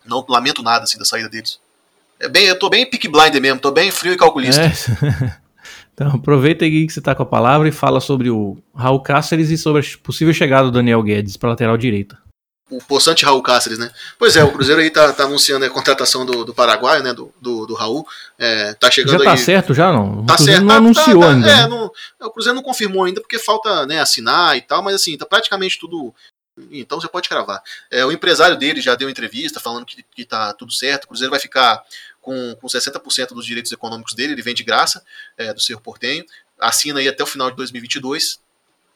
não 0.05 0.23
lamento 0.29 0.63
nada 0.63 0.85
assim, 0.85 0.99
da 0.99 1.07
saída 1.07 1.31
deles. 1.31 1.59
É 2.21 2.29
bem, 2.29 2.45
eu 2.45 2.59
tô 2.59 2.69
bem 2.69 2.85
pick 2.85 3.09
blinder 3.09 3.41
mesmo, 3.41 3.61
tô 3.61 3.71
bem 3.71 3.91
frio 3.91 4.13
e 4.13 4.19
calculista. 4.19 4.61
É. 4.61 5.45
Então, 5.95 6.09
aproveita 6.09 6.65
aí 6.65 6.89
que 6.89 6.93
você 6.93 7.01
tá 7.01 7.15
com 7.15 7.23
a 7.23 7.27
palavra 7.27 7.69
e 7.69 7.71
fala 7.73 8.01
sobre 8.01 8.29
o 8.29 8.59
Raul 8.75 8.99
Cáceres 8.99 9.51
e 9.51 9.57
sobre 9.57 9.81
a 9.81 9.85
possível 10.03 10.35
chegada 10.35 10.65
do 10.65 10.73
Daniel 10.73 11.01
Guedes 11.01 11.37
para 11.37 11.51
lateral 11.51 11.77
direita. 11.77 12.19
O 12.77 12.85
possante 12.85 13.25
Raul 13.25 13.43
Cáceres, 13.43 13.79
né? 13.79 13.91
Pois 14.19 14.37
é, 14.37 14.43
o 14.45 14.53
Cruzeiro 14.53 14.81
aí 14.81 14.91
tá, 14.91 15.13
tá 15.13 15.25
anunciando 15.25 15.65
a 15.65 15.71
contratação 15.71 16.25
do, 16.25 16.45
do 16.45 16.55
Paraguai, 16.55 17.03
né? 17.03 17.13
Do, 17.13 17.33
do, 17.41 17.67
do 17.67 17.75
Raul. 17.75 18.07
É, 18.39 18.75
tá 18.75 18.91
chegando 18.91 19.19
Já 19.19 19.25
tá 19.25 19.33
aí. 19.33 19.39
certo, 19.39 19.75
já 19.75 19.93
não? 19.93 20.21
O 20.21 20.27
Tá 20.27 20.35
Cruzeiro 20.37 20.61
certo, 20.61 20.63
não 20.63 20.69
tá- 20.69 20.77
anunciou 20.77 21.21
tá- 21.21 21.27
tá- 21.27 21.33
ainda. 21.33 21.51
É, 21.51 21.57
né? 21.57 21.67
não- 21.67 21.91
o 22.21 22.31
Cruzeiro 22.31 22.57
não 22.57 22.63
confirmou 22.63 23.05
ainda 23.05 23.21
porque 23.21 23.39
falta 23.39 23.87
né, 23.87 24.01
assinar 24.01 24.57
e 24.57 24.61
tal, 24.63 24.83
mas 24.83 24.95
assim, 24.95 25.17
tá 25.17 25.27
praticamente 25.27 25.79
tudo. 25.79 26.15
Então 26.71 27.01
você 27.01 27.09
pode 27.09 27.29
cravar. 27.29 27.61
É, 27.91 28.05
o 28.07 28.13
empresário 28.13 28.57
dele 28.57 28.81
já 28.81 28.95
deu 28.95 29.11
entrevista 29.11 29.59
falando 29.59 29.85
que, 29.85 30.05
que 30.15 30.25
tá 30.25 30.53
tudo 30.53 30.73
certo. 30.73 31.05
O 31.05 31.09
Cruzeiro 31.09 31.31
vai 31.31 31.41
ficar 31.41 31.83
com, 32.23 32.55
com 32.61 32.67
60% 32.69 33.29
dos 33.35 33.45
direitos 33.45 33.73
econômicos 33.73 34.15
dele, 34.15 34.33
ele 34.35 34.43
vem 34.43 34.55
de 34.55 34.63
graça 34.63 35.03
é, 35.37 35.53
do 35.53 35.61
Cerro 35.61 35.81
Portenho. 35.81 36.25
Assina 36.61 37.01
aí 37.01 37.09
até 37.09 37.23
o 37.23 37.27
final 37.27 37.51
de 37.51 37.57
2022 37.57 38.39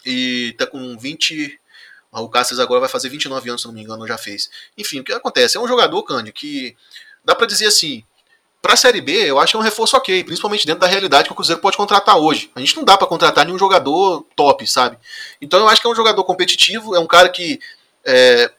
e 0.06 0.54
tá 0.56 0.66
com 0.66 0.96
20. 0.96 1.60
O 2.12 2.28
Cáceres 2.28 2.58
agora 2.58 2.80
vai 2.80 2.88
fazer 2.88 3.08
29 3.08 3.50
anos, 3.50 3.62
se 3.62 3.66
não 3.66 3.74
me 3.74 3.82
engano, 3.82 4.06
já 4.06 4.16
fez. 4.16 4.48
Enfim, 4.76 5.00
o 5.00 5.04
que 5.04 5.12
acontece? 5.12 5.56
É 5.56 5.60
um 5.60 5.68
jogador, 5.68 6.02
Cândido, 6.02 6.32
que 6.32 6.76
dá 7.24 7.34
para 7.34 7.46
dizer 7.46 7.66
assim, 7.66 8.02
Para 8.60 8.74
a 8.74 8.76
Série 8.76 9.00
B, 9.00 9.12
eu 9.12 9.38
acho 9.38 9.52
que 9.52 9.56
é 9.56 9.60
um 9.60 9.62
reforço 9.62 9.96
ok, 9.96 10.24
principalmente 10.24 10.66
dentro 10.66 10.80
da 10.80 10.86
realidade 10.86 11.28
que 11.28 11.32
o 11.32 11.34
Cruzeiro 11.34 11.60
pode 11.60 11.76
contratar 11.76 12.16
hoje. 12.16 12.50
A 12.54 12.60
gente 12.60 12.76
não 12.76 12.84
dá 12.84 12.96
para 12.96 13.06
contratar 13.06 13.44
nenhum 13.44 13.58
jogador 13.58 14.26
top, 14.34 14.66
sabe? 14.66 14.98
Então 15.40 15.60
eu 15.60 15.68
acho 15.68 15.80
que 15.80 15.86
é 15.86 15.90
um 15.90 15.94
jogador 15.94 16.24
competitivo, 16.24 16.96
é 16.96 16.98
um 16.98 17.06
cara 17.06 17.28
que 17.28 17.60
é, 18.04 18.50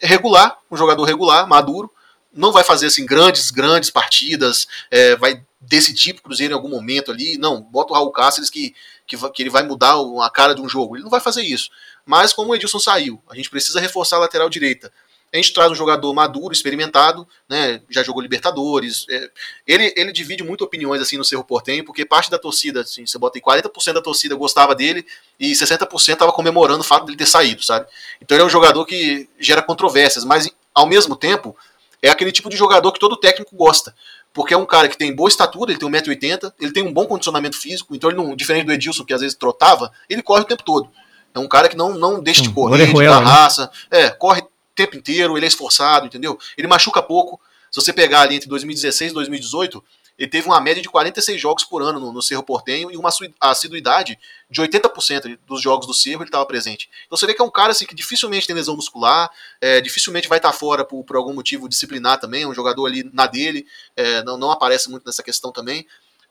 é 0.00 0.06
regular, 0.06 0.56
um 0.70 0.76
jogador 0.76 1.04
regular, 1.04 1.46
maduro, 1.46 1.90
não 2.32 2.52
vai 2.52 2.64
fazer 2.64 2.86
assim 2.86 3.06
grandes, 3.06 3.50
grandes 3.50 3.90
partidas, 3.90 4.66
é, 4.90 5.14
vai 5.16 5.42
decidir 5.60 6.14
pro 6.14 6.24
Cruzeiro 6.24 6.52
em 6.52 6.56
algum 6.56 6.68
momento 6.68 7.10
ali. 7.10 7.38
Não, 7.38 7.60
bota 7.60 7.92
o 7.92 7.96
Raul 7.96 8.10
Cáceres 8.10 8.50
que, 8.50 8.74
que, 9.06 9.16
que, 9.30 9.42
ele 9.42 9.50
vai 9.50 9.62
mudar 9.62 9.94
a 10.22 10.30
cara 10.30 10.54
de 10.54 10.60
um 10.60 10.68
jogo. 10.68 10.96
Ele 10.96 11.04
não 11.04 11.10
vai 11.10 11.20
fazer 11.20 11.42
isso. 11.42 11.70
Mas 12.04 12.32
como 12.32 12.52
o 12.52 12.54
Edilson 12.54 12.78
saiu, 12.78 13.22
a 13.30 13.34
gente 13.34 13.50
precisa 13.50 13.80
reforçar 13.80 14.16
a 14.16 14.20
lateral 14.20 14.48
direita. 14.48 14.92
A 15.32 15.36
gente 15.36 15.52
traz 15.52 15.72
um 15.72 15.74
jogador 15.74 16.14
maduro, 16.14 16.52
experimentado, 16.52 17.26
né? 17.48 17.80
Já 17.90 18.04
jogou 18.04 18.22
Libertadores. 18.22 19.04
É, 19.10 19.30
ele, 19.66 19.92
ele 19.96 20.12
divide 20.12 20.44
muito 20.44 20.62
opiniões 20.62 21.02
assim 21.02 21.16
no 21.16 21.24
Cerro 21.24 21.42
Portenho, 21.42 21.84
porque 21.84 22.04
parte 22.04 22.30
da 22.30 22.38
torcida, 22.38 22.82
assim, 22.82 23.04
você 23.04 23.18
bota 23.18 23.36
aí 23.36 23.42
40% 23.42 23.94
da 23.94 24.00
torcida 24.00 24.36
gostava 24.36 24.76
dele 24.76 25.04
e 25.40 25.50
60% 25.50 26.12
estava 26.12 26.32
comemorando 26.32 26.82
o 26.82 26.84
fato 26.84 27.06
dele 27.06 27.18
ter 27.18 27.26
saído, 27.26 27.64
sabe? 27.64 27.88
Então 28.22 28.36
ele 28.36 28.42
é 28.42 28.46
um 28.46 28.50
jogador 28.50 28.86
que 28.86 29.28
gera 29.40 29.60
controvérsias, 29.60 30.24
mas 30.24 30.48
ao 30.72 30.86
mesmo 30.86 31.16
tempo 31.16 31.56
é 32.00 32.10
aquele 32.10 32.30
tipo 32.30 32.48
de 32.48 32.56
jogador 32.56 32.92
que 32.92 33.00
todo 33.00 33.16
técnico 33.16 33.56
gosta. 33.56 33.92
Porque 34.32 34.54
é 34.54 34.56
um 34.56 34.66
cara 34.66 34.88
que 34.88 34.96
tem 34.96 35.12
boa 35.12 35.28
estatura, 35.28 35.72
ele 35.72 35.80
tem 35.80 35.88
1,80m, 35.88 36.52
ele 36.60 36.72
tem 36.72 36.84
um 36.84 36.92
bom 36.92 37.06
condicionamento 37.06 37.56
físico, 37.56 37.96
então 37.96 38.08
ele 38.08 38.16
não, 38.16 38.36
diferente 38.36 38.66
do 38.66 38.72
Edilson, 38.72 39.04
que 39.04 39.14
às 39.14 39.20
vezes 39.20 39.36
trotava, 39.36 39.90
ele 40.08 40.22
corre 40.22 40.42
o 40.42 40.46
tempo 40.46 40.62
todo. 40.62 40.88
É 41.34 41.38
um 41.38 41.48
cara 41.48 41.68
que 41.68 41.76
não, 41.76 41.94
não 41.94 42.22
deixa 42.22 42.42
de 42.42 42.48
hum, 42.48 42.54
correr, 42.54 42.86
de 42.86 42.92
dar 42.92 43.20
né? 43.20 43.26
raça, 43.26 43.70
é, 43.90 44.08
corre 44.10 44.42
tempo 44.74 44.96
inteiro, 44.96 45.36
ele 45.36 45.44
é 45.44 45.48
esforçado, 45.48 46.06
entendeu? 46.06 46.38
Ele 46.56 46.68
machuca 46.68 47.02
pouco. 47.02 47.40
Se 47.70 47.80
você 47.80 47.92
pegar 47.92 48.22
ali 48.22 48.36
entre 48.36 48.48
2016 48.48 49.10
e 49.10 49.14
2018, 49.14 49.82
ele 50.16 50.30
teve 50.30 50.46
uma 50.46 50.60
média 50.60 50.80
de 50.80 50.88
46 50.88 51.40
jogos 51.40 51.64
por 51.64 51.82
ano 51.82 51.98
no, 51.98 52.12
no 52.12 52.22
Cerro 52.22 52.42
Portenho 52.42 52.90
e 52.90 52.96
uma 52.96 53.10
assiduidade 53.40 54.18
de 54.48 54.62
80% 54.62 55.38
dos 55.46 55.60
jogos 55.60 55.86
do 55.86 55.94
Cerro 55.94 56.22
ele 56.22 56.28
estava 56.28 56.46
presente. 56.46 56.88
Então 57.06 57.16
você 57.16 57.26
vê 57.26 57.34
que 57.34 57.42
é 57.42 57.44
um 57.44 57.50
cara 57.50 57.72
assim, 57.72 57.84
que 57.84 57.94
dificilmente 57.94 58.46
tem 58.46 58.54
lesão 58.54 58.76
muscular, 58.76 59.28
é, 59.60 59.80
dificilmente 59.80 60.28
vai 60.28 60.38
estar 60.38 60.52
tá 60.52 60.56
fora 60.56 60.84
por, 60.84 61.02
por, 61.02 61.16
algum 61.16 61.34
motivo 61.34 61.68
disciplinar 61.68 62.20
também, 62.20 62.44
é 62.44 62.46
um 62.46 62.54
jogador 62.54 62.86
ali 62.86 63.10
na 63.12 63.26
dele, 63.26 63.66
é, 63.96 64.22
não, 64.22 64.38
não 64.38 64.50
aparece 64.52 64.88
muito 64.88 65.04
nessa 65.04 65.22
questão 65.22 65.50
também. 65.50 65.84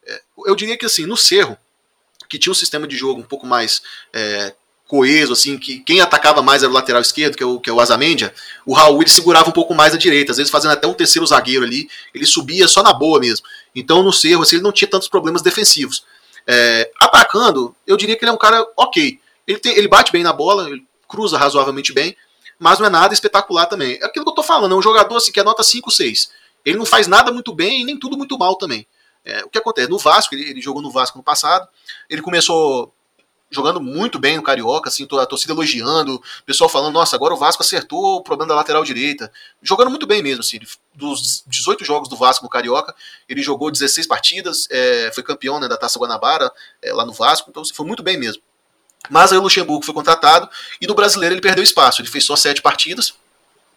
É, 0.06 0.22
eu 0.45 0.56
diria 0.56 0.78
que 0.78 0.86
assim, 0.86 1.06
no 1.06 1.18
Cerro, 1.18 1.58
que 2.30 2.39
tinha 2.39 2.51
um 2.51 2.56
sistema 2.56 2.88
de 2.88 2.95
jogo 2.95 3.20
um 3.20 3.26
pouco 3.26 3.45
mais 3.45 3.82
é, 4.14 4.56
coeso, 4.94 5.34
assim, 5.34 5.58
que 5.58 5.80
quem 5.80 6.02
atacava 6.02 6.44
mais 6.44 6.62
era 6.62 6.72
o 6.72 6.76
lateral 6.76 7.02
esquerdo, 7.02 7.36
que 7.36 7.41
é 7.41 7.46
o, 7.48 7.60
que 7.60 7.68
é 7.68 7.74
o 7.74 7.80
Azamendia, 7.80 8.32
o 8.64 8.76
Raul 8.76 9.02
ele 9.02 9.10
segurava 9.10 9.50
um 9.50 9.52
pouco 9.52 9.74
mais 9.74 9.91
a 9.91 9.98
direita, 9.98 10.32
às 10.32 10.38
vezes 10.38 10.52
fazendo 10.52 10.74
até 10.74 10.86
um 10.86 10.94
terceiro 10.94 11.26
zagueiro 11.26 11.66
ali, 11.66 11.89
ele 12.14 12.28
subia 12.28 12.68
só 12.68 12.84
na 12.84 12.94
boa 12.94 13.20
mesmo. 13.20 13.44
Então 13.74 14.04
no 14.04 14.14
Cerro 14.14 14.44
assim, 14.44 14.58
ele 14.58 14.64
não 14.64 14.72
tinha 14.72 14.88
tantos 14.88 15.08
problemas 15.08 15.41
defensivos. 15.41 16.06
É, 16.46 16.91
atacando, 17.02 17.76
eu 17.88 17.98
diria 17.98 18.16
que 18.16 18.24
ele 18.24 18.30
é 18.30 18.34
um 18.36 18.38
cara 18.38 18.64
ok. 18.78 19.20
Ele, 19.48 19.58
tem, 19.58 19.76
ele 19.76 19.88
bate 19.88 20.12
bem 20.12 20.22
na 20.22 20.32
bola, 20.32 20.70
cruza 21.08 21.39
razoavelmente 21.39 21.91
bem, 21.91 22.16
mas 22.60 22.78
não 22.78 22.86
é 22.86 22.89
nada 22.91 23.16
espetacular 23.16 23.66
também. 23.66 23.98
É 24.00 24.06
aquilo 24.06 24.24
que 24.24 24.30
eu 24.30 24.36
tô 24.36 24.44
falando, 24.44 24.76
é 24.76 24.78
um 24.78 24.82
jogador 24.82 25.16
assim, 25.16 25.32
que 25.32 25.39
é 25.39 25.44
nota 25.44 25.64
5, 25.64 25.89
6. 25.89 26.30
Ele 26.64 26.78
não 26.78 26.86
faz 26.86 27.08
nada 27.08 27.32
muito 27.32 27.52
bem 27.52 27.82
e 27.82 27.84
nem 27.84 27.98
tudo 27.98 28.16
muito 28.16 28.38
mal 28.38 28.56
também. 28.58 28.86
É, 29.26 29.44
o 29.44 29.50
que 29.50 29.58
acontece? 29.58 29.89
No 29.89 29.98
Vasco, 29.98 30.36
ele, 30.36 30.52
ele 30.52 30.62
jogou 30.62 30.84
no 30.84 30.91
Vasco 30.91 31.18
no 31.18 31.24
passado, 31.24 31.68
ele 32.08 32.22
começou 32.22 32.94
jogando 33.54 33.80
muito 33.80 34.20
bem 34.20 34.38
no 34.38 34.43
Carioca, 34.43 34.89
assim, 34.89 35.08
a 35.12 35.26
torcida 35.26 35.54
elogiando, 35.54 36.16
o 36.16 36.43
pessoal 36.45 36.70
falando, 36.70 36.93
nossa, 36.93 37.16
agora 37.16 37.34
o 37.34 37.38
Vasco 37.38 37.62
acertou 37.64 38.18
o 38.18 38.22
problema 38.22 38.49
da 38.49 38.56
lateral 38.56 38.84
direita. 38.84 39.32
Jogando 39.62 39.89
muito 39.89 40.08
bem 40.08 40.22
mesmo, 40.24 40.41
assim, 40.41 40.60
dos 40.93 41.43
18 41.47 41.86
jogos 41.86 42.10
do 42.10 42.16
Vasco 42.16 42.43
no 42.43 42.49
Carioca, 42.49 42.93
ele 43.28 43.41
jogou 43.41 43.72
16 43.72 44.08
partidas, 44.08 44.68
é, 44.70 45.12
foi 45.14 45.24
campeão 45.24 45.60
né, 45.60 45.68
da 45.68 45.78
Taça 45.78 45.99
Guanabara 45.99 46.51
é, 46.82 46.91
lá 46.93 47.06
no 47.06 47.14
Vasco, 47.14 47.49
então 47.49 47.62
assim, 47.62 47.74
foi 47.74 47.86
muito 47.86 48.04
bem 48.04 48.18
mesmo. 48.18 48.41
Mas 49.10 49.32
aí 49.32 49.38
o 49.38 49.41
Luxemburgo 49.41 49.86
foi 49.86 49.93
contratado 49.93 50.49
e 50.80 50.88
no 50.88 50.95
brasileiro 50.95 51.36
ele 51.36 51.41
perdeu 51.41 51.64
espaço, 51.64 52.01
ele 52.01 52.10
fez 52.10 52.24
só 52.24 52.36
7 52.36 52.62
partidas, 52.62 53.14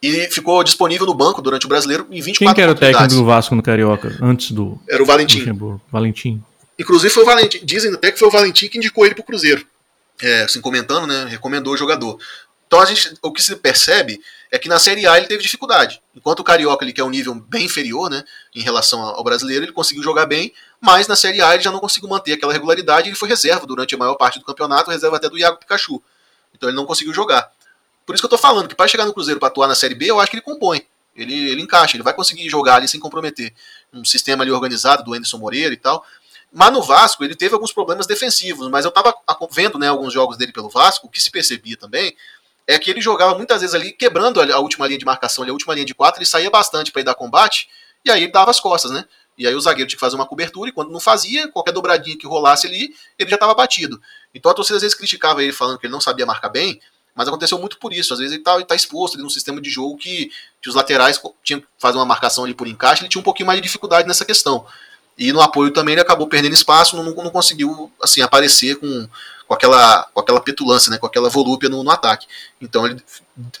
e 0.01 0.27
ficou 0.29 0.63
disponível 0.63 1.05
no 1.05 1.13
banco 1.13 1.41
durante 1.41 1.65
o 1.65 1.69
brasileiro 1.69 2.07
em 2.11 2.21
24 2.21 2.45
Quem 2.45 2.53
que 2.53 2.61
era 2.61 2.71
o 2.71 2.75
técnico 2.75 3.15
do 3.15 3.25
Vasco 3.25 3.55
no 3.55 3.63
Carioca 3.63 4.15
antes 4.21 4.51
do 4.51 4.79
Era 4.87 5.01
o 5.01 5.05
Valentim. 5.05 5.43
Valentim. 5.91 6.43
Inclusive 6.77 7.13
foi 7.13 7.23
o 7.23 7.25
Valentim, 7.25 7.59
dizem 7.63 7.93
até 7.93 8.11
que 8.11 8.19
foi 8.19 8.27
o 8.27 8.31
Valentim 8.31 8.67
que 8.67 8.77
indicou 8.77 9.05
ele 9.05 9.15
para 9.15 9.21
o 9.21 9.25
Cruzeiro. 9.25 9.65
É, 10.21 10.43
assim, 10.43 10.61
comentando, 10.61 11.07
né, 11.07 11.25
recomendou 11.25 11.73
o 11.73 11.77
jogador. 11.77 12.19
Então 12.67 12.81
a 12.81 12.85
gente, 12.85 13.13
o 13.21 13.31
que 13.31 13.41
se 13.41 13.55
percebe 13.55 14.19
é 14.51 14.59
que 14.59 14.67
na 14.67 14.77
Série 14.77 15.07
A 15.07 15.17
ele 15.17 15.25
teve 15.25 15.41
dificuldade. 15.41 16.01
Enquanto 16.15 16.41
o 16.41 16.43
Carioca, 16.43 16.83
ele, 16.83 16.91
que 16.91 16.99
é 16.99 17.03
um 17.03 17.09
nível 17.09 17.33
bem 17.33 17.65
inferior 17.65 18.09
né, 18.09 18.23
em 18.53 18.61
relação 18.61 18.99
ao 19.01 19.23
brasileiro, 19.23 19.63
ele 19.63 19.71
conseguiu 19.71 20.03
jogar 20.03 20.25
bem, 20.25 20.53
mas 20.81 21.07
na 21.07 21.15
Série 21.15 21.41
A 21.41 21.53
ele 21.53 21.63
já 21.63 21.71
não 21.71 21.79
conseguiu 21.79 22.09
manter 22.09 22.33
aquela 22.33 22.51
regularidade 22.51 23.07
ele 23.07 23.15
foi 23.15 23.29
reserva 23.29 23.65
durante 23.65 23.95
a 23.95 23.97
maior 23.97 24.15
parte 24.15 24.37
do 24.37 24.45
campeonato, 24.45 24.91
reserva 24.91 25.17
até 25.17 25.29
do 25.29 25.37
Iago 25.37 25.57
Pikachu. 25.57 26.01
Então 26.53 26.69
ele 26.69 26.75
não 26.75 26.85
conseguiu 26.85 27.13
jogar. 27.13 27.49
Por 28.05 28.15
isso 28.15 28.21
que 28.21 28.25
eu 28.25 28.29
tô 28.29 28.37
falando 28.37 28.67
que 28.67 28.75
para 28.75 28.87
chegar 28.87 29.05
no 29.05 29.13
Cruzeiro 29.13 29.39
para 29.39 29.47
atuar 29.47 29.67
na 29.67 29.75
Série 29.75 29.95
B, 29.95 30.05
eu 30.05 30.19
acho 30.19 30.31
que 30.31 30.37
ele 30.37 30.43
compõe. 30.43 30.85
Ele, 31.15 31.49
ele 31.49 31.61
encaixa, 31.61 31.97
ele 31.97 32.03
vai 32.03 32.13
conseguir 32.13 32.47
jogar 32.47 32.75
ali 32.75 32.87
sem 32.87 32.99
comprometer. 32.99 33.53
Um 33.91 34.05
sistema 34.05 34.43
ali 34.43 34.51
organizado 34.51 35.03
do 35.03 35.13
Anderson 35.13 35.37
Moreira 35.37 35.73
e 35.73 35.77
tal. 35.77 36.05
Mas 36.51 36.71
no 36.71 36.81
Vasco 36.81 37.23
ele 37.23 37.35
teve 37.35 37.53
alguns 37.53 37.71
problemas 37.71 38.07
defensivos, 38.07 38.69
mas 38.69 38.85
eu 38.85 38.89
estava 38.89 39.13
vendo 39.51 39.77
né, 39.77 39.87
alguns 39.87 40.13
jogos 40.13 40.37
dele 40.37 40.51
pelo 40.51 40.69
Vasco, 40.69 41.07
o 41.07 41.09
que 41.09 41.21
se 41.21 41.29
percebia 41.29 41.77
também 41.77 42.15
é 42.67 42.77
que 42.77 42.91
ele 42.91 42.99
jogava 42.99 43.35
muitas 43.35 43.61
vezes 43.61 43.73
ali 43.73 43.93
quebrando 43.93 44.41
a 44.41 44.59
última 44.59 44.85
linha 44.85 44.99
de 44.99 45.05
marcação, 45.05 45.45
a 45.45 45.51
última 45.51 45.73
linha 45.73 45.85
de 45.85 45.95
quatro, 45.95 46.19
ele 46.19 46.25
saía 46.25 46.49
bastante 46.49 46.91
para 46.91 47.01
ir 47.01 47.05
dar 47.05 47.15
combate, 47.15 47.69
e 48.03 48.11
aí 48.11 48.23
ele 48.23 48.31
dava 48.31 48.51
as 48.51 48.59
costas, 48.59 48.91
né? 48.91 49.05
E 49.37 49.47
aí 49.47 49.55
o 49.55 49.61
zagueiro 49.61 49.87
tinha 49.87 49.95
que 49.95 50.01
fazer 50.01 50.15
uma 50.15 50.25
cobertura, 50.25 50.69
e 50.69 50.73
quando 50.73 50.91
não 50.91 50.99
fazia, 50.99 51.47
qualquer 51.47 51.71
dobradinha 51.71 52.17
que 52.17 52.27
rolasse 52.27 52.67
ali, 52.67 52.93
ele 53.17 53.29
já 53.29 53.35
estava 53.35 53.53
batido. 53.53 54.01
Então 54.35 54.51
a 54.51 54.53
torcida 54.53 54.75
às 54.75 54.81
vezes 54.81 54.97
criticava 54.97 55.41
ele 55.41 55.53
falando 55.53 55.79
que 55.79 55.85
ele 55.85 55.93
não 55.93 56.01
sabia 56.01 56.25
marcar 56.25 56.49
bem, 56.49 56.81
mas 57.15 57.27
aconteceu 57.27 57.57
muito 57.57 57.77
por 57.77 57.93
isso. 57.93 58.13
Às 58.13 58.19
vezes 58.19 58.33
ele 58.33 58.41
está 58.41 58.61
tá 58.63 58.75
exposto 58.75 59.13
ali 59.13 59.23
num 59.23 59.29
sistema 59.29 59.61
de 59.61 59.69
jogo 59.69 59.97
que, 59.97 60.31
que 60.61 60.69
os 60.69 60.75
laterais 60.75 61.21
tinham 61.43 61.61
que 61.61 61.67
fazer 61.77 61.97
uma 61.97 62.05
marcação 62.05 62.43
ali 62.43 62.53
por 62.53 62.67
encaixe, 62.67 63.03
ele 63.03 63.09
tinha 63.09 63.21
um 63.21 63.23
pouquinho 63.23 63.47
mais 63.47 63.57
de 63.57 63.63
dificuldade 63.63 64.07
nessa 64.07 64.25
questão. 64.25 64.65
E 65.17 65.33
no 65.33 65.41
apoio 65.41 65.71
também 65.71 65.93
ele 65.93 66.01
acabou 66.01 66.27
perdendo 66.27 66.53
espaço, 66.53 66.95
não, 66.95 67.03
não 67.03 67.29
conseguiu 67.29 67.91
assim 68.01 68.21
aparecer 68.21 68.75
com, 68.75 69.07
com, 69.47 69.53
aquela, 69.53 70.03
com 70.13 70.19
aquela 70.19 70.39
petulância, 70.39 70.91
né, 70.91 70.97
com 70.97 71.07
aquela 71.07 71.29
volúpia 71.29 71.69
no, 71.69 71.83
no 71.83 71.89
ataque. 71.89 72.27
Então 72.61 72.85
ele 72.85 73.01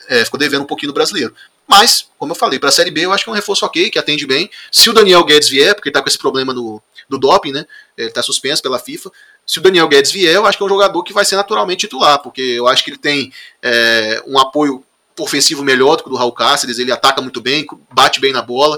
é, 0.07 0.23
ficou 0.23 0.39
devendo 0.39 0.61
um 0.63 0.67
pouquinho 0.67 0.89
no 0.89 0.93
brasileiro. 0.93 1.33
Mas, 1.67 2.09
como 2.17 2.31
eu 2.31 2.35
falei, 2.35 2.59
para 2.59 2.69
a 2.69 2.71
Série 2.71 2.91
B 2.91 3.01
eu 3.01 3.11
acho 3.11 3.23
que 3.23 3.29
é 3.29 3.33
um 3.33 3.35
reforço 3.35 3.65
ok, 3.65 3.89
que 3.89 3.99
atende 3.99 4.25
bem. 4.25 4.49
Se 4.71 4.89
o 4.89 4.93
Daniel 4.93 5.23
Guedes 5.25 5.49
vier, 5.49 5.75
porque 5.75 5.89
ele 5.89 5.91
está 5.91 6.01
com 6.01 6.07
esse 6.07 6.17
problema 6.17 6.53
no, 6.53 6.81
do 7.09 7.17
doping, 7.17 7.51
né? 7.51 7.65
Ele 7.97 8.07
está 8.07 8.23
suspenso 8.23 8.61
pela 8.61 8.79
FIFA. 8.79 9.11
Se 9.45 9.59
o 9.59 9.61
Daniel 9.61 9.87
Guedes 9.87 10.11
vier, 10.11 10.35
eu 10.35 10.45
acho 10.45 10.57
que 10.57 10.63
é 10.63 10.65
um 10.65 10.69
jogador 10.69 11.03
que 11.03 11.11
vai 11.11 11.25
ser 11.25 11.35
naturalmente 11.35 11.81
titular, 11.81 12.19
porque 12.19 12.41
eu 12.41 12.67
acho 12.67 12.83
que 12.83 12.91
ele 12.91 12.97
tem 12.97 13.33
é, 13.61 14.23
um 14.25 14.39
apoio 14.39 14.83
ofensivo 15.19 15.63
melhor 15.63 15.97
do 15.97 16.03
que 16.03 16.09
o 16.09 16.11
do 16.11 16.17
Raul 16.17 16.31
Cáceres, 16.31 16.79
ele 16.79 16.91
ataca 16.91 17.21
muito 17.21 17.41
bem, 17.41 17.65
bate 17.91 18.19
bem 18.19 18.31
na 18.31 18.41
bola. 18.41 18.77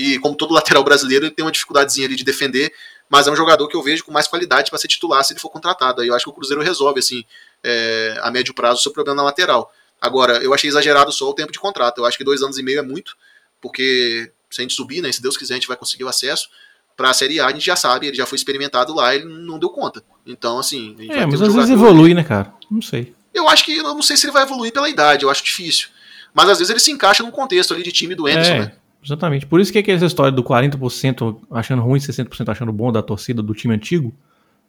E 0.00 0.18
como 0.18 0.34
todo 0.34 0.54
lateral 0.54 0.82
brasileiro, 0.82 1.26
ele 1.26 1.34
tem 1.34 1.44
uma 1.44 1.52
dificuldadezinha 1.52 2.06
ali 2.06 2.16
de 2.16 2.24
defender, 2.24 2.72
mas 3.06 3.26
é 3.26 3.30
um 3.30 3.36
jogador 3.36 3.68
que 3.68 3.76
eu 3.76 3.82
vejo 3.82 4.02
com 4.02 4.10
mais 4.10 4.26
qualidade 4.26 4.70
para 4.70 4.78
ser 4.78 4.88
titular 4.88 5.22
se 5.22 5.34
ele 5.34 5.40
for 5.40 5.50
contratado. 5.50 6.00
Aí 6.00 6.08
eu 6.08 6.14
acho 6.14 6.24
que 6.24 6.30
o 6.30 6.32
Cruzeiro 6.32 6.62
resolve, 6.62 7.00
assim, 7.00 7.22
é, 7.62 8.18
a 8.22 8.30
médio 8.30 8.54
prazo, 8.54 8.80
o 8.80 8.82
seu 8.82 8.92
problema 8.92 9.16
na 9.16 9.24
lateral. 9.24 9.70
Agora, 10.00 10.38
eu 10.42 10.54
achei 10.54 10.70
exagerado 10.70 11.12
só 11.12 11.28
o 11.28 11.34
tempo 11.34 11.52
de 11.52 11.58
contrato. 11.58 11.98
Eu 11.98 12.06
acho 12.06 12.16
que 12.16 12.24
dois 12.24 12.40
anos 12.42 12.56
e 12.56 12.62
meio 12.62 12.78
é 12.78 12.82
muito, 12.82 13.14
porque 13.60 14.32
se 14.48 14.62
a 14.62 14.62
gente 14.62 14.72
subir, 14.72 15.02
né, 15.02 15.12
se 15.12 15.20
Deus 15.20 15.36
quiser, 15.36 15.52
a 15.52 15.56
gente 15.58 15.68
vai 15.68 15.76
conseguir 15.76 16.04
o 16.04 16.08
acesso. 16.08 16.48
Para 16.96 17.10
a 17.10 17.12
Série 17.12 17.38
A, 17.38 17.48
a 17.48 17.52
gente 17.52 17.66
já 17.66 17.76
sabe, 17.76 18.06
ele 18.06 18.16
já 18.16 18.24
foi 18.24 18.36
experimentado 18.36 18.94
lá, 18.94 19.14
ele 19.14 19.26
não 19.26 19.58
deu 19.58 19.68
conta. 19.68 20.02
Então, 20.26 20.58
assim. 20.58 20.96
é, 21.10 21.26
mas 21.26 21.42
um 21.42 21.46
às 21.46 21.54
vezes 21.54 21.70
evolui, 21.70 22.14
né, 22.14 22.24
cara? 22.24 22.54
Não 22.70 22.80
sei. 22.80 23.14
Eu 23.34 23.46
acho 23.50 23.66
que, 23.66 23.76
eu 23.76 23.82
não 23.82 24.00
sei 24.00 24.16
se 24.16 24.24
ele 24.24 24.32
vai 24.32 24.44
evoluir 24.44 24.72
pela 24.72 24.88
idade, 24.88 25.24
eu 25.24 25.30
acho 25.30 25.44
difícil. 25.44 25.88
Mas 26.32 26.48
às 26.48 26.58
vezes 26.58 26.70
ele 26.70 26.80
se 26.80 26.90
encaixa 26.90 27.22
num 27.22 27.30
contexto 27.30 27.74
ali 27.74 27.82
de 27.82 27.92
time 27.92 28.14
do 28.14 28.26
Anderson, 28.26 28.52
é. 28.52 28.58
né? 28.60 28.72
Exatamente. 29.04 29.46
Por 29.46 29.60
isso 29.60 29.72
que, 29.72 29.78
é 29.78 29.82
que 29.82 29.90
essa 29.90 30.04
história 30.04 30.32
do 30.32 30.42
40% 30.44 31.36
achando 31.50 31.82
ruim, 31.82 31.98
60% 31.98 32.48
achando 32.48 32.72
bom 32.72 32.92
da 32.92 33.02
torcida 33.02 33.42
do 33.42 33.54
time 33.54 33.74
antigo, 33.74 34.14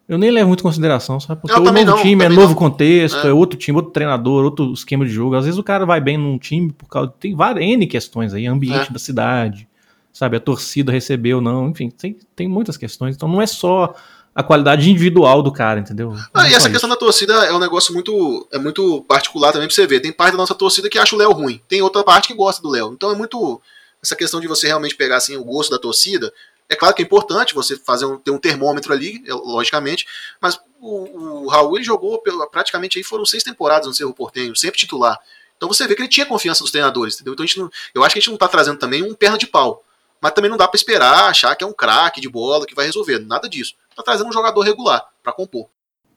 eu 0.07 0.17
nem 0.17 0.31
levo 0.31 0.47
muito 0.47 0.61
em 0.61 0.63
consideração, 0.63 1.19
sabe? 1.19 1.41
Porque 1.41 1.57
o 1.57 1.63
novo 1.63 1.85
não, 1.85 2.01
time 2.01 2.25
é 2.25 2.29
novo 2.29 2.49
não. 2.49 2.55
contexto, 2.55 3.25
é. 3.25 3.29
é. 3.29 3.33
outro 3.33 3.57
time, 3.57 3.77
outro 3.77 3.91
treinador, 3.91 4.43
outro 4.43 4.73
esquema 4.73 5.05
de 5.05 5.11
jogo. 5.11 5.35
Às 5.35 5.45
vezes 5.45 5.57
o 5.57 5.63
cara 5.63 5.85
vai 5.85 6.01
bem 6.01 6.17
num 6.17 6.37
time 6.37 6.71
por 6.71 6.87
causa. 6.87 7.13
Tem 7.19 7.35
várias 7.35 7.65
N 7.65 7.87
questões 7.87 8.33
aí, 8.33 8.45
ambiente 8.45 8.89
é. 8.89 8.93
da 8.93 8.99
cidade, 8.99 9.67
sabe? 10.11 10.37
A 10.37 10.39
torcida 10.39 10.91
recebeu 10.91 11.37
ou 11.37 11.41
não, 11.41 11.69
enfim, 11.69 11.89
tem, 11.89 12.17
tem 12.35 12.47
muitas 12.47 12.77
questões. 12.77 13.15
Então 13.15 13.29
não 13.29 13.41
é 13.41 13.47
só 13.47 13.93
a 14.33 14.41
qualidade 14.41 14.89
individual 14.89 15.41
do 15.41 15.51
cara, 15.51 15.79
entendeu? 15.79 16.15
Ah, 16.33 16.49
e 16.49 16.53
essa 16.53 16.69
questão 16.69 16.89
isso. 16.89 16.95
da 16.95 16.95
torcida 16.95 17.33
é 17.45 17.53
um 17.53 17.59
negócio 17.59 17.93
muito, 17.93 18.47
é 18.51 18.57
muito 18.57 19.01
particular 19.07 19.51
também 19.51 19.67
pra 19.67 19.75
você 19.75 19.85
ver. 19.85 19.99
Tem 19.99 20.11
parte 20.11 20.31
da 20.31 20.37
nossa 20.37 20.55
torcida 20.55 20.89
que 20.89 20.97
acha 20.97 21.15
o 21.15 21.17
Léo 21.17 21.31
ruim, 21.31 21.61
tem 21.67 21.81
outra 21.81 22.03
parte 22.03 22.29
que 22.29 22.33
gosta 22.33 22.61
do 22.61 22.69
Léo. 22.69 22.93
Então 22.93 23.11
é 23.11 23.15
muito 23.15 23.61
essa 24.03 24.15
questão 24.15 24.39
de 24.39 24.47
você 24.47 24.67
realmente 24.67 24.95
pegar 24.95 25.17
assim, 25.17 25.37
o 25.37 25.43
gosto 25.43 25.69
da 25.69 25.79
torcida, 25.79 26.33
é 26.71 26.75
claro 26.75 26.95
que 26.95 27.01
é 27.01 27.05
importante 27.05 27.53
você 27.53 27.75
fazer 27.75 28.05
um, 28.05 28.17
ter 28.17 28.31
um 28.31 28.37
termômetro 28.37 28.93
ali, 28.93 29.21
é, 29.27 29.33
logicamente, 29.33 30.07
mas 30.39 30.59
o, 30.79 31.43
o 31.43 31.47
Raul 31.49 31.75
ele 31.75 31.83
jogou 31.83 32.19
pelo, 32.19 32.47
praticamente 32.47 32.97
aí 32.97 33.03
foram 33.03 33.25
seis 33.25 33.43
temporadas 33.43 33.87
no 33.87 33.93
Cerro 33.93 34.13
Portenho, 34.13 34.55
sempre 34.55 34.79
titular. 34.79 35.19
Então 35.57 35.67
você 35.67 35.85
vê 35.85 35.95
que 35.95 36.01
ele 36.01 36.09
tinha 36.09 36.25
confiança 36.25 36.63
dos 36.63 36.71
treinadores, 36.71 37.15
entendeu? 37.15 37.33
Então 37.33 37.45
não, 37.57 37.69
eu 37.93 38.03
acho 38.03 38.13
que 38.13 38.19
a 38.19 38.21
gente 38.21 38.29
não 38.29 38.35
está 38.35 38.47
trazendo 38.47 38.79
também 38.79 39.03
um 39.03 39.13
perna 39.13 39.37
de 39.37 39.45
pau. 39.45 39.83
mas 40.21 40.31
também 40.31 40.49
não 40.49 40.57
dá 40.57 40.67
para 40.67 40.77
esperar, 40.77 41.29
achar 41.29 41.55
que 41.55 41.63
é 41.63 41.67
um 41.67 41.73
craque 41.73 42.21
de 42.21 42.29
bola 42.29 42.65
que 42.65 42.73
vai 42.73 42.85
resolver. 42.85 43.19
Nada 43.19 43.49
disso. 43.49 43.75
Tá 43.95 44.01
trazendo 44.01 44.29
um 44.29 44.33
jogador 44.33 44.61
regular 44.61 45.05
para 45.21 45.33
compor. 45.33 45.67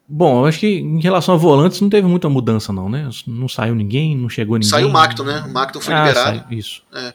Bom, 0.06 0.42
eu 0.42 0.46
acho 0.46 0.60
que 0.60 0.66
em 0.66 1.00
relação 1.00 1.34
a 1.34 1.38
volantes 1.38 1.80
não 1.80 1.88
teve 1.88 2.06
muita 2.06 2.28
mudança, 2.28 2.72
não, 2.72 2.88
né? 2.88 3.08
Não 3.26 3.48
saiu 3.48 3.74
ninguém, 3.74 4.16
não 4.16 4.28
chegou 4.28 4.56
ninguém. 4.56 4.70
Saiu 4.70 4.88
o 4.88 4.92
Macton, 4.92 5.24
né? 5.24 5.42
O 5.46 5.52
Macton 5.52 5.80
foi 5.80 5.94
ah, 5.94 6.06
liberado. 6.06 6.38
Saiu, 6.38 6.58
isso. 6.58 6.82
É. 6.92 7.14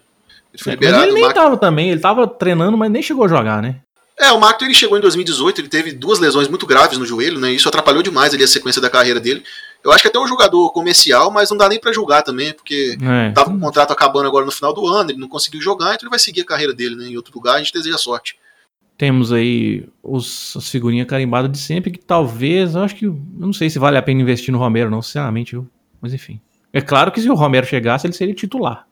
Ele 0.53 0.63
foi 0.63 0.73
é, 0.73 0.75
liberado. 0.75 0.97
Mas 0.97 1.07
ele 1.07 1.13
nem 1.13 1.23
Macton... 1.23 1.41
tava 1.41 1.57
também, 1.57 1.89
ele 1.91 1.99
tava 1.99 2.27
treinando, 2.27 2.77
mas 2.77 2.91
nem 2.91 3.01
chegou 3.01 3.25
a 3.25 3.27
jogar, 3.27 3.61
né? 3.61 3.81
É, 4.19 4.33
o 4.33 4.39
Macton 4.39 4.65
ele 4.65 4.73
chegou 4.73 4.97
em 4.97 5.01
2018, 5.01 5.61
ele 5.61 5.69
teve 5.69 5.93
duas 5.93 6.19
lesões 6.19 6.49
muito 6.49 6.67
graves 6.67 6.97
no 6.97 7.05
joelho, 7.05 7.39
né? 7.39 7.53
Isso 7.53 7.69
atrapalhou 7.69 8.03
demais 8.03 8.33
ali 8.33 8.43
a 8.43 8.47
sequência 8.47 8.81
da 8.81 8.89
carreira 8.89 9.17
dele. 9.17 9.41
Eu 9.81 9.93
acho 9.93 10.01
que 10.01 10.09
até 10.09 10.19
um 10.19 10.27
jogador 10.27 10.71
comercial, 10.71 11.31
mas 11.31 11.49
não 11.49 11.57
dá 11.57 11.69
nem 11.69 11.79
para 11.79 11.93
julgar 11.93 12.21
também, 12.21 12.53
porque 12.53 12.97
é. 13.01 13.31
tava 13.31 13.49
com 13.49 13.55
o 13.55 13.59
contrato 13.61 13.91
acabando 13.91 14.27
agora 14.27 14.45
no 14.45 14.51
final 14.51 14.73
do 14.73 14.85
ano, 14.85 15.11
ele 15.11 15.19
não 15.19 15.29
conseguiu 15.29 15.61
jogar, 15.61 15.93
então 15.93 16.05
ele 16.05 16.09
vai 16.09 16.19
seguir 16.19 16.41
a 16.41 16.45
carreira 16.45 16.73
dele, 16.73 16.95
né? 16.95 17.07
Em 17.07 17.15
outro 17.15 17.33
lugar, 17.33 17.55
a 17.55 17.59
gente 17.59 17.71
deseja 17.71 17.97
sorte. 17.97 18.37
Temos 18.97 19.31
aí 19.31 19.87
os, 20.03 20.53
as 20.57 20.67
figurinhas 20.67 21.07
carimbadas 21.07 21.49
de 21.49 21.57
sempre, 21.57 21.89
que 21.89 21.99
talvez, 21.99 22.75
eu 22.75 22.83
acho 22.83 22.95
que, 22.95 23.05
eu 23.05 23.17
não 23.37 23.53
sei 23.53 23.69
se 23.69 23.79
vale 23.79 23.97
a 23.97 24.01
pena 24.01 24.21
investir 24.21 24.51
no 24.51 24.59
Romero, 24.59 24.89
não, 24.89 25.01
sinceramente, 25.01 25.53
eu, 25.53 25.65
mas 26.01 26.13
enfim. 26.13 26.41
É 26.73 26.81
claro 26.81 27.09
que 27.09 27.21
se 27.21 27.29
o 27.29 27.35
Romero 27.35 27.65
chegasse, 27.65 28.05
ele 28.05 28.13
seria 28.13 28.35
titular. 28.35 28.85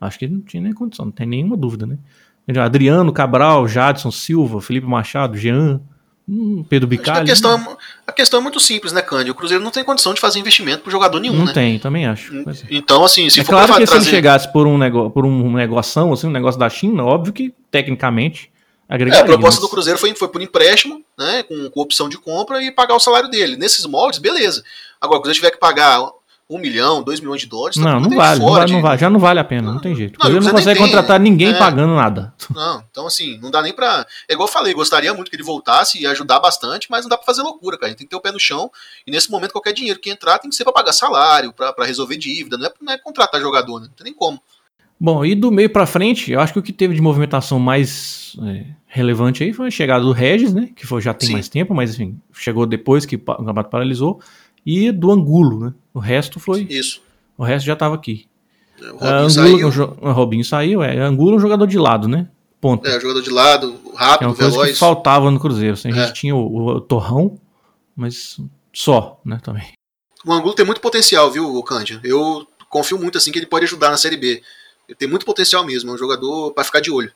Acho 0.00 0.18
que 0.18 0.24
ele 0.24 0.34
não 0.34 0.40
tinha 0.42 0.62
nem 0.62 0.72
condição, 0.72 1.06
não 1.06 1.12
tem 1.12 1.26
nenhuma 1.26 1.56
dúvida, 1.56 1.86
né? 1.86 1.98
Adriano, 2.56 3.12
Cabral, 3.12 3.68
Jadson, 3.68 4.10
Silva, 4.10 4.60
Felipe 4.62 4.86
Machado, 4.86 5.36
Jean, 5.36 5.80
hum, 6.26 6.64
Pedro 6.66 6.88
Bicalho. 6.88 7.22
A 7.22 7.24
questão, 7.24 7.58
é, 7.58 7.76
a 8.06 8.12
questão 8.12 8.40
é 8.40 8.42
muito 8.42 8.58
simples, 8.58 8.92
né, 8.92 9.02
Cândido? 9.02 9.32
O 9.32 9.34
Cruzeiro 9.34 9.62
não 9.62 9.70
tem 9.70 9.84
condição 9.84 10.14
de 10.14 10.20
fazer 10.20 10.38
investimento 10.38 10.82
pro 10.82 10.90
jogador 10.90 11.20
nenhum, 11.20 11.36
não 11.36 11.44
né? 11.46 11.52
tem, 11.52 11.78
também 11.78 12.06
acho. 12.06 12.32
Então, 12.70 13.04
assim, 13.04 13.28
se 13.28 13.40
é 13.40 13.44
for 13.44 13.50
claro 13.50 13.74
que 13.74 13.84
trazer... 13.84 14.04
se 14.04 14.08
ele 14.08 14.16
chegasse 14.16 14.50
por 14.50 14.66
um, 14.66 14.78
nego... 14.78 15.10
por 15.10 15.26
um 15.26 15.52
negoção, 15.52 16.12
assim, 16.12 16.26
um 16.26 16.30
negócio 16.30 16.58
da 16.58 16.70
China, 16.70 17.04
óbvio 17.04 17.34
que, 17.34 17.52
tecnicamente, 17.70 18.50
agregaria. 18.88 19.20
É, 19.20 19.24
a 19.24 19.26
proposta 19.26 19.60
mas... 19.60 19.68
do 19.68 19.70
Cruzeiro 19.70 19.98
foi, 19.98 20.14
foi 20.14 20.28
por 20.28 20.40
empréstimo, 20.40 21.04
né, 21.18 21.42
com, 21.42 21.68
com 21.68 21.80
opção 21.80 22.08
de 22.08 22.16
compra 22.16 22.62
e 22.62 22.70
pagar 22.70 22.94
o 22.94 23.00
salário 23.00 23.28
dele. 23.28 23.56
Nesses 23.58 23.84
moldes, 23.84 24.20
beleza. 24.20 24.64
Agora, 24.98 25.20
quando 25.20 25.26
você 25.26 25.34
tiver 25.34 25.50
que 25.50 25.58
pagar 25.58 26.00
um 26.50 26.58
milhão, 26.58 27.02
dois 27.02 27.20
milhões 27.20 27.42
de 27.42 27.46
dólares. 27.46 27.76
Tá 27.76 27.82
não, 27.82 28.00
não 28.00 28.16
vale, 28.16 28.40
não 28.40 28.52
vale, 28.52 28.72
não 28.72 28.80
vale, 28.82 28.98
já 28.98 29.10
não 29.10 29.20
vale 29.20 29.38
a 29.38 29.44
pena, 29.44 29.66
não, 29.66 29.74
não 29.74 29.80
tem 29.80 29.94
jeito. 29.94 30.18
Não, 30.18 30.30
ele 30.30 30.40
não 30.40 30.50
consegue 30.50 30.80
contratar 30.80 31.20
ninguém 31.20 31.50
é, 31.50 31.58
pagando 31.58 31.94
nada. 31.94 32.32
Não, 32.54 32.82
então 32.90 33.06
assim, 33.06 33.38
não 33.38 33.50
dá 33.50 33.60
nem 33.60 33.72
pra. 33.72 34.06
É 34.26 34.32
igual 34.32 34.48
eu 34.48 34.52
falei, 34.52 34.72
gostaria 34.72 35.12
muito 35.12 35.30
que 35.30 35.36
ele 35.36 35.42
voltasse 35.42 36.00
e 36.00 36.06
ajudar 36.06 36.40
bastante, 36.40 36.86
mas 36.90 37.04
não 37.04 37.10
dá 37.10 37.18
pra 37.18 37.26
fazer 37.26 37.42
loucura, 37.42 37.76
cara. 37.76 37.88
A 37.88 37.90
gente 37.90 37.98
tem 37.98 38.06
que 38.06 38.10
ter 38.10 38.16
o 38.16 38.20
pé 38.20 38.32
no 38.32 38.40
chão 38.40 38.70
e 39.06 39.10
nesse 39.10 39.30
momento 39.30 39.52
qualquer 39.52 39.74
dinheiro 39.74 40.00
que 40.00 40.08
entrar 40.08 40.38
tem 40.38 40.48
que 40.48 40.56
ser 40.56 40.64
pra 40.64 40.72
pagar 40.72 40.92
salário, 40.92 41.52
pra, 41.52 41.72
pra 41.72 41.84
resolver 41.84 42.16
dívida, 42.16 42.56
não 42.56 42.66
é, 42.66 42.72
não 42.80 42.92
é 42.94 42.98
contratar 42.98 43.40
jogador, 43.40 43.80
né? 43.80 43.86
Não 43.88 43.94
tem 43.94 44.04
nem 44.04 44.14
como. 44.14 44.40
Bom, 44.98 45.24
e 45.24 45.34
do 45.34 45.52
meio 45.52 45.70
para 45.70 45.86
frente, 45.86 46.32
eu 46.32 46.40
acho 46.40 46.52
que 46.52 46.58
o 46.58 46.62
que 46.62 46.72
teve 46.72 46.94
de 46.94 47.00
movimentação 47.00 47.60
mais 47.60 48.36
é, 48.42 48.64
relevante 48.86 49.44
aí 49.44 49.52
foi 49.52 49.68
a 49.68 49.70
chegada 49.70 50.02
do 50.02 50.12
Regis, 50.12 50.52
né? 50.52 50.70
Que 50.74 50.86
foi, 50.86 51.00
já 51.00 51.14
tem 51.14 51.28
Sim. 51.28 51.32
mais 51.34 51.48
tempo, 51.48 51.74
mas 51.74 51.94
enfim, 51.94 52.18
chegou 52.32 52.66
depois 52.66 53.04
que 53.04 53.16
o 53.16 53.18
campeonato 53.20 53.70
paralisou 53.70 54.20
e 54.68 54.92
do 54.92 55.10
Angulo, 55.10 55.58
né? 55.64 55.74
O 55.94 55.98
resto 55.98 56.38
foi. 56.38 56.66
Isso. 56.68 57.00
O 57.38 57.42
resto 57.42 57.64
já 57.64 57.72
estava 57.72 57.94
aqui. 57.94 58.26
É, 58.78 58.92
o 58.92 58.98
Robinho 58.98 59.14
Angulo, 59.14 59.72
saiu. 59.72 59.96
O 60.02 60.12
Robinho 60.12 60.44
saiu, 60.44 60.82
é. 60.82 60.98
Angulo 60.98 61.32
é 61.32 61.36
um 61.36 61.40
jogador 61.40 61.66
de 61.66 61.78
lado, 61.78 62.06
né? 62.06 62.28
Ponto. 62.60 62.86
É, 62.86 63.00
jogador 63.00 63.22
de 63.22 63.30
lado, 63.30 63.80
rápido, 63.94 64.24
é 64.24 64.28
uma 64.28 64.36
coisa 64.36 64.50
veloz. 64.50 64.72
que 64.72 64.78
faltava 64.78 65.30
no 65.30 65.40
Cruzeiro. 65.40 65.72
Assim, 65.72 65.88
a 65.90 65.94
gente 65.94 66.10
é. 66.10 66.12
tinha 66.12 66.36
o, 66.36 66.66
o, 66.66 66.80
Torrão, 66.82 67.40
mas 67.96 68.38
só, 68.70 69.18
né, 69.24 69.40
também. 69.42 69.72
O 70.26 70.32
Angulo 70.32 70.52
tem 70.52 70.66
muito 70.66 70.82
potencial, 70.82 71.30
viu, 71.30 71.62
Cândido? 71.62 72.06
Eu 72.06 72.46
confio 72.68 72.98
muito 72.98 73.16
assim 73.16 73.32
que 73.32 73.38
ele 73.38 73.46
pode 73.46 73.64
ajudar 73.64 73.88
na 73.88 73.96
Série 73.96 74.18
B. 74.18 74.42
Ele 74.86 74.96
tem 74.96 75.08
muito 75.08 75.24
potencial 75.24 75.64
mesmo, 75.64 75.90
é 75.90 75.94
um 75.94 75.98
jogador 75.98 76.52
para 76.52 76.64
ficar 76.64 76.80
de 76.80 76.90
olho. 76.90 77.10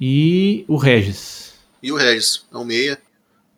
E 0.00 0.64
o 0.68 0.76
Regis. 0.76 1.54
E 1.82 1.90
o 1.90 1.96
Regis, 1.96 2.44
é 2.52 2.56
um 2.56 2.64
meia. 2.64 3.00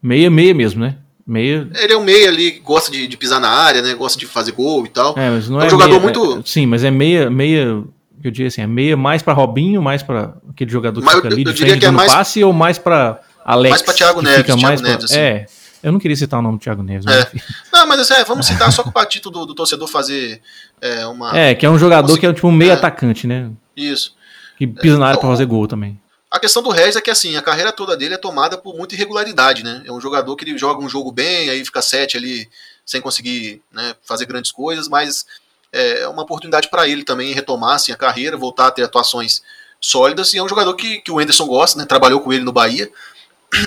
Meia, 0.01 0.31
meia 0.31 0.55
mesmo, 0.55 0.81
né? 0.81 0.97
Meia. 1.27 1.69
Ele 1.75 1.93
é 1.93 1.97
um 1.97 2.05
meia 2.05 2.29
ali, 2.29 2.61
gosta 2.61 2.89
de, 2.91 3.09
de, 3.09 3.17
pisar 3.17 3.41
na 3.41 3.49
área, 3.49 3.83
né? 3.83 3.95
Gosta 3.95 4.17
de 4.17 4.27
fazer 4.27 4.53
gol 4.53 4.87
e 4.87 4.89
tal. 4.89 5.19
É, 5.19 5.29
mas 5.29 5.49
não 5.49 5.61
é, 5.61 5.65
é 5.65 5.67
um 5.67 5.71
jogador 5.71 6.01
meia, 6.01 6.01
muito. 6.01 6.39
É, 6.39 6.43
sim, 6.45 6.67
mas 6.67 6.85
é 6.85 6.91
meia, 6.91 7.29
meia. 7.29 7.83
Eu 8.23 8.31
diria 8.31 8.47
assim, 8.47 8.61
é 8.61 8.67
meia 8.67 8.97
mais 8.97 9.23
para 9.23 9.33
Robinho, 9.33 9.83
mais 9.83 10.05
para 10.05 10.35
aquele 10.49 10.71
jogador 10.71 11.01
que 11.01 11.07
mas 11.07 11.17
fica 11.17 11.27
eu, 11.27 11.33
ali 11.33 11.45
eu, 11.45 11.53
diria 11.53 11.77
que 11.77 11.85
é 11.85 11.91
mais 11.91 12.13
passe 12.13 12.45
ou 12.45 12.53
mais 12.53 12.79
para 12.79 13.21
Alex. 13.45 13.71
Mais 13.71 13.83
para 13.83 13.95
Thiago 13.95 14.23
Neves, 14.23 14.47
Thiago 14.47 14.63
mais 14.63 14.81
Neves, 14.81 14.97
pra, 14.97 15.05
assim. 15.05 15.19
É. 15.19 15.47
Eu 15.83 15.93
não 15.93 15.99
queria 15.99 16.17
citar 16.17 16.39
o 16.41 16.43
nome 16.43 16.59
do 16.59 16.61
Thiago 16.61 16.83
Neves. 16.83 17.07
É. 17.07 17.31
Não, 17.73 17.87
mas 17.87 18.11
é, 18.11 18.25
vamos 18.25 18.47
citar 18.47 18.73
só 18.73 18.83
com 18.83 18.97
o 18.97 19.05
título 19.05 19.41
do, 19.41 19.47
do, 19.47 19.55
torcedor 19.55 19.89
fazer 19.89 20.41
é, 20.81 21.07
uma. 21.07 21.37
É, 21.37 21.55
que 21.55 21.67
é 21.67 21.71
um 21.71 21.79
jogador 21.79 22.17
que 22.19 22.27
é 22.27 22.33
tipo 22.33 22.49
um 22.49 22.53
meio 22.53 22.71
é. 22.71 22.75
atacante, 22.75 23.27
né? 23.27 23.51
Isso. 23.77 24.15
Que 24.57 24.67
pisa 24.67 24.97
na 24.97 25.07
área 25.07 25.17
então, 25.17 25.29
para 25.29 25.37
fazer 25.37 25.47
gol 25.47 25.67
também. 25.67 26.01
A 26.37 26.39
questão 26.39 26.63
do 26.63 26.69
Regis 26.69 26.97
é 26.97 27.01
que 27.01 27.11
assim, 27.11 27.35
a 27.35 27.41
carreira 27.41 27.73
toda 27.73 27.97
dele 27.97 28.13
é 28.13 28.19
tomada 28.19 28.59
por 28.59 28.77
muita 28.77 28.95
irregularidade, 28.95 29.65
né? 29.65 29.83
É 29.87 29.91
um 29.91 29.99
jogador 29.99 30.37
que 30.37 30.45
ele 30.45 30.59
joga 30.59 30.85
um 30.85 30.89
jogo 30.89 31.11
bem, 31.11 31.49
aí 31.49 31.65
fica 31.65 31.81
sete 31.81 32.19
ali 32.19 32.47
sem 32.85 33.01
conseguir 33.01 33.63
né, 33.73 33.95
fazer 34.03 34.27
grandes 34.27 34.53
coisas, 34.53 34.87
mas 34.87 35.25
é 35.73 36.07
uma 36.07 36.25
oportunidade 36.25 36.69
para 36.69 36.87
ele 36.87 37.05
também 37.05 37.33
retomar 37.33 37.77
assim, 37.77 37.91
a 37.91 37.97
carreira, 37.97 38.37
voltar 38.37 38.67
a 38.67 38.71
ter 38.71 38.83
atuações 38.83 39.41
sólidas, 39.81 40.35
e 40.35 40.37
é 40.37 40.43
um 40.43 40.49
jogador 40.49 40.75
que, 40.75 40.99
que 40.99 41.11
o 41.11 41.19
Anderson 41.19 41.47
gosta, 41.47 41.79
né? 41.79 41.87
Trabalhou 41.87 42.21
com 42.21 42.31
ele 42.31 42.45
no 42.45 42.53
Bahia, 42.53 42.91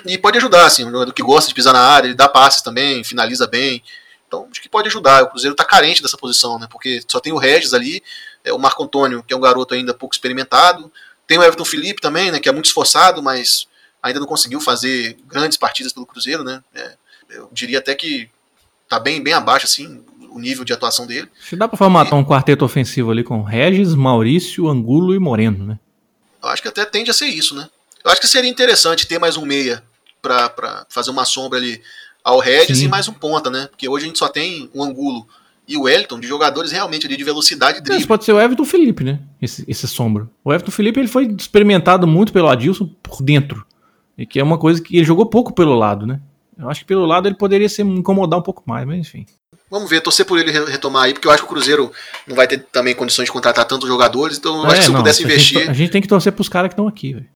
e 0.05 0.15
pode 0.19 0.37
ajudar, 0.37 0.67
assim, 0.67 0.85
um 0.85 0.91
jogador 0.91 1.11
que 1.11 1.23
gosta 1.23 1.47
de 1.47 1.55
pisar 1.55 1.73
na 1.73 1.81
área, 1.81 2.05
ele 2.07 2.15
dá 2.15 2.29
passes 2.29 2.61
também, 2.61 3.03
finaliza 3.03 3.47
bem, 3.47 3.83
então 4.27 4.47
acho 4.51 4.61
que 4.61 4.69
pode 4.69 4.87
ajudar. 4.89 5.23
O 5.23 5.29
Cruzeiro 5.31 5.55
está 5.55 5.65
carente 5.65 6.03
dessa 6.03 6.17
posição, 6.17 6.59
né? 6.59 6.67
Porque 6.69 7.01
só 7.07 7.19
tem 7.19 7.33
o 7.33 7.37
Regis 7.37 7.73
ali, 7.73 8.03
é, 8.43 8.53
o 8.53 8.59
Marco 8.59 8.83
Antônio, 8.83 9.23
que 9.23 9.33
é 9.33 9.37
um 9.37 9.41
garoto 9.41 9.73
ainda 9.73 9.91
pouco 9.91 10.13
experimentado, 10.13 10.91
tem 11.29 11.37
o 11.37 11.43
Everton 11.43 11.63
Felipe 11.63 12.01
também, 12.01 12.31
né, 12.31 12.39
que 12.39 12.49
é 12.49 12.51
muito 12.51 12.65
esforçado, 12.65 13.21
mas 13.21 13.67
ainda 14.01 14.19
não 14.19 14.25
conseguiu 14.25 14.59
fazer 14.59 15.15
grandes 15.27 15.59
partidas 15.59 15.93
pelo 15.93 16.07
Cruzeiro, 16.07 16.43
né? 16.43 16.63
É, 16.73 16.95
eu 17.29 17.47
diria 17.51 17.77
até 17.77 17.93
que 17.93 18.27
tá 18.87 18.99
bem, 18.99 19.21
bem 19.21 19.33
abaixo, 19.33 19.67
assim, 19.67 20.03
o 20.31 20.39
nível 20.39 20.65
de 20.65 20.73
atuação 20.73 21.05
dele. 21.05 21.29
Que 21.47 21.55
dá 21.55 21.67
para 21.67 21.77
formatar 21.77 22.13
e, 22.13 22.15
um 22.15 22.25
quarteto 22.25 22.65
ofensivo 22.65 23.11
ali 23.11 23.23
com 23.23 23.43
Regis, 23.43 23.93
Maurício, 23.93 24.67
Angulo 24.67 25.13
e 25.13 25.19
Moreno, 25.19 25.67
né? 25.67 25.79
Eu 26.41 26.49
acho 26.49 26.63
que 26.63 26.67
até 26.67 26.83
tende 26.83 27.11
a 27.11 27.13
ser 27.13 27.27
isso, 27.27 27.53
né? 27.53 27.69
Eu 28.03 28.09
acho 28.09 28.19
que 28.19 28.27
seria 28.27 28.49
interessante 28.49 29.05
ter 29.05 29.19
mais 29.19 29.37
um 29.37 29.45
meia 29.45 29.83
para 30.23 30.87
fazer 30.89 31.11
uma 31.11 31.25
sombra 31.25 31.59
ali 31.59 31.79
ao 32.23 32.39
Regis 32.39 32.79
Sim. 32.79 32.85
e 32.85 32.87
mais 32.87 33.07
um 33.07 33.13
ponta, 33.13 33.51
né? 33.51 33.67
Porque 33.67 33.87
hoje 33.87 34.05
a 34.05 34.07
gente 34.07 34.17
só 34.17 34.29
tem 34.29 34.67
o 34.73 34.83
Angulo 34.83 35.27
e 35.69 35.77
o 35.77 35.83
Wellington 35.83 36.19
de 36.19 36.27
jogadores 36.27 36.71
realmente 36.71 37.05
ali 37.05 37.15
de 37.15 37.23
velocidade 37.23 37.77
e 37.77 37.81
drible. 37.81 37.99
Isso 37.99 38.07
pode 38.07 38.25
ser 38.25 38.33
o 38.33 38.41
Everton 38.41 38.65
Felipe, 38.65 39.03
né? 39.03 39.19
Esse, 39.39 39.63
esse 39.67 39.87
sombra. 39.87 40.27
O 40.43 40.51
Everton 40.51 40.71
Felipe 40.71 40.99
ele 40.99 41.07
foi 41.07 41.25
experimentado 41.25 42.07
muito 42.07 42.33
pelo 42.33 42.49
Adilson 42.49 42.89
por 43.03 43.21
dentro. 43.21 43.63
E 44.17 44.25
que 44.25 44.39
é 44.39 44.43
uma 44.43 44.57
coisa 44.57 44.81
que 44.81 44.97
ele 44.97 45.05
jogou 45.05 45.27
pouco 45.27 45.53
pelo 45.53 45.75
lado, 45.75 46.07
né? 46.07 46.19
Eu 46.57 46.67
acho 46.69 46.81
que 46.81 46.87
pelo 46.87 47.05
lado 47.05 47.27
ele 47.27 47.35
poderia 47.35 47.69
se 47.69 47.83
incomodar 47.83 48.39
um 48.39 48.41
pouco 48.41 48.63
mais, 48.65 48.85
mas 48.85 48.97
enfim. 48.97 49.27
Vamos 49.69 49.87
ver, 49.87 50.01
torcer 50.01 50.25
por 50.25 50.39
ele 50.39 50.51
retomar 50.51 51.03
aí, 51.03 51.13
porque 51.13 51.27
eu 51.27 51.31
acho 51.31 51.43
que 51.43 51.47
o 51.47 51.49
Cruzeiro 51.53 51.91
não 52.25 52.35
vai 52.35 52.47
ter 52.47 52.65
também 52.71 52.95
condições 52.95 53.25
de 53.25 53.31
contratar 53.31 53.63
tantos 53.65 53.87
jogadores, 53.87 54.39
então 54.39 54.63
eu 54.63 54.65
é, 54.65 54.67
acho 54.71 54.75
que 54.77 54.85
se 54.85 54.89
não, 54.89 54.97
eu 54.97 55.03
pudesse 55.03 55.23
investir. 55.23 55.57
A 55.57 55.59
gente, 55.61 55.69
a 55.69 55.73
gente 55.73 55.91
tem 55.91 56.01
que 56.01 56.07
torcer 56.07 56.33
pros 56.33 56.49
caras 56.49 56.69
que 56.69 56.73
estão 56.73 56.87
aqui, 56.87 57.13
velho. 57.13 57.27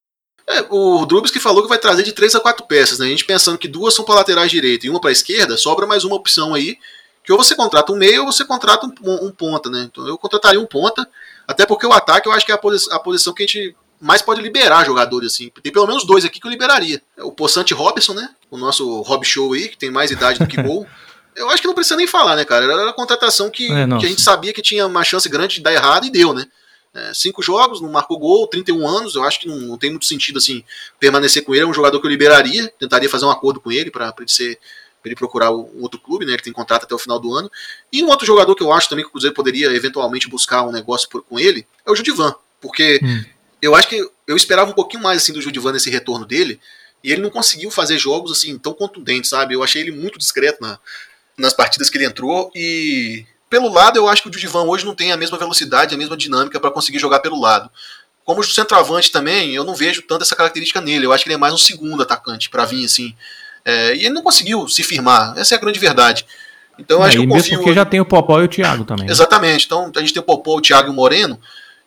É, 0.48 0.66
o 0.68 1.06
Drubis 1.06 1.30
que 1.30 1.38
falou 1.38 1.62
que 1.62 1.68
vai 1.68 1.78
trazer 1.78 2.02
de 2.02 2.12
três 2.12 2.34
a 2.34 2.40
quatro 2.40 2.66
peças, 2.66 2.98
né? 2.98 3.06
A 3.06 3.08
gente 3.08 3.24
pensando 3.24 3.56
que 3.56 3.68
duas 3.68 3.94
são 3.94 4.04
para 4.04 4.16
laterais 4.16 4.50
direita 4.50 4.86
e 4.86 4.90
uma 4.90 5.00
para 5.00 5.12
esquerda, 5.12 5.56
sobra 5.56 5.86
mais 5.86 6.02
uma 6.02 6.16
opção 6.16 6.52
aí 6.52 6.76
que 7.24 7.32
ou 7.32 7.38
você 7.38 7.54
contrata 7.54 7.90
um 7.90 7.96
meio 7.96 8.20
ou 8.20 8.32
você 8.32 8.44
contrata 8.44 8.86
um, 8.86 9.26
um, 9.26 9.30
ponta, 9.30 9.70
né? 9.70 9.88
Então 9.90 10.06
eu 10.06 10.18
contrataria 10.18 10.60
um 10.60 10.66
ponta, 10.66 11.08
até 11.48 11.64
porque 11.64 11.86
o 11.86 11.92
ataque 11.92 12.28
eu 12.28 12.32
acho 12.32 12.44
que 12.44 12.52
é 12.52 12.54
a, 12.54 12.58
posi 12.58 12.86
a 12.92 12.98
posição 12.98 13.32
que 13.32 13.42
a 13.42 13.46
gente 13.46 13.74
mais 14.00 14.20
pode 14.20 14.42
liberar 14.42 14.84
jogadores, 14.84 15.32
assim. 15.32 15.50
Tem 15.62 15.72
pelo 15.72 15.86
menos 15.86 16.06
dois 16.06 16.24
aqui 16.24 16.38
que 16.38 16.46
eu 16.46 16.50
liberaria. 16.50 17.02
O 17.18 17.32
Poçante 17.32 17.72
Robson, 17.72 18.12
né? 18.12 18.28
O 18.50 18.58
nosso 18.58 19.00
Rob 19.00 19.24
Show 19.24 19.54
aí, 19.54 19.68
que 19.68 19.78
tem 19.78 19.90
mais 19.90 20.10
idade 20.10 20.38
do 20.38 20.46
que 20.46 20.62
gol. 20.62 20.86
Eu 21.34 21.50
acho 21.50 21.60
que 21.60 21.66
não 21.66 21.74
precisa 21.74 21.96
nem 21.96 22.06
falar, 22.06 22.36
né, 22.36 22.44
cara? 22.44 22.64
Era 22.64 22.90
a 22.90 22.92
contratação 22.92 23.50
que, 23.50 23.64
é, 23.64 23.88
que 23.98 24.06
a 24.06 24.08
gente 24.08 24.20
sabia 24.20 24.52
que 24.52 24.62
tinha 24.62 24.86
uma 24.86 25.02
chance 25.02 25.28
grande 25.28 25.56
de 25.56 25.62
dar 25.62 25.72
errado 25.72 26.06
e 26.06 26.10
deu, 26.10 26.32
né? 26.32 26.46
É, 26.94 27.12
cinco 27.12 27.42
jogos, 27.42 27.80
não 27.80 27.90
marcou 27.90 28.16
gol, 28.20 28.46
31 28.46 28.86
anos, 28.86 29.16
eu 29.16 29.24
acho 29.24 29.40
que 29.40 29.48
não, 29.48 29.56
não, 29.56 29.76
tem 29.76 29.90
muito 29.90 30.06
sentido 30.06 30.38
assim 30.38 30.62
permanecer 31.00 31.42
com 31.42 31.52
ele. 31.52 31.64
É 31.64 31.66
um 31.66 31.74
jogador 31.74 31.98
que 32.00 32.06
eu 32.06 32.10
liberaria, 32.10 32.72
tentaria 32.78 33.10
fazer 33.10 33.24
um 33.24 33.30
acordo 33.30 33.58
com 33.58 33.72
ele 33.72 33.90
para 33.90 34.14
ele 34.16 34.28
ser 34.28 34.60
para 35.04 35.10
ele 35.10 35.16
procurar 35.16 35.52
um 35.52 35.82
outro 35.82 36.00
clube, 36.00 36.24
né? 36.24 36.32
Ele 36.32 36.42
tem 36.42 36.52
contrato 36.52 36.84
até 36.84 36.94
o 36.94 36.98
final 36.98 37.20
do 37.20 37.34
ano. 37.34 37.52
E 37.92 38.02
um 38.02 38.08
outro 38.08 38.24
jogador 38.24 38.54
que 38.54 38.62
eu 38.62 38.72
acho 38.72 38.88
também 38.88 39.04
que 39.04 39.10
o 39.10 39.12
Cruzeiro 39.12 39.36
poderia 39.36 39.66
eventualmente 39.66 40.30
buscar 40.30 40.62
um 40.62 40.72
negócio 40.72 41.06
por, 41.10 41.22
com 41.22 41.38
ele 41.38 41.66
é 41.84 41.90
o 41.90 41.94
Judivan, 41.94 42.34
porque 42.58 42.98
hum. 43.02 43.22
eu 43.60 43.74
acho 43.74 43.86
que 43.86 44.00
eu 44.26 44.34
esperava 44.34 44.70
um 44.70 44.74
pouquinho 44.74 45.02
mais 45.02 45.22
assim 45.22 45.34
do 45.34 45.42
Judivan 45.42 45.72
nesse 45.72 45.90
retorno 45.90 46.24
dele, 46.24 46.58
e 47.02 47.12
ele 47.12 47.20
não 47.20 47.28
conseguiu 47.28 47.70
fazer 47.70 47.98
jogos 47.98 48.32
assim 48.32 48.56
tão 48.56 48.72
contundentes, 48.72 49.28
sabe? 49.28 49.54
Eu 49.54 49.62
achei 49.62 49.82
ele 49.82 49.92
muito 49.92 50.18
discreto 50.18 50.62
na, 50.62 50.78
nas 51.36 51.52
partidas 51.52 51.90
que 51.90 51.98
ele 51.98 52.06
entrou 52.06 52.50
e 52.54 53.26
pelo 53.50 53.70
lado 53.70 53.98
eu 53.98 54.08
acho 54.08 54.22
que 54.22 54.30
o 54.30 54.32
Judivan 54.32 54.62
hoje 54.62 54.86
não 54.86 54.94
tem 54.94 55.12
a 55.12 55.18
mesma 55.18 55.36
velocidade, 55.36 55.94
a 55.94 55.98
mesma 55.98 56.16
dinâmica 56.16 56.58
para 56.58 56.70
conseguir 56.70 56.98
jogar 56.98 57.20
pelo 57.20 57.38
lado. 57.38 57.70
Como 58.24 58.40
o 58.40 58.44
centroavante 58.44 59.12
também, 59.12 59.54
eu 59.54 59.64
não 59.64 59.74
vejo 59.74 60.00
tanto 60.00 60.22
essa 60.22 60.34
característica 60.34 60.80
nele. 60.80 61.04
Eu 61.04 61.12
acho 61.12 61.22
que 61.22 61.28
ele 61.28 61.34
é 61.34 61.38
mais 61.38 61.52
um 61.52 61.58
segundo 61.58 62.02
atacante 62.02 62.48
para 62.48 62.64
vir 62.64 62.86
assim 62.86 63.14
é, 63.64 63.94
e 63.94 64.00
ele 64.00 64.10
não 64.10 64.22
conseguiu 64.22 64.68
se 64.68 64.82
firmar. 64.82 65.34
Essa 65.38 65.54
é 65.54 65.58
a 65.58 65.60
grande 65.60 65.78
verdade. 65.78 66.26
Então 66.78 67.02
é, 67.02 67.06
acho 67.08 67.16
que 67.18 67.24
eu 67.24 67.28
confio. 67.28 67.58
porque 67.58 67.72
já 67.74 67.84
tem 67.84 68.00
o 68.00 68.04
Popó 68.04 68.40
e 68.40 68.44
o 68.44 68.48
Thiago 68.48 68.84
também. 68.84 69.06
Né? 69.06 69.12
Exatamente. 69.12 69.66
Então 69.66 69.90
a 69.94 70.00
gente 70.00 70.12
tem 70.12 70.20
o 70.20 70.24
Popó, 70.24 70.56
o 70.56 70.60
Thiago 70.60 70.88
e 70.88 70.90
o 70.90 70.94
Moreno. 70.94 71.40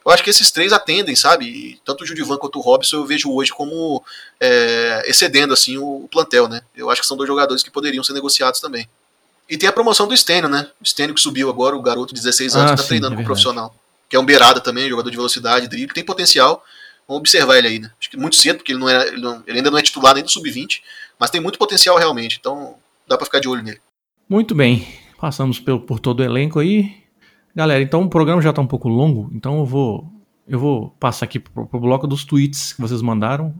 Eu 0.05 0.11
acho 0.13 0.23
que 0.23 0.29
esses 0.29 0.49
três 0.51 0.71
atendem, 0.71 1.15
sabe? 1.17 1.81
Tanto 1.83 2.05
o 2.05 2.07
Judivan 2.07 2.37
quanto 2.37 2.57
o 2.59 2.61
Robson 2.61 2.95
eu 2.95 3.05
vejo 3.05 3.29
hoje 3.29 3.51
como 3.51 4.01
é, 4.39 5.03
excedendo 5.05 5.53
assim 5.53 5.77
o 5.77 6.07
plantel, 6.09 6.47
né? 6.47 6.61
Eu 6.75 6.89
acho 6.89 7.01
que 7.01 7.07
são 7.07 7.17
dois 7.17 7.27
jogadores 7.27 7.61
que 7.61 7.69
poderiam 7.69 8.01
ser 8.03 8.13
negociados 8.13 8.61
também. 8.61 8.87
E 9.49 9.57
tem 9.57 9.67
a 9.67 9.71
promoção 9.73 10.07
do 10.07 10.15
Stênio, 10.15 10.49
né? 10.49 10.67
O 10.81 10.85
Stênio 10.87 11.13
que 11.13 11.19
subiu 11.21 11.49
agora, 11.49 11.75
o 11.75 11.81
garoto 11.81 12.13
de 12.13 12.21
16 12.21 12.55
anos, 12.55 12.71
Ah, 12.71 12.73
que 12.75 12.77
tá 12.77 12.83
sim, 12.83 12.87
treinando 12.89 13.13
é 13.13 13.17
com 13.17 13.21
o 13.23 13.25
profissional. 13.25 13.75
Que 14.09 14.15
é 14.15 14.19
um 14.19 14.25
beirada 14.25 14.61
também, 14.61 14.87
jogador 14.87 15.09
de 15.09 15.17
velocidade, 15.17 15.67
drible, 15.67 15.93
tem 15.93 16.03
potencial. 16.05 16.63
Vamos 17.05 17.19
observar 17.19 17.57
ele 17.57 17.67
aí, 17.67 17.79
né? 17.79 17.91
Acho 17.99 18.09
que 18.09 18.15
muito 18.17 18.35
cedo, 18.37 18.57
porque 18.57 18.71
ele, 18.71 18.79
não 18.79 18.87
era, 18.87 19.07
ele, 19.07 19.21
não- 19.21 19.43
ele 19.45 19.57
ainda 19.57 19.69
não 19.71 19.77
é 19.77 19.81
titular 19.81 20.13
nem 20.15 20.23
do 20.23 20.31
sub-20, 20.31 20.81
mas 21.19 21.29
tem 21.29 21.41
muito 21.41 21.57
potencial 21.59 21.97
realmente, 21.97 22.37
então 22.39 22.75
dá 23.07 23.15
pra 23.17 23.25
ficar 23.25 23.39
de 23.39 23.47
olho 23.47 23.63
nele. 23.63 23.79
Muito 24.29 24.53
bem. 24.55 24.85
Passamos 25.19 25.59
pelo, 25.59 25.79
por 25.79 25.99
todo 25.99 26.19
o 26.19 26.23
elenco 26.23 26.59
aí. 26.59 26.91
Galera, 27.55 27.81
então 27.81 28.03
o 28.03 28.09
programa 28.09 28.41
já 28.41 28.53
tá 28.53 28.61
um 28.61 28.67
pouco 28.67 28.87
longo, 28.87 29.29
então 29.33 29.59
eu 29.59 29.65
vou 29.65 30.07
eu 30.47 30.59
vou 30.59 30.89
passar 30.99 31.25
aqui 31.25 31.39
pro, 31.39 31.65
pro 31.65 31.79
bloco 31.79 32.07
dos 32.07 32.23
tweets 32.23 32.73
que 32.73 32.81
vocês 32.81 33.01
mandaram. 33.01 33.53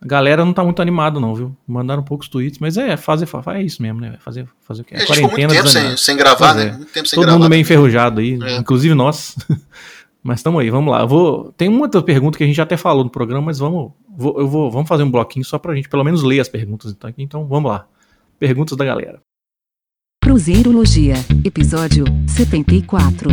A 0.00 0.06
galera 0.06 0.44
não 0.44 0.52
tá 0.52 0.64
muito 0.64 0.80
animado 0.82 1.20
não, 1.20 1.34
viu? 1.34 1.56
Mandaram 1.66 2.02
poucos 2.02 2.26
tweets, 2.28 2.58
mas 2.58 2.76
é 2.76 2.96
fazer 2.96 3.26
fa- 3.26 3.42
é 3.54 3.62
isso 3.62 3.80
mesmo, 3.82 4.00
né? 4.00 4.16
Fazer 4.20 4.48
fazer 4.60 4.82
o 4.82 4.84
que 4.84 4.94
a 4.94 4.98
gente 4.98 5.12
ficou 5.14 5.30
muito 5.30 5.52
tempo 5.52 5.68
sem, 5.68 5.96
sem 5.96 6.16
gravar, 6.16 6.54
Pois 6.54 6.56
né? 6.66 6.70
é. 6.72 6.76
Muito 6.76 6.92
tempo 6.92 7.06
sem 7.08 7.16
Todo 7.16 7.24
gravar. 7.26 7.38
mundo 7.38 7.50
meio 7.50 7.60
enferrujado 7.60 8.20
aí, 8.20 8.38
É. 8.42 8.56
inclusive 8.56 8.94
nós. 8.94 9.36
mas 10.22 10.38
estamos 10.40 10.60
aí, 10.60 10.70
vamos 10.70 10.90
lá. 10.92 11.00
Eu 11.02 11.08
vou 11.08 11.52
tem 11.52 11.68
uma 11.68 11.82
outra 11.82 12.02
pergunta 12.02 12.38
que 12.38 12.44
a 12.44 12.46
gente 12.46 12.60
até 12.60 12.76
falou 12.76 13.04
no 13.04 13.10
programa, 13.10 13.46
mas 13.46 13.58
vamos 13.58 13.92
vou- 14.16 14.38
eu 14.38 14.46
vou 14.48 14.70
vamos 14.70 14.88
fazer 14.88 15.02
um 15.02 15.10
bloquinho 15.10 15.44
só 15.44 15.58
pra 15.58 15.74
gente 15.74 15.88
pelo 15.88 16.04
menos 16.04 16.22
ler 16.22 16.40
as 16.40 16.48
perguntas 16.48 16.90
então, 16.92 17.08
aqui. 17.10 17.22
então 17.22 17.46
vamos 17.46 17.70
lá. 17.70 17.86
Perguntas 18.38 18.76
da 18.76 18.84
galera. 18.84 19.20
Cruzeirologia, 20.22 21.14
episódio 21.44 22.04
74. 22.28 23.28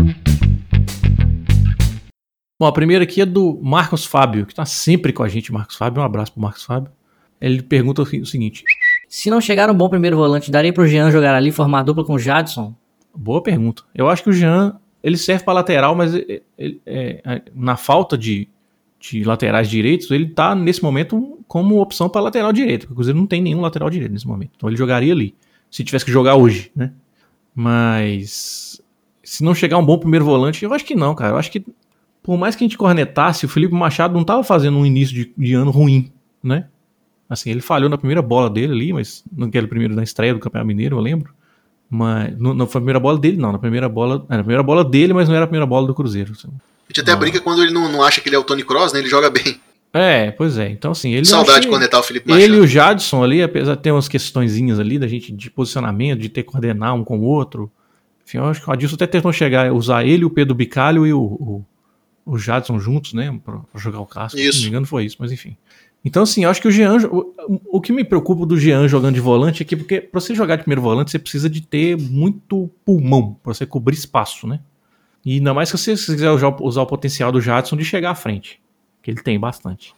Bom, 2.61 2.67
a 2.67 2.71
primeira 2.73 3.03
aqui 3.05 3.21
é 3.21 3.25
do 3.25 3.57
Marcos 3.61 4.05
Fábio, 4.05 4.45
que 4.45 4.53
tá 4.53 4.65
sempre 4.65 5.13
com 5.13 5.23
a 5.23 5.29
gente, 5.29 5.51
Marcos 5.53 5.75
Fábio. 5.77 6.01
Um 6.01 6.05
abraço 6.05 6.33
pro 6.33 6.41
Marcos 6.41 6.63
Fábio. 6.63 6.91
Ele 7.39 7.61
pergunta 7.61 8.01
o 8.01 8.25
seguinte: 8.25 8.63
Se 9.07 9.29
não 9.29 9.39
chegar 9.39 9.69
um 9.69 9.73
bom 9.73 9.87
primeiro 9.87 10.17
volante, 10.17 10.51
daria 10.51 10.73
pro 10.73 10.87
Jean 10.87 11.09
jogar 11.09 11.35
ali 11.35 11.49
e 11.49 11.53
formar 11.53 11.83
dupla 11.83 12.03
com 12.03 12.13
o 12.13 12.19
Jadson? 12.19 12.75
boa 13.15 13.41
pergunta. 13.41 13.83
Eu 13.93 14.07
acho 14.07 14.23
que 14.23 14.29
o 14.29 14.33
Jean 14.33 14.79
ele 15.03 15.17
serve 15.17 15.43
pra 15.43 15.53
lateral, 15.53 15.95
mas 15.95 16.13
ele- 16.13 16.43
ele- 16.57 16.81
é, 16.85 17.21
é, 17.25 17.41
na 17.55 17.75
falta 17.75 18.17
de, 18.17 18.47
de 18.99 19.23
laterais 19.23 19.69
direitos, 19.69 20.11
ele 20.11 20.27
tá 20.27 20.53
nesse 20.53 20.83
momento 20.83 21.39
como 21.47 21.81
opção 21.81 22.09
pra 22.09 22.21
lateral 22.21 22.51
direito. 22.51 22.81
porque 22.81 22.93
O 22.93 22.95
Cruzeiro 22.95 23.17
não 23.17 23.25
tem 23.25 23.41
nenhum 23.41 23.61
lateral 23.61 23.89
direito 23.89 24.11
nesse 24.11 24.27
momento. 24.27 24.51
Então 24.55 24.69
ele 24.69 24.77
jogaria 24.77 25.13
ali, 25.13 25.33
se 25.71 25.83
tivesse 25.83 26.05
que 26.05 26.11
jogar 26.11 26.35
hoje, 26.35 26.71
né? 26.75 26.91
Mas 27.55 28.81
se 29.23 29.43
não 29.43 29.55
chegar 29.55 29.77
um 29.77 29.85
bom 29.85 29.97
primeiro 29.97 30.25
volante, 30.25 30.63
eu 30.63 30.73
acho 30.73 30.85
que 30.85 30.95
não, 30.95 31.15
cara. 31.15 31.33
Eu 31.33 31.37
acho 31.37 31.51
que 31.51 31.65
por 32.21 32.37
mais 32.37 32.55
que 32.55 32.63
a 32.63 32.67
gente 32.67 32.77
cornetasse, 32.77 33.45
o 33.45 33.49
Felipe 33.49 33.73
Machado 33.73 34.13
não 34.13 34.23
tava 34.23 34.43
fazendo 34.43 34.77
um 34.77 34.85
início 34.85 35.15
de, 35.15 35.33
de 35.37 35.53
ano 35.53 35.71
ruim, 35.71 36.11
né? 36.43 36.67
Assim, 37.29 37.51
ele 37.51 37.61
falhou 37.61 37.89
na 37.89 37.97
primeira 37.97 38.21
bola 38.21 38.49
dele 38.49 38.73
ali, 38.73 38.93
mas 38.93 39.23
naquele 39.31 39.67
primeiro 39.67 39.95
na 39.95 40.03
estreia 40.03 40.33
do 40.33 40.39
Campeonato 40.39 40.67
Mineiro, 40.67 40.97
eu 40.97 41.01
lembro. 41.01 41.33
Mas 41.89 42.37
não, 42.37 42.53
não 42.53 42.67
foi 42.67 42.79
a 42.79 42.81
primeira 42.81 42.99
bola 42.99 43.17
dele, 43.17 43.37
não. 43.37 43.51
Na 43.51 43.59
primeira 43.59 43.87
bola. 43.87 44.25
Era 44.29 44.41
a 44.41 44.43
primeira 44.43 44.63
bola 44.63 44.83
dele, 44.83 45.13
mas 45.13 45.27
não 45.29 45.35
era 45.35 45.45
a 45.45 45.47
primeira 45.47 45.65
bola 45.65 45.87
do 45.87 45.95
Cruzeiro. 45.95 46.33
assim. 46.33 46.49
A 46.89 46.91
gente 46.91 47.01
até 47.01 47.11
Não. 47.11 47.19
brinca 47.19 47.39
quando 47.39 47.61
ele 47.61 47.71
não, 47.71 47.91
não 47.91 48.01
acha 48.03 48.19
que 48.19 48.27
ele 48.29 48.35
é 48.35 48.39
o 48.39 48.43
Tony 48.43 48.63
Cross, 48.63 48.93
né? 48.93 48.99
Ele 48.99 49.07
joga 49.09 49.29
bem. 49.29 49.59
É, 49.93 50.31
pois 50.31 50.57
é. 50.57 50.69
Então, 50.69 50.91
assim, 50.91 51.13
ele. 51.13 51.25
Saudade 51.25 51.59
achei- 51.59 51.71
conectar 51.71 51.99
o 51.99 52.03
Felipe 52.03 52.27
Machado. 52.29 52.43
Ele 52.43 52.57
e 52.57 52.59
o 52.59 52.67
Jadson 52.67 53.23
ali, 53.23 53.41
apesar 53.41 53.75
de 53.75 53.81
ter 53.81 53.91
umas 53.91 54.07
questõezinhas 54.07 54.79
ali 54.79 54.97
da 54.99 55.07
gente 55.07 55.31
de 55.31 55.49
posicionamento, 55.49 56.19
de 56.19 56.29
ter 56.29 56.43
que 56.43 56.51
coordenar 56.51 56.95
um 56.95 57.03
com 57.03 57.19
o 57.19 57.23
outro. 57.23 57.71
Enfim, 58.25 58.37
eu 58.37 58.45
acho 58.45 58.61
que 58.61 58.69
o 58.69 58.73
Adilson 58.73 58.95
até 58.95 59.07
tentou 59.07 59.31
chegar 59.33 59.67
a 59.69 59.73
usar 59.73 60.05
ele, 60.05 60.25
o 60.25 60.29
Pedro 60.29 60.53
Bicalho 60.53 61.07
e 61.07 61.13
o, 61.13 61.19
o, 61.21 61.65
o 62.25 62.37
Jadson 62.37 62.79
juntos, 62.79 63.13
né? 63.13 63.35
Pra, 63.43 63.57
pra 63.71 63.81
jogar 63.81 63.99
o 63.99 64.05
casco. 64.05 64.37
Se 64.37 64.47
Isso. 64.47 64.57
não 64.59 64.63
me 64.63 64.69
engano, 64.69 64.85
foi 64.85 65.05
isso, 65.05 65.15
mas 65.19 65.31
enfim. 65.31 65.57
Então, 66.05 66.23
assim, 66.23 66.43
eu 66.43 66.49
acho 66.49 66.61
que 66.61 66.67
o 66.67 66.71
Jean. 66.71 66.95
O, 67.07 67.33
o 67.77 67.81
que 67.81 67.91
me 67.91 68.03
preocupa 68.03 68.45
do 68.45 68.57
Jean 68.59 68.87
jogando 68.87 69.15
de 69.15 69.19
volante 69.21 69.63
é 69.63 69.65
que, 69.65 69.75
porque 69.75 69.99
pra 69.99 70.21
você 70.21 70.33
jogar 70.35 70.55
de 70.55 70.61
primeiro 70.63 70.81
volante, 70.81 71.09
você 71.11 71.19
precisa 71.19 71.49
de 71.49 71.61
ter 71.61 71.97
muito 71.97 72.69
pulmão 72.85 73.35
pra 73.43 73.53
você 73.53 73.65
cobrir 73.65 73.95
espaço, 73.95 74.47
né? 74.47 74.59
E 75.25 75.33
ainda 75.35 75.53
mais 75.53 75.69
se 75.69 75.77
você 75.77 75.91
quiser 75.95 76.31
usar, 76.31 76.81
o 76.81 76.85
potencial 76.85 77.31
do 77.31 77.41
Jadson 77.41 77.75
de 77.75 77.83
chegar 77.85 78.11
à 78.11 78.15
frente. 78.15 78.59
Que 79.03 79.11
ele 79.11 79.21
tem 79.21 79.39
bastante. 79.39 79.89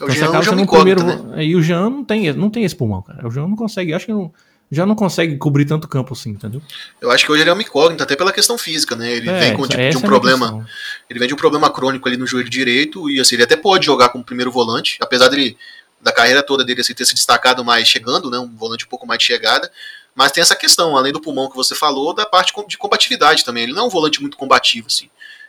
É 0.00 0.04
o 0.04 0.06
Então, 0.06 0.08
você 0.08 0.14
Jean 0.14 0.28
acaba 0.28 0.44
é 0.44 0.48
sendo 0.48 0.58
um 0.58 0.62
incógnita, 0.62 0.96
primeiro. 1.04 1.22
né? 1.28 1.38
Aí 1.38 1.54
o 1.54 1.62
Jean 1.62 1.90
não 1.90 2.04
tem, 2.04 2.32
não 2.32 2.50
tem 2.50 2.64
esse 2.64 2.74
pulmão, 2.74 3.02
cara. 3.02 3.26
O 3.26 3.30
Jean 3.30 3.46
não 3.46 3.56
consegue. 3.56 3.92
Acho 3.92 4.06
que 4.06 4.12
não, 4.12 4.32
já 4.70 4.86
não 4.86 4.94
consegue 4.94 5.36
cobrir 5.36 5.66
tanto 5.66 5.86
campo 5.86 6.14
assim, 6.14 6.30
entendeu? 6.30 6.62
Eu 7.00 7.10
acho 7.10 7.24
que 7.26 7.30
hoje 7.32 7.42
ele 7.42 7.50
é 7.50 7.52
uma 7.52 7.62
incógnita, 7.62 8.04
até 8.04 8.16
pela 8.16 8.32
questão 8.32 8.56
física, 8.56 8.96
né? 8.96 9.10
Ele 9.12 9.28
É, 9.28 9.38
vem 9.40 9.54
com 9.54 9.64
essa- 9.64 9.68
tipo, 9.76 9.90
de 9.90 9.96
um 9.96 10.00
é 10.00 10.02
problema. 10.04 10.46
questão. 10.46 10.66
Ele 11.10 11.18
vem 11.18 11.28
de 11.28 11.34
um 11.34 11.36
problema 11.36 11.70
crônico 11.70 12.08
ali 12.08 12.16
no 12.16 12.26
joelho 12.26 12.48
direito, 12.48 13.10
e 13.10 13.20
assim, 13.20 13.34
ele 13.34 13.44
até 13.44 13.56
pode 13.56 13.84
jogar 13.84 14.08
como 14.08 14.24
primeiro 14.24 14.50
volante, 14.50 14.96
apesar 15.00 15.28
dele, 15.28 15.56
da 16.00 16.10
carreira 16.10 16.42
toda 16.42 16.64
dele 16.64 16.80
assim, 16.80 16.94
ter 16.94 17.04
se 17.04 17.14
destacado 17.14 17.62
mais 17.64 17.86
chegando, 17.86 18.30
né? 18.30 18.38
Um 18.38 18.54
volante 18.56 18.86
um 18.86 18.88
pouco 18.88 19.06
mais 19.06 19.18
de 19.18 19.26
chegada. 19.26 19.70
Mas 20.14 20.32
tem 20.32 20.42
essa 20.42 20.56
questão, 20.56 20.96
além 20.96 21.12
do 21.12 21.20
pulmão 21.20 21.48
que 21.48 21.56
você 21.56 21.74
falou, 21.74 22.14
da 22.14 22.26
parte 22.26 22.52
de 22.68 22.76
combatividade 22.76 23.44
também. 23.44 23.64
Ele 23.64 23.72
não 23.72 23.84
é 23.84 23.86
um 23.86 23.90
volante 23.90 24.20
muito 24.20 24.36
combativo, 24.36 24.86
assim. 24.86 25.08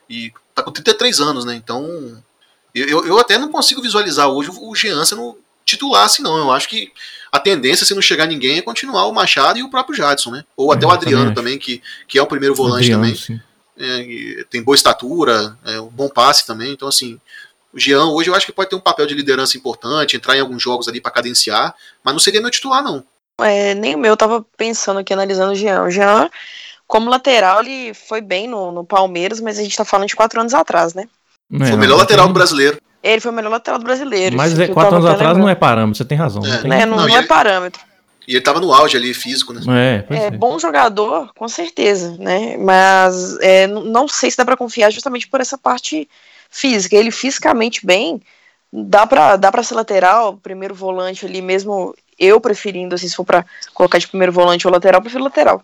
E 0.10 0.32
tá 0.56 0.64
com 0.64 0.72
33 0.72 1.20
anos, 1.20 1.46
né? 1.46 1.56
Então. 1.56 2.22
Eu, 2.74 3.06
eu, 3.06 3.20
até 3.20 3.38
não 3.38 3.52
consigo 3.52 3.84
visualizar 3.84 4.28
hoje 4.28 4.50
o 4.52 4.74
Jean 4.74 5.06
sendo 5.06 5.38
titular, 5.64 6.06
assim, 6.06 6.24
não. 6.24 6.38
Eu 6.38 6.52
acho 6.52 6.68
que 6.68 6.92
a 7.32 7.40
tendência, 7.40 7.86
se 7.86 7.94
não 7.94 8.02
chegar 8.02 8.26
ninguém, 8.26 8.58
é 8.58 8.62
continuar 8.62 9.06
o 9.06 9.14
Machado 9.14 9.60
e 9.60 9.64
o 9.64 9.70
próprio 9.70 9.96
Jadson, 9.96 10.32
né? 10.32 10.46
Ou 10.58 10.72
até 10.72 10.86
o 10.86 10.90
eu 10.90 10.98
também 10.98 11.14
Adriano 11.14 11.36
também, 11.36 11.60
que, 11.60 11.82
que 12.08 12.18
é 12.18 12.22
o 12.22 12.28
primeiro 12.28 12.56
volante 12.56 12.92
Adriano, 12.92 13.04
também 13.04 13.16
sim. 13.16 13.40
é, 13.78 14.44
tem 14.50 14.64
boa 14.64 14.76
estatura, 14.76 15.58
é, 15.66 15.80
um 15.80 15.88
bom 15.88 16.10
passe 16.10 16.48
também. 16.48 16.72
Então, 16.72 16.88
assim, 16.88 17.20
o 17.74 17.80
Jean 17.80 18.06
hoje 18.06 18.30
eu 18.30 18.36
acho 18.36 18.46
que 18.46 18.52
pode 18.52 18.70
ter 18.70 18.76
um 18.76 18.82
papel 18.82 19.06
de 19.06 19.14
liderança 19.14 19.58
importante, 19.58 20.16
entrar 20.16 20.36
em 20.36 20.42
alguns 20.42 20.62
jogos 20.62 20.88
ali 20.88 21.00
pra 21.00 21.12
cadenciar, 21.12 21.76
mas 22.04 22.14
não 22.14 22.20
seria 22.20 22.42
meu 22.42 22.52
titular, 22.52 22.84
não. 22.84 23.06
É, 23.42 23.74
nem 23.74 23.96
o 23.96 23.98
meu, 23.98 24.12
eu 24.12 24.18
tava 24.18 24.46
pensando 24.58 25.00
aqui, 25.00 25.14
analisando 25.14 25.54
o 25.54 25.56
Jean. 25.56 25.84
O 25.84 25.90
Jean, 25.90 26.30
como 26.88 27.10
lateral, 27.10 27.62
ele 27.62 27.94
foi 27.94 28.22
bem 28.22 28.48
no, 28.48 28.72
no 28.72 28.84
Palmeiras, 28.86 29.40
mas 29.40 29.58
a 29.58 29.64
gente 29.64 29.76
tá 29.76 29.84
falando 29.84 30.08
de 30.08 30.16
quatro 30.16 30.40
anos 30.40 30.54
atrás, 30.54 30.94
né? 30.94 31.08
É, 31.52 31.58
Foi 31.58 31.68
o 31.68 31.72
não, 31.72 31.78
melhor 31.78 31.92
não 31.94 31.98
lateral 32.02 32.28
do 32.28 32.34
brasileiro. 32.34 32.78
Ele 33.02 33.20
foi 33.20 33.32
o 33.32 33.34
melhor 33.34 33.50
lateral 33.50 33.80
do 33.80 33.86
brasileiro. 33.86 34.38
Mas 34.38 34.54
isso 34.54 34.62
é, 34.62 34.68
quatro 34.68 34.96
anos 34.96 35.10
atrás 35.10 35.38
não 35.38 35.50
é 35.50 35.56
parâmetro, 35.56 35.98
você 35.98 36.06
tem 36.06 36.18
razão. 36.18 36.42
não 36.42 36.54
É, 36.54 36.58
tem- 36.62 36.70
Né, 36.70 36.86
não, 36.86 36.98
Não, 36.98 37.08
não 37.08 37.16
é 37.16 37.20
ele- 37.20 37.28
parâmetro. 37.28 37.82
E 38.26 38.36
ele 38.36 38.42
tava 38.42 38.62
no 38.62 38.72
auge 38.74 38.96
ali, 38.96 39.14
físico, 39.14 39.52
né? 39.52 39.62
É, 40.10 40.16
É, 40.16 40.26
é. 40.28 40.32
bom 40.32 40.58
jogador, 40.58 41.34
com 41.36 41.46
certeza, 41.50 42.16
né? 42.18 42.56
Mas 42.56 43.38
é, 43.42 43.68
não 43.68 44.08
sei 44.08 44.32
se 44.32 44.38
dá 44.38 44.46
pra 44.46 44.56
confiar 44.56 44.90
justamente 44.92 45.28
por 45.28 45.42
essa 45.42 45.58
parte 45.58 46.08
física. 46.50 46.96
Ele 46.96 47.12
fisicamente 47.12 47.86
bem, 47.86 48.22
dá 48.72 49.06
pra, 49.06 49.36
dá 49.36 49.52
pra 49.52 49.62
ser 49.62 49.74
lateral, 49.76 50.38
primeiro 50.38 50.74
volante 50.74 51.26
ali, 51.26 51.42
mesmo 51.42 51.94
eu 52.24 52.40
preferindo, 52.40 52.96
assim, 52.96 53.08
se 53.08 53.16
for 53.16 53.26
pra 53.26 53.46
colocar 53.74 53.98
de 53.98 54.08
primeiro 54.08 54.32
volante 54.32 54.68
ou 54.68 54.74
lateral, 54.74 55.00
eu 55.00 55.04
prefiro 55.04 55.24
lateral. 55.24 55.64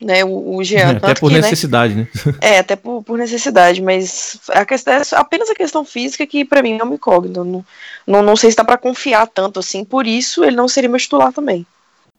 Né, 0.00 0.24
o, 0.24 0.56
o 0.56 0.62
Jean, 0.62 0.78
É, 0.78 0.90
até 0.90 1.14
por 1.14 1.28
que, 1.28 1.34
né, 1.34 1.40
necessidade, 1.40 1.92
né? 1.92 2.08
é, 2.40 2.58
até 2.60 2.76
por, 2.76 3.02
por 3.02 3.18
necessidade, 3.18 3.82
mas 3.82 4.38
a 4.50 4.64
questão 4.64 4.94
é 4.94 5.02
apenas 5.14 5.50
a 5.50 5.56
questão 5.56 5.84
física 5.84 6.24
que 6.24 6.44
pra 6.44 6.62
mim 6.62 6.78
é 6.78 6.84
uma 6.84 6.94
incógnita. 6.94 7.42
Não, 7.42 7.64
não, 8.06 8.22
não 8.22 8.36
sei 8.36 8.48
se 8.48 8.56
dá 8.56 8.62
pra 8.62 8.78
confiar 8.78 9.26
tanto 9.26 9.58
assim, 9.58 9.84
por 9.84 10.06
isso 10.06 10.44
ele 10.44 10.54
não 10.54 10.68
seria 10.68 10.88
meu 10.88 11.00
titular 11.00 11.32
também. 11.32 11.66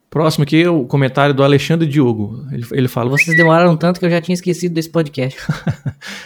Próximo 0.10 0.44
aqui 0.44 0.64
é 0.64 0.70
o 0.70 0.86
comentário 0.86 1.36
do 1.36 1.44
Alexandre 1.44 1.88
Diogo. 1.88 2.44
Ele, 2.52 2.66
ele 2.72 2.88
fala: 2.88 3.12
Vocês 3.12 3.38
demoraram 3.38 3.78
tanto 3.78 4.00
que 4.00 4.06
eu 4.06 4.10
já 4.10 4.20
tinha 4.20 4.34
esquecido 4.34 4.74
desse 4.74 4.90
podcast. 4.90 5.40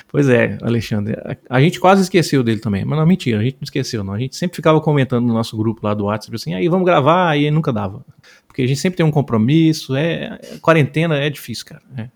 Pois 0.07 0.29
é, 0.29 0.59
Alexandre. 0.61 1.15
A, 1.25 1.57
a 1.57 1.59
gente 1.59 1.79
quase 1.79 2.03
esqueceu 2.03 2.43
dele 2.43 2.59
também. 2.59 2.86
Mas 2.86 2.99
não, 2.99 3.05
mentira, 3.05 3.39
a 3.39 3.43
gente 3.43 3.55
não 3.55 3.63
esqueceu, 3.63 4.03
não. 4.03 4.13
A 4.13 4.19
gente 4.19 4.36
sempre 4.36 4.55
ficava 4.55 4.79
comentando 4.79 5.25
no 5.25 5.34
nosso 5.34 5.57
grupo 5.57 5.84
lá 5.84 5.95
do 5.95 6.05
WhatsApp 6.05 6.36
assim, 6.36 6.53
aí 6.53 6.69
vamos 6.69 6.86
gravar, 6.86 7.29
aí 7.29 7.49
nunca 7.49 7.73
dava. 7.73 8.05
Porque 8.47 8.61
a 8.61 8.67
gente 8.67 8.79
sempre 8.79 8.97
tem 8.97 9.05
um 9.05 9.09
compromisso, 9.09 9.95
é. 9.95 10.39
é- 10.39 10.57
quarentena 10.61 11.15
é 11.15 11.31
difícil, 11.31 11.65
cara. 11.65 11.81
é. 11.97 12.09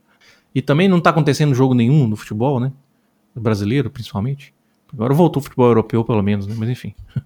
E 0.53 0.61
também 0.61 0.87
não 0.87 1.01
tá 1.01 1.09
acontecendo 1.09 1.55
jogo 1.55 1.73
nenhum 1.73 2.07
no 2.07 2.15
futebol, 2.15 2.59
né? 2.59 2.71
Brasileiro, 3.35 3.89
principalmente. 3.89 4.53
Agora 4.93 5.13
voltou 5.15 5.41
o 5.41 5.43
futebol 5.43 5.67
europeu, 5.67 6.05
pelo 6.05 6.21
menos, 6.21 6.45
né? 6.45 6.55
Mas 6.57 6.69
enfim. 6.69 6.93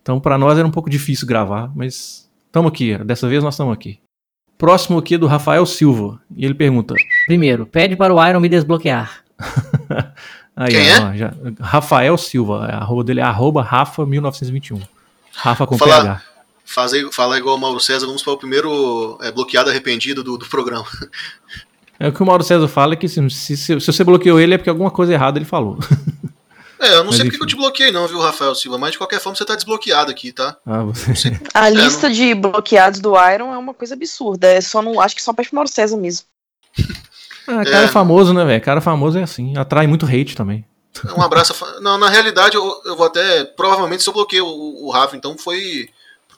Então, 0.00 0.18
pra 0.18 0.38
nós 0.38 0.56
era 0.56 0.66
um 0.66 0.70
pouco 0.70 0.88
difícil 0.88 1.26
gravar, 1.26 1.70
mas 1.76 2.27
estamos 2.48 2.68
aqui. 2.72 2.96
Dessa 3.04 3.28
vez 3.28 3.42
nós 3.44 3.54
estamos 3.54 3.72
aqui. 3.72 4.00
Próximo 4.58 4.98
aqui 4.98 5.14
é 5.14 5.18
do 5.18 5.26
Rafael 5.28 5.64
Silva. 5.64 6.20
E 6.36 6.44
ele 6.44 6.54
pergunta: 6.54 6.94
Primeiro, 7.26 7.64
pede 7.66 7.94
para 7.94 8.12
o 8.12 8.28
Iron 8.28 8.40
me 8.40 8.48
desbloquear. 8.48 9.22
Aí, 10.56 10.72
Quem 10.72 10.90
ó, 11.00 11.14
já- 11.14 11.32
Rafael 11.60 12.18
Silva, 12.18 12.66
a 12.66 12.78
arroba 12.78 13.04
dele 13.04 13.20
é 13.20 13.22
arroba 13.22 13.64
Rafa1921. 13.64 14.80
Rafa 15.36 15.66
com 15.66 15.78
Falar- 15.78 16.00
PH. 16.02 16.22
Fazer, 16.64 17.08
falar 17.12 17.38
igual 17.38 17.56
o 17.56 17.58
Mauro 17.60 17.80
César, 17.80 18.04
vamos 18.06 18.22
para 18.22 18.32
o 18.34 18.36
primeiro 18.36 19.16
é, 19.22 19.30
bloqueado 19.32 19.70
arrependido 19.70 20.22
do, 20.22 20.36
do 20.36 20.46
programa. 20.46 20.84
É 21.98 22.08
o 22.08 22.12
que 22.12 22.22
o 22.22 22.26
Mauro 22.26 22.42
César 22.44 22.68
fala 22.68 22.92
é 22.92 22.96
que 22.96 23.08
se, 23.08 23.30
se- 23.30 23.56
se- 23.56 23.80
se 23.80 23.86
você 23.92 24.04
bloqueou 24.04 24.38
ele 24.38 24.52
é 24.54 24.58
porque 24.58 24.68
alguma 24.68 24.90
coisa 24.90 25.12
errada 25.14 25.38
ele 25.38 25.44
falou. 25.46 25.78
É, 26.80 26.94
eu 26.94 26.98
não 26.98 27.06
Mas 27.06 27.16
sei 27.16 27.24
porque 27.24 27.36
enfim. 27.36 27.44
eu 27.44 27.48
te 27.48 27.56
bloqueei, 27.56 27.90
não, 27.90 28.06
viu, 28.06 28.20
Rafael 28.20 28.54
Silva? 28.54 28.78
Mas 28.78 28.92
de 28.92 28.98
qualquer 28.98 29.20
forma 29.20 29.36
você 29.36 29.44
tá 29.44 29.54
desbloqueado 29.56 30.10
aqui, 30.10 30.32
tá? 30.32 30.56
Ah, 30.64 30.82
você... 30.84 31.38
A 31.52 31.68
lista 31.68 32.08
de 32.08 32.34
bloqueados 32.34 33.00
do 33.00 33.14
Iron 33.30 33.52
é 33.52 33.58
uma 33.58 33.74
coisa 33.74 33.94
absurda. 33.94 34.46
É 34.46 34.60
só 34.60 34.80
não, 34.80 35.00
acho 35.00 35.16
que 35.16 35.22
só 35.22 35.32
pede 35.32 35.52
Mauro 35.52 35.68
César 35.68 35.96
mesmo. 35.96 36.26
ah, 37.48 37.64
cara 37.64 37.84
É. 37.84 37.88
famoso, 37.88 38.32
né, 38.32 38.44
velho? 38.44 38.62
Cara 38.62 38.80
famoso 38.80 39.18
é 39.18 39.22
assim. 39.22 39.56
Atrai 39.56 39.86
muito 39.86 40.06
hate 40.06 40.36
também. 40.36 40.64
Um 41.16 41.22
abraço. 41.22 41.54
Não, 41.80 41.96
na 41.98 42.08
realidade, 42.08 42.56
eu, 42.56 42.82
eu 42.84 42.96
vou 42.96 43.06
até. 43.06 43.44
Provavelmente 43.44 44.02
se 44.02 44.08
eu 44.08 44.14
bloqueei 44.14 44.40
o, 44.40 44.46
o 44.46 44.90
Rafa, 44.90 45.16
então 45.16 45.36
foi. 45.38 45.88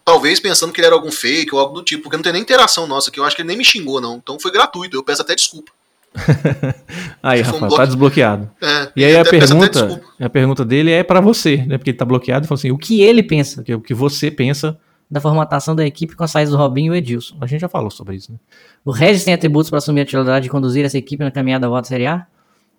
Talvez 0.05 0.41
pensando 0.41 0.73
que 0.73 0.81
ele 0.81 0.87
era 0.87 0.97
algum 0.97 1.11
fake 1.13 1.55
ou 1.55 1.61
algo 1.61 1.75
do 1.75 1.85
tipo, 1.85 2.03
porque 2.03 2.17
não 2.17 2.23
tem 2.23 2.33
nem 2.33 2.43
interação 2.43 2.87
nossa, 2.87 3.11
que 3.11 3.21
eu 3.21 3.25
acho 3.25 3.37
que 3.37 3.43
ele 3.43 3.49
nem 3.49 3.57
me 3.57 3.65
xingou, 3.65 4.01
não. 4.01 4.17
Então 4.17 4.41
foi 4.41 4.51
gratuito, 4.51 4.97
eu 4.97 5.05
peço 5.05 5.23
até 5.23 5.35
desculpa. 5.35 5.71
aí, 7.23 7.45
Foi 7.45 7.63
um 7.63 7.69
tá 7.69 7.85
desbloqueado. 7.85 8.51
É, 8.61 8.89
E 8.97 9.05
aí 9.05 9.17
a 9.17 9.25
pergunta, 9.25 10.03
a 10.19 10.29
pergunta 10.29 10.65
dele 10.65 10.91
é 10.91 11.03
pra 11.03 11.21
você, 11.21 11.59
né? 11.59 11.79
Porque 11.79 11.91
ele 11.91 11.99
tá 11.99 12.05
bloqueado 12.05 12.45
e 12.45 12.49
falou 12.49 12.59
assim: 12.59 12.71
o 12.71 12.79
que 12.79 13.01
ele 13.01 13.23
pensa 13.23 13.63
que, 13.63 13.75
o 13.75 13.81
que 13.81 13.95
você 13.95 14.31
pensa? 14.31 14.79
da 15.11 15.21
formatação 15.21 15.75
da 15.75 15.85
equipe 15.85 16.15
com 16.15 16.23
a 16.23 16.29
saída 16.29 16.53
do 16.53 16.57
Robinho 16.57 16.95
e 16.95 16.97
o 16.97 16.99
Edilson? 16.99 17.37
A 17.41 17.47
gente 17.47 17.61
já 17.61 17.69
falou 17.69 17.91
sobre 17.91 18.15
isso, 18.15 18.31
né? 18.31 18.39
O 18.85 18.93
Regis 18.93 19.25
tem 19.25 19.35
atributos 19.35 19.69
para 19.69 19.79
assumir 19.79 20.03
a 20.03 20.05
titularidade 20.05 20.45
de 20.45 20.51
conduzir 20.51 20.85
essa 20.85 20.97
equipe 20.97 21.25
na 21.25 21.33
caminhada 21.33 21.67
à 21.67 21.69
volta 21.69 21.89
à 21.89 21.89
Série 21.89 22.07
A? 22.07 22.27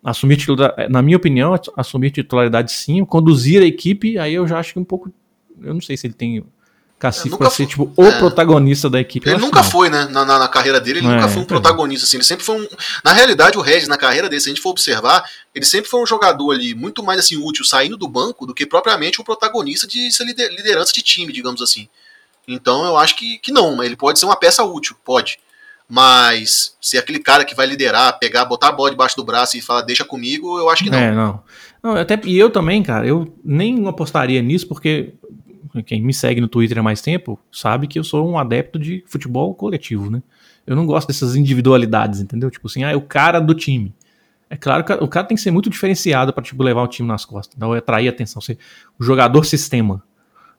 Assumir 0.02 0.38
titularidade, 0.38 0.90
na 0.90 1.02
minha 1.02 1.16
opinião, 1.16 1.54
assumir 1.76 2.10
titularidade 2.10 2.72
sim, 2.72 3.04
conduzir 3.04 3.62
a 3.62 3.66
equipe, 3.66 4.18
aí 4.18 4.32
eu 4.32 4.48
já 4.48 4.58
acho 4.58 4.72
que 4.72 4.78
um 4.78 4.84
pouco. 4.84 5.12
Eu 5.60 5.74
não 5.74 5.80
sei 5.80 5.96
se 5.96 6.06
ele 6.06 6.14
tem 6.14 6.42
pra 7.10 7.50
ser, 7.50 7.66
tipo, 7.66 7.92
o 7.96 8.04
é. 8.04 8.18
protagonista 8.18 8.88
da 8.88 9.00
equipe. 9.00 9.28
Ele 9.28 9.38
nunca 9.38 9.62
foi, 9.62 9.88
né? 9.88 10.06
Na, 10.10 10.24
na, 10.24 10.38
na 10.38 10.48
carreira 10.48 10.80
dele, 10.80 11.00
ele 11.00 11.08
É, 11.08 11.10
nunca 11.10 11.28
foi 11.28 11.40
um 11.40 11.44
é. 11.44 11.48
protagonista, 11.48 12.06
assim. 12.06 12.16
Ele 12.16 12.24
sempre 12.24 12.44
foi 12.44 12.60
um. 12.60 12.68
Na 13.04 13.12
realidade, 13.12 13.58
o 13.58 13.60
Regis, 13.60 13.88
na 13.88 13.96
carreira 13.96 14.28
dele, 14.28 14.40
se 14.40 14.48
a 14.48 14.52
gente 14.52 14.62
for 14.62 14.70
observar, 14.70 15.24
ele 15.54 15.64
sempre 15.64 15.90
foi 15.90 16.02
um 16.02 16.06
jogador 16.06 16.52
ali 16.52 16.74
muito 16.74 17.02
mais 17.02 17.18
assim, 17.18 17.36
útil 17.36 17.64
saindo 17.64 17.96
do 17.96 18.08
banco 18.08 18.46
do 18.46 18.54
que 18.54 18.66
propriamente 18.66 19.20
um 19.20 19.24
protagonista 19.24 19.86
de 19.86 20.10
ser 20.12 20.24
liderança 20.24 20.92
de 20.92 21.02
time, 21.02 21.32
digamos 21.32 21.60
assim. 21.60 21.88
Então 22.46 22.84
eu 22.84 22.96
acho 22.96 23.16
que, 23.16 23.38
que 23.38 23.52
não, 23.52 23.82
ele 23.82 23.96
pode 23.96 24.18
ser 24.18 24.26
uma 24.26 24.36
peça 24.36 24.64
útil, 24.64 24.96
pode. 25.04 25.38
Mas 25.88 26.76
ser 26.80 26.98
aquele 26.98 27.18
cara 27.18 27.44
que 27.44 27.54
vai 27.54 27.66
liderar, 27.66 28.18
pegar, 28.18 28.44
botar 28.44 28.68
a 28.68 28.72
bola 28.72 28.90
debaixo 28.90 29.16
do 29.16 29.24
braço 29.24 29.56
e 29.56 29.60
falar, 29.60 29.82
deixa 29.82 30.04
comigo, 30.04 30.58
eu 30.58 30.70
acho 30.70 30.84
que 30.84 30.90
não. 30.90 30.98
É, 30.98 31.12
não. 31.12 31.42
não 31.82 31.96
até, 31.96 32.18
e 32.24 32.38
eu 32.38 32.50
também, 32.50 32.82
cara, 32.82 33.06
eu 33.06 33.36
nem 33.44 33.86
apostaria 33.86 34.40
nisso, 34.40 34.66
porque 34.66 35.12
quem 35.86 36.02
me 36.02 36.12
segue 36.12 36.40
no 36.40 36.48
Twitter 36.48 36.78
há 36.78 36.82
mais 36.82 37.00
tempo 37.00 37.38
sabe 37.50 37.86
que 37.86 37.98
eu 37.98 38.04
sou 38.04 38.28
um 38.28 38.38
adepto 38.38 38.78
de 38.78 39.02
futebol 39.06 39.54
coletivo, 39.54 40.10
né? 40.10 40.22
Eu 40.66 40.76
não 40.76 40.84
gosto 40.86 41.08
dessas 41.08 41.34
individualidades, 41.36 42.20
entendeu? 42.20 42.50
Tipo 42.50 42.66
assim, 42.66 42.84
ah, 42.84 42.90
é 42.90 42.96
o 42.96 43.00
cara 43.00 43.40
do 43.40 43.54
time. 43.54 43.94
É 44.50 44.56
claro 44.56 44.84
que 44.84 44.92
o 44.92 45.08
cara 45.08 45.26
tem 45.26 45.34
que 45.36 45.42
ser 45.42 45.50
muito 45.50 45.70
diferenciado 45.70 46.32
pra 46.32 46.42
tipo, 46.42 46.62
levar 46.62 46.82
o 46.82 46.86
time 46.88 47.08
nas 47.08 47.24
costas, 47.24 47.56
então 47.56 47.72
atrair 47.72 48.08
atenção, 48.08 48.42
ser 48.42 48.58
o 48.98 49.04
jogador 49.04 49.44
sistema. 49.44 50.02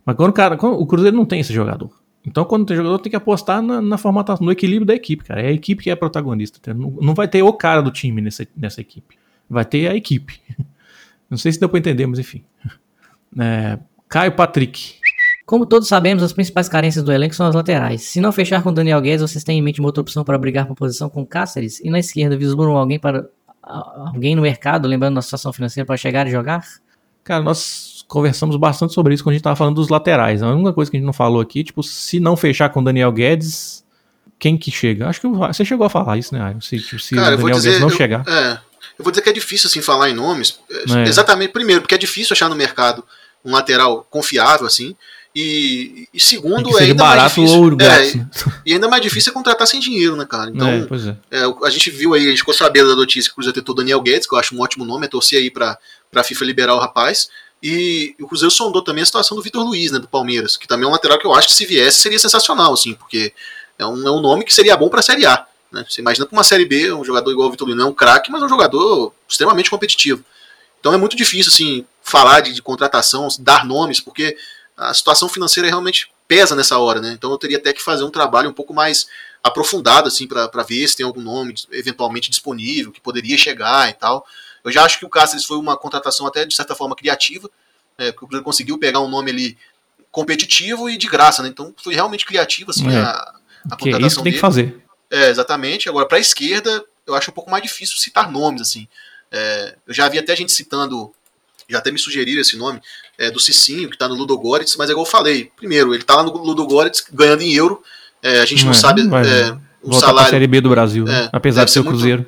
Mas 0.05 0.15
quando 0.15 0.31
o 0.31 0.33
cara, 0.33 0.57
quando- 0.57 0.79
o 0.79 0.85
Cruzeiro 0.87 1.15
não 1.15 1.25
tem 1.25 1.39
esse 1.41 1.53
jogador. 1.53 1.91
Então, 2.25 2.43
quando 2.45 2.65
tem 2.65 2.75
jogador, 2.75 2.97
tem 2.99 3.09
que 3.09 3.15
apostar 3.17 3.61
na, 3.61 3.81
na 3.81 3.97
formatação, 3.97 4.45
no 4.45 4.51
equilíbrio 4.51 4.85
da 4.85 4.95
equipe, 4.95 5.25
cara. 5.25 5.41
É 5.41 5.47
a 5.47 5.51
equipe 5.51 5.83
que 5.83 5.89
é 5.89 5.95
protagonista. 5.95 6.73
Não, 6.73 6.89
não 7.01 7.13
vai 7.13 7.27
ter 7.27 7.43
o 7.43 7.51
cara 7.53 7.81
do 7.81 7.91
time 7.91 8.21
nessa, 8.21 8.47
nessa 8.55 8.79
equipe. 8.81 9.17
Vai 9.49 9.65
ter 9.65 9.87
a 9.89 9.95
equipe. 9.95 10.39
Não 11.29 11.37
sei 11.37 11.51
se 11.51 11.59
deu 11.59 11.67
pra 11.67 11.79
entender, 11.79 12.05
mas 12.07 12.19
enfim. 12.19 12.43
É, 13.39 13.79
Caio 14.07 14.31
Patrick. 14.33 14.99
Como 15.45 15.65
todos 15.65 15.87
sabemos, 15.87 16.23
as 16.23 16.31
principais 16.31 16.69
carências 16.69 17.03
do 17.03 17.11
elenco 17.11 17.35
são 17.35 17.45
as 17.45 17.55
laterais. 17.55 18.03
Se 18.03 18.21
não 18.21 18.31
fechar 18.31 18.63
com 18.63 18.71
Daniel 18.71 19.01
Guedes, 19.01 19.21
vocês 19.21 19.43
têm 19.43 19.59
em 19.59 19.61
mente 19.61 19.79
uma 19.79 19.89
outra 19.89 20.01
opção 20.01 20.23
para 20.23 20.37
brigar 20.37 20.65
por 20.65 20.75
posição 20.75 21.09
com 21.09 21.25
Cáceres? 21.25 21.81
E 21.81 21.89
na 21.89 21.99
esquerda, 21.99 22.37
vislumbram 22.37 22.77
alguém 22.77 22.97
para 22.97 23.27
alguém 23.61 24.35
no 24.35 24.41
mercado, 24.41 24.87
lembrando 24.87 25.15
da 25.15 25.21
situação 25.21 25.51
financeira, 25.51 25.85
para 25.85 25.97
chegar 25.97 26.27
e 26.27 26.31
jogar? 26.31 26.65
Cara, 27.23 27.43
nós 27.43 28.05
conversamos 28.07 28.55
bastante 28.55 28.93
sobre 28.93 29.13
isso 29.13 29.23
quando 29.23 29.33
a 29.33 29.35
gente 29.35 29.43
tava 29.43 29.55
falando 29.55 29.75
dos 29.75 29.89
laterais. 29.89 30.41
A 30.41 30.49
única 30.49 30.73
coisa 30.73 30.89
que 30.89 30.97
a 30.97 30.99
gente 30.99 31.05
não 31.05 31.13
falou 31.13 31.41
aqui, 31.41 31.63
tipo, 31.63 31.83
se 31.83 32.19
não 32.19 32.37
fechar 32.37 32.69
com 32.69 32.79
o 32.81 32.83
Daniel 32.83 33.11
Guedes, 33.11 33.83
quem 34.39 34.57
que 34.57 34.71
chega? 34.71 35.07
Acho 35.07 35.21
que 35.21 35.27
você 35.27 35.63
chegou 35.63 35.85
a 35.85 35.89
falar 35.89 36.17
isso, 36.17 36.33
né, 36.33 36.41
Ayo? 36.41 36.61
Se, 36.61 36.77
tipo, 36.79 36.99
se 36.99 37.15
Cara, 37.15 37.37
Daniel 37.37 37.55
dizer. 37.55 37.69
Guedes 37.69 37.81
não 37.81 37.89
eu, 37.89 37.95
chegar. 37.95 38.23
É, 38.27 38.59
eu 38.99 39.03
vou 39.03 39.11
dizer 39.11 39.21
que 39.21 39.29
é 39.29 39.33
difícil 39.33 39.67
assim 39.67 39.81
falar 39.81 40.09
em 40.09 40.13
nomes. 40.13 40.59
é, 40.69 40.99
É. 40.99 41.03
Exatamente, 41.07 41.51
primeiro, 41.51 41.81
porque 41.81 41.95
é 41.95 41.97
difícil 41.97 42.33
achar 42.33 42.49
no 42.49 42.55
mercado 42.55 43.03
um 43.43 43.51
lateral 43.51 44.05
confiável, 44.09 44.65
assim. 44.65 44.95
E, 45.35 46.07
e 46.13 46.19
segundo, 46.19 46.69
é 46.69 46.73
seja 46.73 46.91
ainda 46.91 47.03
mais 47.03 47.15
barato 47.15 47.41
difícil. 47.41 47.61
ou 47.61 47.71
é, 47.71 48.15
né? 48.15 48.29
e 48.65 48.73
ainda 48.73 48.87
mais 48.87 49.01
difícil 49.01 49.31
é 49.31 49.33
contratar 49.33 49.67
sem 49.67 49.79
dinheiro, 49.79 50.15
né, 50.15 50.25
cara? 50.25 50.51
Então, 50.51 50.67
é, 50.67 50.85
é. 51.31 51.39
é, 51.39 51.53
a 51.63 51.69
gente 51.71 51.89
viu 51.89 52.13
aí, 52.13 52.27
a 52.27 52.29
gente 52.29 52.39
ficou 52.39 52.53
sabendo 52.53 52.89
da 52.89 52.95
notícia 52.95 53.29
que 53.29 53.33
o 53.33 53.35
Cruzeiro 53.35 53.55
tentou 53.55 53.73
Daniel 53.73 53.99
Guedes, 54.01 54.27
que 54.27 54.35
eu 54.35 54.39
acho 54.39 54.55
um 54.55 54.61
ótimo 54.61 54.85
nome, 54.85 55.05
é 55.05 55.09
torcer 55.09 55.39
aí 55.39 55.49
pra, 55.49 55.77
pra 56.11 56.23
FIFA 56.23 56.45
liberar 56.45 56.75
o 56.75 56.79
rapaz. 56.79 57.29
E 57.63 58.15
o 58.21 58.27
Cruzeiro 58.27 58.51
sondou 58.51 58.83
também 58.83 59.01
a 59.01 59.05
situação 59.05 59.35
do 59.35 59.41
Vitor 59.41 59.63
Luiz, 59.63 59.91
né, 59.91 59.97
do 59.97 60.07
Palmeiras, 60.07 60.55
que 60.55 60.67
também 60.67 60.85
é 60.85 60.87
um 60.87 60.91
lateral 60.91 61.17
que 61.17 61.25
eu 61.25 61.33
acho 61.33 61.47
que 61.47 61.53
se 61.53 61.65
viesse 61.65 62.01
seria 62.01 62.19
sensacional, 62.19 62.73
assim, 62.73 62.93
porque 62.93 63.33
é 63.79 63.85
um, 63.85 64.07
é 64.07 64.11
um 64.11 64.21
nome 64.21 64.43
que 64.43 64.53
seria 64.53 64.77
bom 64.77 64.89
pra 64.89 65.01
Série 65.01 65.25
A. 65.25 65.47
Né? 65.71 65.83
Você 65.89 66.01
imagina 66.01 66.27
pra 66.27 66.37
uma 66.37 66.43
Série 66.43 66.65
B, 66.65 66.93
um 66.93 67.03
jogador 67.03 67.31
igual 67.31 67.47
o 67.47 67.51
Vitor 67.51 67.65
Luiz, 67.65 67.77
não 67.77 67.87
é 67.87 67.89
um 67.89 67.93
craque, 67.93 68.31
mas 68.31 68.41
é 68.41 68.45
um 68.45 68.49
jogador 68.49 69.13
extremamente 69.27 69.71
competitivo. 69.71 70.23
Então 70.79 70.93
é 70.93 70.97
muito 70.97 71.15
difícil, 71.15 71.51
assim, 71.51 71.85
falar 72.03 72.41
de, 72.41 72.53
de 72.53 72.61
contratação, 72.61 73.29
dar 73.39 73.65
nomes, 73.65 74.01
porque 74.01 74.37
a 74.77 74.93
situação 74.93 75.27
financeira 75.29 75.67
realmente 75.67 76.11
pesa 76.27 76.55
nessa 76.55 76.77
hora, 76.79 76.99
né? 77.01 77.11
Então 77.13 77.31
eu 77.31 77.37
teria 77.37 77.57
até 77.57 77.73
que 77.73 77.81
fazer 77.81 78.03
um 78.03 78.09
trabalho 78.09 78.49
um 78.49 78.53
pouco 78.53 78.73
mais 78.73 79.07
aprofundado, 79.43 80.07
assim, 80.07 80.25
para 80.27 80.49
ver 80.63 80.87
se 80.87 80.95
tem 80.97 81.05
algum 81.05 81.21
nome 81.21 81.53
eventualmente 81.71 82.29
disponível, 82.29 82.91
que 82.91 83.01
poderia 83.01 83.37
chegar 83.37 83.89
e 83.89 83.93
tal. 83.93 84.25
Eu 84.63 84.71
já 84.71 84.83
acho 84.85 84.97
que 84.99 85.05
o 85.05 85.09
Cáceres 85.09 85.45
foi 85.45 85.57
uma 85.57 85.75
contratação 85.75 86.25
até, 86.25 86.45
de 86.45 86.55
certa 86.55 86.73
forma, 86.73 86.95
criativa, 86.95 87.49
né, 87.97 88.11
porque 88.13 88.39
conseguiu 88.41 88.77
pegar 88.77 89.01
um 89.01 89.09
nome 89.09 89.31
ali 89.31 89.57
competitivo 90.11 90.89
e 90.89 90.97
de 90.97 91.07
graça, 91.07 91.41
né? 91.43 91.49
Então 91.49 91.73
foi 91.83 91.93
realmente 91.93 92.25
criativo, 92.25 92.71
assim, 92.71 92.87
É. 92.89 92.97
a, 92.99 93.33
a 93.71 93.75
Que 93.75 93.89
é 93.89 93.91
contratação 93.91 94.07
isso 94.07 94.17
que 94.17 94.23
tem 94.23 94.31
dele. 94.31 94.35
que 94.35 94.39
fazer. 94.41 94.83
É, 95.11 95.29
exatamente. 95.29 95.89
Agora, 95.89 96.07
para 96.07 96.17
a 96.17 96.21
esquerda, 96.21 96.83
eu 97.05 97.13
acho 97.15 97.29
um 97.31 97.33
pouco 97.33 97.49
mais 97.51 97.61
difícil 97.63 97.97
citar 97.97 98.31
nomes, 98.31 98.61
assim. 98.61 98.87
É, 99.31 99.75
eu 99.87 99.93
já 99.93 100.07
vi 100.07 100.17
até 100.19 100.35
gente 100.35 100.51
citando, 100.51 101.13
já 101.69 101.77
até 101.79 101.91
me 101.91 101.99
sugeriram 101.99 102.41
esse 102.41 102.55
nome, 102.57 102.81
é, 103.17 103.29
do 103.31 103.39
Cicinho, 103.39 103.89
que 103.89 103.97
tá 103.97 104.07
no 104.07 104.15
Ludogorets, 104.15 104.75
mas 104.75 104.89
é 104.89 104.91
igual 104.91 105.05
eu 105.05 105.09
falei. 105.11 105.51
Primeiro, 105.55 105.93
ele 105.93 106.03
tá 106.03 106.15
lá 106.15 106.23
no 106.23 106.31
Ludogorets 106.31 107.03
ganhando 107.11 107.41
em 107.41 107.53
euro. 107.53 107.81
É, 108.21 108.39
a 108.41 108.45
gente 108.45 108.63
não 108.65 108.71
É, 108.71 108.75
sabe 108.75 109.01
é, 109.01 109.57
o 109.81 109.93
salário. 109.93 110.29
Série 110.29 110.47
B 110.47 110.61
do 110.61 110.69
Brasil, 110.69 111.05
né? 111.05 111.25
É, 111.25 111.29
apesar 111.31 111.65
de 111.65 111.71
ser 111.71 111.79
o 111.79 111.83
ser 111.83 111.89
muito- 111.89 111.99
Cruzeiro. 111.99 112.25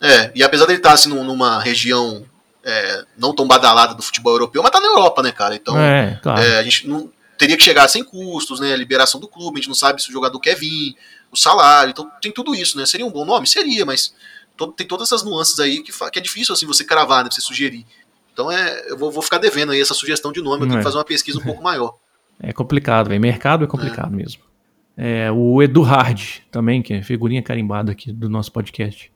É, 0.00 0.32
e 0.34 0.42
apesar 0.42 0.66
dele 0.66 0.78
estar 0.78 0.92
assim, 0.92 1.08
num- 1.08 1.24
numa 1.24 1.60
região 1.60 2.24
é, 2.66 3.04
não 3.18 3.34
tão 3.34 3.46
badalada 3.46 3.94
do 3.94 4.02
futebol 4.02 4.32
europeu, 4.32 4.62
mas 4.62 4.72
tá 4.72 4.80
na 4.80 4.86
Europa, 4.86 5.22
né, 5.22 5.30
cara? 5.30 5.54
Então, 5.54 5.74
claro. 6.22 6.40
a 6.58 6.62
gente 6.62 6.88
não 6.88 7.10
teria 7.36 7.56
que 7.58 7.62
chegar 7.62 7.86
sem 7.88 8.02
custos, 8.02 8.58
né? 8.58 8.72
A 8.72 8.76
liberação 8.76 9.20
do 9.20 9.28
clube, 9.28 9.58
a 9.58 9.60
gente 9.60 9.68
não 9.68 9.74
sabe 9.74 10.02
se 10.02 10.08
o 10.08 10.12
jogador 10.12 10.38
quer 10.40 10.54
vir, 10.56 10.96
o 11.30 11.36
salário, 11.36 11.90
então 11.90 12.10
tem 12.22 12.32
tudo 12.32 12.54
isso, 12.54 12.78
né? 12.78 12.86
Seria 12.86 13.04
um 13.04 13.10
bom 13.10 13.24
nome? 13.24 13.46
Seria, 13.46 13.84
mas 13.84 14.14
tem 14.76 14.86
todas 14.86 15.08
essas 15.08 15.22
nuances 15.22 15.58
aí 15.60 15.82
que, 15.82 15.92
que 16.10 16.18
é 16.18 16.22
difícil 16.22 16.54
assim 16.54 16.64
você 16.64 16.84
cravar, 16.84 17.22
né? 17.24 17.30
Você 17.30 17.40
sugerir. 17.40 17.84
Então 18.34 18.50
é, 18.52 18.90
eu 18.90 18.98
vou, 18.98 19.10
vou 19.10 19.22
ficar 19.22 19.38
devendo 19.38 19.72
aí 19.72 19.80
essa 19.80 19.94
sugestão 19.94 20.30
de 20.32 20.42
nome, 20.42 20.64
eu 20.64 20.66
tenho 20.66 20.74
É. 20.74 20.78
que 20.78 20.84
fazer 20.84 20.98
uma 20.98 21.04
pesquisa 21.04 21.38
um 21.38 21.42
pouco 21.42 21.62
maior. 21.62 21.94
É 22.42 22.52
complicado, 22.52 23.08
velho. 23.08 23.20
Mercado 23.20 23.64
é 23.64 23.66
complicado 23.66 24.12
mesmo. 24.14 24.42
É, 24.96 25.30
o 25.32 25.62
Edu 25.62 25.80
Hard 25.82 26.20
também, 26.50 26.82
que 26.82 26.92
é 26.94 27.02
figurinha 27.02 27.42
carimbada 27.42 27.90
aqui 27.92 28.12
do 28.12 28.28
nosso 28.28 28.52
podcast. 28.52 29.10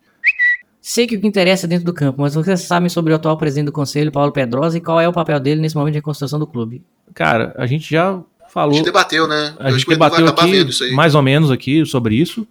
Sei 0.81 1.07
que 1.07 1.16
o 1.16 1.20
que 1.20 1.27
interessa 1.27 1.66
é 1.66 1.69
dentro 1.69 1.85
do 1.85 1.93
campo, 1.93 2.23
mas 2.23 2.35
vocês 2.35 2.61
sabem 2.61 2.89
sobre 2.89 3.12
o 3.12 3.16
atual 3.16 3.36
presidente 3.36 3.66
do 3.66 3.73
conselho, 3.73 4.11
Paulo 4.11 4.32
Pedrosa, 4.32 4.78
e 4.78 4.81
qual 4.81 5.01
é 5.01 5.07
o 5.09 5.12
papel 5.12 5.39
dele 5.39 5.61
nesse 5.61 5.77
momento 5.77 5.93
de 5.93 5.99
reconstrução 5.99 6.39
do 6.39 6.47
clube? 6.47 6.82
Cara, 7.12 7.55
a 7.59 7.66
gente 7.66 7.90
já 7.90 8.12
A 8.12 8.49
falou. 8.49 8.74
gente 8.74 8.86
debateu, 8.86 9.27
né? 9.28 9.55
A 9.59 9.65
gente 9.70 9.77
acho 9.77 9.85
que 9.85 9.90
o 9.90 9.95
Edu 9.95 9.99
vai 9.99 10.09
debateu 10.11 10.27
acabar 10.27 10.47
vendo 10.47 10.62
aqui 10.62 10.70
isso 10.70 10.85
aí. 10.85 10.93
mais 10.93 11.15
ou 11.15 11.23
menos 11.23 11.51
aqui 11.51 11.85
sobre 11.85 12.15
isso, 12.15 12.47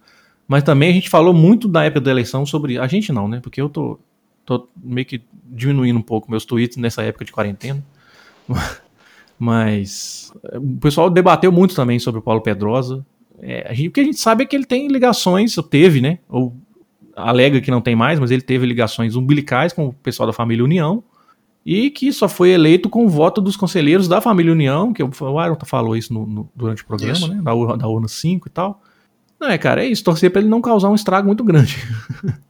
mas 0.46 0.62
também 0.62 0.90
a 0.90 0.92
gente 0.92 1.08
falou 1.10 1.34
muito 1.34 1.66
na 1.68 1.84
época 1.84 2.00
da 2.02 2.10
eleição 2.10 2.46
sobre. 2.46 2.78
A 2.78 2.86
gente 2.86 3.10
não, 3.12 3.26
né? 3.26 3.40
Porque 3.42 3.60
eu 3.60 3.68
tô, 3.68 3.98
tô 4.48 4.68
meio 4.82 5.06
que 5.06 5.20
diminuindo 5.44 5.98
um 5.98 6.02
pouco 6.02 6.30
meus 6.30 6.44
tweets 6.44 6.76
nessa 6.78 7.02
época 7.02 7.24
de 7.24 7.32
quarentena. 7.32 7.84
Mas 9.38 10.32
é, 10.52 10.58
o 10.58 10.76
pessoal 10.78 11.08
debateu 11.10 11.52
muito 11.52 11.74
também 11.74 11.98
sobre 11.98 12.18
o 12.18 12.22
Paulo 12.22 12.40
Pedrosa. 12.40 13.04
É, 13.40 13.72
gente, 13.74 13.88
o 13.88 13.92
que 13.92 14.00
a 14.00 14.04
gente 14.04 14.18
sabe 14.18 14.42
é 14.42 14.46
que 14.46 14.56
ele 14.56 14.64
tem 14.64 14.88
ligações, 14.88 15.56
ou 15.56 15.62
teve, 15.62 16.00
né? 16.00 16.18
Ou 16.28 16.56
alega 17.14 17.60
que 17.60 17.70
não 17.70 17.80
tem 17.80 17.94
mais, 17.94 18.18
mas 18.18 18.30
ele 18.30 18.42
teve 18.42 18.66
ligações 18.66 19.14
umbilicais 19.16 19.72
com 19.72 19.86
o 19.88 19.92
pessoal 19.92 20.26
da 20.26 20.32
família 20.32 20.64
União 20.64 21.02
e 21.66 21.90
que 21.90 22.12
só 22.12 22.28
foi 22.28 22.50
eleito 22.50 22.88
com 22.88 23.04
o 23.04 23.08
voto 23.08 23.40
dos 23.40 23.56
conselheiros 23.56 24.08
da 24.08 24.20
família 24.20 24.52
União, 24.52 24.92
que 24.92 25.02
o 25.02 25.38
Aron 25.38 25.56
falou 25.64 25.96
isso 25.96 26.12
no- 26.14 26.26
no- 26.26 26.50
durante 26.54 26.82
o 26.82 26.86
programa, 26.86 27.12
Isso. 27.12 27.28
né? 27.28 27.40
Da, 27.42 27.52
da 27.76 27.88
urna 27.88 28.08
5 28.08 28.48
e 28.48 28.50
tal. 28.50 28.80
Não 29.40 29.48
é, 29.48 29.58
cara, 29.58 29.84
é 29.84 29.88
isso, 29.88 30.02
torcer 30.02 30.30
pra 30.30 30.40
ele 30.40 30.48
não 30.48 30.60
causar 30.60 30.88
um 30.88 30.94
estrago 30.94 31.26
muito 31.26 31.44
grande. 31.44 31.76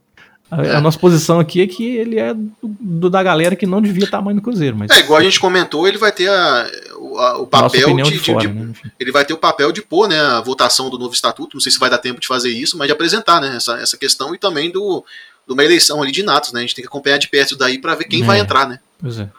a, 0.51 0.61
É. 0.63 0.75
a 0.75 0.81
nossa 0.81 0.97
posição 0.97 1.39
aqui 1.39 1.61
é 1.61 1.67
que 1.67 1.85
ele 1.95 2.17
é 2.19 2.33
do, 2.33 2.51
do- 2.61 3.09
da 3.09 3.21
galera 3.21 3.55
que 3.55 3.65
não 3.65 3.81
devia 3.81 4.05
estar 4.05 4.21
mais 4.21 4.35
no 4.35 4.41
Cruzeiro, 4.41 4.75
mas 4.77 4.89
É, 4.91 4.99
igual 4.99 5.19
a 5.19 5.23
gente 5.23 5.39
comentou, 5.39 5.87
ele 5.87 5.97
vai 5.97 6.11
ter 6.11 6.27
a- 6.29 6.69
o, 6.97 7.17
a- 7.17 7.37
o 7.39 7.47
papel 7.47 7.95
de, 7.95 8.03
de, 8.11 8.19
fora, 8.19 8.47
de- 8.47 8.53
né? 8.53 8.73
Ele 8.99 9.11
vai 9.11 9.23
ter 9.25 9.33
o 9.33 9.37
papel 9.37 9.71
de 9.71 9.81
pôr 9.81 10.07
né, 10.07 10.19
a 10.19 10.41
votação 10.41 10.89
do 10.89 10.97
novo 10.97 11.13
estatuto. 11.13 11.55
Não 11.55 11.61
sei 11.61 11.71
se 11.71 11.79
vai 11.79 11.89
dar 11.89 11.97
tempo 11.99 12.19
de 12.19 12.27
fazer 12.27 12.49
isso, 12.49 12.77
mas 12.77 12.87
de 12.87 12.93
apresentar 12.93 13.39
né, 13.41 13.55
essa, 13.55 13.73
essa 13.79 13.97
questão 13.97 14.33
e 14.33 14.37
também 14.37 14.71
do, 14.71 15.03
de 15.47 15.53
uma 15.53 15.63
eleição 15.63 16.01
ali 16.01 16.11
de 16.11 16.23
natos. 16.23 16.51
Né? 16.53 16.59
A 16.59 16.63
gente 16.63 16.75
tem 16.75 16.83
que 16.83 16.87
acompanhar 16.89 17.17
de 17.17 17.27
perto 17.29 17.55
daí 17.57 17.77
para 17.77 17.95
ver 17.95 18.05
quem 18.05 18.23
É. 18.23 18.25
vai 18.25 18.39
entrar, 18.39 18.67
né? 18.67 18.79
Pois 18.99 19.19
é. 19.19 19.29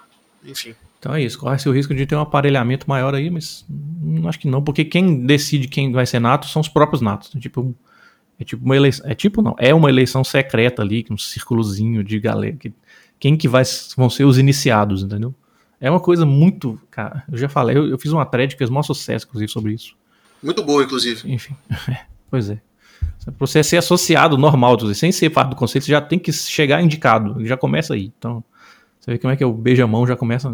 Enfim. 0.47 0.75
Então 0.99 1.15
é 1.15 1.23
isso, 1.23 1.39
corre-se 1.39 1.67
o 1.67 1.73
risco 1.73 1.95
de 1.95 2.05
ter 2.05 2.15
um 2.15 2.21
aparelhamento 2.21 2.85
maior 2.87 3.15
aí, 3.15 3.31
mas 3.31 3.65
acho 4.29 4.39
que 4.39 4.47
não, 4.47 4.63
porque 4.63 4.85
quem 4.85 5.25
decide 5.25 5.67
quem 5.67 5.91
vai 5.91 6.05
ser 6.05 6.21
nato 6.21 6.47
são 6.47 6.61
os 6.61 6.69
próprios 6.69 7.01
natos. 7.01 7.31
É 7.35 7.39
tipo, 7.41 7.75
é 8.41 8.45
tipo 8.45 8.65
uma 8.65 8.75
eleição, 8.75 9.09
é 9.09 9.15
tipo 9.15 9.43
não, 9.43 9.55
é 9.59 9.75
uma 9.75 9.91
eleição 9.91 10.25
secreta 10.25 10.81
ali, 10.83 11.05
um 11.11 11.19
círculozinho 11.19 12.03
de 12.03 12.19
galera 12.19 12.57
que 12.57 12.73
quem 13.21 13.37
que 13.37 13.47
vai, 13.47 13.63
vão 13.97 14.09
ser 14.09 14.25
os 14.25 14.39
iniciados, 14.39 15.03
entendeu? 15.03 15.35
É 15.79 15.91
uma 15.91 16.01
coisa 16.01 16.25
muito. 16.25 16.81
Cara, 16.91 17.23
eu 17.31 17.37
já 17.37 17.49
falei, 17.51 17.77
eu, 17.77 17.87
eu 17.87 17.99
fiz 17.99 18.11
uma 18.13 18.25
thread 18.25 18.55
que 18.55 18.59
fez 18.59 18.71
o 18.71 18.73
maior 18.73 18.83
sucesso, 18.83 19.27
inclusive, 19.27 19.53
sobre 19.53 19.75
isso. 19.75 19.95
Muito 20.43 20.63
boa, 20.65 20.83
inclusive. 20.83 21.31
Enfim, 21.31 21.55
pois 22.31 22.49
é. 22.49 22.61
Pra 23.25 23.35
você 23.39 23.63
ser 23.63 23.77
associado 23.77 24.39
normal, 24.39 24.79
sem 24.95 25.13
ser 25.13 25.29
parte 25.29 25.51
do 25.51 25.57
conceito, 25.57 25.85
você 25.85 25.93
já 25.93 26.01
tem 26.01 26.19
que 26.19 26.33
chegar 26.33 26.83
indicado. 26.83 27.45
Já 27.45 27.57
começa 27.57 27.93
aí. 27.93 28.11
Então, 28.19 28.43
você 28.99 29.13
vê 29.13 29.19
como 29.19 29.33
é 29.33 29.37
que 29.37 29.45
é 29.45 29.47
o 29.47 29.53
beijamão 29.53 30.07
já 30.07 30.17
começa. 30.17 30.51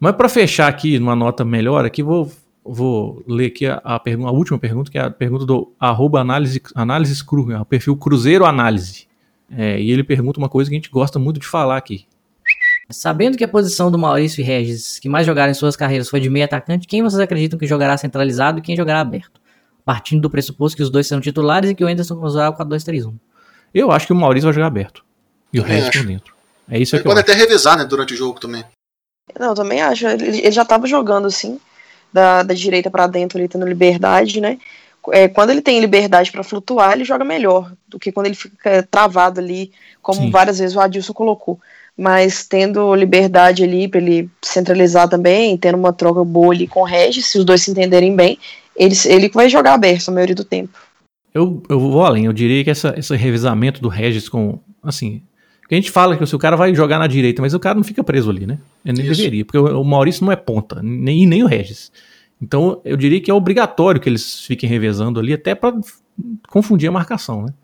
Mas 0.00 0.16
para 0.16 0.28
fechar 0.28 0.68
aqui 0.68 0.98
numa 0.98 1.14
nota 1.14 1.44
melhor, 1.44 1.84
aqui 1.84 2.02
vou, 2.02 2.32
vou 2.64 3.22
ler 3.26 3.46
aqui 3.46 3.66
a, 3.66 3.80
a, 3.82 3.98
pergunta, 3.98 4.28
a 4.28 4.32
última 4.32 4.58
pergunta, 4.58 4.90
que 4.90 4.98
é 4.98 5.02
a 5.02 5.10
pergunta 5.10 5.44
do 5.44 5.72
arroba 5.78 6.20
análise, 6.20 6.62
análise 6.74 7.24
cru, 7.24 7.50
é 7.50 7.60
o 7.60 7.64
perfil 7.64 7.96
Cruzeiro 7.96 8.44
Análise. 8.44 9.06
É, 9.54 9.80
e 9.80 9.90
ele 9.90 10.02
pergunta 10.02 10.38
uma 10.38 10.48
coisa 10.48 10.70
que 10.70 10.76
a 10.76 10.78
gente 10.78 10.90
gosta 10.90 11.18
muito 11.18 11.38
de 11.38 11.46
falar 11.46 11.76
aqui. 11.76 12.06
Sabendo 12.90 13.36
que 13.36 13.44
a 13.44 13.48
posição 13.48 13.90
do 13.90 13.98
Maurício 13.98 14.40
e 14.40 14.44
Regis, 14.44 14.98
que 14.98 15.08
mais 15.08 15.26
jogaram 15.26 15.50
em 15.50 15.54
suas 15.54 15.76
carreiras, 15.76 16.08
foi 16.08 16.20
de 16.20 16.30
meio 16.30 16.44
atacante, 16.44 16.86
quem 16.86 17.02
vocês 17.02 17.20
acreditam 17.20 17.58
que 17.58 17.66
jogará 17.66 17.96
centralizado 17.96 18.58
e 18.58 18.62
quem 18.62 18.76
jogará 18.76 19.00
aberto? 19.00 19.40
Partindo 19.84 20.22
do 20.22 20.30
pressuposto 20.30 20.76
que 20.76 20.82
os 20.82 20.90
dois 20.90 21.06
serão 21.06 21.20
titulares 21.20 21.70
e 21.70 21.74
que 21.74 21.84
o 21.84 21.88
Anderson 21.88 22.14
usará 22.22 22.50
o 22.50 22.56
4-2-3-1. 22.56 23.14
Eu 23.74 23.90
acho 23.90 24.06
que 24.06 24.12
o 24.12 24.16
Maurício 24.16 24.46
vai 24.46 24.54
jogar 24.54 24.66
aberto. 24.66 25.04
E 25.52 25.60
o 25.60 25.62
Regis 25.62 25.90
por 25.90 26.06
dentro. 26.06 26.34
É 26.68 26.78
isso 26.78 26.94
ele 26.96 27.02
pode 27.02 27.20
até 27.20 27.34
revezar, 27.34 27.76
né, 27.76 27.84
durante 27.84 28.14
o 28.14 28.16
jogo 28.16 28.38
também. 28.38 28.64
Não, 29.38 29.54
também 29.54 29.80
acho. 29.80 30.06
Ele, 30.06 30.38
ele 30.38 30.50
já 30.50 30.62
estava 30.62 30.86
jogando 30.86 31.26
assim, 31.26 31.58
da, 32.12 32.42
da 32.42 32.54
direita 32.54 32.90
para 32.90 33.06
dentro, 33.06 33.38
ele 33.38 33.48
tendo 33.48 33.66
liberdade, 33.66 34.40
né? 34.40 34.58
É, 35.10 35.26
quando 35.26 35.50
ele 35.50 35.60
tem 35.60 35.80
liberdade 35.80 36.30
para 36.30 36.44
flutuar, 36.44 36.92
ele 36.92 37.04
joga 37.04 37.24
melhor 37.24 37.72
do 37.88 37.98
que 37.98 38.12
quando 38.12 38.26
ele 38.26 38.36
fica 38.36 38.86
travado 38.88 39.40
ali, 39.40 39.72
como 40.00 40.20
Sim. 40.20 40.30
várias 40.30 40.58
vezes 40.58 40.76
o 40.76 40.80
Adilson 40.80 41.12
colocou. 41.12 41.58
Mas 41.96 42.46
tendo 42.46 42.94
liberdade 42.94 43.64
ali 43.64 43.88
para 43.88 44.00
ele 44.00 44.30
centralizar 44.40 45.08
também, 45.08 45.56
tendo 45.56 45.76
uma 45.76 45.92
troca 45.92 46.24
boa 46.24 46.54
ali 46.54 46.66
com 46.66 46.80
o 46.80 46.84
Regis, 46.84 47.26
se 47.26 47.38
os 47.38 47.44
dois 47.44 47.62
se 47.62 47.70
entenderem 47.70 48.14
bem, 48.14 48.38
ele, 48.76 48.94
ele 49.06 49.28
vai 49.28 49.48
jogar 49.48 49.74
aberto 49.74 50.08
a 50.08 50.12
maioria 50.12 50.34
do 50.34 50.44
tempo. 50.44 50.78
Eu, 51.34 51.62
eu 51.68 51.80
vou 51.80 52.04
além, 52.04 52.26
eu 52.26 52.32
diria 52.32 52.62
que 52.62 52.70
essa, 52.70 52.94
esse 52.96 53.14
revezamento 53.16 53.80
do 53.80 53.88
Regis 53.88 54.28
com, 54.28 54.58
assim, 54.82 55.22
a 55.70 55.74
gente 55.74 55.90
fala 55.90 56.16
que 56.16 56.22
o 56.22 56.38
cara 56.38 56.56
vai 56.56 56.74
jogar 56.74 56.98
na 56.98 57.06
direita, 57.06 57.40
mas 57.40 57.54
o 57.54 57.60
cara 57.60 57.74
não 57.74 57.84
fica 57.84 58.04
preso 58.04 58.28
ali, 58.30 58.46
né? 58.46 58.58
Ele 58.84 58.98
nem 58.98 59.06
Isso. 59.06 59.16
deveria, 59.16 59.44
porque 59.44 59.58
o 59.58 59.84
Maurício 59.84 60.24
não 60.24 60.32
é 60.32 60.36
ponta, 60.36 60.82
nem, 60.82 61.26
nem 61.26 61.42
o 61.42 61.46
Regis. 61.46 61.90
Então 62.40 62.80
eu 62.84 62.96
diria 62.96 63.20
que 63.20 63.30
é 63.30 63.34
obrigatório 63.34 64.00
que 64.00 64.08
eles 64.08 64.44
fiquem 64.44 64.68
revezando 64.68 65.20
ali, 65.20 65.32
até 65.32 65.54
para 65.54 65.74
confundir 66.48 66.88
a 66.88 66.92
marcação, 66.92 67.46
né? 67.46 67.54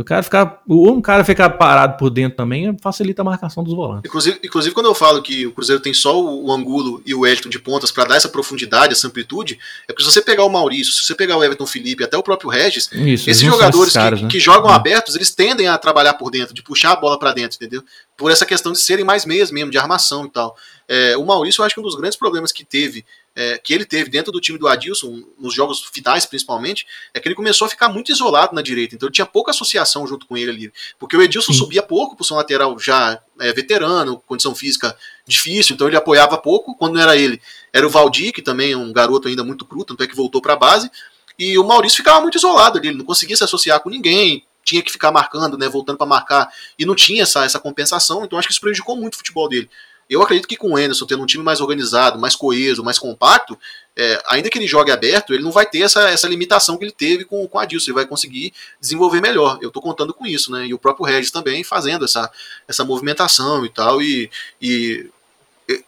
O 0.00 0.04
cara 0.04 0.22
ficar, 0.22 0.62
ou 0.68 0.92
um 0.92 1.00
cara 1.00 1.24
ficar 1.24 1.50
parado 1.50 1.96
por 1.96 2.10
dentro 2.10 2.36
também 2.36 2.76
facilita 2.82 3.22
a 3.22 3.24
marcação 3.24 3.62
dos 3.62 3.74
volantes. 3.74 4.02
Inclusive, 4.06 4.40
inclusive 4.42 4.74
quando 4.74 4.86
eu 4.86 4.94
falo 4.94 5.22
que 5.22 5.46
o 5.46 5.52
Cruzeiro 5.52 5.82
tem 5.82 5.92
só 5.92 6.20
o 6.22 6.50
Angulo 6.50 7.02
e 7.04 7.14
o 7.14 7.20
Wellington 7.20 7.48
de 7.48 7.58
pontas 7.58 7.90
para 7.90 8.04
dar 8.04 8.16
essa 8.16 8.28
profundidade, 8.28 8.92
essa 8.92 9.06
amplitude, 9.06 9.58
é 9.86 9.92
porque 9.92 10.02
se 10.02 10.10
você 10.10 10.22
pegar 10.22 10.44
o 10.44 10.48
Maurício, 10.48 10.92
se 10.92 11.04
você 11.04 11.14
pegar 11.14 11.36
o 11.36 11.44
Everton 11.44 11.66
Felipe, 11.66 12.02
até 12.02 12.16
o 12.16 12.22
próprio 12.22 12.50
Regis, 12.50 12.90
Isso, 12.92 13.28
esses 13.28 13.42
jogadores 13.42 13.88
esses 13.88 13.92
caras, 13.92 14.18
que, 14.18 14.24
né? 14.24 14.30
que, 14.30 14.40
jogam 14.40 14.70
é. 14.70 14.74
abertos, 14.74 15.14
eles 15.14 15.34
tendem 15.34 15.68
a 15.68 15.76
trabalhar 15.76 16.14
por 16.14 16.30
dentro, 16.30 16.54
de 16.54 16.62
puxar 16.62 16.92
a 16.92 16.96
bola 16.96 17.18
para 17.18 17.32
dentro, 17.32 17.56
entendeu? 17.56 17.82
Por 18.16 18.30
essa 18.30 18.46
questão 18.46 18.72
de 18.72 18.78
serem 18.78 19.04
mais 19.04 19.24
meias 19.24 19.50
mesmo, 19.50 19.70
de 19.70 19.78
armação 19.78 20.24
e 20.24 20.30
tal. 20.30 20.56
É, 20.88 21.16
o 21.16 21.24
Maurício, 21.24 21.62
eu 21.62 21.66
acho 21.66 21.74
que 21.74 21.80
um 21.80 21.84
dos 21.84 21.94
grandes 21.94 22.18
problemas 22.18 22.50
que 22.50 22.64
teve 22.64 23.04
é, 23.34 23.58
que 23.58 23.72
ele 23.72 23.84
teve 23.84 24.10
dentro 24.10 24.32
do 24.32 24.40
time 24.40 24.58
do 24.58 24.66
Adilson, 24.66 25.22
nos 25.38 25.54
jogos 25.54 25.82
finais 25.92 26.26
principalmente, 26.26 26.86
é 27.14 27.20
que 27.20 27.28
ele 27.28 27.34
começou 27.34 27.66
a 27.66 27.68
ficar 27.68 27.88
muito 27.88 28.10
isolado 28.10 28.54
na 28.54 28.62
direita. 28.62 28.94
Então 28.94 29.06
ele 29.06 29.14
tinha 29.14 29.26
pouca 29.26 29.50
associação 29.50 30.06
junto 30.06 30.26
com 30.26 30.36
ele 30.36 30.50
ali. 30.50 30.72
Porque 30.98 31.16
o 31.16 31.22
Edilson 31.22 31.52
Sim. 31.52 31.58
subia 31.58 31.82
pouco 31.82 32.16
por 32.16 32.24
ser 32.24 32.34
um 32.34 32.36
lateral 32.36 32.78
já 32.78 33.20
é, 33.38 33.52
veterano, 33.52 34.20
condição 34.26 34.54
física 34.54 34.96
difícil, 35.26 35.74
então 35.74 35.86
ele 35.86 35.96
apoiava 35.96 36.36
pouco. 36.38 36.74
Quando 36.76 36.94
não 36.94 37.02
era 37.02 37.16
ele, 37.16 37.40
era 37.72 37.86
o 37.86 37.90
Valdir, 37.90 38.32
que 38.32 38.42
também 38.42 38.72
é 38.72 38.76
um 38.76 38.92
garoto 38.92 39.28
ainda 39.28 39.44
muito 39.44 39.64
cru, 39.64 39.84
tanto 39.84 40.02
é 40.02 40.06
que 40.06 40.16
voltou 40.16 40.42
para 40.42 40.54
a 40.54 40.56
base. 40.56 40.90
E 41.38 41.56
o 41.56 41.64
Maurício 41.64 41.96
ficava 41.96 42.20
muito 42.20 42.36
isolado 42.36 42.78
ali, 42.78 42.88
ele 42.88 42.98
não 42.98 43.04
conseguia 43.04 43.36
se 43.36 43.44
associar 43.44 43.80
com 43.80 43.88
ninguém, 43.88 44.44
tinha 44.62 44.82
que 44.82 44.92
ficar 44.92 45.10
marcando, 45.10 45.56
né, 45.56 45.68
voltando 45.68 45.96
para 45.96 46.06
marcar, 46.06 46.52
e 46.78 46.84
não 46.84 46.94
tinha 46.94 47.22
essa, 47.22 47.44
essa 47.44 47.58
compensação, 47.58 48.24
então 48.24 48.38
acho 48.38 48.46
que 48.46 48.52
isso 48.52 48.60
prejudicou 48.60 48.94
muito 48.94 49.14
o 49.14 49.16
futebol 49.16 49.48
dele. 49.48 49.70
Eu 50.10 50.20
acredito 50.22 50.48
que 50.48 50.56
com 50.56 50.72
o 50.72 50.76
Anderson 50.76 51.06
tendo 51.06 51.22
um 51.22 51.26
time 51.26 51.44
mais 51.44 51.60
organizado, 51.60 52.18
mais 52.18 52.34
coeso, 52.34 52.82
mais 52.82 52.98
compacto, 52.98 53.56
é, 53.96 54.20
ainda 54.28 54.50
que 54.50 54.58
ele 54.58 54.66
jogue 54.66 54.90
aberto, 54.90 55.32
ele 55.32 55.44
não 55.44 55.52
vai 55.52 55.64
ter 55.64 55.82
essa, 55.82 56.10
essa 56.10 56.26
limitação 56.26 56.76
que 56.76 56.84
ele 56.84 56.90
teve 56.90 57.24
com, 57.24 57.46
com 57.46 57.58
a 57.60 57.64
Dilson, 57.64 57.92
ele 57.92 57.94
vai 57.94 58.06
conseguir 58.06 58.52
desenvolver 58.80 59.20
melhor. 59.20 59.60
Eu 59.62 59.68
estou 59.68 59.80
contando 59.80 60.12
com 60.12 60.26
isso, 60.26 60.50
né? 60.50 60.66
E 60.66 60.74
o 60.74 60.78
próprio 60.78 61.06
Regis 61.06 61.30
também 61.30 61.62
fazendo 61.62 62.04
essa, 62.04 62.28
essa 62.66 62.84
movimentação 62.84 63.64
e 63.64 63.68
tal. 63.68 64.02
E, 64.02 64.28
e 64.60 65.08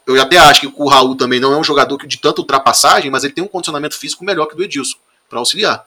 eu 0.06 0.22
até 0.22 0.38
acho 0.38 0.60
que 0.60 0.72
o 0.72 0.86
Raul 0.86 1.16
também 1.16 1.40
não 1.40 1.52
é 1.52 1.58
um 1.58 1.64
jogador 1.64 2.06
de 2.06 2.18
tanta 2.18 2.40
ultrapassagem, 2.40 3.10
mas 3.10 3.24
ele 3.24 3.32
tem 3.32 3.42
um 3.42 3.48
condicionamento 3.48 3.98
físico 3.98 4.24
melhor 4.24 4.46
que 4.46 4.54
o 4.54 4.56
do 4.56 4.62
Edilson, 4.62 4.98
para 5.28 5.40
auxiliar. 5.40 5.84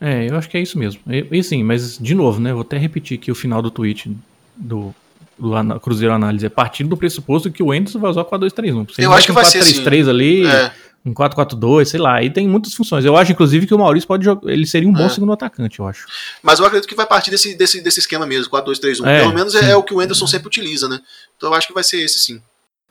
É, 0.00 0.28
eu 0.28 0.36
acho 0.36 0.48
que 0.48 0.56
é 0.56 0.60
isso 0.60 0.76
mesmo. 0.76 1.00
E, 1.06 1.28
e 1.30 1.44
sim, 1.44 1.62
mas 1.62 1.96
de 1.96 2.14
novo, 2.14 2.40
né? 2.40 2.52
Vou 2.52 2.62
até 2.62 2.76
repetir 2.76 3.18
aqui 3.18 3.30
o 3.30 3.36
final 3.36 3.62
do 3.62 3.70
tweet 3.70 4.16
do 4.56 4.92
do 5.38 5.80
Cruzeiro 5.80 6.12
Análise 6.12 6.46
é 6.46 6.48
partindo 6.48 6.88
do 6.88 6.96
pressuposto 6.96 7.50
que 7.50 7.62
o 7.62 7.72
Anderson 7.72 7.98
vai 7.98 8.10
usar 8.10 8.22
o 8.22 8.24
4-2-3-1. 8.24 8.94
Eu 8.98 9.12
acho 9.12 9.26
que 9.26 9.32
vai 9.32 9.44
ser 9.44 9.60
4-3-3 9.60 10.00
assim. 10.00 10.10
ali, 10.10 10.46
é. 10.46 10.72
um 11.04 11.14
4-4-2, 11.14 11.84
sei 11.84 12.00
lá. 12.00 12.16
Aí 12.16 12.30
tem 12.30 12.48
muitas 12.48 12.74
funções. 12.74 13.04
Eu 13.04 13.16
acho, 13.16 13.32
inclusive, 13.32 13.66
que 13.66 13.74
o 13.74 13.78
Maurício 13.78 14.06
pode 14.06 14.24
jogar. 14.24 14.50
Ele 14.50 14.66
seria 14.66 14.88
um 14.88 14.92
bom 14.92 15.06
é. 15.06 15.08
segundo 15.08 15.32
atacante, 15.32 15.78
eu 15.78 15.86
acho. 15.86 16.06
Mas 16.42 16.58
eu 16.58 16.66
acredito 16.66 16.88
que 16.88 16.94
vai 16.94 17.06
partir 17.06 17.30
desse, 17.30 17.54
desse, 17.54 17.80
desse 17.80 18.00
esquema 18.00 18.26
mesmo, 18.26 18.50
4-2-3-1. 18.52 19.06
É, 19.06 19.20
Pelo 19.20 19.34
menos 19.34 19.54
é, 19.54 19.70
é, 19.70 19.76
o 19.76 19.82
que 19.82 19.94
o 19.94 20.00
Anderson 20.00 20.26
sempre 20.26 20.48
utiliza, 20.48 20.88
né? 20.88 21.00
Então 21.36 21.50
eu 21.50 21.54
acho 21.54 21.68
que 21.68 21.74
vai 21.74 21.84
ser 21.84 21.98
esse 21.98 22.18
sim. 22.18 22.42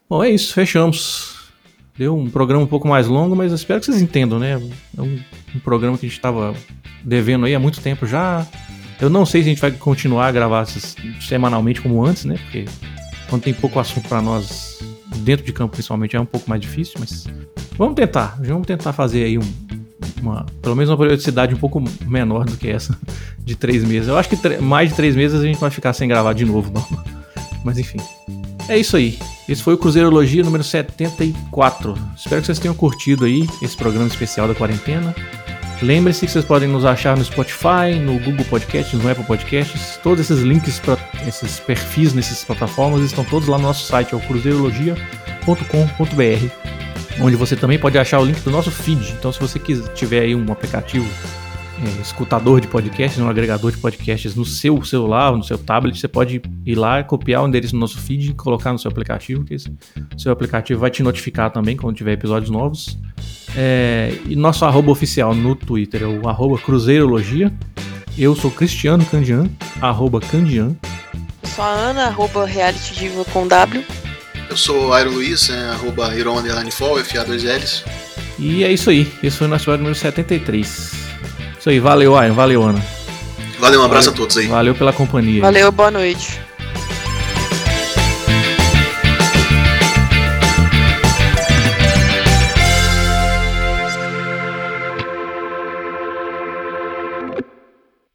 Bom, 0.09 0.23
é 0.23 0.29
isso, 0.29 0.53
fechamos. 0.53 1.35
Deu 1.97 2.15
um 2.15 2.29
programa 2.29 2.63
um 2.63 2.67
pouco 2.67 2.87
mais 2.87 3.07
longo, 3.07 3.35
mas 3.35 3.51
espero 3.51 3.79
que 3.79 3.87
vocês 3.87 4.01
entendam, 4.01 4.37
né? 4.37 4.61
É 4.97 5.01
um, 5.01 5.19
um 5.55 5.59
programa 5.59 5.97
que 5.97 6.05
a 6.05 6.09
gente 6.09 6.17
estava 6.17 6.55
devendo 7.03 7.45
aí 7.45 7.55
há 7.55 7.59
muito 7.59 7.81
tempo 7.81 8.05
já. 8.05 8.45
Eu 8.99 9.09
não 9.09 9.25
sei 9.25 9.43
se 9.43 9.47
a 9.47 9.51
gente 9.51 9.61
vai 9.61 9.71
continuar 9.71 10.27
a 10.27 10.31
gravar 10.31 10.65
semanalmente 11.21 11.81
como 11.81 12.03
antes, 12.03 12.25
né? 12.25 12.35
Porque 12.43 12.65
quando 13.29 13.43
tem 13.43 13.53
pouco 13.53 13.79
assunto 13.79 14.07
para 14.07 14.21
nós 14.21 14.79
dentro 15.17 15.45
de 15.45 15.53
campo, 15.53 15.73
principalmente, 15.73 16.15
é 16.15 16.19
um 16.19 16.25
pouco 16.25 16.49
mais 16.49 16.61
difícil, 16.61 16.95
mas 16.99 17.25
vamos 17.77 17.95
tentar. 17.95 18.37
Vamos 18.41 18.65
tentar 18.65 18.93
fazer 18.93 19.23
aí 19.23 19.37
um, 19.37 19.53
uma, 20.21 20.45
pelo 20.61 20.75
menos 20.75 20.89
uma 20.89 20.97
periodicidade 20.97 21.53
um 21.53 21.57
pouco 21.57 21.83
menor 22.05 22.45
do 22.45 22.57
que 22.57 22.69
essa 22.69 22.97
de 23.39 23.55
três 23.55 23.83
meses. 23.83 24.07
Eu 24.07 24.17
acho 24.17 24.29
que 24.29 24.57
mais 24.57 24.89
de 24.89 24.95
três 24.95 25.15
meses 25.15 25.39
a 25.39 25.43
gente 25.43 25.59
vai 25.59 25.69
ficar 25.69 25.93
sem 25.93 26.07
gravar 26.07 26.33
de 26.33 26.45
novo, 26.45 26.71
não. 26.71 26.85
Mas 27.63 27.77
enfim. 27.77 27.99
É 28.67 28.77
isso 28.77 28.97
aí. 28.97 29.17
Esse 29.47 29.63
foi 29.63 29.75
o 29.75 29.77
Cruzeirologia 29.77 30.43
número 30.43 30.63
74. 30.63 31.95
Espero 32.17 32.41
que 32.41 32.47
vocês 32.47 32.59
tenham 32.59 32.75
curtido 32.75 33.25
aí 33.25 33.47
esse 33.61 33.77
programa 33.77 34.07
especial 34.07 34.47
da 34.47 34.55
quarentena. 34.55 35.15
Lembre-se 35.81 36.25
que 36.25 36.31
vocês 36.31 36.43
podem 36.43 36.67
nos 36.67 36.85
achar 36.85 37.15
no 37.15 37.23
Spotify, 37.23 37.93
no 38.01 38.19
Google 38.19 38.45
Podcasts, 38.45 38.99
no 38.99 39.09
Apple 39.09 39.23
Podcasts. 39.25 39.99
Todos 40.01 40.21
esses 40.21 40.43
links 40.43 40.79
para 40.79 40.97
esses 41.27 41.59
perfis 41.59 42.13
nessas 42.13 42.43
plataformas 42.43 43.01
estão 43.01 43.23
todos 43.23 43.47
lá 43.47 43.57
no 43.57 43.63
nosso 43.63 43.85
site, 43.85 44.13
é 44.13 44.17
o 44.17 44.21
cruzeirologia.com.br, 44.21 47.21
onde 47.21 47.35
você 47.35 47.55
também 47.55 47.77
pode 47.77 47.97
achar 47.97 48.19
o 48.19 48.25
link 48.25 48.39
do 48.41 48.49
nosso 48.49 48.71
feed. 48.71 49.13
Então, 49.19 49.31
se 49.31 49.39
você 49.39 49.59
quiser, 49.59 49.93
tiver 49.93 50.21
aí 50.21 50.33
um 50.33 50.51
aplicativo 50.51 51.07
é, 51.83 52.01
escutador 52.01 52.59
de 52.59 52.67
podcasts, 52.67 53.21
um 53.21 53.29
agregador 53.29 53.71
de 53.71 53.77
podcasts 53.77 54.35
no 54.35 54.45
seu 54.45 54.83
celular, 54.83 55.31
no 55.31 55.43
seu 55.43 55.57
tablet, 55.57 55.99
você 55.99 56.07
pode 56.07 56.41
ir 56.65 56.75
lá, 56.75 57.03
copiar 57.03 57.43
o 57.43 57.47
endereço 57.47 57.73
do 57.73 57.79
nosso 57.79 57.99
feed 57.99 58.31
e 58.31 58.33
colocar 58.33 58.73
no 58.73 58.79
seu 58.79 58.89
aplicativo, 58.89 59.43
que 59.43 59.53
esse, 59.53 59.71
seu 60.17 60.31
aplicativo 60.31 60.79
vai 60.79 60.89
te 60.89 61.03
notificar 61.03 61.51
também 61.51 61.77
quando 61.77 61.95
tiver 61.95 62.13
episódios 62.13 62.49
novos. 62.49 62.97
É, 63.55 64.17
e 64.25 64.35
nosso 64.35 64.65
arroba 64.65 64.91
oficial 64.91 65.35
no 65.35 65.55
Twitter 65.55 66.03
é 66.03 66.07
o 66.07 66.27
arroba 66.27 66.57
Cruzeirologia. 66.57 67.53
Eu 68.17 68.35
sou 68.35 68.49
Cristiano 68.49 69.05
Candian, 69.05 69.47
arroba 69.79 70.19
Candian. 70.19 70.75
Eu 71.43 71.49
sou 71.49 71.63
a 71.63 71.69
Ana, 71.69 72.05
arroba 72.05 72.45
Reality 72.45 72.95
Diva 72.95 73.23
com 73.25 73.47
W. 73.47 73.85
Eu 74.49 74.57
sou 74.57 74.93
Airo 74.93 75.11
Luiz, 75.11 75.49
é, 75.49 75.69
arroba 75.69 76.15
Iron 76.15 76.39
Underline 76.39 76.71
Fall, 76.71 76.97
FA2Ls. 76.97 77.83
E 78.39 78.63
é 78.63 78.71
isso 78.71 78.89
aí, 78.89 79.11
esse 79.21 79.37
foi 79.37 79.47
o 79.47 79.49
nosso 79.49 79.63
episódio 79.63 79.83
número 79.83 79.95
73. 79.95 81.06
Isso 81.67 81.71
aí, 81.73 81.79
valeu, 81.81 82.23
Iron, 82.23 82.33
valeu, 82.33 82.63
Ana. 82.63 82.81
Valeu, 83.59 83.81
um 83.81 83.83
abraço 83.83 84.05
valeu, 84.05 84.13
a 84.13 84.25
todos 84.25 84.37
aí. 84.37 84.47
Valeu 84.47 84.73
pela 84.73 84.93
companhia. 84.93 85.41
Valeu, 85.41 85.69
boa 85.69 85.91
noite. 85.91 86.39